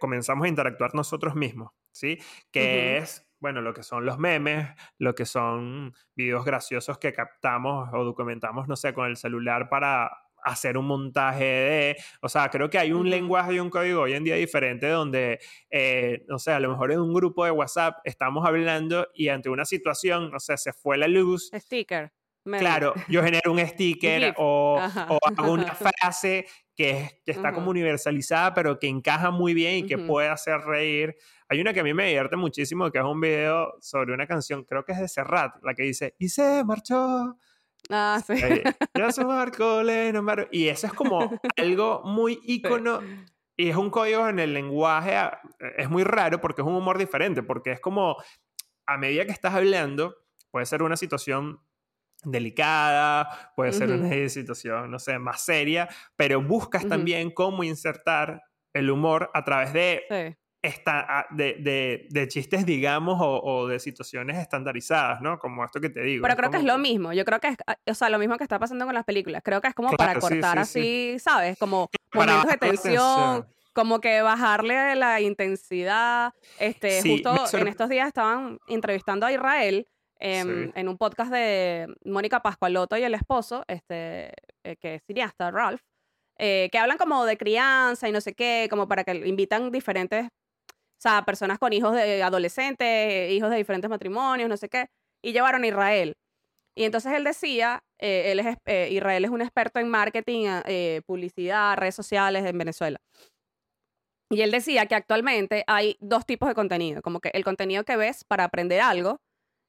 comenzamos 0.00 0.46
a 0.46 0.48
interactuar 0.48 0.94
nosotros 0.94 1.36
mismos, 1.36 1.70
¿sí? 1.92 2.18
Que 2.50 2.96
es, 2.96 3.28
bueno, 3.38 3.61
lo 3.61 3.74
que 3.74 3.82
son 3.82 4.07
los 4.07 4.18
memes, 4.18 4.66
lo 4.98 5.14
que 5.14 5.26
son 5.26 5.94
videos 6.16 6.44
graciosos 6.44 6.98
que 6.98 7.12
captamos 7.12 7.90
o 7.92 8.02
documentamos, 8.02 8.66
no 8.66 8.74
sé, 8.74 8.94
con 8.94 9.07
el 9.07 9.16
celular 9.16 9.68
para 9.68 10.11
hacer 10.42 10.76
un 10.78 10.86
montaje 10.86 11.44
de, 11.44 11.96
o 12.20 12.28
sea, 12.28 12.48
creo 12.50 12.68
que 12.68 12.78
hay 12.78 12.92
un 12.92 13.09
lenguaje 13.09 13.55
y 13.55 13.61
un 13.61 13.70
código 13.70 14.02
hoy 14.02 14.14
en 14.14 14.24
día 14.24 14.36
diferente 14.36 14.88
donde, 14.88 15.38
eh, 15.70 16.24
no 16.28 16.38
sé, 16.38 16.52
a 16.52 16.61
lo 16.61 16.70
mejor 16.70 16.92
en 16.92 17.00
un 17.00 17.12
grupo 17.12 17.44
de 17.44 17.50
WhatsApp 17.50 17.98
estamos 18.05 18.46
hablando 18.46 19.09
y 19.14 19.28
ante 19.28 19.50
una 19.50 19.64
situación, 19.66 20.30
no 20.30 20.40
sé, 20.40 20.57
se 20.57 20.72
fue 20.72 20.96
la 20.96 21.09
luz. 21.09 21.50
Sticker. 21.55 22.12
Claro, 22.44 22.92
yo 23.09 23.22
genero 23.22 23.52
un 23.52 23.66
sticker 23.66 24.34
o, 24.36 24.78
o, 24.78 25.18
hago 25.26 25.52
una 25.52 25.74
frase 25.74 26.46
que, 26.75 27.20
que 27.25 27.33
está 27.33 27.53
como 27.53 27.70
universalizada, 27.70 28.55
pero 28.55 28.79
que 28.79 28.89
encaja 28.89 29.31
muy 29.31 29.55
bien 29.55 29.85
y 29.85 29.87
que 29.87 29.99
puede 29.99 30.29
hacer 30.29 30.61
reír. 30.61 31.16
Hay 31.49 31.61
una 31.61 31.72
que 31.72 31.81
a 31.81 31.85
mí 31.85 31.95
me 31.95 32.07
divierte 32.07 32.37
muchísimo, 32.37 32.91
que 32.91 32.99
es 32.99 33.05
un 33.05 33.20
video 33.20 33.75
sobre 33.81 34.12
una 34.12 34.27
canción, 34.27 34.64
creo 34.64 34.85
que 34.85 34.93
es 34.93 35.01
de 35.01 35.09
Serrat, 35.09 35.62
la 35.62 35.75
que 35.75 35.85
dice, 35.85 36.14
y 36.18 36.29
se 36.29 36.64
marchó. 36.64 37.37
Ah, 37.91 38.20
sí. 38.27 38.35
ya 38.97 39.12
se 39.12 39.25
marcó, 39.25 39.83
Y 40.51 40.68
eso 40.68 40.87
es 40.87 40.93
como 40.95 41.39
algo 41.57 42.03
muy 42.05 42.41
ícono. 42.45 43.01
Y 43.57 43.68
es 43.68 43.77
un 43.77 43.91
código 43.91 44.29
en 44.29 44.41
el 44.41 44.53
lenguaje, 44.53 45.14
ah, 45.16 45.41
es 45.77 45.89
muy 45.89 46.03
raro 46.03 46.41
porque 46.41 46.62
es 46.62 46.66
un 46.66 46.75
humor 46.75 46.99
diferente, 46.99 47.43
porque 47.43 47.72
es 47.72 47.81
como, 47.81 48.16
a 48.87 48.99
medida 48.99 49.27
que 49.27 49.33
estás 49.33 49.55
hablando, 49.55 50.16
puede 50.51 50.66
ser 50.66 50.83
una 50.83 50.97
situación 50.97 51.61
delicada, 52.25 53.53
puede 53.57 53.72
ser 53.72 53.91
una 53.91 54.09
situación, 54.29 54.91
no 54.91 54.99
sé, 54.99 55.18
más 55.18 55.45
seria, 55.45 55.89
pero 56.16 56.43
buscas 56.43 56.87
también 56.87 57.31
cómo 57.31 57.64
insertar 57.64 58.43
el 58.72 58.91
humor 58.91 59.31
a 59.35 59.45
través 59.45 59.72
de, 59.72 60.37
esta, 60.64 61.05
ah, 61.09 61.27
de, 61.31 62.07
de, 62.11 62.29
chistes, 62.29 62.64
digamos, 62.64 63.18
o, 63.20 63.66
de 63.68 63.79
situaciones 63.79 64.39
estandarizadas, 64.39 65.20
¿no? 65.20 65.39
Como 65.39 65.62
esto 65.62 65.79
que 65.79 65.91
te 65.91 66.01
digo. 66.01 66.22
Pero 66.22 66.37
creo 66.37 66.51
que 66.51 66.57
es 66.57 66.64
lo 66.64 66.79
mismo, 66.79 67.12
yo 67.12 67.25
creo 67.25 67.39
que 67.39 67.49
es, 67.49 67.57
ah, 67.66 67.77
o 67.87 67.95
sea, 67.95 68.09
lo 68.09 68.18
mismo 68.18 68.39
que 68.39 68.45
está 68.45 68.59
pasando 68.59 68.87
con 68.87 68.95
las 68.95 69.05
películas, 69.05 69.43
creo 69.45 69.61
que 69.61 69.68
es 69.68 69.75
como 69.75 69.91
para 69.91 70.18
cortar 70.18 70.59
así, 70.59 71.18
¿sabes? 71.18 71.59
Como 71.59 71.89
momentos 72.12 72.51
de 72.51 72.57
tensión. 72.57 73.47
Como 73.75 74.01
que 74.01 74.22
bajarle 74.22 74.95
la 74.95 75.20
intensidad. 75.20 76.33
Este, 76.61 77.03
justo 77.03 77.59
en 77.59 77.66
estos 77.66 77.89
días 77.89 78.07
estaban 78.07 78.61
entrevistando 78.68 79.27
a 79.27 79.33
Israel 79.33 79.89
Em, 80.20 80.72
en 80.74 80.88
un 80.88 80.96
podcast 80.96 81.30
de 81.30 81.88
Mónica 82.04 82.40
Pascualoto 82.40 82.96
y 82.96 83.02
el 83.02 83.14
esposo, 83.14 83.64
este, 83.66 84.32
eh, 84.62 84.76
que 84.80 84.96
es 84.96 85.02
cineasta, 85.04 85.50
Ralph, 85.50 85.80
eh, 86.38 86.68
que 86.70 86.78
hablan 86.78 86.98
como 86.98 87.24
de 87.24 87.36
crianza 87.36 88.08
y 88.08 88.12
no 88.12 88.20
sé 88.20 88.34
qué, 88.34 88.68
como 88.70 88.88
para 88.88 89.04
que 89.04 89.14
invitan 89.26 89.70
diferentes, 89.70 90.26
o 90.26 90.98
sea, 90.98 91.24
personas 91.24 91.58
con 91.58 91.72
hijos 91.72 91.94
de 91.94 92.22
adolescentes, 92.22 93.32
hijos 93.32 93.50
de 93.50 93.56
diferentes 93.56 93.90
matrimonios, 93.90 94.48
no 94.48 94.56
sé 94.56 94.68
qué, 94.68 94.86
y 95.22 95.32
llevaron 95.32 95.64
a 95.64 95.66
Israel. 95.66 96.16
Y 96.76 96.84
entonces 96.84 97.12
él 97.12 97.24
decía, 97.24 97.84
eh, 97.98 98.32
él 98.32 98.40
es, 98.40 98.56
Israel 98.92 99.24
es 99.24 99.30
un 99.30 99.42
experto 99.42 99.78
en 99.78 99.88
marketing, 99.88 100.46
publicidad, 101.06 101.76
redes 101.76 101.94
sociales 101.94 102.44
en 102.44 102.58
Venezuela. 102.58 103.00
Y 104.30 104.40
él 104.40 104.50
decía 104.50 104.86
que 104.86 104.94
actualmente 104.94 105.64
hay 105.66 105.96
dos 106.00 106.26
tipos 106.26 106.48
de 106.48 106.54
contenido, 106.54 107.02
como 107.02 107.20
que 107.20 107.30
el 107.34 107.44
contenido 107.44 107.84
que 107.84 107.96
ves 107.96 108.24
para 108.24 108.44
aprender 108.44 108.80
algo 108.80 109.20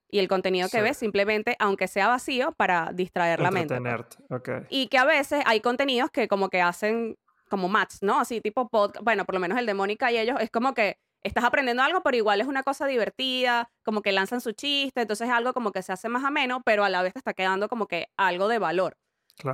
y 0.09 0.19
el 0.19 0.27
contenido 0.27 0.69
que 0.69 0.81
ves 0.81 0.97
simplemente, 0.97 1.55
aunque 1.59 1.87
sea 1.87 2.07
vacío, 2.07 2.53
para 2.53 2.91
distraer 2.93 3.39
la 3.39 3.51
mente. 3.51 3.75
Okay. 4.29 4.61
Y 4.69 4.87
que 4.87 4.97
a 4.97 5.05
veces 5.05 5.43
hay 5.45 5.61
contenidos 5.61 6.11
que 6.11 6.27
como 6.27 6.49
que 6.49 6.61
hacen 6.61 7.17
como 7.49 7.69
match, 7.69 7.95
¿no? 8.01 8.19
Así 8.19 8.41
tipo 8.41 8.69
podcast, 8.69 9.03
bueno, 9.03 9.25
por 9.25 9.35
lo 9.35 9.41
menos 9.41 9.57
el 9.57 9.65
de 9.65 9.73
Mónica 9.73 10.11
y 10.11 10.17
ellos, 10.17 10.37
es 10.39 10.49
como 10.49 10.73
que 10.73 10.97
estás 11.23 11.43
aprendiendo 11.43 11.81
algo, 11.81 12.01
pero 12.01 12.17
igual 12.17 12.39
es 12.39 12.47
una 12.47 12.63
cosa 12.63 12.85
divertida, 12.85 13.71
como 13.83 14.01
que 14.01 14.11
lanzan 14.11 14.41
su 14.41 14.51
chiste, 14.51 15.01
entonces 15.01 15.27
es 15.27 15.33
algo 15.33 15.53
como 15.53 15.71
que 15.71 15.81
se 15.81 15.91
hace 15.91 16.07
más 16.07 16.23
ameno, 16.23 16.61
pero 16.63 16.83
a 16.83 16.89
la 16.89 17.01
vez 17.01 17.13
te 17.13 17.19
está 17.19 17.33
quedando 17.33 17.67
como 17.67 17.87
que 17.87 18.09
algo 18.15 18.47
de 18.47 18.59
valor. 18.59 18.97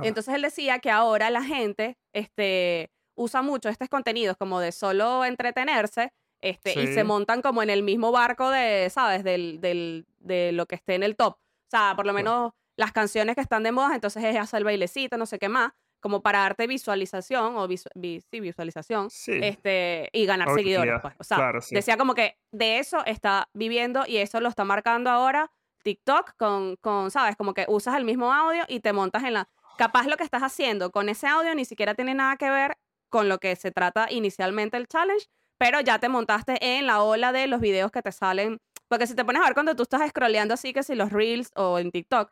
Entonces 0.02 0.34
él 0.34 0.42
decía 0.42 0.78
que 0.78 0.90
ahora 0.90 1.28
la 1.30 1.42
gente 1.42 1.98
este, 2.12 2.92
usa 3.16 3.42
mucho 3.42 3.68
estos 3.68 3.88
contenidos 3.88 4.36
como 4.36 4.60
de 4.60 4.70
solo 4.70 5.24
entretenerse 5.24 6.12
este, 6.42 6.78
y 6.78 6.88
se 6.88 7.04
montan 7.04 7.40
como 7.40 7.62
en 7.62 7.70
el 7.70 7.82
mismo 7.82 8.12
barco 8.12 8.50
de, 8.50 8.90
¿sabes? 8.90 9.24
Del, 9.24 9.60
del, 9.60 10.06
de 10.18 10.52
lo 10.52 10.66
que 10.66 10.74
esté 10.74 10.94
en 10.94 11.02
el 11.02 11.16
top. 11.16 11.34
O 11.34 11.70
sea, 11.70 11.94
por 11.96 12.04
lo 12.04 12.12
menos 12.12 12.52
las 12.76 12.92
canciones 12.92 13.34
que 13.34 13.40
están 13.40 13.62
de 13.62 13.72
moda, 13.72 13.94
entonces 13.94 14.22
es 14.24 14.36
hacer 14.36 14.58
el 14.58 14.64
bailecito, 14.64 15.16
no 15.16 15.24
sé 15.24 15.38
qué 15.38 15.48
más, 15.48 15.72
como 16.00 16.20
para 16.20 16.40
darte 16.40 16.66
visualización, 16.66 17.56
o 17.56 17.68
sí, 17.68 18.40
visualización, 18.40 19.08
Este, 19.26 20.10
y 20.12 20.26
ganar 20.26 20.52
seguidores. 20.52 21.00
Pues. 21.00 21.14
O 21.18 21.24
sea, 21.24 21.52
decía 21.70 21.96
como 21.96 22.14
que 22.14 22.36
de 22.50 22.78
eso 22.78 23.04
está 23.06 23.48
viviendo 23.54 24.04
y 24.06 24.16
eso 24.16 24.40
lo 24.40 24.48
está 24.48 24.64
marcando 24.64 25.10
ahora 25.10 25.50
TikTok 25.84 26.34
con, 26.36 26.76
con, 26.76 27.10
¿sabes? 27.10 27.36
Como 27.36 27.54
que 27.54 27.66
usas 27.68 27.96
el 27.96 28.04
mismo 28.04 28.32
audio 28.32 28.64
y 28.68 28.80
te 28.80 28.92
montas 28.92 29.22
en 29.24 29.34
la... 29.34 29.48
Capaz 29.78 30.06
lo 30.06 30.16
que 30.16 30.24
estás 30.24 30.42
haciendo 30.42 30.90
con 30.90 31.08
ese 31.08 31.26
audio 31.28 31.54
ni 31.54 31.64
siquiera 31.64 31.94
tiene 31.94 32.14
nada 32.14 32.36
que 32.36 32.50
ver 32.50 32.78
con 33.08 33.28
lo 33.28 33.38
que 33.38 33.54
se 33.56 33.70
trata 33.70 34.10
inicialmente 34.10 34.76
el 34.76 34.88
challenge, 34.88 35.26
pero 35.58 35.80
ya 35.80 35.98
te 35.98 36.08
montaste 36.08 36.58
en 36.60 36.86
la 36.86 37.02
ola 37.02 37.32
de 37.32 37.46
los 37.46 37.60
videos 37.60 37.90
que 37.90 38.02
te 38.02 38.12
salen. 38.12 38.58
Porque 38.88 39.06
si 39.06 39.14
te 39.14 39.24
pones 39.24 39.42
a 39.42 39.46
ver 39.46 39.54
cuando 39.54 39.74
tú 39.74 39.84
estás 39.84 40.08
scrolleando 40.10 40.54
así, 40.54 40.72
que 40.72 40.82
si 40.82 40.94
los 40.94 41.12
reels 41.12 41.50
o 41.56 41.78
en 41.78 41.90
TikTok, 41.90 42.30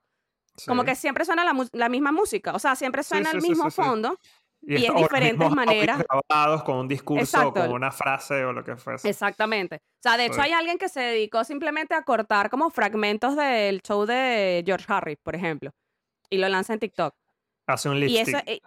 como 0.66 0.84
que 0.84 0.94
siempre 0.94 1.24
suena 1.24 1.44
la, 1.44 1.88
misma 1.88 2.12
música, 2.12 2.52
o 2.52 2.58
sea, 2.58 2.76
siempre 2.76 3.02
suena 3.02 3.30
el 3.30 3.40
mismo 3.40 3.70
fondo. 3.70 4.18
Y, 4.62 4.84
es 4.84 4.94
diferentes 4.94 5.50
maneras. 5.52 6.04
grabados 6.28 6.62
con 6.64 6.76
un 6.76 6.88
discurso, 6.88 7.48
o 7.48 7.52
con 7.54 7.72
una 7.72 7.90
frase 7.90 8.44
o 8.44 8.52
lo 8.52 8.62
que 8.62 8.76
fuese. 8.76 9.08
Exactamente. 9.08 9.76
O 9.76 10.02
sea, 10.02 10.18
de 10.18 10.26
hecho 10.26 10.42
hay 10.42 10.52
alguien 10.52 10.76
que 10.76 10.90
se 10.90 11.00
dedicó 11.00 11.44
simplemente 11.44 11.94
a 11.94 12.02
cortar 12.02 12.50
como 12.50 12.68
fragmentos 12.68 13.36
del 13.36 13.80
show 13.80 14.04
de 14.04 14.62
George 14.66 14.84
Harris, 14.86 15.16
por 15.22 15.34
ejemplo, 15.34 15.70
y 16.28 16.36
lo 16.36 16.46
lanza 16.50 16.74
en 16.74 16.80
TikTok. 16.80 17.14
Hace 17.66 17.88
un 17.88 18.00
lipstick. 18.00 18.46
Y 18.46 18.62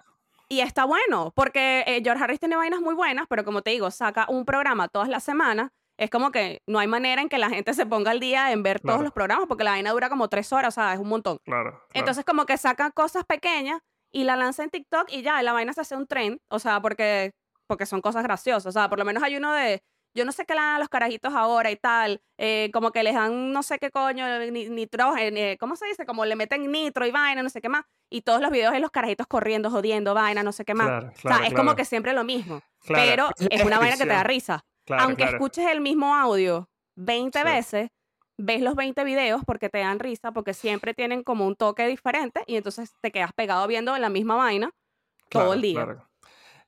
y 0.53 0.61
está 0.61 0.85
bueno, 0.85 1.31
porque 1.35 1.83
eh, 1.87 2.01
George 2.03 2.23
Harris 2.23 2.39
tiene 2.39 2.55
vainas 2.55 2.81
muy 2.81 2.95
buenas, 2.95 3.25
pero 3.29 3.43
como 3.43 3.61
te 3.61 3.71
digo, 3.71 3.89
saca 3.91 4.25
un 4.29 4.45
programa 4.45 4.87
todas 4.87 5.09
las 5.09 5.23
semanas 5.23 5.69
es 5.95 6.09
como 6.09 6.31
que 6.31 6.63
no 6.67 6.79
hay 6.79 6.87
manera 6.87 7.21
en 7.21 7.29
que 7.29 7.37
la 7.37 7.49
gente 7.49 7.71
se 7.75 7.85
ponga 7.85 8.09
al 8.11 8.19
día 8.19 8.51
en 8.51 8.63
ver 8.63 8.79
todos 8.79 9.03
los 9.03 9.11
programas 9.11 9.45
porque 9.47 9.63
la 9.63 9.71
vaina 9.71 9.91
dura 9.91 10.09
como 10.09 10.27
tres 10.27 10.51
horas, 10.51 10.73
o 10.75 10.81
sea, 10.81 10.93
es 10.93 10.99
un 10.99 11.07
montón. 11.07 11.37
Claro. 11.45 11.69
claro. 11.71 11.87
Entonces 11.93 12.25
como 12.25 12.47
que 12.47 12.57
sacan 12.57 12.91
cosas 12.91 13.23
pequeñas 13.25 13.79
y 14.11 14.23
la 14.23 14.35
lanza 14.35 14.63
en 14.63 14.71
TikTok 14.71 15.07
y 15.11 15.21
ya, 15.21 15.41
la 15.43 15.53
vaina 15.53 15.71
se 15.71 15.81
hace 15.81 15.95
un 15.95 16.07
trend, 16.07 16.39
o 16.49 16.57
sea, 16.57 16.81
porque, 16.81 17.31
porque 17.67 17.85
son 17.85 18.01
cosas 18.01 18.23
graciosas, 18.23 18.65
o 18.65 18.71
sea, 18.71 18.89
por 18.89 18.97
lo 18.97 19.05
menos 19.05 19.21
hay 19.21 19.37
uno 19.37 19.53
de, 19.53 19.83
yo 20.15 20.25
no 20.25 20.31
sé 20.31 20.45
qué 20.45 20.55
le 20.55 20.61
dan 20.61 20.75
a 20.75 20.79
los 20.79 20.89
carajitos 20.89 21.33
ahora 21.35 21.69
y 21.69 21.75
tal, 21.75 22.21
eh, 22.39 22.71
como 22.73 22.91
que 22.91 23.03
les 23.03 23.13
dan 23.13 23.51
no 23.51 23.61
sé 23.61 23.77
qué 23.77 23.91
coño, 23.91 24.25
ni- 24.51 24.69
nitrógeno, 24.69 25.37
eh, 25.37 25.57
¿cómo 25.59 25.75
se 25.75 25.85
dice? 25.85 26.05
Como 26.07 26.25
le 26.25 26.35
meten 26.35 26.71
nitro 26.71 27.05
y 27.05 27.11
vaina, 27.11 27.43
no 27.43 27.49
sé 27.49 27.61
qué 27.61 27.69
más, 27.69 27.85
y 28.13 28.21
todos 28.21 28.41
los 28.41 28.51
videos 28.51 28.71
de 28.73 28.79
los 28.79 28.91
carajitos 28.91 29.25
corriendo, 29.25 29.71
jodiendo, 29.71 30.13
vaina, 30.13 30.43
no 30.43 30.51
sé 30.51 30.65
qué 30.65 30.75
más. 30.75 30.87
Claro, 30.87 31.07
o 31.07 31.11
sea, 31.11 31.21
claro, 31.21 31.43
es 31.45 31.53
como 31.55 31.75
que 31.75 31.83
siempre 31.83 32.13
lo 32.13 32.23
mismo, 32.23 32.61
Claro, 32.85 33.03
pero 33.09 33.49
es 33.49 33.65
una 33.65 33.79
vaina 33.79 33.97
que 33.97 34.03
te 34.03 34.09
da 34.09 34.23
risa. 34.23 34.63
Claro, 34.85 35.03
Aunque 35.05 35.23
escuches 35.23 35.65
el 35.65 35.81
mismo 35.81 36.13
audio 36.13 36.69
20 36.95 37.39
Sí. 37.39 37.45
veces, 37.45 37.89
ves 38.37 38.61
los 38.61 38.75
20 38.75 39.03
videos 39.03 39.41
porque 39.47 39.69
te 39.69 39.79
dan 39.79 39.97
risa, 39.99 40.31
porque 40.31 40.53
siempre 40.53 40.93
tienen 40.93 41.23
como 41.23 41.47
un 41.47 41.55
toque 41.55 41.87
diferente 41.87 42.43
y 42.45 42.55
entonces 42.55 42.91
te 43.01 43.11
quedas 43.11 43.31
pegado 43.33 43.65
viendo 43.67 43.97
la 43.97 44.09
misma 44.09 44.35
vaina 44.35 44.69
todo 45.29 45.53
el 45.53 45.61
día. 45.61 46.05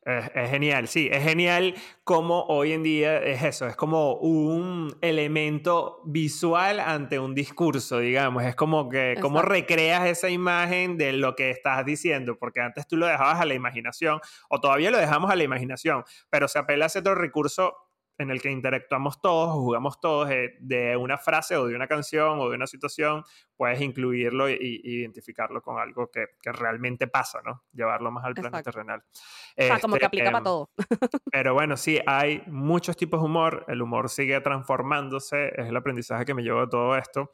Es, 0.05 0.29
es 0.35 0.51
genial, 0.51 0.87
sí, 0.87 1.09
es 1.11 1.23
genial 1.23 1.73
como 2.03 2.43
hoy 2.43 2.73
en 2.73 2.83
día 2.83 3.17
es 3.17 3.41
eso, 3.41 3.65
es 3.65 3.75
como 3.75 4.13
un 4.13 4.95
elemento 5.01 5.99
visual 6.05 6.79
ante 6.79 7.17
un 7.17 7.33
discurso, 7.33 7.97
digamos, 7.97 8.43
es 8.43 8.55
como 8.55 8.87
que 8.87 9.15
cómo 9.19 9.41
recreas 9.41 10.05
esa 10.05 10.29
imagen 10.29 10.99
de 10.99 11.11
lo 11.13 11.35
que 11.35 11.49
estás 11.49 11.83
diciendo, 11.85 12.37
porque 12.37 12.61
antes 12.61 12.85
tú 12.87 12.97
lo 12.97 13.07
dejabas 13.07 13.41
a 13.41 13.45
la 13.45 13.55
imaginación, 13.55 14.19
o 14.47 14.61
todavía 14.61 14.91
lo 14.91 14.99
dejamos 14.99 15.31
a 15.31 15.35
la 15.35 15.43
imaginación, 15.43 16.03
pero 16.29 16.47
se 16.47 16.59
apela 16.59 16.85
a 16.85 16.87
ese 16.87 16.99
otro 16.99 17.15
recurso 17.15 17.75
en 18.17 18.31
el 18.31 18.41
que 18.41 18.49
interactuamos 18.51 19.21
todos, 19.21 19.49
o 19.49 19.61
jugamos 19.61 19.99
todos 19.99 20.29
eh, 20.29 20.55
de 20.59 20.95
una 20.95 21.17
frase 21.17 21.57
o 21.57 21.67
de 21.67 21.75
una 21.75 21.87
canción 21.87 22.39
o 22.39 22.49
de 22.49 22.55
una 22.55 22.67
situación, 22.67 23.23
puedes 23.57 23.81
incluirlo 23.81 24.49
y, 24.49 24.57
y 24.59 24.99
identificarlo 24.99 25.61
con 25.61 25.79
algo 25.79 26.09
que, 26.09 26.27
que 26.41 26.51
realmente 26.51 27.07
pasa, 27.07 27.41
¿no? 27.45 27.63
Llevarlo 27.73 28.11
más 28.11 28.25
al 28.25 28.33
plano 28.33 28.49
Exacto. 28.49 28.71
terrenal. 28.71 29.03
O 29.57 29.61
sea, 29.61 29.79
como 29.79 29.95
que 29.95 29.97
Este, 29.97 30.05
aplica 30.05 30.31
para 30.31 30.43
todo. 30.43 30.69
Pero 31.31 31.53
bueno, 31.53 31.77
sí, 31.77 31.99
hay 32.05 32.43
muchos 32.47 32.97
tipos 32.97 33.19
de 33.19 33.25
humor. 33.25 33.65
El 33.67 33.81
humor 33.81 34.09
sigue 34.09 34.39
transformándose. 34.41 35.47
Es 35.55 35.67
el 35.67 35.75
aprendizaje 35.75 36.25
que 36.25 36.33
me 36.33 36.43
llevó 36.43 36.61
de 36.61 36.67
todo 36.67 36.95
esto. 36.97 37.33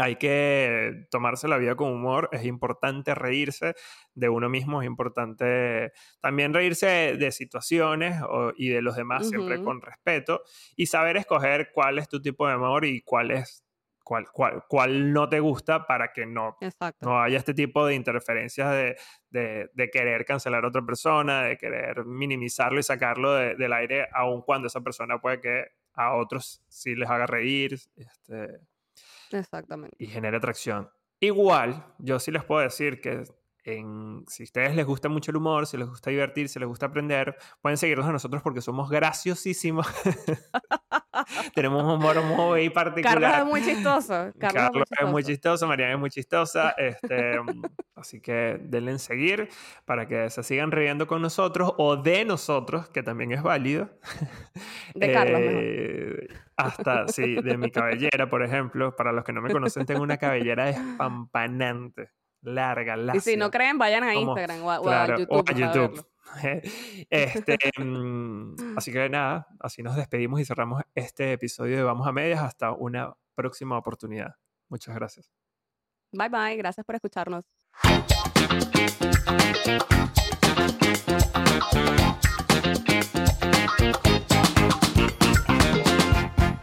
Hay 0.00 0.16
que 0.16 1.06
tomarse 1.10 1.46
la 1.46 1.58
vida 1.58 1.74
con 1.76 1.92
humor. 1.92 2.28
Es 2.32 2.44
importante 2.44 3.14
reírse 3.14 3.74
de 4.14 4.28
uno 4.28 4.48
mismo. 4.48 4.80
Es 4.82 4.86
importante 4.86 5.92
también 6.20 6.54
reírse 6.54 7.16
de, 7.18 7.30
situaciones 7.32 8.20
o- 8.22 8.52
y 8.56 8.68
de 8.70 8.82
los 8.82 8.96
demás, 8.96 9.28
siempre 9.28 9.56
con 9.64 9.80
respeto. 9.82 10.42
Y 10.76 10.86
saber 10.86 11.16
escoger 11.16 11.70
cuál 11.74 11.98
es 11.98 12.08
tu 12.08 12.20
tipo 12.22 12.48
de 12.48 12.56
humor 12.56 12.84
y 12.84 13.02
cuál 13.02 13.30
es. 13.30 13.64
Cuál, 14.02 14.26
cuál, 14.32 14.64
cuál 14.68 15.12
no 15.12 15.28
te 15.28 15.38
gusta 15.38 15.86
para 15.86 16.12
que 16.12 16.26
no 16.26 16.56
Exacto. 16.60 17.06
no 17.06 17.22
haya 17.22 17.36
este 17.38 17.54
tipo 17.54 17.86
de 17.86 17.94
interferencias 17.94 18.72
de, 18.72 18.96
de- 19.28 19.70
de 19.72 19.90
querer 19.90 20.24
cancelar 20.24 20.64
a 20.64 20.68
otra 20.68 20.82
persona, 20.82 21.42
de 21.44 21.56
querer 21.56 22.04
minimizarlo 22.06 22.80
y 22.80 22.82
sacarlo 22.82 23.34
de- 23.34 23.54
del 23.54 23.72
aire, 23.72 24.08
aun 24.12 24.42
cuando 24.42 24.66
esa 24.66 24.80
persona 24.80 25.20
puede 25.20 25.40
que 25.40 25.64
a 25.92 26.14
otros 26.16 26.60
sí 26.68 26.96
les 26.96 27.08
haga 27.08 27.26
reír 27.26 27.74
este, 27.74 28.58
Exactamente. 29.32 29.96
y 29.98 30.06
genere 30.06 30.36
atracción. 30.36 30.90
Igual, 31.20 31.84
yo 31.98 32.18
sí 32.18 32.30
les 32.30 32.44
puedo 32.44 32.60
decir 32.62 33.00
que 33.00 33.24
en- 33.64 34.24
si 34.26 34.42
a 34.42 34.44
ustedes 34.44 34.74
les 34.74 34.86
gusta 34.86 35.08
mucho 35.08 35.30
el 35.30 35.36
humor, 35.36 35.66
si 35.66 35.76
les 35.76 35.86
gusta 35.88 36.10
divertirse, 36.10 36.54
si 36.54 36.58
les 36.60 36.68
gusta 36.68 36.86
aprender, 36.86 37.36
pueden 37.60 37.76
seguirnos 37.76 38.06
a 38.06 38.12
nosotros 38.12 38.42
porque 38.42 38.62
somos 38.62 38.88
graciosísimos. 38.90 39.86
Tenemos 41.54 41.82
un 41.84 41.90
humor 41.90 42.22
muy 42.22 42.70
particular. 42.70 43.20
Carlos 43.20 43.38
es 43.40 43.46
muy 43.46 43.62
chistoso. 43.62 44.32
Carlos, 44.38 44.62
Carlos 44.70 44.88
es 45.00 45.08
muy 45.08 45.24
chistoso. 45.24 45.66
Mariana 45.66 45.94
es 45.94 45.98
muy 45.98 46.10
chistosa. 46.10 46.70
Este, 46.78 47.38
así 47.96 48.20
que 48.20 48.58
denle 48.62 48.92
en 48.92 48.98
seguir 48.98 49.48
para 49.84 50.06
que 50.06 50.30
se 50.30 50.42
sigan 50.42 50.70
riendo 50.70 51.06
con 51.06 51.20
nosotros 51.22 51.72
o 51.78 51.96
de 51.96 52.24
nosotros, 52.24 52.88
que 52.88 53.02
también 53.02 53.32
es 53.32 53.42
válido. 53.42 53.90
De 54.94 55.12
Carlos, 55.12 55.40
mejor. 55.40 55.62
Eh, 55.62 56.28
Hasta, 56.56 57.08
sí, 57.08 57.36
de 57.36 57.56
mi 57.56 57.70
cabellera, 57.70 58.28
por 58.30 58.42
ejemplo. 58.44 58.94
Para 58.94 59.12
los 59.12 59.24
que 59.24 59.32
no 59.32 59.40
me 59.42 59.50
conocen, 59.50 59.86
tengo 59.86 60.02
una 60.02 60.16
cabellera 60.18 60.66
despampanante, 60.66 62.10
larga, 62.42 62.96
lacia. 62.96 63.18
Y 63.18 63.20
si 63.20 63.36
no 63.36 63.50
creen, 63.50 63.78
vayan 63.78 64.04
a 64.04 64.14
como- 64.14 64.32
Instagram 64.36 64.64
o 64.64 64.70
a, 64.70 64.80
o 64.80 64.82
a 64.82 64.82
Claro, 65.06 65.18
YouTube. 65.18 65.36
o 65.36 65.38
a 65.40 65.44
para 65.44 65.58
YouTube. 65.58 66.06
Este, 67.10 67.58
mm, 67.78 68.76
así 68.76 68.92
que 68.92 69.08
nada, 69.08 69.48
así 69.58 69.82
nos 69.82 69.96
despedimos 69.96 70.40
y 70.40 70.44
cerramos 70.44 70.82
este 70.94 71.32
episodio 71.32 71.76
de 71.76 71.82
Vamos 71.82 72.06
a 72.06 72.12
Medias 72.12 72.40
hasta 72.42 72.72
una 72.72 73.12
próxima 73.34 73.76
oportunidad. 73.76 74.34
Muchas 74.68 74.94
gracias. 74.94 75.32
Bye 76.12 76.28
bye. 76.28 76.56
Gracias 76.56 76.84
por 76.84 76.94
escucharnos. 76.94 77.44